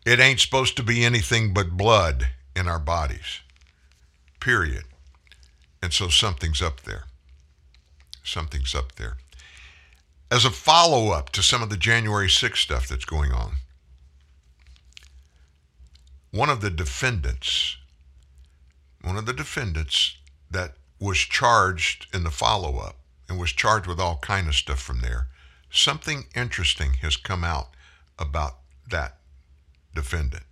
it 0.06 0.20
ain't 0.20 0.40
supposed 0.40 0.76
to 0.78 0.84
be 0.84 1.04
anything 1.04 1.54
but 1.54 1.72
blood 1.78 2.30
in 2.56 2.68
our 2.68 2.80
bodies, 2.80 3.42
period. 4.40 4.84
And 5.82 5.94
so 5.94 6.08
something's 6.08 6.62
up 6.62 6.82
there. 6.82 7.06
Something's 8.24 8.74
up 8.74 8.96
there. 8.96 9.18
As 10.30 10.44
a 10.44 10.52
follow 10.52 11.12
up 11.12 11.30
to 11.32 11.44
some 11.44 11.62
of 11.62 11.70
the 11.70 11.78
January 11.78 12.28
6th 12.28 12.58
stuff 12.58 12.88
that's 12.88 13.06
going 13.06 13.32
on, 13.32 13.54
one 16.32 16.50
of 16.50 16.60
the 16.60 16.70
defendants, 16.70 17.77
one 19.08 19.18
of 19.18 19.26
the 19.26 19.34
defendants 19.34 20.18
that 20.52 20.74
was 21.00 21.18
charged 21.18 22.08
in 22.14 22.24
the 22.24 22.32
follow 22.32 22.78
up 22.78 22.98
and 23.30 23.40
was 23.40 23.52
charged 23.52 23.88
with 23.88 24.00
all 24.00 24.18
kind 24.18 24.48
of 24.48 24.56
stuff 24.56 24.80
from 24.80 25.02
there, 25.02 25.28
something 25.72 26.26
interesting 26.36 26.94
has 27.02 27.16
come 27.16 27.44
out 27.44 27.70
about 28.20 28.58
that 28.90 29.18
defendant. 29.94 30.44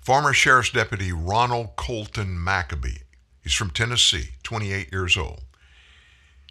Former 0.00 0.32
Sheriff's 0.32 0.70
Deputy 0.70 1.12
Ronald 1.12 1.76
Colton 1.76 2.36
McAbee. 2.36 3.02
He's 3.42 3.54
from 3.54 3.70
Tennessee, 3.70 4.30
28 4.42 4.90
years 4.92 5.16
old. 5.16 5.42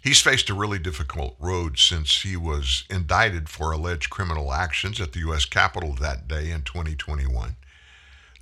He's 0.02 0.20
faced 0.20 0.50
a 0.50 0.54
really 0.54 0.80
difficult 0.80 1.36
road 1.38 1.78
since 1.78 2.22
he 2.22 2.36
was 2.36 2.84
indicted 2.90 3.48
for 3.48 3.70
alleged 3.70 4.10
criminal 4.10 4.52
actions 4.52 5.00
at 5.00 5.12
the 5.12 5.20
U.S. 5.20 5.44
Capitol 5.44 5.94
that 6.00 6.26
day 6.26 6.50
in 6.50 6.62
2021. 6.62 7.56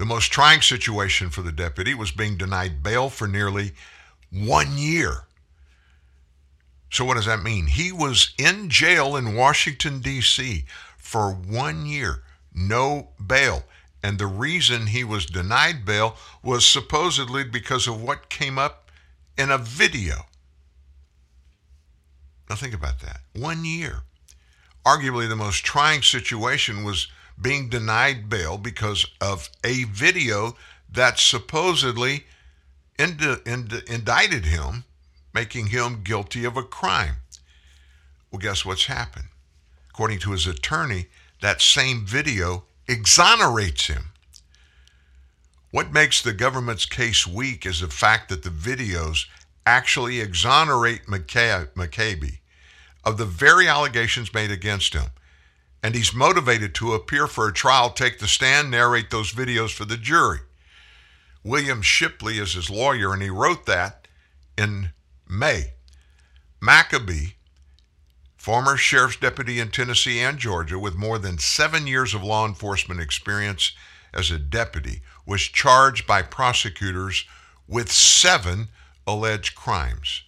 The 0.00 0.06
most 0.06 0.32
trying 0.32 0.62
situation 0.62 1.28
for 1.28 1.42
the 1.42 1.52
deputy 1.52 1.92
was 1.92 2.10
being 2.10 2.38
denied 2.38 2.82
bail 2.82 3.10
for 3.10 3.28
nearly 3.28 3.72
one 4.32 4.78
year. 4.78 5.26
So, 6.90 7.04
what 7.04 7.16
does 7.16 7.26
that 7.26 7.42
mean? 7.42 7.66
He 7.66 7.92
was 7.92 8.32
in 8.38 8.70
jail 8.70 9.14
in 9.14 9.36
Washington, 9.36 10.00
D.C. 10.00 10.64
for 10.96 11.30
one 11.30 11.84
year, 11.84 12.22
no 12.54 13.10
bail. 13.24 13.64
And 14.02 14.18
the 14.18 14.26
reason 14.26 14.86
he 14.86 15.04
was 15.04 15.26
denied 15.26 15.84
bail 15.84 16.16
was 16.42 16.64
supposedly 16.64 17.44
because 17.44 17.86
of 17.86 18.02
what 18.02 18.30
came 18.30 18.58
up 18.58 18.90
in 19.36 19.50
a 19.50 19.58
video. 19.58 20.24
Now, 22.48 22.56
think 22.56 22.72
about 22.72 23.00
that. 23.00 23.20
One 23.34 23.66
year. 23.66 24.04
Arguably, 24.86 25.28
the 25.28 25.36
most 25.36 25.62
trying 25.62 26.00
situation 26.00 26.84
was 26.84 27.08
being 27.40 27.68
denied 27.68 28.28
bail 28.28 28.58
because 28.58 29.06
of 29.20 29.48
a 29.64 29.84
video 29.84 30.56
that 30.92 31.18
supposedly 31.18 32.24
ind- 32.98 33.40
ind- 33.46 33.82
indicted 33.86 34.46
him, 34.46 34.84
making 35.32 35.68
him 35.68 36.02
guilty 36.02 36.44
of 36.44 36.56
a 36.56 36.62
crime. 36.62 37.16
Well, 38.30 38.40
guess 38.40 38.64
what's 38.64 38.86
happened? 38.86 39.28
According 39.90 40.20
to 40.20 40.32
his 40.32 40.46
attorney, 40.46 41.06
that 41.40 41.62
same 41.62 42.04
video 42.04 42.64
exonerates 42.88 43.86
him. 43.86 44.12
What 45.70 45.92
makes 45.92 46.20
the 46.20 46.32
government's 46.32 46.86
case 46.86 47.26
weak 47.26 47.64
is 47.64 47.80
the 47.80 47.88
fact 47.88 48.28
that 48.28 48.42
the 48.42 48.50
videos 48.50 49.26
actually 49.64 50.20
exonerate 50.20 51.06
McAbee 51.06 52.38
of 53.04 53.18
the 53.18 53.24
very 53.24 53.68
allegations 53.68 54.34
made 54.34 54.50
against 54.50 54.94
him. 54.94 55.10
And 55.82 55.94
he's 55.94 56.14
motivated 56.14 56.74
to 56.76 56.92
appear 56.92 57.26
for 57.26 57.48
a 57.48 57.52
trial, 57.52 57.90
take 57.90 58.18
the 58.18 58.28
stand, 58.28 58.70
narrate 58.70 59.10
those 59.10 59.32
videos 59.32 59.72
for 59.72 59.84
the 59.84 59.96
jury. 59.96 60.40
William 61.42 61.80
Shipley 61.80 62.38
is 62.38 62.52
his 62.52 62.68
lawyer, 62.68 63.14
and 63.14 63.22
he 63.22 63.30
wrote 63.30 63.64
that 63.66 64.06
in 64.58 64.90
May. 65.28 65.72
McAbee, 66.60 67.34
former 68.36 68.76
sheriff's 68.76 69.16
deputy 69.16 69.58
in 69.58 69.70
Tennessee 69.70 70.20
and 70.20 70.38
Georgia 70.38 70.78
with 70.78 70.94
more 70.96 71.18
than 71.18 71.38
seven 71.38 71.86
years 71.86 72.12
of 72.14 72.22
law 72.22 72.46
enforcement 72.46 73.00
experience 73.00 73.72
as 74.12 74.30
a 74.30 74.38
deputy, 74.38 75.02
was 75.24 75.42
charged 75.42 76.06
by 76.06 76.20
prosecutors 76.20 77.24
with 77.68 77.90
seven 77.92 78.68
alleged 79.06 79.54
crimes. 79.54 80.24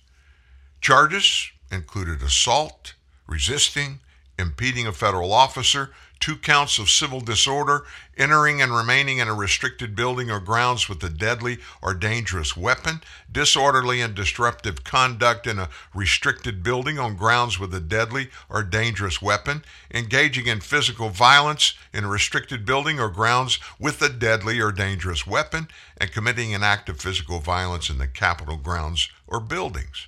Charges 0.81 1.51
included 1.71 2.23
assault, 2.23 2.95
resisting, 3.27 4.01
impeding 4.39 4.87
a 4.87 4.93
federal 4.93 5.33
officer, 5.33 5.91
two 6.23 6.37
counts 6.37 6.79
of 6.79 6.89
civil 6.89 7.21
disorder, 7.21 7.85
entering 8.17 8.63
and 8.63 8.73
remaining 8.73 9.19
in 9.19 9.27
a 9.27 9.35
restricted 9.35 9.97
building 9.97 10.31
or 10.31 10.39
grounds 10.39 10.89
with 10.89 11.03
a 11.03 11.09
deadly 11.09 11.59
or 11.83 11.95
dangerous 11.95 12.57
weapon, 12.57 13.01
disorderly 13.31 14.01
and 14.01 14.15
disruptive 14.15 14.85
conduct 14.85 15.49
in 15.49 15.59
a 15.59 15.69
restricted 15.93 16.63
building 16.63 16.97
on 16.97 17.17
grounds 17.17 17.59
with 17.59 17.75
a 17.75 17.81
deadly 17.81 18.29
or 18.49 18.63
dangerous 18.63 19.21
weapon, 19.21 19.65
engaging 19.93 20.47
in 20.47 20.61
physical 20.61 21.09
violence 21.09 21.75
in 21.93 22.05
a 22.05 22.09
restricted 22.09 22.65
building 22.65 23.01
or 23.01 23.09
grounds 23.09 23.59
with 23.81 24.01
a 24.01 24.09
deadly 24.09 24.61
or 24.61 24.71
dangerous 24.71 25.27
weapon, 25.27 25.67
and 25.97 26.13
committing 26.13 26.55
an 26.55 26.63
act 26.63 26.89
of 26.89 27.01
physical 27.01 27.41
violence 27.41 27.91
in 27.91 27.99
the 27.99 28.07
Capitol 28.07 28.57
grounds 28.57 29.09
or 29.27 29.41
buildings. 29.41 30.07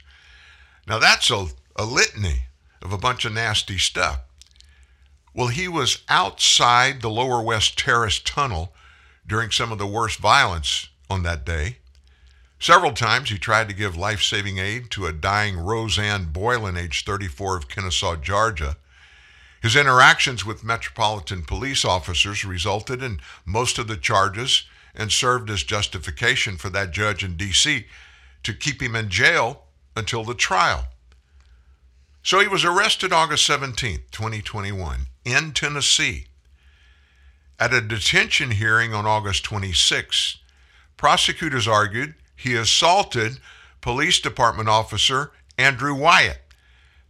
Now 0.87 1.01
that's 1.01 1.29
a, 1.29 1.49
a 1.75 1.85
litany 1.85 2.45
of 2.85 2.93
a 2.93 2.99
bunch 2.99 3.25
of 3.25 3.33
nasty 3.33 3.79
stuff. 3.79 4.21
Well, 5.35 5.49
he 5.49 5.67
was 5.67 6.03
outside 6.09 7.01
the 7.01 7.11
Lower 7.11 7.43
West 7.43 7.79
Terrace 7.79 8.21
tunnel 8.21 8.73
during 9.27 9.51
some 9.51 9.73
of 9.73 9.79
the 9.79 9.87
worst 9.87 10.21
violence 10.21 10.89
on 11.11 11.23
that 11.25 11.45
day. 11.45 11.79
Several 12.61 12.93
times 12.93 13.31
he 13.31 13.39
tried 13.39 13.69
to 13.69 13.75
give 13.75 13.97
life 13.97 14.23
saving 14.23 14.59
aid 14.59 14.91
to 14.91 15.07
a 15.07 15.13
dying 15.13 15.59
Rosanne 15.59 16.27
Boyland, 16.27 16.79
age 16.79 17.05
34, 17.05 17.57
of 17.57 17.69
Kennesaw, 17.69 18.17
Georgia. 18.17 18.77
His 19.61 19.77
interactions 19.77 20.45
with 20.45 20.63
Metropolitan 20.63 21.43
Police 21.43 21.85
officers 21.85 22.45
resulted 22.45 23.03
in 23.03 23.21
most 23.45 23.79
of 23.79 23.89
the 23.89 23.97
charges 23.97 24.65
and 24.95 25.11
served 25.11 25.51
as 25.51 25.65
justification 25.65 26.57
for 26.57 26.71
that 26.71 26.93
judge 26.93 27.25
in 27.25 27.37
D.C. 27.37 27.87
to 28.45 28.55
keep 28.55 28.81
him 28.81 28.95
in 28.95 29.09
jail 29.09 29.65
until 29.97 30.23
the 30.23 30.35
trial. 30.35 30.87
So 32.25 32.41
he 32.41 32.49
was 32.49 32.65
arrested 32.65 33.13
August 33.13 33.45
17, 33.45 34.05
2021, 34.11 35.09
in 35.27 35.53
Tennessee. 35.53 36.29
At 37.61 37.75
a 37.75 37.83
detention 37.83 38.53
hearing 38.53 38.95
on 38.95 39.05
August 39.05 39.45
26, 39.45 40.39
prosecutors 40.97 41.69
argued 41.69 42.15
he 42.35 42.55
assaulted 42.55 43.41
police 43.83 44.21
department 44.21 44.71
officer 44.71 45.33
Andrew 45.59 45.95
Wyatt. 45.95 46.41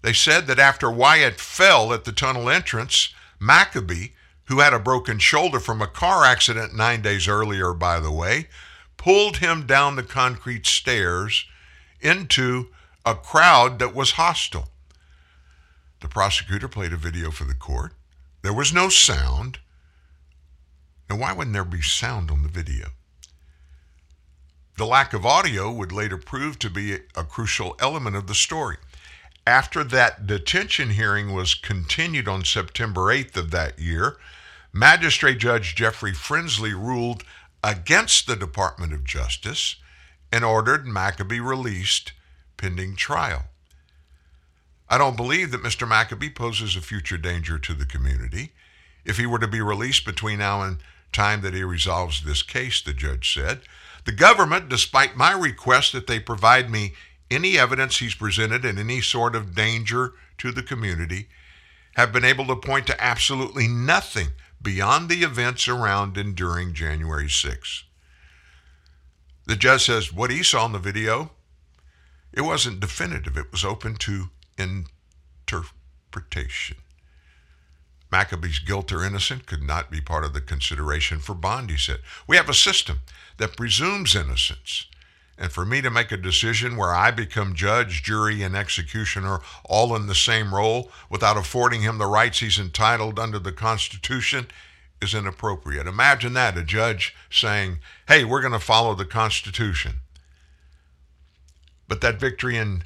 They 0.03 0.13
said 0.13 0.49
that 0.49 0.59
after 0.59 0.91
Wyatt 0.91 1.39
fell 1.39 1.93
at 1.93 2.05
the 2.05 2.13
tunnel 2.13 2.51
entrance, 2.51 3.15
McAbee, 3.41 4.15
who 4.47 4.59
had 4.59 4.75
a 4.75 4.81
broken 4.81 5.21
shoulder 5.21 5.61
from 5.61 5.81
a 5.81 5.87
car 5.87 6.25
accident 6.25 6.75
nine 6.75 7.03
days 7.03 7.29
earlier, 7.29 7.73
by 7.73 8.01
the 8.01 8.11
way, 8.11 8.49
pulled 8.97 9.37
him 9.37 9.65
down 9.65 9.95
the 9.95 10.03
concrete 10.03 10.67
stairs 10.67 11.47
into 12.01 12.71
a 13.07 13.15
crowd 13.15 13.79
that 13.79 13.95
was 13.95 14.13
hostile. 14.13 14.71
The 16.05 16.11
prosecutor 16.11 16.69
played 16.69 16.93
a 16.93 16.99
video 16.99 17.31
for 17.31 17.45
the 17.45 17.55
court. 17.55 17.95
There 18.43 18.53
was 18.53 18.75
no 18.75 18.91
sound. 18.91 19.61
Now, 21.09 21.17
why 21.17 21.33
wouldn't 21.33 21.55
there 21.55 21.65
be 21.65 21.81
sound 21.81 22.31
on 22.31 22.43
the 22.43 22.51
video? 22.51 22.89
The 24.77 24.85
lack 24.85 25.15
of 25.15 25.25
audio 25.25 25.73
would 25.73 25.93
later 25.93 26.19
prove 26.19 26.59
to 26.59 26.69
be 26.69 26.93
a 26.93 27.25
crucial 27.25 27.75
element 27.81 28.17
of 28.17 28.27
the 28.27 28.35
story. 28.35 28.77
After 29.47 29.83
that 29.83 30.27
detention 30.27 30.91
hearing 30.91 31.33
was 31.33 31.55
continued 31.55 32.29
on 32.29 32.45
September 32.45 33.05
8th 33.05 33.39
of 33.39 33.51
that 33.53 33.79
year, 33.79 34.19
Magistrate 34.75 35.39
Judge 35.39 35.75
Jeffrey 35.75 36.13
Frensley 36.13 36.75
ruled 36.75 37.25
against 37.63 38.27
the 38.27 38.37
Department 38.37 38.93
of 38.93 39.05
Justice 39.05 39.77
and 40.31 40.45
ordered 40.45 40.85
McAbee 40.85 41.43
released 41.43 42.13
pending 42.59 42.95
trial. 42.95 43.45
I 44.89 44.99
don't 44.99 45.17
believe 45.17 45.51
that 45.51 45.63
Mr. 45.63 45.89
McAbee 45.89 46.35
poses 46.35 46.77
a 46.77 46.81
future 46.81 47.19
danger 47.19 47.59
to 47.59 47.75
the 47.75 47.87
community. 47.87 48.53
If 49.05 49.17
he 49.17 49.27
were 49.27 49.39
to 49.39 49.49
be 49.49 49.61
released 49.61 50.05
between 50.05 50.39
now 50.39 50.63
and 50.63 50.79
time 51.13 51.41
that 51.43 51.55
he 51.55 51.65
resolves 51.65 52.23
this 52.23 52.43
case, 52.43 52.83
the 52.83 52.93
judge 52.93 53.33
said, 53.33 53.61
the 54.05 54.13
government, 54.13 54.69
despite 54.69 55.17
my 55.17 55.33
request 55.33 55.93
that 55.93 56.07
they 56.07 56.21
provide 56.21 56.71
me 56.71 56.95
any 57.31 57.59
evidence 57.59 57.99
he's 57.99 58.15
presented 58.15 58.65
in 58.65 58.79
any 58.79 59.01
sort 59.01 59.35
of 59.35 59.55
danger 59.55 60.13
to 60.39 60.53
the 60.53 60.63
community, 60.63 61.29
have 61.97 62.13
been 62.13 62.25
able 62.25 62.47
to 62.47 62.57
point 62.57 62.87
to 62.87 63.03
absolutely 63.03 63.67
nothing 63.67 64.29
beyond 64.61 65.09
the 65.09 65.23
events 65.23 65.69
around 65.69 66.17
and 66.17 66.35
during 66.35 66.75
January 66.75 67.31
6. 67.31 67.85
The 69.47 69.57
judge 69.57 69.85
says 69.85 70.13
what 70.13 70.31
he 70.31 70.43
saw 70.43 70.67
in 70.67 70.73
the 70.73 70.79
video, 70.79 71.31
it 72.33 72.43
wasn't 72.43 72.81
definitive. 72.81 73.37
It 73.37 73.53
was 73.53 73.65
open 73.65 73.95
to 73.97 74.31
interpretation. 74.59 76.77
McAbee's 78.13 78.61
guilt 78.61 78.93
or 78.93 79.05
innocence 79.05 79.43
could 79.47 79.63
not 79.63 79.91
be 79.91 80.01
part 80.01 80.25
of 80.25 80.33
the 80.33 80.41
consideration 80.41 81.19
for 81.19 81.35
bond, 81.35 81.71
he 81.71 81.77
said. 81.77 81.99
We 82.29 82.37
have 82.37 82.49
a 82.49 82.55
system 82.55 83.01
that 83.39 83.57
presumes 83.57 84.15
innocence. 84.15 84.87
And 85.37 85.51
for 85.51 85.65
me 85.65 85.83
to 85.83 85.91
make 85.91 86.13
a 86.13 86.17
decision 86.17 86.77
where 86.77 86.95
I 86.95 87.11
become 87.11 87.55
judge, 87.55 88.05
jury, 88.05 88.43
and 88.43 88.55
executioner 88.55 89.41
all 89.65 89.97
in 89.97 90.07
the 90.07 90.15
same 90.15 90.55
role 90.55 90.93
without 91.11 91.37
affording 91.37 91.83
him 91.83 91.99
the 91.99 92.07
rights 92.07 92.39
he's 92.39 92.59
entitled 92.59 93.19
under 93.19 93.41
the 93.41 93.51
Constitution 93.51 94.47
is 95.03 95.13
inappropriate. 95.13 95.89
Imagine 95.89 96.35
that 96.35 96.57
a 96.57 96.63
judge 96.63 97.17
saying, 97.31 97.79
hey, 98.07 98.25
we're 98.25 98.41
going 98.41 98.53
to 98.53 98.61
follow 98.61 98.95
the 98.95 99.05
Constitution. 99.05 99.97
But 101.89 102.01
that 102.01 102.21
victory 102.21 102.57
in 102.57 102.85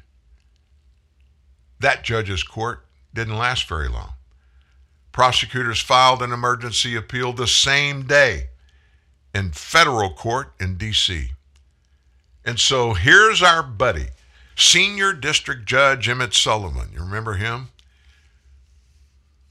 that 1.79 2.03
judge's 2.03 2.43
court 2.43 2.85
didn't 3.13 3.37
last 3.37 3.67
very 3.67 3.87
long. 3.87 4.13
Prosecutors 5.11 5.81
filed 5.81 6.21
an 6.21 6.31
emergency 6.31 6.95
appeal 6.95 7.33
the 7.33 7.47
same 7.47 8.03
day 8.03 8.49
in 9.33 9.51
federal 9.51 10.11
court 10.11 10.53
in 10.59 10.77
D.C. 10.77 11.31
And 12.45 12.59
so 12.59 12.93
here's 12.93 13.41
our 13.41 13.63
buddy, 13.63 14.07
Senior 14.55 15.13
District 15.13 15.65
Judge 15.65 16.07
Emmett 16.07 16.33
Sullivan. 16.33 16.89
You 16.93 17.01
remember 17.01 17.33
him? 17.33 17.69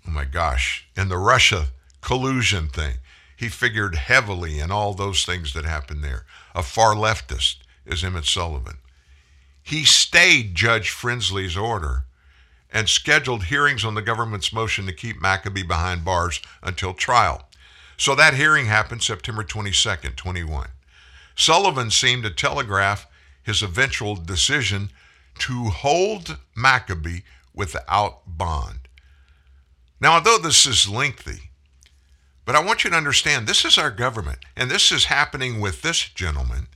Oh 0.07 0.11
my 0.11 0.25
gosh, 0.25 0.87
in 0.97 1.09
the 1.09 1.19
Russia 1.19 1.67
collusion 2.01 2.69
thing. 2.69 2.97
He 3.37 3.49
figured 3.49 3.95
heavily 3.95 4.59
in 4.59 4.71
all 4.71 4.95
those 4.95 5.25
things 5.25 5.53
that 5.55 5.65
happened 5.65 6.03
there. 6.03 6.25
A 6.55 6.63
far 6.63 6.95
leftist 6.95 7.57
is 7.87 8.03
Emmett 8.03 8.25
Sullivan. 8.25 8.79
He 9.63 9.85
stayed 9.85 10.55
Judge 10.55 10.91
Frensley's 10.91 11.57
order 11.57 12.05
and 12.73 12.89
scheduled 12.89 13.45
hearings 13.45 13.85
on 13.85 13.95
the 13.95 14.03
government's 14.03 14.53
motion 14.53 14.87
to 14.87 14.93
keep 14.93 15.21
McAbee 15.21 15.67
behind 15.67 16.05
bars 16.05 16.41
until 16.63 16.93
trial. 16.93 17.49
So 17.97 18.15
that 18.15 18.35
hearing 18.35 18.67
happened 18.67 19.03
September 19.03 19.43
22nd, 19.43 20.17
21. 20.17 20.69
Sullivan 21.35 21.91
seemed 21.91 22.25
to 22.25 22.31
telegraph 22.31 23.07
his 23.43 23.63
eventual 23.63 24.17
decision 24.17 24.91
to 25.39 25.65
hold 25.65 26.39
McAbee 26.57 27.23
without 27.55 28.21
bond. 28.27 28.89
Now, 30.01 30.15
although 30.15 30.39
this 30.39 30.67
is 30.67 30.89
lengthy, 30.89 31.51
but 32.45 32.55
I 32.55 32.65
want 32.65 32.85
you 32.85 32.91
to 32.91 32.97
understand 32.97 33.47
this 33.47 33.65
is 33.65 33.77
our 33.77 33.91
government, 33.91 34.39
and 34.57 34.71
this 34.71 34.93
is 34.93 35.07
happening 35.07 35.61
with 35.61 35.83
this 35.83 36.09
gentleman, 36.09 36.69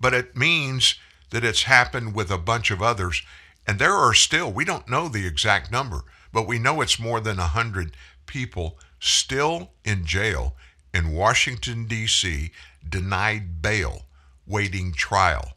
but 0.00 0.12
it 0.12 0.36
means 0.36 0.96
that 1.30 1.44
it's 1.44 1.62
happened 1.62 2.14
with 2.14 2.30
a 2.30 2.38
bunch 2.38 2.70
of 2.70 2.82
others. 2.82 3.22
And 3.66 3.78
there 3.78 3.94
are 3.94 4.14
still, 4.14 4.52
we 4.52 4.64
don't 4.64 4.88
know 4.88 5.08
the 5.08 5.26
exact 5.26 5.72
number, 5.72 6.04
but 6.32 6.46
we 6.46 6.58
know 6.58 6.80
it's 6.80 6.98
more 6.98 7.20
than 7.20 7.38
100 7.38 7.96
people 8.26 8.78
still 8.98 9.70
in 9.84 10.04
jail 10.04 10.54
in 10.92 11.12
Washington, 11.12 11.86
D.C., 11.86 12.50
denied 12.88 13.62
bail, 13.62 14.02
waiting 14.46 14.92
trial. 14.92 15.54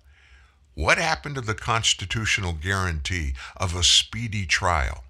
What 0.73 0.97
happened 0.97 1.35
to 1.35 1.41
the 1.41 1.55
constitutional 1.55 2.53
guarantee 2.53 3.33
of 3.55 3.75
a 3.75 3.83
speedy 3.83 4.45
trial? 4.45 5.03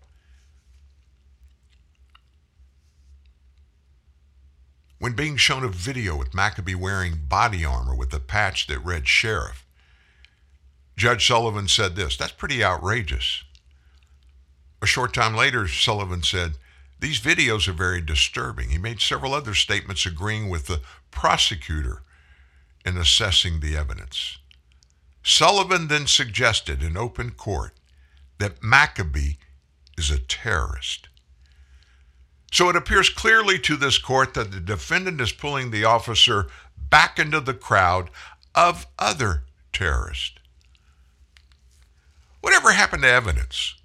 When 4.99 5.13
being 5.13 5.37
shown 5.37 5.63
a 5.63 5.69
video 5.69 6.15
with 6.15 6.31
McAbee 6.31 6.75
wearing 6.75 7.19
body 7.27 7.63
armor 7.63 7.93
with 7.93 8.13
a 8.13 8.19
patch 8.19 8.67
that 8.67 8.79
read 8.79 9.07
sheriff, 9.07 9.66
Judge 10.97 11.27
Sullivan 11.27 11.67
said 11.67 11.95
this 11.95 12.17
That's 12.17 12.31
pretty 12.31 12.63
outrageous. 12.63 13.43
A 14.81 14.87
short 14.87 15.13
time 15.13 15.35
later, 15.35 15.67
Sullivan 15.67 16.23
said, 16.23 16.57
These 16.99 17.21
videos 17.21 17.67
are 17.67 17.73
very 17.73 18.01
disturbing. 18.01 18.69
He 18.71 18.77
made 18.77 18.99
several 18.99 19.33
other 19.33 19.53
statements 19.53 20.05
agreeing 20.05 20.49
with 20.49 20.65
the 20.67 20.81
prosecutor 21.11 22.01
in 22.83 22.97
assessing 22.97 23.59
the 23.59 23.77
evidence. 23.77 24.37
Sullivan 25.23 25.87
then 25.87 26.07
suggested 26.07 26.81
in 26.81 26.97
open 26.97 27.31
court 27.31 27.73
that 28.39 28.61
McAbee 28.61 29.37
is 29.97 30.09
a 30.09 30.19
terrorist. 30.19 31.09
So 32.51 32.69
it 32.69 32.75
appears 32.75 33.09
clearly 33.09 33.59
to 33.59 33.75
this 33.75 33.97
court 33.97 34.33
that 34.35 34.51
the 34.51 34.59
defendant 34.59 35.19
is 35.19 35.31
pulling 35.31 35.69
the 35.69 35.83
officer 35.83 36.47
back 36.89 37.19
into 37.19 37.41
the 37.41 37.53
crowd 37.53 38.09
of 38.55 38.87
other 38.97 39.43
terrorists. 39.73 40.36
Whatever 42.47 42.71
happened 42.71 43.03
to 43.03 43.09
evidence? 43.09 43.75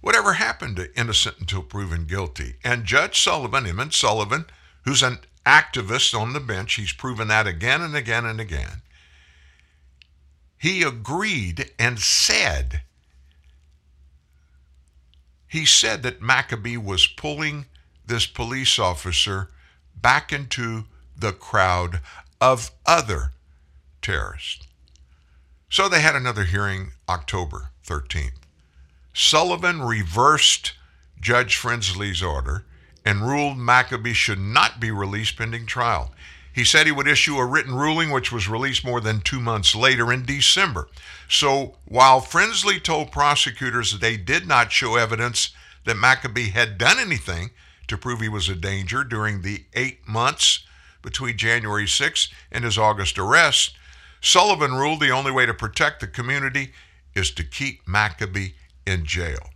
Whatever 0.00 0.32
happened 0.32 0.74
to 0.78 0.98
innocent 0.98 1.36
until 1.38 1.62
proven 1.62 2.06
guilty? 2.06 2.56
And 2.64 2.84
Judge 2.84 3.22
Sullivan, 3.22 3.68
Emmett 3.68 3.94
Sullivan, 3.94 4.46
who's 4.84 5.04
an 5.04 5.20
activist 5.46 6.12
on 6.12 6.32
the 6.32 6.40
bench, 6.40 6.74
he's 6.74 6.92
proven 6.92 7.28
that 7.28 7.46
again 7.46 7.80
and 7.80 7.94
again 7.94 8.24
and 8.24 8.40
again. 8.40 8.82
He 10.58 10.82
agreed 10.82 11.70
and 11.78 12.00
said, 12.00 12.82
he 15.46 15.64
said 15.64 16.02
that 16.02 16.20
McAbee 16.20 16.82
was 16.82 17.06
pulling 17.06 17.66
this 18.04 18.26
police 18.26 18.76
officer 18.76 19.50
back 19.94 20.32
into 20.32 20.86
the 21.16 21.32
crowd 21.32 22.00
of 22.40 22.72
other 22.84 23.30
terrorists. 24.02 24.66
So 25.68 25.88
they 25.88 26.00
had 26.00 26.16
another 26.16 26.42
hearing 26.42 26.90
October 27.08 27.70
13th. 27.90 28.32
Sullivan 29.12 29.82
reversed 29.82 30.74
Judge 31.20 31.56
Frensley's 31.56 32.22
order 32.22 32.64
and 33.04 33.26
ruled 33.26 33.56
McAbee 33.56 34.14
should 34.14 34.38
not 34.38 34.78
be 34.78 34.90
released 34.90 35.36
pending 35.36 35.66
trial. 35.66 36.12
He 36.52 36.64
said 36.64 36.86
he 36.86 36.92
would 36.92 37.08
issue 37.08 37.36
a 37.36 37.46
written 37.46 37.74
ruling, 37.74 38.10
which 38.10 38.30
was 38.30 38.48
released 38.48 38.84
more 38.84 39.00
than 39.00 39.20
two 39.20 39.40
months 39.40 39.74
later 39.74 40.12
in 40.12 40.24
December. 40.24 40.88
So 41.28 41.76
while 41.84 42.20
Frinsley 42.20 42.82
told 42.82 43.12
prosecutors 43.12 43.98
they 43.98 44.16
did 44.16 44.46
not 44.46 44.72
show 44.72 44.96
evidence 44.96 45.50
that 45.84 45.96
McAbee 45.96 46.52
had 46.52 46.78
done 46.78 46.98
anything 46.98 47.50
to 47.88 47.98
prove 47.98 48.20
he 48.20 48.28
was 48.28 48.48
a 48.48 48.54
danger 48.54 49.02
during 49.02 49.42
the 49.42 49.64
eight 49.74 50.06
months 50.06 50.64
between 51.02 51.36
January 51.36 51.86
6th 51.86 52.28
and 52.52 52.64
his 52.64 52.78
August 52.78 53.18
arrest, 53.18 53.74
Sullivan 54.20 54.74
ruled 54.74 55.00
the 55.00 55.10
only 55.10 55.30
way 55.30 55.46
to 55.46 55.54
protect 55.54 56.00
the 56.00 56.06
community 56.06 56.72
is 57.14 57.30
to 57.32 57.44
keep 57.44 57.84
McAbee 57.86 58.54
in 58.86 59.04
jail. 59.04 59.50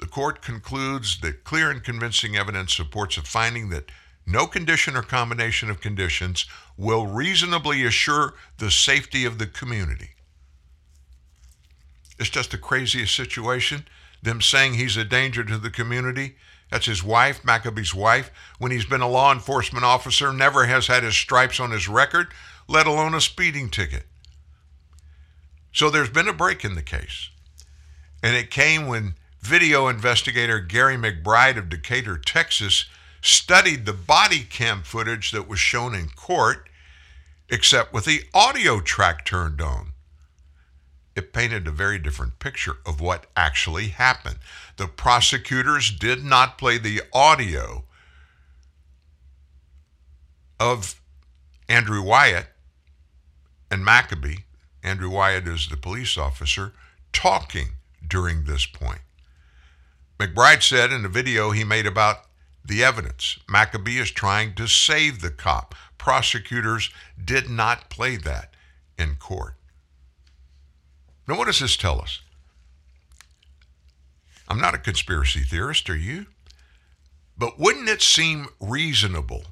The 0.00 0.06
court 0.06 0.42
concludes 0.42 1.20
that 1.20 1.44
clear 1.44 1.70
and 1.70 1.82
convincing 1.82 2.36
evidence 2.36 2.74
supports 2.74 3.16
a 3.16 3.22
finding 3.22 3.68
that 3.68 3.90
no 4.26 4.46
condition 4.46 4.96
or 4.96 5.02
combination 5.02 5.70
of 5.70 5.80
conditions 5.80 6.46
will 6.76 7.06
reasonably 7.06 7.84
assure 7.84 8.34
the 8.58 8.70
safety 8.70 9.24
of 9.24 9.38
the 9.38 9.46
community. 9.46 10.10
It's 12.18 12.30
just 12.30 12.50
the 12.52 12.58
craziest 12.58 13.14
situation. 13.14 13.86
Them 14.22 14.40
saying 14.40 14.74
he's 14.74 14.96
a 14.96 15.04
danger 15.04 15.42
to 15.44 15.58
the 15.58 15.70
community. 15.70 16.36
That's 16.70 16.86
his 16.86 17.02
wife, 17.02 17.42
McAbee's 17.42 17.94
wife. 17.94 18.30
When 18.58 18.70
he's 18.70 18.84
been 18.84 19.00
a 19.00 19.08
law 19.08 19.32
enforcement 19.32 19.84
officer, 19.84 20.32
never 20.32 20.64
has 20.66 20.86
had 20.86 21.02
his 21.02 21.16
stripes 21.16 21.58
on 21.58 21.70
his 21.70 21.88
record, 21.88 22.28
let 22.68 22.86
alone 22.86 23.14
a 23.14 23.20
speeding 23.20 23.68
ticket. 23.70 24.06
So 25.72 25.90
there's 25.90 26.10
been 26.10 26.28
a 26.28 26.34
break 26.34 26.64
in 26.64 26.74
the 26.74 26.82
case. 26.82 27.30
And 28.22 28.36
it 28.36 28.50
came 28.50 28.86
when 28.86 29.14
video 29.40 29.88
investigator 29.88 30.60
Gary 30.60 30.96
McBride 30.96 31.56
of 31.56 31.68
Decatur, 31.68 32.18
Texas, 32.18 32.84
studied 33.20 33.86
the 33.86 33.92
body 33.92 34.40
cam 34.40 34.82
footage 34.82 35.30
that 35.32 35.48
was 35.48 35.58
shown 35.58 35.94
in 35.94 36.08
court, 36.10 36.68
except 37.48 37.92
with 37.92 38.04
the 38.04 38.22
audio 38.34 38.80
track 38.80 39.24
turned 39.24 39.60
on. 39.60 39.92
It 41.14 41.32
painted 41.32 41.66
a 41.66 41.72
very 41.72 41.98
different 41.98 42.38
picture 42.38 42.76
of 42.86 43.00
what 43.00 43.26
actually 43.36 43.88
happened. 43.88 44.38
The 44.76 44.86
prosecutors 44.86 45.90
did 45.90 46.24
not 46.24 46.56
play 46.56 46.78
the 46.78 47.02
audio 47.12 47.84
of 50.58 51.00
Andrew 51.68 52.02
Wyatt 52.02 52.46
and 53.70 53.86
McAbee, 53.86 54.44
Andrew 54.82 55.10
Wyatt 55.10 55.46
is 55.46 55.68
the 55.68 55.76
police 55.76 56.18
officer, 56.18 56.72
talking 57.12 57.72
during 58.06 58.44
this 58.44 58.66
point. 58.66 59.00
McBride 60.18 60.62
said 60.62 60.92
in 60.92 61.04
a 61.04 61.08
video 61.08 61.50
he 61.50 61.64
made 61.64 61.86
about 61.86 62.26
the 62.64 62.84
evidence, 62.84 63.38
McAbee 63.48 64.00
is 64.00 64.10
trying 64.10 64.54
to 64.54 64.68
save 64.68 65.20
the 65.20 65.30
cop. 65.30 65.74
Prosecutors 65.98 66.90
did 67.22 67.48
not 67.48 67.90
play 67.90 68.16
that 68.16 68.54
in 68.98 69.16
court. 69.16 69.54
Now, 71.26 71.38
what 71.38 71.46
does 71.46 71.60
this 71.60 71.76
tell 71.76 72.00
us? 72.00 72.20
I'm 74.48 74.60
not 74.60 74.74
a 74.74 74.78
conspiracy 74.78 75.40
theorist, 75.40 75.88
are 75.88 75.96
you? 75.96 76.26
But 77.38 77.58
wouldn't 77.58 77.88
it 77.88 78.02
seem 78.02 78.48
reasonable 78.60 79.44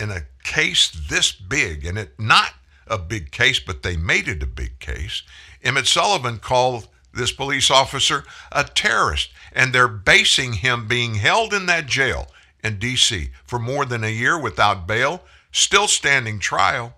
in 0.00 0.10
a 0.10 0.26
case 0.42 0.90
this 0.90 1.32
big, 1.32 1.84
and 1.84 1.98
it 1.98 2.18
not 2.18 2.54
a 2.86 2.98
big 2.98 3.30
case, 3.30 3.60
but 3.60 3.82
they 3.82 3.96
made 3.96 4.28
it 4.28 4.42
a 4.42 4.46
big 4.46 4.78
case? 4.78 5.22
Emmett 5.62 5.86
Sullivan 5.86 6.38
called 6.38 6.88
this 7.12 7.32
police 7.32 7.70
officer 7.70 8.24
a 8.52 8.64
terrorist, 8.64 9.30
and 9.52 9.72
they're 9.72 9.88
basing 9.88 10.54
him 10.54 10.86
being 10.86 11.14
held 11.14 11.52
in 11.52 11.66
that 11.66 11.86
jail 11.86 12.28
in 12.62 12.78
D.C. 12.78 13.30
for 13.44 13.58
more 13.58 13.84
than 13.84 14.04
a 14.04 14.08
year 14.08 14.38
without 14.38 14.86
bail, 14.86 15.22
still 15.50 15.88
standing 15.88 16.38
trial. 16.38 16.94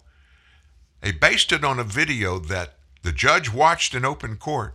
They 1.01 1.13
based 1.13 1.53
it 1.53 1.65
on 1.65 1.79
a 1.79 1.85
video 1.85 2.39
that 2.39 2.75
the 3.03 3.13
judge 3.13 3.53
watched 3.53 3.95
in 3.95 4.05
open 4.05 4.37
court, 4.37 4.75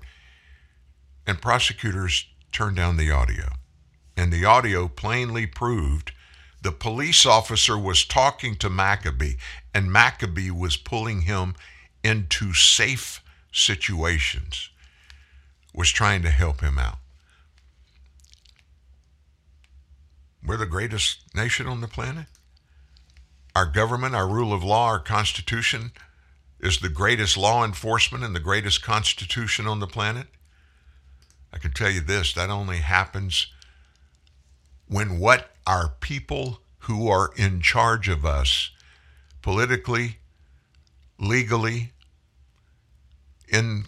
and 1.27 1.41
prosecutors 1.41 2.27
turned 2.51 2.77
down 2.77 2.97
the 2.97 3.11
audio. 3.11 3.49
And 4.15 4.31
the 4.31 4.45
audio 4.45 4.87
plainly 4.87 5.45
proved 5.45 6.11
the 6.61 6.71
police 6.71 7.25
officer 7.25 7.77
was 7.77 8.05
talking 8.05 8.55
to 8.55 8.69
McAbee, 8.69 9.37
and 9.73 9.89
McAbee 9.89 10.51
was 10.51 10.77
pulling 10.77 11.21
him 11.21 11.55
into 12.03 12.53
safe 12.53 13.23
situations, 13.51 14.69
was 15.73 15.89
trying 15.89 16.21
to 16.23 16.29
help 16.29 16.61
him 16.61 16.77
out. 16.77 16.97
We're 20.45 20.57
the 20.57 20.65
greatest 20.65 21.33
nation 21.33 21.67
on 21.67 21.81
the 21.81 21.87
planet. 21.87 22.25
Our 23.55 23.65
government, 23.65 24.15
our 24.15 24.27
rule 24.27 24.51
of 24.51 24.63
law, 24.63 24.87
our 24.87 24.99
constitution 24.99 25.91
is 26.59 26.79
the 26.79 26.89
greatest 26.89 27.37
law 27.37 27.63
enforcement 27.63 28.23
and 28.23 28.35
the 28.35 28.39
greatest 28.39 28.81
constitution 28.81 29.67
on 29.67 29.79
the 29.79 29.87
planet. 29.87 30.27
I 31.53 31.59
can 31.59 31.71
tell 31.71 31.89
you 31.89 32.01
this 32.01 32.33
that 32.33 32.49
only 32.49 32.77
happens 32.77 33.47
when 34.87 35.19
what 35.19 35.51
our 35.67 35.89
people 35.99 36.59
who 36.79 37.07
are 37.07 37.31
in 37.35 37.61
charge 37.61 38.09
of 38.09 38.25
us, 38.25 38.71
politically, 39.43 40.17
legally, 41.19 41.91
in 43.47 43.83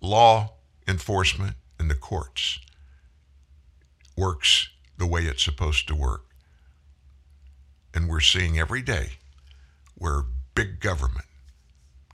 law 0.00 0.54
enforcement, 0.88 1.56
in 1.78 1.88
the 1.88 1.94
courts, 1.94 2.58
works 4.16 4.70
the 4.96 5.06
way 5.06 5.22
it's 5.22 5.42
supposed 5.42 5.86
to 5.88 5.94
work. 5.94 6.24
And 7.92 8.08
we're 8.08 8.20
seeing 8.20 8.58
every 8.58 8.80
day 8.80 9.10
where 9.94 10.22
big 10.54 10.80
government 10.80 11.26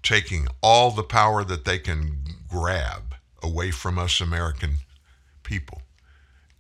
taking 0.03 0.49
all 0.63 0.91
the 0.91 1.03
power 1.03 1.45
that 1.45 1.65
they 1.65 1.79
can 1.79 2.19
grab 2.49 3.15
away 3.43 3.71
from 3.71 3.99
us 3.99 4.21
American 4.21 4.77
people 5.43 5.83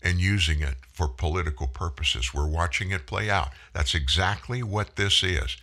and 0.02 0.18
using 0.18 0.60
it 0.60 0.74
for 0.92 1.08
political 1.08 1.66
purposes. 1.66 2.34
We're 2.34 2.46
watching 2.46 2.90
it 2.90 3.06
play 3.06 3.30
out. 3.30 3.50
That's 3.72 3.94
exactly 3.94 4.62
what 4.62 4.96
this 4.96 5.22
is. 5.22 5.56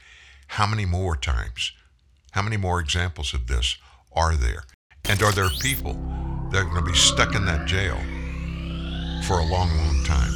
How 0.58 0.68
many 0.68 0.86
more 0.86 1.18
times, 1.18 1.72
how 2.34 2.44
many 2.44 2.58
more 2.58 2.80
examples 2.80 3.34
of 3.34 3.48
this 3.48 3.76
are 4.16 4.36
there? 4.36 4.66
And 5.10 5.20
are 5.24 5.32
there 5.32 5.50
people 5.50 5.96
that 6.52 6.60
are 6.60 6.66
going 6.66 6.76
to 6.76 6.92
be 6.92 6.96
stuck 6.96 7.34
in 7.34 7.44
that 7.46 7.66
jail 7.66 7.96
for 9.26 9.40
a 9.40 9.46
long, 9.48 9.76
long 9.76 10.04
time? 10.06 10.32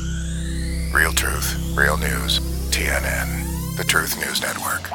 Real 0.92 1.14
truth, 1.14 1.54
real 1.78 1.98
news. 1.98 2.40
TNN, 2.72 3.78
the 3.78 3.84
Truth 3.84 4.18
News 4.18 4.42
Network. 4.42 4.90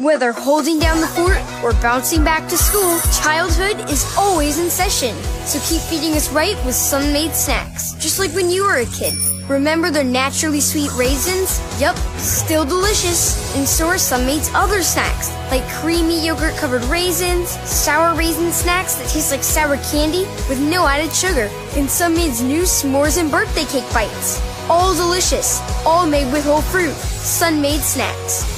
Whether 0.00 0.32
holding 0.32 0.78
down 0.78 1.02
the 1.02 1.06
fort 1.08 1.42
or 1.62 1.78
bouncing 1.82 2.24
back 2.24 2.48
to 2.48 2.56
school, 2.56 2.98
childhood 3.22 3.90
is 3.90 4.10
always 4.16 4.58
in 4.58 4.70
session. 4.70 5.14
So 5.44 5.60
keep 5.68 5.82
feeding 5.82 6.16
us 6.16 6.32
right 6.32 6.56
with 6.64 6.74
Sun-Maid 6.74 7.32
snacks, 7.32 7.92
just 8.00 8.18
like 8.18 8.32
when 8.32 8.48
you 8.48 8.62
were 8.62 8.78
a 8.78 8.86
kid. 8.86 9.12
Remember 9.52 9.90
their 9.90 10.02
naturally 10.02 10.62
sweet 10.62 10.90
raisins? 10.94 11.60
Yup, 11.78 11.94
still 12.16 12.64
delicious. 12.64 13.54
And 13.54 13.68
so 13.68 13.86
are 13.86 13.98
Sun-Maid's 13.98 14.50
other 14.54 14.82
snacks, 14.82 15.30
like 15.50 15.68
creamy 15.68 16.24
yogurt 16.24 16.56
covered 16.56 16.82
raisins, 16.84 17.50
sour 17.68 18.16
raisin 18.16 18.50
snacks 18.50 18.94
that 18.94 19.10
taste 19.10 19.30
like 19.30 19.42
sour 19.42 19.76
candy 19.92 20.22
with 20.48 20.58
no 20.58 20.86
added 20.86 21.12
sugar, 21.12 21.50
and 21.76 21.88
Sun-Maid's 21.88 22.40
new 22.40 22.62
s'mores 22.62 23.20
and 23.20 23.30
birthday 23.30 23.64
cake 23.64 23.84
bites. 23.92 24.40
All 24.70 24.94
delicious, 24.94 25.60
all 25.84 26.06
made 26.06 26.32
with 26.32 26.44
whole 26.44 26.62
fruit. 26.62 26.94
Sun-Maid 26.94 27.82
snacks. 27.82 28.48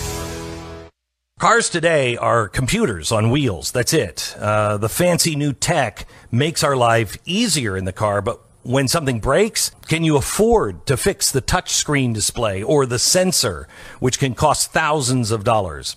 Cars 1.40 1.68
today 1.68 2.16
are 2.16 2.48
computers 2.48 3.10
on 3.10 3.30
wheels. 3.30 3.72
That's 3.72 3.92
it. 3.92 4.36
Uh, 4.38 4.76
the 4.76 4.88
fancy 4.88 5.34
new 5.34 5.52
tech 5.52 6.06
makes 6.30 6.62
our 6.62 6.76
life 6.76 7.18
easier 7.26 7.76
in 7.76 7.84
the 7.84 7.92
car, 7.92 8.22
but 8.22 8.43
when 8.64 8.88
something 8.88 9.20
breaks, 9.20 9.70
can 9.88 10.02
you 10.04 10.16
afford 10.16 10.86
to 10.86 10.96
fix 10.96 11.30
the 11.30 11.42
touchscreen 11.42 12.14
display 12.14 12.62
or 12.62 12.86
the 12.86 12.98
sensor, 12.98 13.68
which 14.00 14.18
can 14.18 14.34
cost 14.34 14.72
thousands 14.72 15.30
of 15.30 15.44
dollars? 15.44 15.96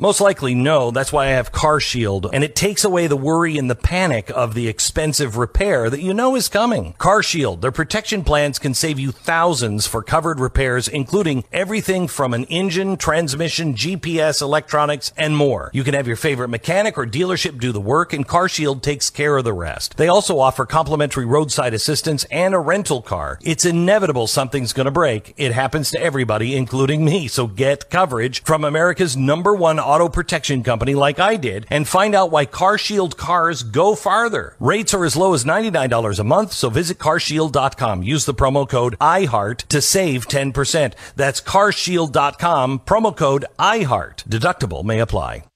Most 0.00 0.20
likely 0.20 0.54
no. 0.54 0.92
That's 0.92 1.12
why 1.12 1.26
I 1.26 1.30
have 1.30 1.50
Car 1.50 1.80
Shield, 1.80 2.30
and 2.32 2.44
it 2.44 2.54
takes 2.54 2.84
away 2.84 3.08
the 3.08 3.16
worry 3.16 3.58
and 3.58 3.68
the 3.68 3.74
panic 3.74 4.30
of 4.30 4.54
the 4.54 4.68
expensive 4.68 5.36
repair 5.36 5.90
that 5.90 6.00
you 6.00 6.14
know 6.14 6.36
is 6.36 6.48
coming. 6.48 6.92
Car 6.98 7.20
Shield, 7.20 7.62
their 7.62 7.72
protection 7.72 8.22
plans 8.22 8.60
can 8.60 8.74
save 8.74 9.00
you 9.00 9.10
thousands 9.10 9.88
for 9.88 10.04
covered 10.04 10.38
repairs, 10.38 10.86
including 10.86 11.42
everything 11.52 12.06
from 12.06 12.32
an 12.32 12.44
engine, 12.44 12.96
transmission, 12.96 13.74
GPS, 13.74 14.40
electronics, 14.40 15.12
and 15.16 15.36
more. 15.36 15.68
You 15.74 15.82
can 15.82 15.94
have 15.94 16.06
your 16.06 16.14
favorite 16.14 16.46
mechanic 16.46 16.96
or 16.96 17.04
dealership 17.04 17.58
do 17.58 17.72
the 17.72 17.80
work, 17.80 18.12
and 18.12 18.24
Car 18.24 18.48
Shield 18.48 18.84
takes 18.84 19.10
care 19.10 19.36
of 19.36 19.42
the 19.42 19.52
rest. 19.52 19.96
They 19.96 20.06
also 20.06 20.38
offer 20.38 20.64
complimentary 20.64 21.26
roadside 21.26 21.74
assistance 21.74 22.22
and 22.30 22.54
a 22.54 22.60
rental 22.60 23.02
car. 23.02 23.40
It's 23.42 23.64
inevitable 23.64 24.28
something's 24.28 24.72
going 24.72 24.84
to 24.84 24.92
break. 24.92 25.34
It 25.36 25.50
happens 25.50 25.90
to 25.90 26.00
everybody, 26.00 26.54
including 26.54 27.04
me. 27.04 27.26
So 27.26 27.48
get 27.48 27.90
coverage 27.90 28.44
from 28.44 28.62
America's 28.62 29.16
number 29.16 29.56
one 29.56 29.87
auto 29.88 30.08
protection 30.08 30.62
company 30.62 30.94
like 30.94 31.18
I 31.18 31.36
did 31.36 31.66
and 31.70 31.88
find 31.88 32.14
out 32.14 32.30
why 32.30 32.44
CarShield 32.46 33.16
cars 33.16 33.62
go 33.62 33.94
farther. 33.94 34.54
Rates 34.60 34.94
are 34.94 35.04
as 35.04 35.16
low 35.16 35.34
as 35.34 35.44
$99 35.44 36.18
a 36.18 36.24
month, 36.24 36.52
so 36.52 36.70
visit 36.70 36.98
carshield.com. 36.98 38.02
Use 38.02 38.24
the 38.24 38.34
promo 38.34 38.68
code 38.68 38.96
IHEART 39.00 39.66
to 39.68 39.80
save 39.80 40.28
10%. 40.28 40.92
That's 41.16 41.40
carshield.com, 41.40 42.80
promo 42.80 43.16
code 43.16 43.46
IHEART. 43.58 44.28
Deductible 44.28 44.84
may 44.84 45.00
apply. 45.00 45.47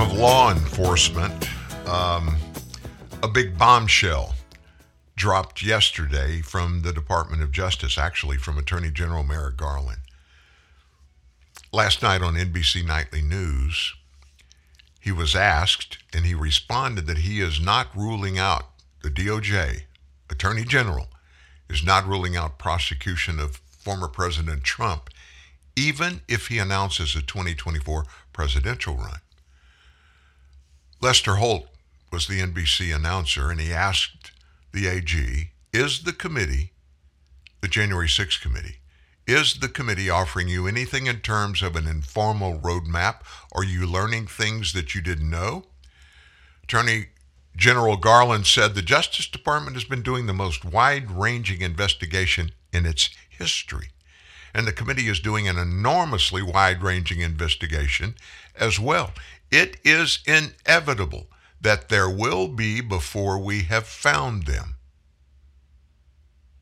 Of 0.00 0.16
law 0.16 0.50
enforcement, 0.50 1.46
um, 1.86 2.34
a 3.22 3.28
big 3.28 3.58
bombshell 3.58 4.34
dropped 5.14 5.62
yesterday 5.62 6.40
from 6.40 6.80
the 6.80 6.92
Department 6.92 7.42
of 7.42 7.52
Justice, 7.52 7.98
actually 7.98 8.38
from 8.38 8.56
Attorney 8.56 8.90
General 8.90 9.22
Merrick 9.22 9.58
Garland. 9.58 9.98
Last 11.70 12.02
night 12.02 12.22
on 12.22 12.34
NBC 12.34 12.86
Nightly 12.86 13.20
News, 13.20 13.94
he 14.98 15.12
was 15.12 15.36
asked 15.36 15.98
and 16.14 16.24
he 16.24 16.34
responded 16.34 17.06
that 17.06 17.18
he 17.18 17.42
is 17.42 17.60
not 17.60 17.94
ruling 17.94 18.38
out 18.38 18.70
the 19.02 19.10
DOJ, 19.10 19.82
Attorney 20.30 20.64
General, 20.64 21.08
is 21.68 21.84
not 21.84 22.06
ruling 22.06 22.36
out 22.36 22.58
prosecution 22.58 23.38
of 23.38 23.60
former 23.68 24.08
President 24.08 24.64
Trump, 24.64 25.10
even 25.76 26.22
if 26.26 26.46
he 26.46 26.56
announces 26.56 27.14
a 27.14 27.20
2024 27.20 28.06
presidential 28.32 28.96
run. 28.96 29.20
Lester 31.02 31.36
Holt 31.36 31.66
was 32.12 32.26
the 32.26 32.40
NBC 32.40 32.94
announcer, 32.94 33.50
and 33.50 33.58
he 33.58 33.72
asked 33.72 34.32
the 34.72 34.86
AG, 34.86 35.50
Is 35.72 36.02
the 36.02 36.12
committee, 36.12 36.72
the 37.62 37.68
January 37.68 38.06
6th 38.06 38.40
committee, 38.42 38.76
is 39.26 39.60
the 39.60 39.68
committee 39.68 40.10
offering 40.10 40.48
you 40.48 40.66
anything 40.66 41.06
in 41.06 41.20
terms 41.20 41.62
of 41.62 41.74
an 41.74 41.86
informal 41.86 42.58
roadmap? 42.58 43.20
Are 43.52 43.64
you 43.64 43.86
learning 43.86 44.26
things 44.26 44.74
that 44.74 44.94
you 44.94 45.00
didn't 45.00 45.30
know? 45.30 45.64
Attorney 46.64 47.06
General 47.56 47.96
Garland 47.96 48.46
said 48.46 48.74
the 48.74 48.82
Justice 48.82 49.26
Department 49.26 49.76
has 49.76 49.84
been 49.84 50.02
doing 50.02 50.26
the 50.26 50.34
most 50.34 50.64
wide 50.64 51.10
ranging 51.10 51.62
investigation 51.62 52.52
in 52.72 52.84
its 52.84 53.08
history. 53.28 53.88
and 54.52 54.66
the 54.66 54.72
committee 54.72 55.08
is 55.08 55.20
doing 55.20 55.46
an 55.46 55.56
enormously 55.56 56.42
wide 56.42 56.82
ranging 56.82 57.20
investigation 57.20 58.16
as 58.58 58.80
well. 58.80 59.12
It 59.50 59.78
is 59.84 60.20
inevitable 60.26 61.26
that 61.60 61.88
there 61.88 62.08
will 62.08 62.48
be 62.48 62.80
before 62.80 63.38
we 63.38 63.64
have 63.64 63.86
found 63.86 64.44
them. 64.46 64.76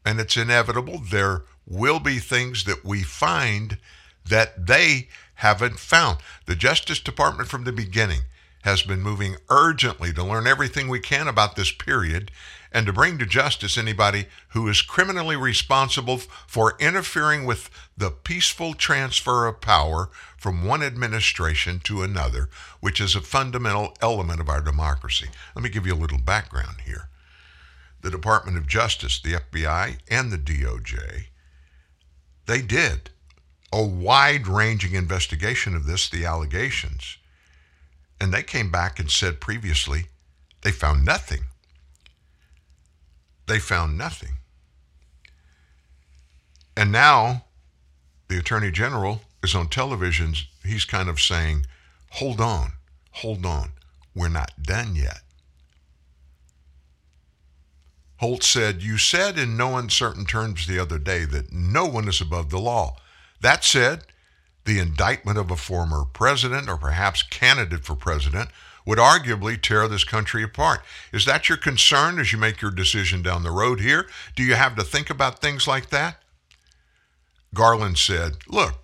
And 0.04 0.18
it's 0.18 0.36
inevitable 0.36 0.98
there 0.98 1.44
will 1.66 2.00
be 2.00 2.18
things 2.18 2.64
that 2.64 2.84
we 2.84 3.02
find 3.02 3.78
that 4.24 4.66
they 4.66 5.08
haven't 5.34 5.78
found. 5.78 6.18
The 6.46 6.56
Justice 6.56 7.00
Department 7.00 7.48
from 7.48 7.64
the 7.64 7.72
beginning 7.72 8.22
has 8.62 8.82
been 8.82 9.02
moving 9.02 9.36
urgently 9.50 10.12
to 10.12 10.24
learn 10.24 10.46
everything 10.46 10.88
we 10.88 11.00
can 11.00 11.28
about 11.28 11.56
this 11.56 11.70
period 11.70 12.30
and 12.72 12.86
to 12.86 12.92
bring 12.92 13.18
to 13.18 13.26
justice 13.26 13.78
anybody 13.78 14.26
who 14.48 14.68
is 14.68 14.82
criminally 14.82 15.36
responsible 15.36 16.18
for 16.18 16.76
interfering 16.78 17.44
with 17.44 17.70
the 17.96 18.10
peaceful 18.10 18.74
transfer 18.74 19.46
of 19.46 19.60
power 19.60 20.10
from 20.36 20.64
one 20.64 20.82
administration 20.82 21.80
to 21.80 22.02
another, 22.02 22.48
which 22.80 23.00
is 23.00 23.14
a 23.14 23.20
fundamental 23.20 23.96
element 24.00 24.40
of 24.40 24.48
our 24.48 24.60
democracy. 24.60 25.28
Let 25.54 25.62
me 25.62 25.70
give 25.70 25.86
you 25.86 25.94
a 25.94 25.96
little 25.96 26.18
background 26.18 26.82
here. 26.84 27.08
The 28.00 28.10
Department 28.10 28.56
of 28.56 28.66
Justice, 28.68 29.20
the 29.20 29.34
FBI, 29.34 29.98
and 30.08 30.30
the 30.30 30.38
DOJ, 30.38 31.26
they 32.46 32.62
did 32.62 33.10
a 33.72 33.82
wide 33.82 34.46
ranging 34.46 34.94
investigation 34.94 35.74
of 35.74 35.86
this, 35.86 36.08
the 36.08 36.24
allegations. 36.24 37.18
And 38.20 38.32
they 38.32 38.42
came 38.42 38.70
back 38.70 38.98
and 38.98 39.10
said 39.10 39.40
previously 39.40 40.06
they 40.62 40.72
found 40.72 41.04
nothing. 41.04 41.44
They 43.48 43.58
found 43.58 43.96
nothing. 43.96 44.36
And 46.76 46.92
now 46.92 47.46
the 48.28 48.38
Attorney 48.38 48.70
General 48.70 49.22
is 49.42 49.54
on 49.54 49.68
television. 49.68 50.34
He's 50.64 50.84
kind 50.84 51.08
of 51.08 51.18
saying, 51.18 51.66
hold 52.10 52.40
on, 52.40 52.72
hold 53.10 53.46
on. 53.46 53.72
We're 54.14 54.28
not 54.28 54.62
done 54.62 54.94
yet. 54.94 55.20
Holt 58.16 58.42
said, 58.42 58.82
You 58.82 58.98
said 58.98 59.38
in 59.38 59.56
no 59.56 59.76
uncertain 59.76 60.26
terms 60.26 60.66
the 60.66 60.78
other 60.78 60.98
day 60.98 61.24
that 61.24 61.52
no 61.52 61.86
one 61.86 62.08
is 62.08 62.20
above 62.20 62.50
the 62.50 62.58
law. 62.58 62.96
That 63.40 63.64
said, 63.64 64.04
the 64.64 64.78
indictment 64.78 65.38
of 65.38 65.50
a 65.50 65.56
former 65.56 66.04
president 66.04 66.68
or 66.68 66.76
perhaps 66.76 67.22
candidate 67.22 67.84
for 67.84 67.94
president 67.94 68.50
would 68.88 68.98
arguably 68.98 69.60
tear 69.60 69.86
this 69.86 70.02
country 70.02 70.42
apart. 70.42 70.80
Is 71.12 71.26
that 71.26 71.50
your 71.50 71.58
concern 71.58 72.18
as 72.18 72.32
you 72.32 72.38
make 72.38 72.62
your 72.62 72.70
decision 72.70 73.20
down 73.20 73.42
the 73.42 73.50
road 73.50 73.80
here? 73.80 74.06
Do 74.34 74.42
you 74.42 74.54
have 74.54 74.76
to 74.76 74.82
think 74.82 75.10
about 75.10 75.40
things 75.42 75.68
like 75.68 75.90
that? 75.90 76.22
Garland 77.52 77.98
said, 77.98 78.38
Look, 78.48 78.76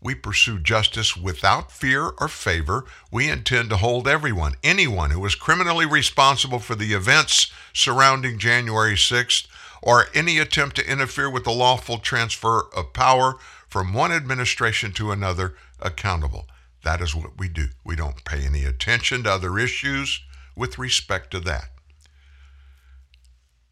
we 0.00 0.16
pursue 0.16 0.58
justice 0.58 1.16
without 1.16 1.70
fear 1.70 2.14
or 2.18 2.26
favor. 2.26 2.84
We 3.12 3.30
intend 3.30 3.70
to 3.70 3.76
hold 3.76 4.08
everyone, 4.08 4.54
anyone 4.64 5.12
who 5.12 5.24
is 5.24 5.36
criminally 5.36 5.86
responsible 5.86 6.58
for 6.58 6.74
the 6.74 6.92
events 6.92 7.52
surrounding 7.72 8.40
January 8.40 8.94
6th 8.94 9.46
or 9.80 10.06
any 10.16 10.38
attempt 10.38 10.74
to 10.76 10.90
interfere 10.90 11.30
with 11.30 11.44
the 11.44 11.52
lawful 11.52 11.98
transfer 11.98 12.66
of 12.74 12.92
power 12.92 13.36
from 13.68 13.94
one 13.94 14.10
administration 14.10 14.90
to 14.94 15.12
another 15.12 15.54
accountable. 15.80 16.48
That 16.84 17.00
is 17.00 17.14
what 17.14 17.38
we 17.38 17.48
do. 17.48 17.68
We 17.84 17.96
don't 17.96 18.24
pay 18.24 18.44
any 18.44 18.64
attention 18.64 19.24
to 19.24 19.32
other 19.32 19.58
issues 19.58 20.20
with 20.54 20.78
respect 20.78 21.30
to 21.32 21.40
that. 21.40 21.70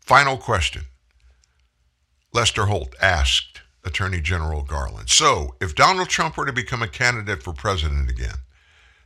Final 0.01 0.37
question. 0.37 0.85
Lester 2.33 2.67
Holt 2.67 2.95
asked 3.01 3.61
Attorney 3.85 4.21
General 4.21 4.63
Garland. 4.63 5.11
So, 5.11 5.55
if 5.61 5.75
Donald 5.75 6.09
Trump 6.09 6.37
were 6.37 6.47
to 6.47 6.53
become 6.53 6.83
a 6.83 6.89
candidate 6.89 7.43
for 7.43 7.53
president 7.53 8.09
again, 8.11 8.37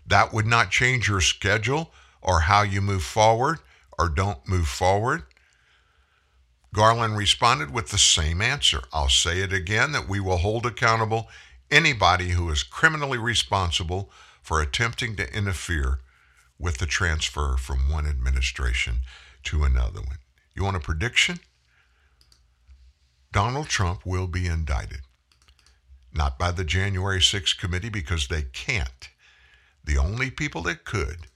that 0.07 0.33
would 0.33 0.47
not 0.47 0.71
change 0.71 1.09
your 1.09 1.21
schedule 1.21 1.93
or 2.23 2.41
how 2.41 2.63
you 2.63 2.81
move 2.81 3.03
forward 3.03 3.59
or 3.99 4.09
don't 4.09 4.47
move 4.49 4.69
forward? 4.69 5.25
Garland 6.73 7.17
responded 7.17 7.73
with 7.73 7.89
the 7.89 7.99
same 7.99 8.41
answer. 8.43 8.83
I'll 8.93 9.09
say 9.09 9.41
it 9.41 9.53
again 9.53 9.93
that 9.93 10.09
we 10.09 10.21
will 10.21 10.37
hold 10.37 10.67
accountable 10.67 11.29
anybody 11.71 12.31
who 12.31 12.51
is 12.51 12.63
criminally 12.63 13.19
responsible 13.19 14.11
for 14.43 14.61
attempting 14.61 15.17
to 15.17 15.33
interfere 15.33 16.01
with 16.59 16.79
the 16.79 16.87
transfer 16.87 17.57
from 17.57 17.91
one 17.91 18.07
administration 18.07 18.99
to 19.45 19.65
another 19.65 20.01
one. 20.01 20.19
You 20.55 20.65
want 20.65 20.77
a 20.77 20.81
prediction? 20.81 21.41
Donald 23.33 23.69
Trump 23.69 24.07
will 24.07 24.27
be 24.27 24.47
indicted. 24.47 25.01
Not 26.15 26.39
by 26.39 26.51
the 26.53 26.65
January 26.65 27.21
6th 27.21 27.59
committee 27.59 27.91
because 27.91 28.29
they 28.29 28.43
can't. 28.43 29.11
The 29.85 29.99
only 29.99 30.31
people 30.31 30.63
that 30.63 30.85
could 30.85 31.27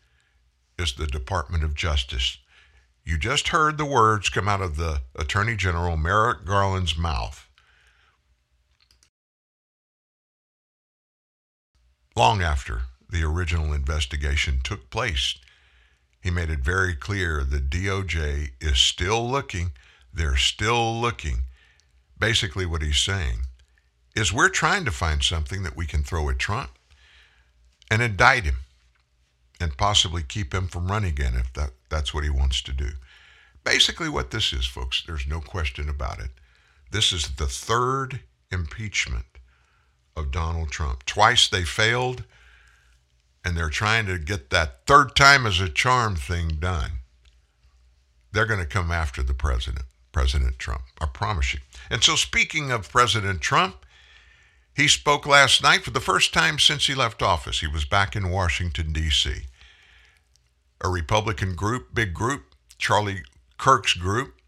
is 0.78 0.94
the 0.94 1.06
Department 1.06 1.62
of 1.62 1.74
Justice 1.74 2.38
you 3.04 3.18
just 3.18 3.48
heard 3.48 3.78
the 3.78 3.84
words 3.84 4.28
come 4.28 4.48
out 4.48 4.60
of 4.60 4.76
the 4.76 5.00
Attorney 5.16 5.56
General 5.56 5.96
Merrick 5.96 6.44
Garland's 6.44 6.96
mouth. 6.96 7.48
Long 12.20 12.42
after 12.42 12.82
the 13.08 13.22
original 13.24 13.72
investigation 13.72 14.60
took 14.62 14.90
place, 14.90 15.36
he 16.20 16.30
made 16.30 16.50
it 16.50 16.58
very 16.58 16.94
clear 16.94 17.42
the 17.42 17.60
DOJ 17.60 18.50
is 18.60 18.76
still 18.76 19.26
looking. 19.26 19.72
They're 20.12 20.36
still 20.36 21.00
looking. 21.00 21.44
Basically, 22.18 22.66
what 22.66 22.82
he's 22.82 22.98
saying 22.98 23.44
is 24.14 24.34
we're 24.34 24.50
trying 24.50 24.84
to 24.84 24.90
find 24.90 25.22
something 25.22 25.62
that 25.62 25.78
we 25.78 25.86
can 25.86 26.02
throw 26.02 26.28
at 26.28 26.38
Trump 26.38 26.72
and 27.90 28.02
indict 28.02 28.44
him 28.44 28.58
and 29.58 29.78
possibly 29.78 30.22
keep 30.22 30.52
him 30.52 30.68
from 30.68 30.92
running 30.92 31.12
again 31.12 31.36
if 31.36 31.50
that, 31.54 31.70
that's 31.88 32.12
what 32.12 32.24
he 32.24 32.28
wants 32.28 32.60
to 32.60 32.74
do. 32.74 32.90
Basically, 33.64 34.10
what 34.10 34.30
this 34.30 34.52
is, 34.52 34.66
folks, 34.66 35.02
there's 35.06 35.26
no 35.26 35.40
question 35.40 35.88
about 35.88 36.18
it. 36.18 36.32
This 36.90 37.14
is 37.14 37.36
the 37.36 37.46
third 37.46 38.20
impeachment 38.52 39.24
of 40.20 40.30
Donald 40.30 40.70
Trump. 40.70 41.04
Twice 41.04 41.48
they 41.48 41.64
failed, 41.64 42.24
and 43.44 43.56
they're 43.56 43.68
trying 43.68 44.06
to 44.06 44.18
get 44.18 44.50
that 44.50 44.86
third 44.86 45.16
time 45.16 45.46
as 45.46 45.60
a 45.60 45.68
charm 45.68 46.14
thing 46.14 46.58
done. 46.60 46.92
They're 48.32 48.46
going 48.46 48.60
to 48.60 48.66
come 48.66 48.92
after 48.92 49.22
the 49.22 49.34
president, 49.34 49.86
President 50.12 50.58
Trump. 50.58 50.82
I 51.00 51.06
promise 51.06 51.54
you. 51.54 51.60
And 51.90 52.04
so, 52.04 52.14
speaking 52.14 52.70
of 52.70 52.88
President 52.88 53.40
Trump, 53.40 53.84
he 54.76 54.86
spoke 54.86 55.26
last 55.26 55.62
night 55.62 55.82
for 55.82 55.90
the 55.90 56.00
first 56.00 56.32
time 56.32 56.60
since 56.60 56.86
he 56.86 56.94
left 56.94 57.22
office. 57.22 57.58
He 57.58 57.66
was 57.66 57.84
back 57.84 58.14
in 58.14 58.30
Washington, 58.30 58.92
D.C 58.92 59.46
a 60.80 60.88
Republican 60.88 61.54
group, 61.54 61.94
big 61.94 62.14
group, 62.14 62.54
Charlie 62.78 63.22
Kirk's 63.58 63.94
group, 63.94 64.39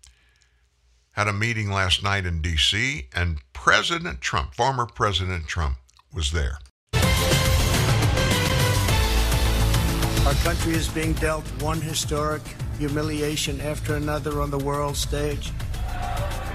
had 1.13 1.29
a 1.29 1.33
meeting 1.33 1.71
last 1.71 2.03
night 2.03 2.27
in 2.27 2.41
D.C., 2.41 3.09
and 3.15 3.39
President 3.53 4.21
Trump, 4.21 4.55
former 4.55 4.87
President 4.87 5.47
Trump, 5.47 5.77
was 6.13 6.33
there. 6.33 6.59
Our 10.27 10.35
country 10.35 10.73
is 10.73 10.89
being 10.89 11.13
dealt 11.15 11.45
one 11.61 11.81
historic 11.81 12.43
humiliation 12.79 13.61
after 13.61 13.97
another 13.97 14.41
on 14.41 14.51
the 14.51 14.59
world 14.59 14.97
stage. 14.97 15.51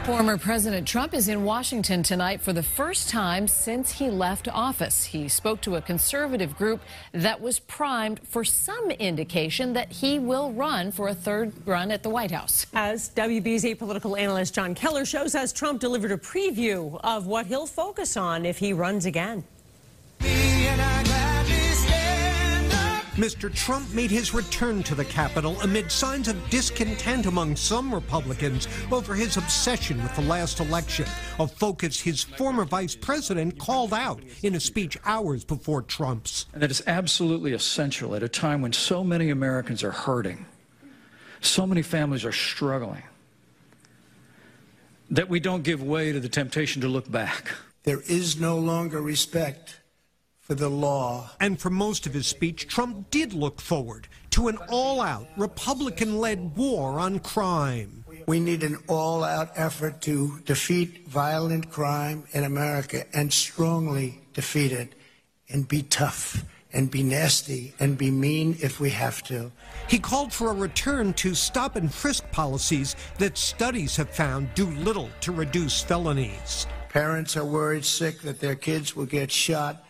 Former 0.08 0.38
President 0.38 0.88
Trump 0.88 1.14
is 1.14 1.28
in 1.28 1.44
Washington 1.44 2.02
tonight 2.02 2.40
for 2.40 2.54
the 2.54 2.64
first 2.64 3.10
time 3.10 3.46
since 3.46 3.92
he 3.92 4.10
left 4.10 4.48
office. 4.48 5.04
He 5.04 5.28
spoke 5.28 5.60
to 5.64 5.76
a 5.76 5.82
conservative 5.82 6.56
group 6.56 6.80
that 7.12 7.42
was 7.42 7.60
primed 7.60 8.22
for 8.24 8.46
some 8.46 8.90
indication 8.90 9.74
that 9.74 9.92
he 9.92 10.18
will 10.18 10.54
run 10.54 10.94
for 10.94 11.10
a 11.10 11.14
third 11.14 11.52
run 11.68 11.92
at 11.92 12.04
the 12.04 12.10
White 12.10 12.32
House. 12.32 12.68
As 12.74 13.10
WB's 13.16 13.78
political 13.78 14.16
analyst 14.16 14.56
John 14.56 14.74
Keller 14.76 15.04
shows 15.04 15.36
us, 15.36 15.52
Trump 15.52 15.82
delivered 15.82 16.14
a 16.14 16.18
preview 16.18 16.98
of 17.04 17.28
what 17.28 17.48
he'll 17.48 17.68
focus 17.68 18.16
on 18.16 18.46
if 18.46 18.60
he 18.60 18.72
runs 18.72 19.06
again. 19.06 19.44
Mr. 23.18 23.52
Trump 23.52 23.92
made 23.96 24.12
his 24.12 24.32
return 24.32 24.84
to 24.84 24.94
the 24.94 25.04
Capitol 25.04 25.60
amid 25.62 25.92
signs 25.92 26.28
of 26.28 26.50
discontent 26.52 27.26
among 27.26 27.56
some 27.56 27.92
Republicans 27.92 28.68
over 28.92 29.16
his 29.16 29.38
obsession 29.38 30.02
with 30.04 30.16
the 30.16 30.22
last 30.22 30.60
election, 30.60 31.08
a 31.40 31.48
focus 31.48 32.00
his 32.00 32.24
former 32.24 32.64
vice 32.64 32.96
president 32.96 33.58
called 33.58 33.92
out 33.92 34.22
in 34.44 34.54
a 34.54 34.60
speech 34.60 35.00
hours 35.04 35.44
before 35.44 35.82
Trump's. 35.82 36.46
And 36.54 36.62
that 36.62 36.70
is 36.70 36.84
absolutely 36.86 37.54
essential 37.54 38.14
at 38.14 38.22
a 38.22 38.30
time 38.30 38.62
when 38.62 38.72
so 38.72 39.04
many 39.04 39.32
Americans 39.32 39.84
are 39.84 39.92
hurting, 39.92 40.46
so 41.42 41.66
many 41.66 41.82
families 41.82 42.24
are 42.24 42.32
struggling, 42.32 43.02
that 45.10 45.28
we 45.28 45.40
don't 45.40 45.64
give 45.64 45.82
way 45.82 46.12
to 46.12 46.20
the 46.20 46.30
temptation 46.30 46.84
to 46.84 46.88
look 46.88 47.10
back. 47.10 47.50
There 47.82 48.02
is 48.02 48.40
no 48.40 48.60
longer 48.60 49.02
respect 49.02 49.77
for 50.48 50.56
the 50.56 50.70
law. 50.70 51.30
And 51.42 51.60
for 51.60 51.70
most 51.70 52.08
of 52.08 52.14
his 52.14 52.26
speech, 52.26 52.68
Trump 52.70 53.12
did 53.12 53.34
look 53.34 53.60
forward 53.60 54.08
to 54.32 54.48
an 54.48 54.58
all 54.70 55.02
out 55.02 55.28
Republican 55.36 56.20
led 56.20 56.56
war 56.56 57.02
on 57.02 57.20
crime. 57.20 58.06
We 58.28 58.40
need 58.40 58.64
an 58.64 58.78
all 58.88 59.26
out 59.26 59.52
effort 59.56 60.02
to 60.04 60.40
defeat 60.46 61.06
violent 61.08 61.70
crime 61.70 62.24
in 62.32 62.46
America 62.46 63.04
and 63.14 63.32
strongly 63.32 64.22
defeat 64.34 64.72
it 64.72 64.94
and 65.50 65.68
be 65.68 65.84
tough 65.84 66.46
and 66.72 66.90
be 66.90 67.04
nasty 67.04 67.74
and 67.80 67.98
be 67.98 68.12
mean 68.12 68.58
if 68.62 68.80
we 68.80 68.90
have 68.92 69.24
to. 69.24 69.52
He 69.90 70.00
called 70.00 70.32
for 70.32 70.52
a 70.52 70.54
return 70.54 71.14
to 71.16 71.36
stop 71.36 71.76
and 71.76 71.94
frisk 71.94 72.30
policies 72.32 72.96
that 73.18 73.38
studies 73.38 73.98
have 73.98 74.10
found 74.10 74.54
do 74.56 74.68
little 74.68 75.10
to 75.22 75.32
reduce 75.34 75.82
felonies. 75.82 76.68
Parents 76.90 77.36
are 77.36 77.46
worried 77.46 77.84
sick 77.84 78.22
that 78.22 78.40
their 78.40 78.56
kids 78.56 78.96
will 78.96 79.06
get 79.06 79.30
shot 79.30 79.84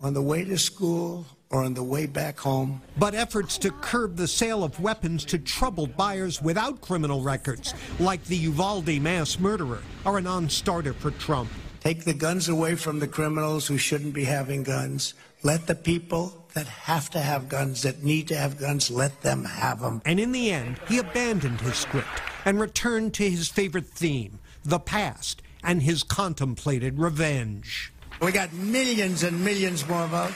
on 0.00 0.12
the 0.12 0.22
way 0.22 0.44
to 0.44 0.58
school 0.58 1.26
or 1.50 1.64
on 1.64 1.74
the 1.74 1.82
way 1.82 2.06
back 2.06 2.38
home. 2.38 2.82
But 2.98 3.14
efforts 3.14 3.56
to 3.58 3.70
curb 3.70 4.16
the 4.16 4.28
sale 4.28 4.62
of 4.62 4.80
weapons 4.80 5.24
to 5.26 5.38
troubled 5.38 5.96
buyers 5.96 6.42
without 6.42 6.80
criminal 6.80 7.22
records, 7.22 7.72
like 7.98 8.24
the 8.24 8.36
Uvalde 8.36 9.00
mass 9.00 9.38
murderer, 9.38 9.82
are 10.04 10.18
a 10.18 10.22
non 10.22 10.48
starter 10.48 10.92
for 10.92 11.12
Trump. 11.12 11.50
Take 11.80 12.04
the 12.04 12.14
guns 12.14 12.48
away 12.48 12.74
from 12.74 12.98
the 12.98 13.08
criminals 13.08 13.66
who 13.66 13.78
shouldn't 13.78 14.12
be 14.12 14.24
having 14.24 14.64
guns. 14.64 15.14
Let 15.42 15.66
the 15.66 15.76
people 15.76 16.44
that 16.54 16.66
have 16.66 17.10
to 17.10 17.20
have 17.20 17.48
guns, 17.48 17.82
that 17.82 18.02
need 18.02 18.28
to 18.28 18.36
have 18.36 18.58
guns, 18.58 18.90
let 18.90 19.22
them 19.22 19.44
have 19.44 19.80
them. 19.80 20.02
And 20.04 20.18
in 20.18 20.32
the 20.32 20.50
end, 20.50 20.80
he 20.88 20.98
abandoned 20.98 21.60
his 21.60 21.76
script 21.76 22.22
and 22.44 22.58
returned 22.58 23.14
to 23.14 23.30
his 23.30 23.48
favorite 23.48 23.86
theme, 23.86 24.40
the 24.64 24.80
past, 24.80 25.42
and 25.62 25.82
his 25.82 26.02
contemplated 26.02 26.98
revenge. 26.98 27.92
We 28.20 28.32
got 28.32 28.52
millions 28.52 29.22
and 29.22 29.44
millions 29.44 29.86
more 29.88 30.06
votes. 30.06 30.34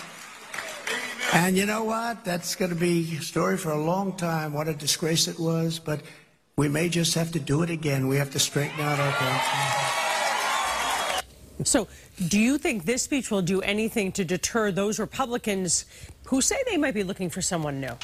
And 1.32 1.56
you 1.56 1.64
know 1.64 1.84
what? 1.84 2.24
That's 2.24 2.54
going 2.54 2.70
to 2.70 2.76
be 2.76 3.16
a 3.16 3.22
story 3.22 3.56
for 3.56 3.70
a 3.70 3.80
long 3.80 4.16
time. 4.16 4.52
What 4.52 4.68
a 4.68 4.74
disgrace 4.74 5.28
it 5.28 5.38
was. 5.38 5.78
But 5.78 6.00
we 6.56 6.68
may 6.68 6.88
just 6.88 7.14
have 7.14 7.32
to 7.32 7.40
do 7.40 7.62
it 7.62 7.70
again. 7.70 8.08
We 8.08 8.16
have 8.16 8.30
to 8.32 8.38
straighten 8.38 8.80
out 8.80 8.98
our 8.98 9.12
country. 9.12 9.40
So, 11.64 11.88
do 12.28 12.38
you 12.38 12.58
think 12.58 12.84
this 12.84 13.02
speech 13.02 13.30
will 13.30 13.42
do 13.42 13.60
anything 13.60 14.12
to 14.12 14.24
deter 14.24 14.70
those 14.72 14.98
Republicans 14.98 15.84
who 16.26 16.40
say 16.40 16.56
they 16.68 16.76
might 16.76 16.94
be 16.94 17.02
looking 17.02 17.30
for 17.30 17.42
someone 17.42 17.80
new? 17.80 17.96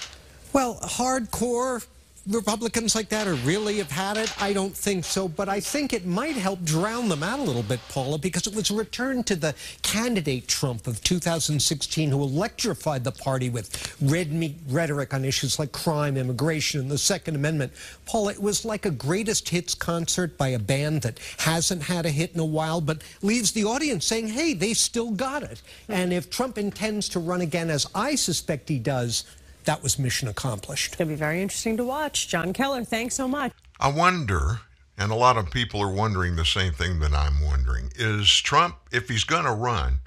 Well, 0.52 0.78
hardcore 0.82 1.86
Republicans 2.28 2.94
like 2.96 3.08
that 3.10 3.28
or 3.28 3.34
really 3.34 3.78
have 3.78 3.90
had 3.90 4.16
it? 4.16 4.32
I 4.42 4.52
don't 4.52 4.76
think 4.76 5.04
so, 5.04 5.28
but 5.28 5.48
I 5.48 5.60
think 5.60 5.92
it 5.92 6.06
might 6.06 6.34
help 6.34 6.62
drown 6.64 7.08
them 7.08 7.22
out 7.22 7.38
a 7.38 7.42
little 7.42 7.62
bit, 7.62 7.78
Paula, 7.88 8.18
because 8.18 8.46
it 8.46 8.54
was 8.54 8.70
a 8.70 8.74
return 8.74 9.22
to 9.24 9.36
the 9.36 9.54
candidate 9.82 10.48
Trump 10.48 10.86
of 10.88 11.02
2016 11.04 12.10
who 12.10 12.22
electrified 12.22 13.04
the 13.04 13.12
party 13.12 13.48
with 13.48 13.96
red 14.02 14.32
meat 14.32 14.56
rhetoric 14.68 15.14
on 15.14 15.24
issues 15.24 15.58
like 15.58 15.70
crime, 15.70 16.16
immigration, 16.16 16.80
and 16.80 16.90
the 16.90 16.98
Second 16.98 17.36
Amendment. 17.36 17.72
Paula, 18.06 18.32
it 18.32 18.42
was 18.42 18.64
like 18.64 18.86
a 18.86 18.90
greatest 18.90 19.48
hits 19.48 19.74
concert 19.74 20.36
by 20.36 20.48
a 20.48 20.58
band 20.58 21.02
that 21.02 21.20
hasn't 21.38 21.84
had 21.84 22.06
a 22.06 22.10
hit 22.10 22.32
in 22.34 22.40
a 22.40 22.44
while, 22.44 22.80
but 22.80 23.02
leaves 23.22 23.52
the 23.52 23.64
audience 23.64 24.04
saying, 24.04 24.28
hey, 24.28 24.52
they 24.52 24.74
still 24.74 25.12
got 25.12 25.44
it. 25.44 25.62
And 25.88 26.12
if 26.12 26.28
Trump 26.28 26.58
intends 26.58 27.08
to 27.10 27.20
run 27.20 27.40
again, 27.40 27.70
as 27.70 27.86
I 27.94 28.16
suspect 28.16 28.68
he 28.68 28.80
does, 28.80 29.24
that 29.66 29.82
was 29.82 29.98
mission 29.98 30.28
accomplished. 30.28 30.94
It'll 30.94 31.06
be 31.06 31.14
very 31.14 31.42
interesting 31.42 31.76
to 31.76 31.84
watch. 31.84 32.28
John 32.28 32.52
Keller, 32.52 32.84
thanks 32.84 33.14
so 33.14 33.28
much. 33.28 33.52
I 33.78 33.88
wonder, 33.88 34.60
and 34.96 35.12
a 35.12 35.16
lot 35.16 35.36
of 35.36 35.50
people 35.50 35.80
are 35.82 35.92
wondering 35.92 36.36
the 36.36 36.44
same 36.44 36.72
thing 36.72 37.00
that 37.00 37.12
I'm 37.12 37.44
wondering, 37.44 37.92
is 37.96 38.28
Trump, 38.40 38.76
if 38.90 39.08
he's 39.08 39.24
going 39.24 39.44
to 39.44 39.52
run, 39.52 40.00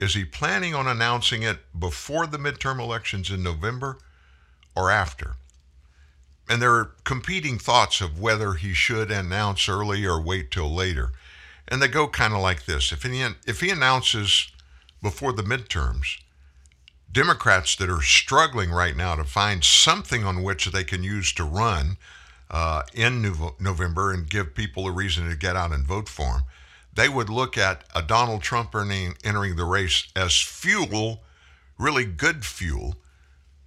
is 0.00 0.14
he 0.14 0.24
planning 0.24 0.74
on 0.74 0.86
announcing 0.86 1.42
it 1.42 1.58
before 1.78 2.26
the 2.26 2.38
midterm 2.38 2.80
elections 2.80 3.30
in 3.30 3.42
November 3.42 3.98
or 4.74 4.90
after? 4.90 5.36
And 6.48 6.60
there 6.60 6.74
are 6.74 6.92
competing 7.04 7.58
thoughts 7.58 8.00
of 8.00 8.20
whether 8.20 8.54
he 8.54 8.74
should 8.74 9.10
announce 9.10 9.68
early 9.68 10.04
or 10.04 10.20
wait 10.20 10.50
till 10.50 10.72
later. 10.72 11.12
And 11.68 11.82
they 11.82 11.88
go 11.88 12.06
kind 12.08 12.34
of 12.34 12.40
like 12.40 12.66
this. 12.66 12.92
If 12.92 13.02
he, 13.02 13.26
if 13.46 13.60
he 13.60 13.70
announces 13.70 14.52
before 15.02 15.32
the 15.32 15.42
midterms, 15.42 16.18
Democrats 17.16 17.74
that 17.76 17.88
are 17.88 18.02
struggling 18.02 18.70
right 18.70 18.94
now 18.94 19.14
to 19.14 19.24
find 19.24 19.64
something 19.64 20.22
on 20.22 20.42
which 20.42 20.66
they 20.66 20.84
can 20.84 21.02
use 21.02 21.32
to 21.32 21.44
run 21.44 21.96
uh, 22.50 22.82
in 22.92 23.22
November 23.58 24.12
and 24.12 24.28
give 24.28 24.54
people 24.54 24.86
a 24.86 24.92
reason 24.92 25.26
to 25.26 25.34
get 25.34 25.56
out 25.56 25.72
and 25.72 25.86
vote 25.86 26.10
for 26.10 26.24
them, 26.24 26.42
they 26.92 27.08
would 27.08 27.30
look 27.30 27.56
at 27.56 27.84
a 27.94 28.02
Donald 28.02 28.42
Trump 28.42 28.74
entering 28.74 29.56
the 29.56 29.64
race 29.64 30.08
as 30.14 30.36
fuel, 30.36 31.22
really 31.78 32.04
good 32.04 32.44
fuel, 32.44 32.96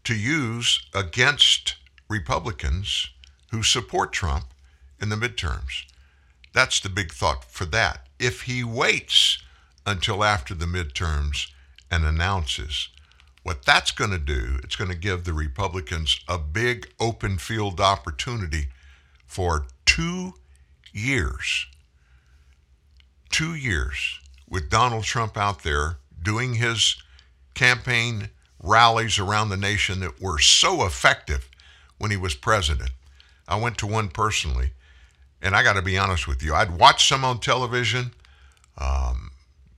to 0.03 0.13
use 0.13 0.85
against 0.93 1.76
Republicans 2.07 3.09
who 3.49 3.63
support 3.63 4.13
Trump 4.13 4.45
in 5.01 5.09
the 5.09 5.15
midterms. 5.15 5.85
That's 6.53 6.80
the 6.80 6.89
big 6.89 7.11
thought 7.11 7.45
for 7.45 7.65
that. 7.65 8.05
If 8.19 8.43
he 8.43 8.63
waits 8.63 9.39
until 9.88 10.23
after 10.23 10.53
the 10.53 10.67
midterms 10.67 11.47
and 11.89 12.05
announces, 12.05 12.89
what 13.44 13.66
that's 13.66 13.91
going 13.91 14.11
to 14.11 14.20
do, 14.20 14.60
it's 14.64 14.76
going 14.76 14.91
to 14.91 14.98
give 14.98 15.24
the 15.24 15.34
Republicans 15.34 16.20
a 16.28 16.38
big 16.38 16.90
open 16.99 17.38
field 17.38 17.80
opportunity 17.80 18.68
for 19.26 19.66
two 19.86 20.34
years. 20.91 21.68
Two 23.30 23.53
years 23.56 24.20
with 24.49 24.70
Donald 24.70 25.03
Trump 25.03 25.38
out 25.38 25.64
there 25.64 25.98
doing 26.22 26.56
his 26.56 26.98
campaign 27.53 28.30
rallies 28.61 29.20
around 29.20 29.49
the 29.49 29.57
nation 29.57 29.99
that 30.02 30.22
were 30.22 30.40
so 30.40 30.86
effective 30.86 31.49
when 31.98 32.11
he 32.11 32.18
was 32.18 32.36
president. 32.36 32.91
I 33.48 33.60
went 33.60 33.78
to 33.80 33.88
one 33.88 34.10
personally, 34.10 34.72
and 35.41 35.56
I 35.56 35.64
got 35.64 35.74
to 35.74 35.82
be 35.82 35.98
honest 35.98 36.28
with 36.28 36.44
you. 36.44 36.53
I'd 36.53 36.78
watched 36.78 37.07
some 37.07 37.24
on 37.24 37.40
television. 37.40 38.11
Um, 38.78 39.32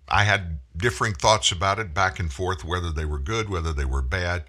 I 0.07 0.23
had 0.23 0.59
differing 0.75 1.13
thoughts 1.13 1.51
about 1.51 1.79
it 1.79 1.93
back 1.93 2.19
and 2.19 2.31
forth, 2.31 2.63
whether 2.63 2.91
they 2.91 3.05
were 3.05 3.19
good, 3.19 3.49
whether 3.49 3.73
they 3.73 3.85
were 3.85 4.01
bad. 4.01 4.43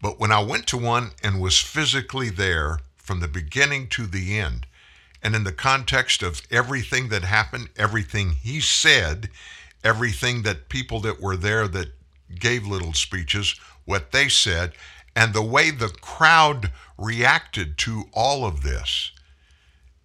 But 0.00 0.20
when 0.20 0.32
I 0.32 0.42
went 0.42 0.66
to 0.68 0.76
one 0.76 1.12
and 1.22 1.40
was 1.40 1.58
physically 1.58 2.30
there 2.30 2.80
from 2.96 3.20
the 3.20 3.28
beginning 3.28 3.88
to 3.88 4.06
the 4.06 4.38
end, 4.38 4.66
and 5.22 5.34
in 5.34 5.44
the 5.44 5.52
context 5.52 6.22
of 6.22 6.42
everything 6.50 7.08
that 7.08 7.24
happened, 7.24 7.70
everything 7.76 8.30
he 8.30 8.60
said, 8.60 9.30
everything 9.82 10.42
that 10.42 10.68
people 10.68 11.00
that 11.00 11.20
were 11.20 11.36
there 11.36 11.66
that 11.68 11.88
gave 12.38 12.66
little 12.66 12.92
speeches, 12.92 13.58
what 13.84 14.12
they 14.12 14.28
said, 14.28 14.72
and 15.14 15.32
the 15.32 15.42
way 15.42 15.70
the 15.70 15.88
crowd 15.88 16.70
reacted 16.98 17.78
to 17.78 18.04
all 18.12 18.44
of 18.44 18.62
this, 18.62 19.12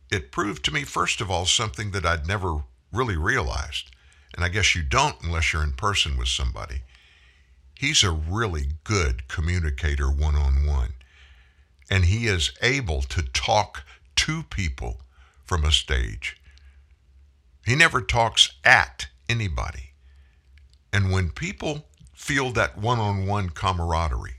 it 0.10 0.32
proved 0.32 0.64
to 0.66 0.74
me, 0.74 0.84
first 0.84 1.22
of 1.22 1.30
all, 1.30 1.46
something 1.46 1.92
that 1.92 2.06
I'd 2.06 2.28
never 2.28 2.64
really 2.92 3.18
realized 3.18 3.91
and 4.36 4.44
I 4.46 4.50
guess 4.50 4.76
you 4.76 4.84
don't 4.84 5.22
unless 5.24 5.54
you're 5.54 5.64
in 5.64 5.74
person 5.74 6.18
with 6.18 6.28
somebody. 6.28 6.82
He's 7.78 8.04
a 8.04 8.12
really 8.12 8.68
good 8.84 9.28
communicator 9.28 10.10
one 10.10 10.36
on 10.36 10.66
one. 10.66 10.94
And 11.90 12.06
he 12.06 12.28
is 12.28 12.52
able 12.62 13.02
to 13.02 13.24
talk 13.24 13.84
to 14.18 14.44
people 14.44 15.02
from 15.44 15.66
a 15.66 15.72
stage. 15.72 16.38
He 17.66 17.76
never 17.76 18.02
talks 18.02 18.54
at 18.64 19.08
anybody. 19.28 19.92
And 20.94 21.12
when 21.12 21.32
people 21.32 21.88
feel 22.14 22.52
that 22.52 22.78
one 22.78 23.00
on 23.00 23.26
one 23.26 23.50
camaraderie, 23.50 24.36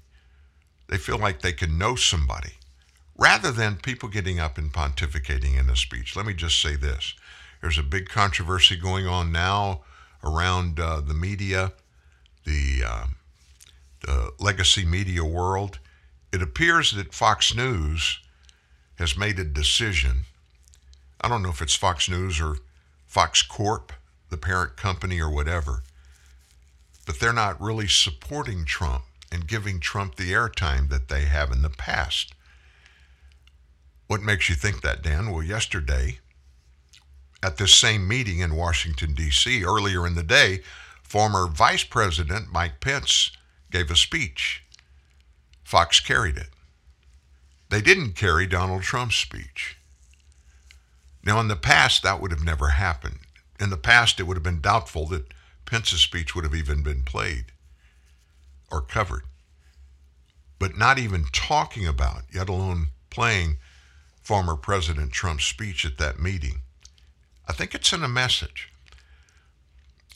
they 0.89 0.99
feel 0.99 1.19
like 1.19 1.43
they 1.43 1.53
can 1.53 1.79
know 1.79 1.97
somebody 1.97 2.53
rather 3.19 3.51
than 3.51 3.77
people 3.77 4.09
getting 4.09 4.39
up 4.39 4.59
and 4.59 4.73
pontificating 4.73 5.59
in 5.59 5.69
a 5.69 5.77
speech. 5.77 6.17
Let 6.17 6.27
me 6.27 6.35
just 6.35 6.61
say 6.61 6.77
this 6.77 7.15
there's 7.63 7.79
a 7.79 7.83
big 7.83 8.09
controversy 8.09 8.77
going 8.77 9.07
on 9.07 9.33
now 9.33 9.83
around 10.23 10.79
uh, 10.79 11.01
the 11.01 11.15
media, 11.15 11.73
the, 12.45 12.83
uh, 12.85 13.07
the 14.01 14.33
legacy 14.41 14.85
media 14.85 15.25
world. 15.25 15.79
It 16.33 16.43
appears 16.43 16.93
that 16.93 17.15
Fox 17.15 17.55
News 17.55 18.19
has 18.97 19.17
made 19.17 19.39
a 19.39 19.45
decision. 19.45 20.25
I 21.21 21.29
don't 21.29 21.43
know 21.43 21.51
if 21.51 21.63
it's 21.63 21.77
Fox 21.77 22.11
News 22.11 22.41
or 22.41 22.57
Fox 23.07 23.43
Corp, 23.43 23.93
the 24.29 24.37
parent 24.37 24.77
company, 24.77 25.21
or 25.21 25.31
whatever, 25.31 25.85
but 27.07 27.21
they're 27.21 27.33
not 27.33 27.61
really 27.61 27.87
supporting 27.87 28.65
Trump 28.65 29.05
and 29.31 29.47
giving 29.47 29.79
Trump 29.79 30.17
the 30.17 30.33
airtime 30.33 30.89
that 30.89 31.09
they 31.09 31.27
have 31.27 31.53
in 31.53 31.63
the 31.63 31.71
past. 31.71 32.35
What 34.09 34.21
makes 34.21 34.49
you 34.49 34.57
think 34.57 34.83
that, 34.83 35.03
Dan? 35.03 35.31
Well, 35.31 35.43
yesterday, 35.43 36.19
at 37.43 37.57
this 37.57 37.75
same 37.75 38.07
meeting 38.07 38.39
in 38.41 38.57
Washington, 38.57 39.15
D.C., 39.15 39.65
earlier 39.65 40.07
in 40.07 40.15
the 40.15 40.23
day, 40.23 40.61
former 41.03 41.47
Vice 41.47 41.85
President 41.85 42.53
Mike 42.53 42.81
Pence 42.81 43.33
gave 43.71 43.91
a 43.91 43.97
speech. 43.97 44.63
Fox 45.65 46.01
carried 46.01 46.37
it. 46.37 46.51
They 47.69 47.81
didn't 47.81 48.13
carry 48.13 48.47
Donald 48.47 48.83
Trump's 48.83 49.17
speech. 49.17 49.79
Now, 51.25 51.41
in 51.41 51.49
the 51.49 51.57
past, 51.57 52.03
that 52.03 52.21
would 52.21 52.31
have 52.31 52.45
never 52.45 52.69
happened. 52.69 53.21
In 53.59 53.71
the 53.71 53.77
past, 53.77 54.19
it 54.21 54.25
would 54.25 54.37
have 54.37 54.43
been 54.43 54.61
doubtful 54.61 55.07
that 55.09 55.33
Pence's 55.65 56.01
speech 56.01 56.35
would 56.35 56.45
have 56.45 56.55
even 56.55 56.83
been 56.83 57.03
played 57.03 57.47
or 58.71 58.81
covered. 58.81 59.23
But 60.59 60.77
not 60.77 60.99
even 60.99 61.25
talking 61.33 61.87
about, 61.87 62.23
yet 62.33 62.49
alone 62.49 62.89
playing 63.11 63.57
former 64.21 64.57
President 64.57 65.13
Trump's 65.13 65.45
speech 65.45 65.85
at 65.85 65.99
that 65.99 66.19
meeting. 66.19 66.62
I 67.53 67.55
think 67.55 67.75
it's 67.75 67.93
in 67.93 68.03
a 68.03 68.09
message. 68.09 68.73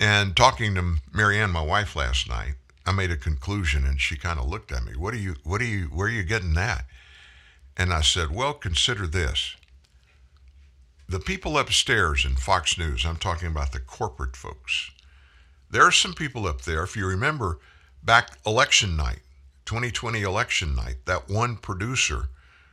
And 0.00 0.34
talking 0.34 0.74
to 0.74 0.96
Marianne, 1.12 1.50
my 1.50 1.60
wife, 1.60 1.94
last 1.94 2.30
night, 2.30 2.54
I 2.86 2.92
made 2.92 3.10
a 3.10 3.16
conclusion, 3.18 3.84
and 3.84 4.00
she 4.00 4.16
kind 4.16 4.40
of 4.40 4.48
looked 4.48 4.72
at 4.72 4.86
me. 4.86 4.96
What 4.96 5.12
are 5.12 5.18
you? 5.18 5.36
What 5.44 5.60
are 5.60 5.66
you? 5.66 5.88
Where 5.88 6.06
are 6.06 6.10
you 6.10 6.22
getting 6.22 6.54
that? 6.54 6.86
And 7.76 7.92
I 7.92 8.00
said, 8.00 8.34
Well, 8.34 8.54
consider 8.54 9.06
this. 9.06 9.54
The 11.10 11.20
people 11.20 11.58
upstairs 11.58 12.24
in 12.24 12.36
Fox 12.36 12.78
News, 12.78 13.04
I'm 13.04 13.18
talking 13.18 13.48
about 13.48 13.72
the 13.72 13.80
corporate 13.80 14.34
folks. 14.34 14.90
There 15.70 15.82
are 15.82 15.92
some 15.92 16.14
people 16.14 16.46
up 16.46 16.62
there. 16.62 16.84
If 16.84 16.96
you 16.96 17.06
remember, 17.06 17.58
back 18.02 18.38
election 18.46 18.96
night, 18.96 19.20
2020 19.66 20.22
election 20.22 20.74
night, 20.74 21.04
that 21.04 21.28
one 21.28 21.56
producer 21.56 22.30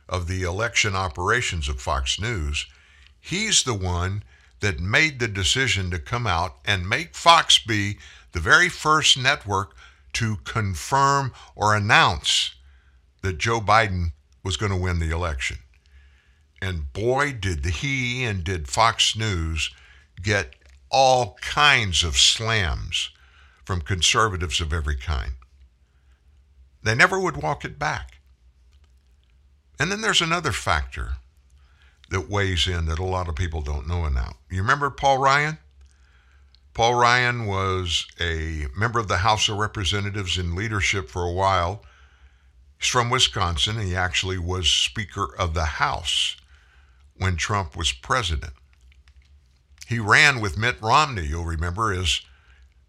of 0.08 0.26
the 0.26 0.42
election 0.42 0.96
operations 0.96 1.68
of 1.68 1.82
Fox 1.82 2.18
News, 2.18 2.64
he's 3.20 3.64
the 3.64 3.74
one 3.74 4.22
that 4.64 4.80
made 4.80 5.18
the 5.18 5.28
decision 5.28 5.90
to 5.90 5.98
come 5.98 6.26
out 6.26 6.56
and 6.64 6.88
make 6.88 7.14
Fox 7.14 7.58
be 7.58 7.98
the 8.32 8.40
very 8.40 8.70
first 8.70 9.18
network 9.18 9.76
to 10.14 10.36
confirm 10.44 11.34
or 11.54 11.76
announce 11.76 12.54
that 13.20 13.36
Joe 13.36 13.60
Biden 13.60 14.12
was 14.42 14.56
going 14.56 14.72
to 14.72 14.78
win 14.78 15.00
the 15.00 15.10
election. 15.10 15.58
And 16.62 16.90
boy, 16.94 17.34
did 17.34 17.62
he 17.66 18.24
and 18.24 18.42
did 18.42 18.66
Fox 18.66 19.14
News 19.14 19.70
get 20.22 20.54
all 20.88 21.36
kinds 21.42 22.02
of 22.02 22.16
slams 22.16 23.10
from 23.66 23.82
conservatives 23.82 24.62
of 24.62 24.72
every 24.72 24.96
kind. 24.96 25.32
They 26.82 26.94
never 26.94 27.20
would 27.20 27.36
walk 27.36 27.66
it 27.66 27.78
back. 27.78 28.18
And 29.78 29.92
then 29.92 30.00
there's 30.00 30.22
another 30.22 30.52
factor 30.52 31.16
that 32.14 32.30
weighs 32.30 32.68
in 32.68 32.86
that 32.86 33.00
a 33.00 33.04
lot 33.04 33.28
of 33.28 33.34
people 33.34 33.60
don't 33.60 33.88
know 33.88 34.08
now. 34.08 34.36
You 34.48 34.58
remember 34.58 34.88
Paul 34.88 35.18
Ryan? 35.18 35.58
Paul 36.72 36.94
Ryan 36.94 37.44
was 37.44 38.06
a 38.20 38.66
member 38.76 39.00
of 39.00 39.08
the 39.08 39.16
House 39.16 39.48
of 39.48 39.56
Representatives 39.56 40.38
in 40.38 40.54
leadership 40.54 41.08
for 41.08 41.24
a 41.24 41.32
while. 41.32 41.82
He's 42.78 42.88
from 42.88 43.10
Wisconsin, 43.10 43.80
he 43.80 43.96
actually 43.96 44.38
was 44.38 44.70
Speaker 44.70 45.34
of 45.36 45.54
the 45.54 45.64
House 45.64 46.36
when 47.16 47.34
Trump 47.34 47.76
was 47.76 47.90
president. 47.90 48.52
He 49.88 49.98
ran 49.98 50.40
with 50.40 50.56
Mitt 50.56 50.80
Romney, 50.80 51.26
you'll 51.26 51.44
remember, 51.44 51.92
as 51.92 52.20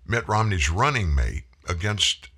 Mitt 0.05 0.27
Romney's 0.27 0.69
running 0.69 1.15
mate 1.15 1.45
against 1.67 2.29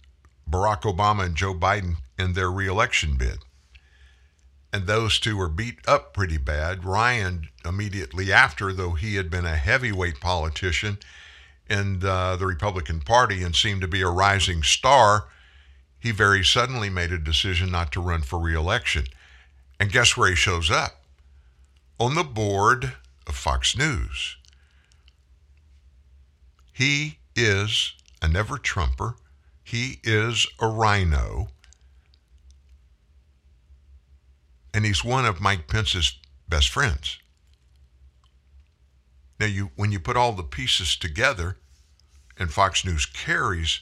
Barack 0.50 0.84
Obama 0.84 1.26
and 1.26 1.36
Joe 1.36 1.54
Biden 1.54 1.98
in 2.18 2.32
their 2.32 2.50
reelection 2.50 3.18
bid. 3.18 3.40
And 4.78 4.86
those 4.86 5.18
two 5.20 5.36
were 5.36 5.50
beat 5.50 5.80
up 5.88 6.14
pretty 6.14 6.38
bad. 6.38 6.86
Ryan, 6.86 7.50
immediately 7.66 8.32
after, 8.32 8.72
though 8.72 8.92
he 8.92 9.16
had 9.16 9.28
been 9.28 9.44
a 9.44 9.56
heavyweight 9.56 10.20
politician 10.20 11.00
in 11.68 12.06
uh, 12.06 12.36
the 12.36 12.46
Republican 12.46 13.02
Party 13.02 13.42
and 13.42 13.56
seemed 13.56 13.82
to 13.82 13.88
be 13.88 14.04
a 14.04 14.08
rising 14.08 14.62
star, 14.62 15.30
he 15.98 16.12
very 16.12 16.46
suddenly 16.46 16.92
made 16.92 17.12
a 17.12 17.18
decision 17.18 17.72
not 17.72 17.92
to 17.94 18.00
run 18.00 18.22
for 18.22 18.38
reelection. 18.38 19.06
And 19.80 19.92
guess 19.92 20.16
where 20.16 20.30
he 20.30 20.36
shows 20.36 20.70
up? 20.70 21.02
On 22.00 22.14
the 22.14 22.24
board 22.24 22.94
of 23.26 23.36
Fox 23.36 23.76
News. 23.76 24.38
He 26.72 27.18
is 27.36 27.94
a 28.22 28.28
never 28.28 28.60
Trumper. 28.60 29.16
He 29.64 30.02
is 30.04 30.46
a 30.60 30.68
rhino. 30.68 31.48
And 34.78 34.86
he's 34.86 35.04
one 35.04 35.26
of 35.26 35.42
Mike 35.42 35.68
Pence's 35.68 36.20
best 36.48 36.70
friends. 36.70 37.18
Now, 39.40 39.48
you, 39.48 39.72
when 39.76 39.92
you 39.92 40.00
put 40.00 40.16
all 40.16 40.34
the 40.34 40.44
pieces 40.44 40.96
together, 40.96 41.58
and 42.38 42.54
Fox 42.54 42.86
News 42.86 43.08
carries 43.08 43.80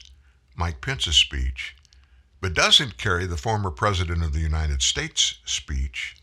Mike 0.56 0.80
Pence's 0.80 1.16
speech, 1.16 1.76
but 2.40 2.54
doesn't 2.54 2.96
carry 2.96 3.26
the 3.26 3.36
former 3.36 3.70
President 3.70 4.24
of 4.24 4.32
the 4.32 4.40
United 4.40 4.80
States 4.80 5.36
speech, 5.44 6.16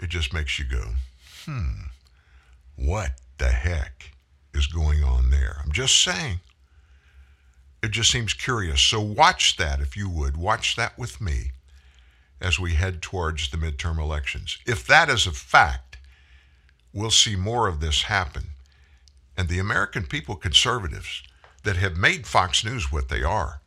it 0.00 0.08
just 0.08 0.32
makes 0.32 0.58
you 0.58 0.64
go, 0.64 0.94
hmm, 1.44 1.82
what 2.74 3.12
the 3.38 3.50
heck 3.50 4.16
is 4.52 4.66
going 4.66 5.04
on 5.04 5.30
there? 5.30 5.58
I'm 5.64 5.70
just 5.70 6.02
saying. 6.02 6.40
It 7.84 7.92
just 7.92 8.10
seems 8.10 8.34
curious. 8.34 8.80
So 8.80 9.00
watch 9.00 9.56
that, 9.58 9.80
if 9.80 9.96
you 9.96 10.08
would. 10.08 10.36
Watch 10.36 10.74
that 10.74 10.98
with 10.98 11.20
me 11.20 11.52
as 12.40 12.58
we 12.58 12.74
head 12.74 13.02
towards 13.02 13.50
the 13.50 13.56
midterm 13.56 13.98
elections. 13.98 14.58
If 14.66 14.86
that 14.86 15.08
is 15.08 15.26
a 15.26 15.32
fact, 15.32 15.98
we'll 16.92 17.10
see 17.10 17.36
more 17.36 17.68
of 17.68 17.80
this 17.80 18.02
happen. 18.02 18.48
And 19.36 19.48
the 19.48 19.58
American 19.58 20.04
people, 20.04 20.36
conservatives, 20.36 21.22
that 21.64 21.76
have 21.76 21.96
made 21.96 22.26
Fox 22.26 22.64
News 22.64 22.92
what 22.92 23.08
they 23.08 23.22
are, 23.22 23.60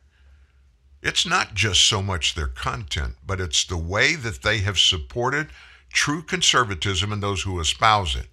it's 1.01 1.25
not 1.25 1.53
just 1.53 1.83
so 1.85 2.01
much 2.01 2.35
their 2.35 2.47
content, 2.47 3.15
but 3.25 3.39
it's 3.39 3.63
the 3.63 3.77
way 3.77 4.15
that 4.15 4.41
they 4.41 4.59
have 4.59 4.77
supported 4.77 5.47
true 5.91 6.21
conservatism 6.21 7.11
and 7.11 7.23
those 7.23 7.43
who 7.43 7.59
espouse 7.59 8.15
it. 8.15 8.27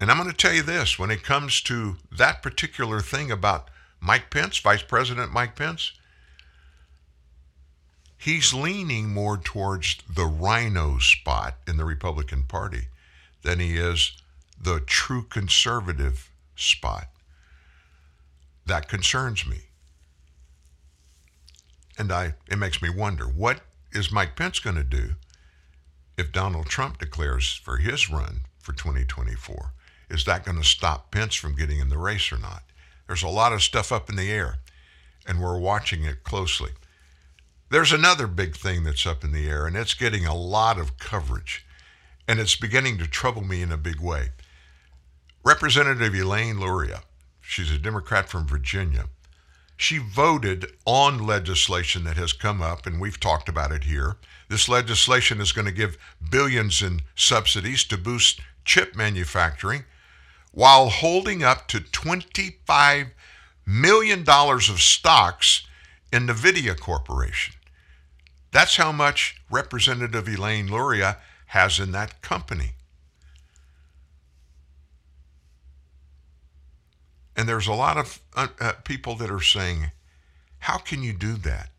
And 0.00 0.10
I'm 0.10 0.16
going 0.16 0.30
to 0.30 0.36
tell 0.36 0.52
you 0.52 0.62
this 0.62 0.98
when 0.98 1.10
it 1.10 1.24
comes 1.24 1.60
to 1.62 1.96
that 2.12 2.42
particular 2.42 3.00
thing 3.00 3.30
about 3.30 3.68
Mike 4.00 4.30
Pence, 4.30 4.58
Vice 4.58 4.82
President 4.82 5.32
Mike 5.32 5.56
Pence, 5.56 5.92
he's 8.18 8.52
leaning 8.52 9.08
more 9.08 9.36
towards 9.36 9.98
the 10.12 10.26
rhino 10.26 10.98
spot 10.98 11.56
in 11.66 11.76
the 11.76 11.84
Republican 11.84 12.42
Party 12.42 12.88
than 13.42 13.60
he 13.60 13.76
is 13.76 14.12
the 14.60 14.80
true 14.80 15.22
conservative 15.22 16.30
spot. 16.56 17.08
That 18.66 18.88
concerns 18.88 19.46
me. 19.46 19.58
And 21.96 22.12
I 22.12 22.34
it 22.50 22.58
makes 22.58 22.82
me 22.82 22.90
wonder 22.90 23.24
what 23.24 23.60
is 23.92 24.12
Mike 24.12 24.36
Pence 24.36 24.58
going 24.58 24.76
to 24.76 24.84
do 24.84 25.14
if 26.16 26.32
Donald 26.32 26.66
Trump 26.66 26.98
declares 26.98 27.54
for 27.64 27.78
his 27.78 28.10
run 28.10 28.40
for 28.58 28.72
2024? 28.72 29.72
Is 30.10 30.24
that 30.24 30.44
going 30.44 30.58
to 30.58 30.64
stop 30.64 31.10
Pence 31.10 31.34
from 31.34 31.54
getting 31.54 31.78
in 31.78 31.88
the 31.88 31.98
race 31.98 32.32
or 32.32 32.38
not? 32.38 32.62
There's 33.06 33.22
a 33.22 33.28
lot 33.28 33.52
of 33.52 33.62
stuff 33.62 33.92
up 33.92 34.10
in 34.10 34.16
the 34.16 34.30
air, 34.30 34.58
and 35.26 35.40
we're 35.40 35.58
watching 35.58 36.04
it 36.04 36.24
closely. 36.24 36.70
There's 37.70 37.92
another 37.92 38.26
big 38.26 38.56
thing 38.56 38.84
that's 38.84 39.06
up 39.06 39.22
in 39.22 39.32
the 39.32 39.46
air, 39.46 39.66
and 39.66 39.76
it's 39.76 39.92
getting 39.92 40.24
a 40.24 40.34
lot 40.34 40.78
of 40.78 40.96
coverage, 40.96 41.66
and 42.26 42.40
it's 42.40 42.56
beginning 42.56 42.96
to 42.98 43.06
trouble 43.06 43.42
me 43.44 43.60
in 43.60 43.70
a 43.70 43.76
big 43.76 44.00
way. 44.00 44.30
Representative 45.44 46.14
Elaine 46.14 46.58
Luria, 46.58 47.02
she's 47.42 47.70
a 47.70 47.78
Democrat 47.78 48.30
from 48.30 48.46
Virginia, 48.46 49.10
she 49.76 49.98
voted 49.98 50.72
on 50.86 51.26
legislation 51.26 52.04
that 52.04 52.16
has 52.16 52.32
come 52.32 52.62
up, 52.62 52.86
and 52.86 52.98
we've 53.00 53.20
talked 53.20 53.50
about 53.50 53.70
it 53.70 53.84
here. 53.84 54.16
This 54.48 54.68
legislation 54.68 55.38
is 55.38 55.52
going 55.52 55.66
to 55.66 55.72
give 55.72 55.98
billions 56.30 56.80
in 56.80 57.02
subsidies 57.14 57.84
to 57.84 57.98
boost 57.98 58.40
chip 58.64 58.96
manufacturing 58.96 59.84
while 60.52 60.88
holding 60.88 61.44
up 61.44 61.68
to 61.68 61.80
$25 61.80 63.10
million 63.66 64.24
of 64.26 64.80
stocks 64.80 65.66
in 66.10 66.26
NVIDIA 66.26 66.78
Corporation. 66.78 67.54
That's 68.50 68.76
how 68.76 68.92
much 68.92 69.40
Representative 69.50 70.28
Elaine 70.28 70.70
Luria 70.70 71.18
has 71.46 71.78
in 71.78 71.92
that 71.92 72.22
company. 72.22 72.72
And 77.36 77.48
there's 77.48 77.68
a 77.68 77.72
lot 77.72 77.96
of 77.96 78.20
uh, 78.34 78.48
uh, 78.60 78.72
people 78.84 79.14
that 79.16 79.30
are 79.30 79.40
saying, 79.40 79.92
how 80.58 80.78
can 80.78 81.02
you 81.02 81.12
do 81.12 81.34
that? 81.34 81.70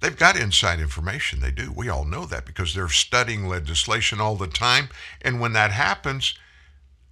They've 0.00 0.16
got 0.16 0.38
inside 0.38 0.80
information. 0.80 1.40
They 1.40 1.50
do. 1.50 1.72
We 1.74 1.88
all 1.88 2.04
know 2.04 2.24
that 2.26 2.46
because 2.46 2.74
they're 2.74 2.88
studying 2.88 3.46
legislation 3.46 4.20
all 4.20 4.36
the 4.36 4.46
time. 4.46 4.88
And 5.22 5.40
when 5.40 5.52
that 5.54 5.72
happens, 5.72 6.34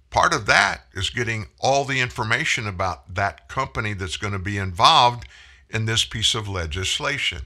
part 0.09 0.33
of 0.33 0.45
that 0.47 0.85
is 0.93 1.09
getting 1.09 1.47
all 1.59 1.85
the 1.85 1.99
information 1.99 2.67
about 2.67 3.13
that 3.15 3.47
company 3.47 3.93
that's 3.93 4.17
going 4.17 4.33
to 4.33 4.39
be 4.39 4.57
involved 4.57 5.27
in 5.69 5.85
this 5.85 6.03
piece 6.03 6.33
of 6.33 6.47
legislation. 6.47 7.45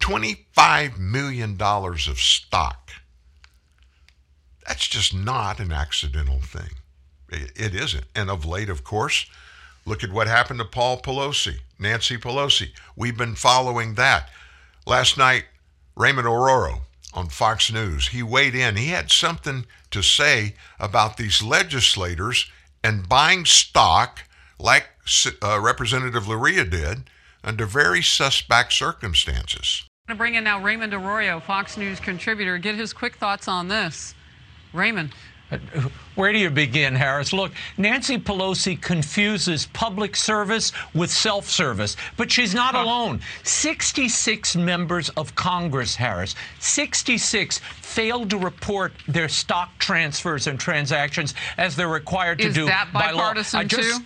$25 0.00 0.98
million 0.98 1.60
of 1.60 2.18
stock. 2.18 2.90
That's 4.66 4.86
just 4.86 5.14
not 5.14 5.60
an 5.60 5.72
accidental 5.72 6.40
thing. 6.40 6.70
It 7.28 7.74
isn't. 7.74 8.04
And 8.14 8.30
of 8.30 8.44
late, 8.44 8.68
of 8.68 8.82
course, 8.82 9.26
look 9.86 10.02
at 10.02 10.12
what 10.12 10.26
happened 10.26 10.58
to 10.58 10.64
Paul 10.64 11.00
Pelosi, 11.00 11.58
Nancy 11.78 12.16
Pelosi. 12.16 12.70
We've 12.96 13.16
been 13.16 13.34
following 13.34 13.94
that. 13.94 14.30
Last 14.86 15.16
night, 15.16 15.44
Raymond 15.96 16.26
Arroyo 16.26 16.82
on 17.12 17.28
Fox 17.28 17.72
News, 17.72 18.08
he 18.08 18.22
weighed 18.22 18.54
in. 18.54 18.76
He 18.76 18.88
had 18.88 19.10
something 19.10 19.66
to 19.90 20.02
say 20.02 20.54
about 20.78 21.16
these 21.16 21.42
legislators 21.42 22.50
and 22.82 23.08
buying 23.08 23.44
stock 23.44 24.20
like 24.58 24.88
uh, 25.42 25.60
Representative 25.60 26.28
Luria 26.28 26.64
did 26.64 27.10
under 27.42 27.66
very 27.66 28.02
suspect 28.02 28.72
circumstances. 28.72 29.84
To 30.10 30.16
bring 30.16 30.34
in 30.34 30.44
now 30.44 30.60
Raymond 30.60 30.92
Arroyo, 30.94 31.40
Fox 31.40 31.76
News 31.76 32.00
contributor, 32.00 32.58
get 32.58 32.74
his 32.74 32.92
quick 32.92 33.16
thoughts 33.16 33.48
on 33.48 33.68
this. 33.68 34.14
Raymond. 34.72 35.12
Uh, 35.50 35.58
where 36.14 36.32
do 36.32 36.38
you 36.38 36.48
begin, 36.48 36.94
Harris? 36.94 37.32
Look, 37.32 37.50
Nancy 37.76 38.18
Pelosi 38.18 38.80
confuses 38.80 39.66
public 39.72 40.14
service 40.14 40.70
with 40.94 41.10
self 41.10 41.48
service, 41.48 41.96
but 42.16 42.30
she's 42.30 42.54
not 42.54 42.76
alone. 42.76 43.20
66 43.42 44.54
members 44.54 45.08
of 45.10 45.34
Congress, 45.34 45.96
Harris, 45.96 46.36
66 46.60 47.58
failed 47.58 48.30
to 48.30 48.38
report 48.38 48.92
their 49.08 49.28
stock 49.28 49.76
transfers 49.80 50.46
and 50.46 50.58
transactions 50.60 51.34
as 51.58 51.74
they're 51.74 51.88
required 51.88 52.38
to 52.38 52.46
Is 52.48 52.54
do 52.54 52.66
that 52.66 52.92
by 52.92 53.10
law. 53.10 53.18
bipartisan 53.18 53.60
I 53.60 53.64
just- 53.64 53.98
too? 53.98 54.04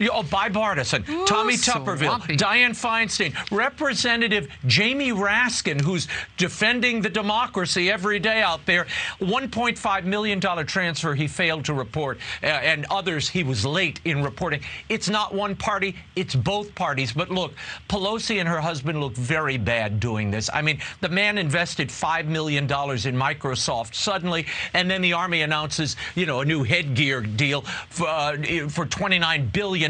Oh, 0.00 0.22
bipartisan. 0.22 1.04
Ooh, 1.08 1.24
Tommy 1.26 1.54
Tuberville, 1.54 2.06
swampy. 2.06 2.36
Dianne 2.36 2.70
Feinstein, 2.70 3.34
Representative 3.50 4.48
Jamie 4.66 5.12
Raskin, 5.12 5.80
who's 5.80 6.08
defending 6.36 7.00
the 7.00 7.08
democracy 7.08 7.90
every 7.90 8.18
day 8.18 8.42
out 8.42 8.64
there. 8.66 8.86
$1.5 9.20 10.04
million 10.04 10.40
transfer 10.66 11.14
he 11.14 11.26
failed 11.26 11.64
to 11.64 11.74
report, 11.74 12.18
uh, 12.42 12.46
and 12.46 12.86
others 12.90 13.28
he 13.28 13.42
was 13.44 13.64
late 13.64 14.00
in 14.04 14.22
reporting. 14.22 14.60
It's 14.88 15.08
not 15.08 15.34
one 15.34 15.54
party, 15.54 15.96
it's 16.16 16.34
both 16.34 16.74
parties. 16.74 17.12
But 17.12 17.30
look, 17.30 17.54
Pelosi 17.88 18.40
and 18.40 18.48
her 18.48 18.60
husband 18.60 19.00
look 19.00 19.14
very 19.14 19.56
bad 19.56 20.00
doing 20.00 20.30
this. 20.30 20.50
I 20.52 20.62
mean, 20.62 20.80
the 21.00 21.08
man 21.08 21.38
invested 21.38 21.88
$5 21.88 22.26
million 22.26 22.64
in 22.64 22.68
Microsoft 22.70 23.94
suddenly, 23.94 24.46
and 24.72 24.90
then 24.90 25.02
the 25.02 25.12
Army 25.12 25.42
announces, 25.42 25.96
you 26.14 26.26
know, 26.26 26.40
a 26.40 26.44
new 26.44 26.62
headgear 26.64 27.20
deal 27.20 27.62
for, 27.62 28.08
uh, 28.08 28.32
for 28.68 28.86
$29 28.86 29.52
billion 29.52 29.84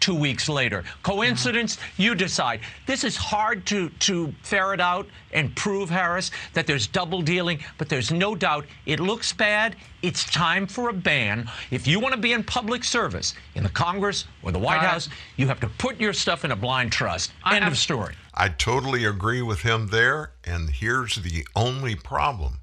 two 0.00 0.14
weeks 0.14 0.48
later. 0.48 0.84
Coincidence? 1.02 1.78
You 1.96 2.14
decide. 2.14 2.60
This 2.86 3.04
is 3.04 3.16
hard 3.16 3.66
to, 3.66 3.88
to 3.88 4.32
ferret 4.42 4.80
out 4.80 5.06
and 5.32 5.54
prove, 5.56 5.90
Harris, 5.90 6.30
that 6.54 6.66
there's 6.66 6.86
double 6.86 7.22
dealing, 7.22 7.60
but 7.78 7.88
there's 7.88 8.10
no 8.10 8.34
doubt 8.34 8.66
it 8.86 9.00
looks 9.00 9.32
bad. 9.32 9.76
It's 10.02 10.24
time 10.24 10.66
for 10.66 10.88
a 10.88 10.92
ban. 10.92 11.50
If 11.70 11.86
you 11.86 11.98
want 12.00 12.14
to 12.14 12.20
be 12.20 12.32
in 12.32 12.44
public 12.44 12.84
service 12.84 13.34
in 13.54 13.62
the 13.62 13.68
Congress 13.70 14.26
or 14.42 14.52
the 14.52 14.58
White 14.58 14.78
Uh, 14.78 14.90
House, 14.90 15.08
you 15.36 15.46
have 15.48 15.60
to 15.60 15.68
put 15.68 16.00
your 16.00 16.12
stuff 16.12 16.44
in 16.44 16.52
a 16.52 16.56
blind 16.56 16.92
trust. 16.92 17.32
End 17.50 17.64
of 17.64 17.76
story. 17.76 18.14
I 18.34 18.48
totally 18.50 19.04
agree 19.04 19.42
with 19.42 19.60
him 19.60 19.88
there. 19.88 20.32
And 20.44 20.70
here's 20.70 21.16
the 21.16 21.46
only 21.56 21.96
problem 21.96 22.58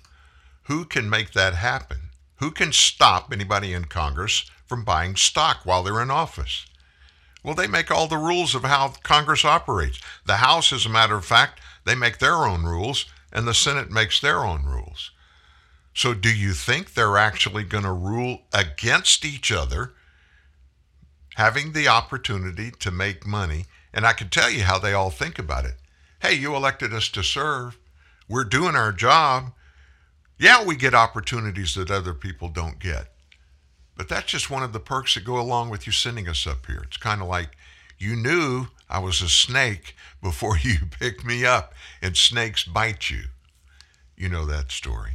who 0.64 0.86
can 0.86 1.10
make 1.10 1.34
that 1.34 1.56
happen? 1.56 2.10
Who 2.38 2.52
can 2.52 2.72
stop 2.72 3.32
anybody 3.32 3.74
in 3.74 3.86
Congress 3.86 4.50
from 4.74 4.84
buying 4.84 5.16
stock 5.16 5.60
while 5.66 5.84
they're 5.84 6.02
in 6.02 6.10
office? 6.10 6.66
Well, 7.44 7.54
they 7.54 7.68
make 7.68 7.92
all 7.92 8.08
the 8.08 8.18
rules 8.18 8.56
of 8.56 8.64
how 8.64 8.96
Congress 9.04 9.46
operates. 9.46 10.00
The 10.26 10.38
House, 10.38 10.74
as 10.74 10.84
a 10.84 10.90
matter 10.90 11.16
of 11.16 11.26
fact, 11.26 11.60
they 11.86 11.94
make 11.94 12.18
their 12.18 12.38
own 12.38 12.64
rules, 12.64 13.06
and 13.32 13.48
the 13.48 13.54
Senate 13.54 13.92
makes 13.92 14.20
their 14.20 14.40
own 14.40 14.64
rules. 14.66 15.12
So, 15.94 16.16
do 16.16 16.36
you 16.36 16.54
think 16.54 16.96
they're 16.96 17.20
actually 17.20 17.66
going 17.66 17.84
to 17.84 17.92
rule 17.92 18.48
against 18.52 19.24
each 19.24 19.52
other, 19.52 19.94
having 21.36 21.74
the 21.74 21.88
opportunity 21.88 22.72
to 22.80 22.90
make 22.90 23.28
money? 23.28 23.66
And 23.94 24.08
I 24.08 24.14
can 24.14 24.30
tell 24.30 24.50
you 24.50 24.64
how 24.64 24.80
they 24.80 24.94
all 24.94 25.12
think 25.12 25.38
about 25.38 25.66
it. 25.66 25.76
Hey, 26.20 26.34
you 26.34 26.56
elected 26.56 26.96
us 26.96 27.10
to 27.10 27.22
serve. 27.22 27.78
We're 28.28 28.44
doing 28.44 28.76
our 28.76 28.92
job. 28.92 29.54
Yeah, 30.40 30.66
we 30.66 30.76
get 30.76 30.96
opportunities 30.96 31.76
that 31.76 31.92
other 31.92 32.16
people 32.16 32.50
don't 32.50 32.80
get. 32.80 33.13
But 33.96 34.10
that's 34.10 34.32
just 34.32 34.50
one 34.50 34.64
of 34.64 34.74
the 34.74 34.80
perks 34.80 35.14
that 35.16 35.24
go 35.24 35.40
along 35.40 35.70
with 35.70 35.86
you 35.86 35.94
sending 35.94 36.28
us 36.28 36.48
up 36.48 36.66
here. 36.66 36.82
It's 36.84 36.98
kind 36.98 37.22
of 37.22 37.28
like 37.28 37.56
you 37.98 38.16
knew 38.16 38.68
I 38.90 39.00
was 39.00 39.22
a 39.22 39.30
snake 39.30 39.96
before 40.22 40.58
you 40.62 40.78
picked 41.00 41.26
me 41.26 41.46
up, 41.46 41.74
and 42.02 42.18
snakes 42.18 42.64
bite 42.64 43.10
you. 43.10 43.24
You 44.16 44.30
know 44.30 44.46
that 44.46 44.72
story. 44.72 45.12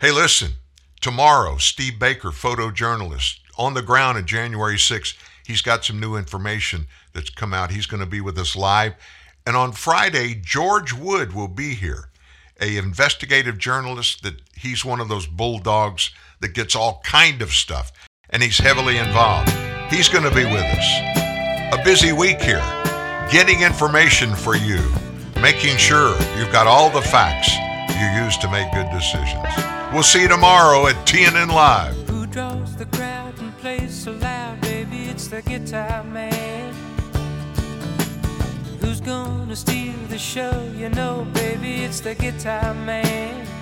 Hey, 0.00 0.10
listen, 0.12 0.52
tomorrow, 1.00 1.56
Steve 1.56 1.98
Baker, 1.98 2.30
photojournalist, 2.30 3.38
on 3.56 3.74
the 3.74 3.82
ground 3.82 4.18
on 4.18 4.26
January 4.26 4.76
6th, 4.76 5.14
he's 5.46 5.62
got 5.62 5.84
some 5.84 6.00
new 6.00 6.16
information 6.16 6.86
that's 7.12 7.30
come 7.30 7.54
out. 7.54 7.70
He's 7.70 7.86
going 7.86 8.02
to 8.02 8.06
be 8.06 8.20
with 8.20 8.38
us 8.38 8.56
live. 8.56 8.94
And 9.46 9.56
on 9.56 9.72
Friday, 9.72 10.34
George 10.34 10.92
Wood 10.92 11.32
will 11.32 11.48
be 11.48 11.74
here, 11.74 12.08
a 12.60 12.76
investigative 12.76 13.58
journalist 13.58 14.22
that 14.22 14.40
he's 14.56 14.84
one 14.84 15.00
of 15.00 15.08
those 15.08 15.26
bulldogs 15.26 16.10
that 16.44 16.52
gets 16.52 16.76
all 16.76 17.00
kind 17.02 17.40
of 17.40 17.50
stuff, 17.50 17.90
and 18.28 18.42
he's 18.42 18.58
heavily 18.58 18.98
involved. 18.98 19.50
He's 19.88 20.10
going 20.10 20.24
to 20.24 20.30
be 20.30 20.44
with 20.44 20.62
us. 20.62 20.88
A 21.72 21.80
busy 21.82 22.12
week 22.12 22.38
here, 22.38 22.62
getting 23.32 23.62
information 23.62 24.34
for 24.34 24.54
you, 24.54 24.78
making 25.40 25.78
sure 25.78 26.10
you've 26.36 26.52
got 26.52 26.66
all 26.66 26.90
the 26.90 27.00
facts 27.00 27.50
you 27.98 28.22
use 28.22 28.36
to 28.38 28.50
make 28.50 28.70
good 28.74 28.90
decisions. 28.90 29.42
We'll 29.90 30.02
see 30.02 30.20
you 30.20 30.28
tomorrow 30.28 30.86
at 30.86 30.96
TNN 31.06 31.48
Live. 31.48 31.96
Who 32.10 32.26
draws 32.26 32.76
the 32.76 32.86
crowd 32.86 33.38
and 33.38 33.56
plays 33.56 33.94
so 33.94 34.12
loud, 34.12 34.60
baby? 34.60 35.04
It's 35.04 35.28
the 35.28 35.40
guitar 35.40 36.04
man. 36.04 36.74
Who's 38.82 39.00
gonna 39.00 39.56
steal 39.56 39.94
the 40.10 40.18
show? 40.18 40.70
You 40.76 40.90
know, 40.90 41.26
baby, 41.32 41.84
it's 41.84 42.00
the 42.00 42.14
guitar 42.14 42.74
man. 42.74 43.53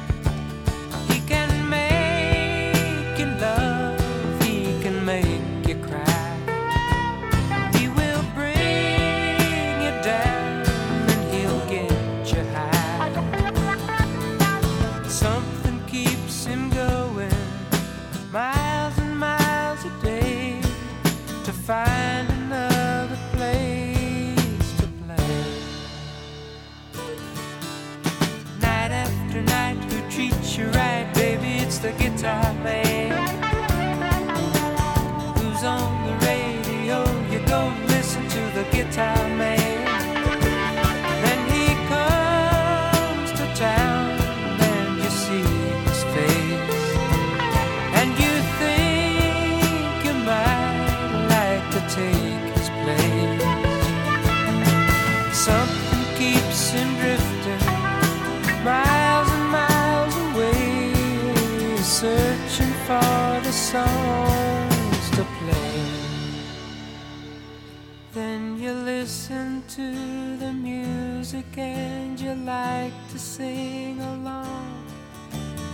And 71.59 72.19
you 72.21 72.35
like 72.35 72.93
to 73.11 73.19
sing 73.19 74.01
along. 74.01 74.85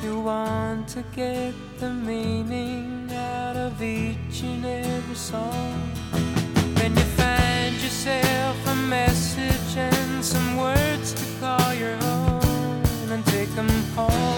You 0.03 0.21
want 0.21 0.89
to 0.89 1.05
get 1.15 1.55
the 1.79 1.91
meaning 1.91 3.11
out 3.13 3.57
of 3.57 3.83
each 3.83 4.43
and 4.43 4.65
every 4.65 5.15
song. 5.15 5.93
Then 6.75 6.97
you 6.97 7.07
find 7.17 7.75
yourself 7.77 8.57
a 8.67 8.75
message 8.75 9.77
and 9.77 10.25
some 10.25 10.57
words 10.57 11.13
to 11.15 11.25
call 11.41 11.75
your 11.75 11.97
own 12.03 12.83
and 13.11 13.25
take 13.27 13.51
them 13.55 13.69
home. 13.95 14.38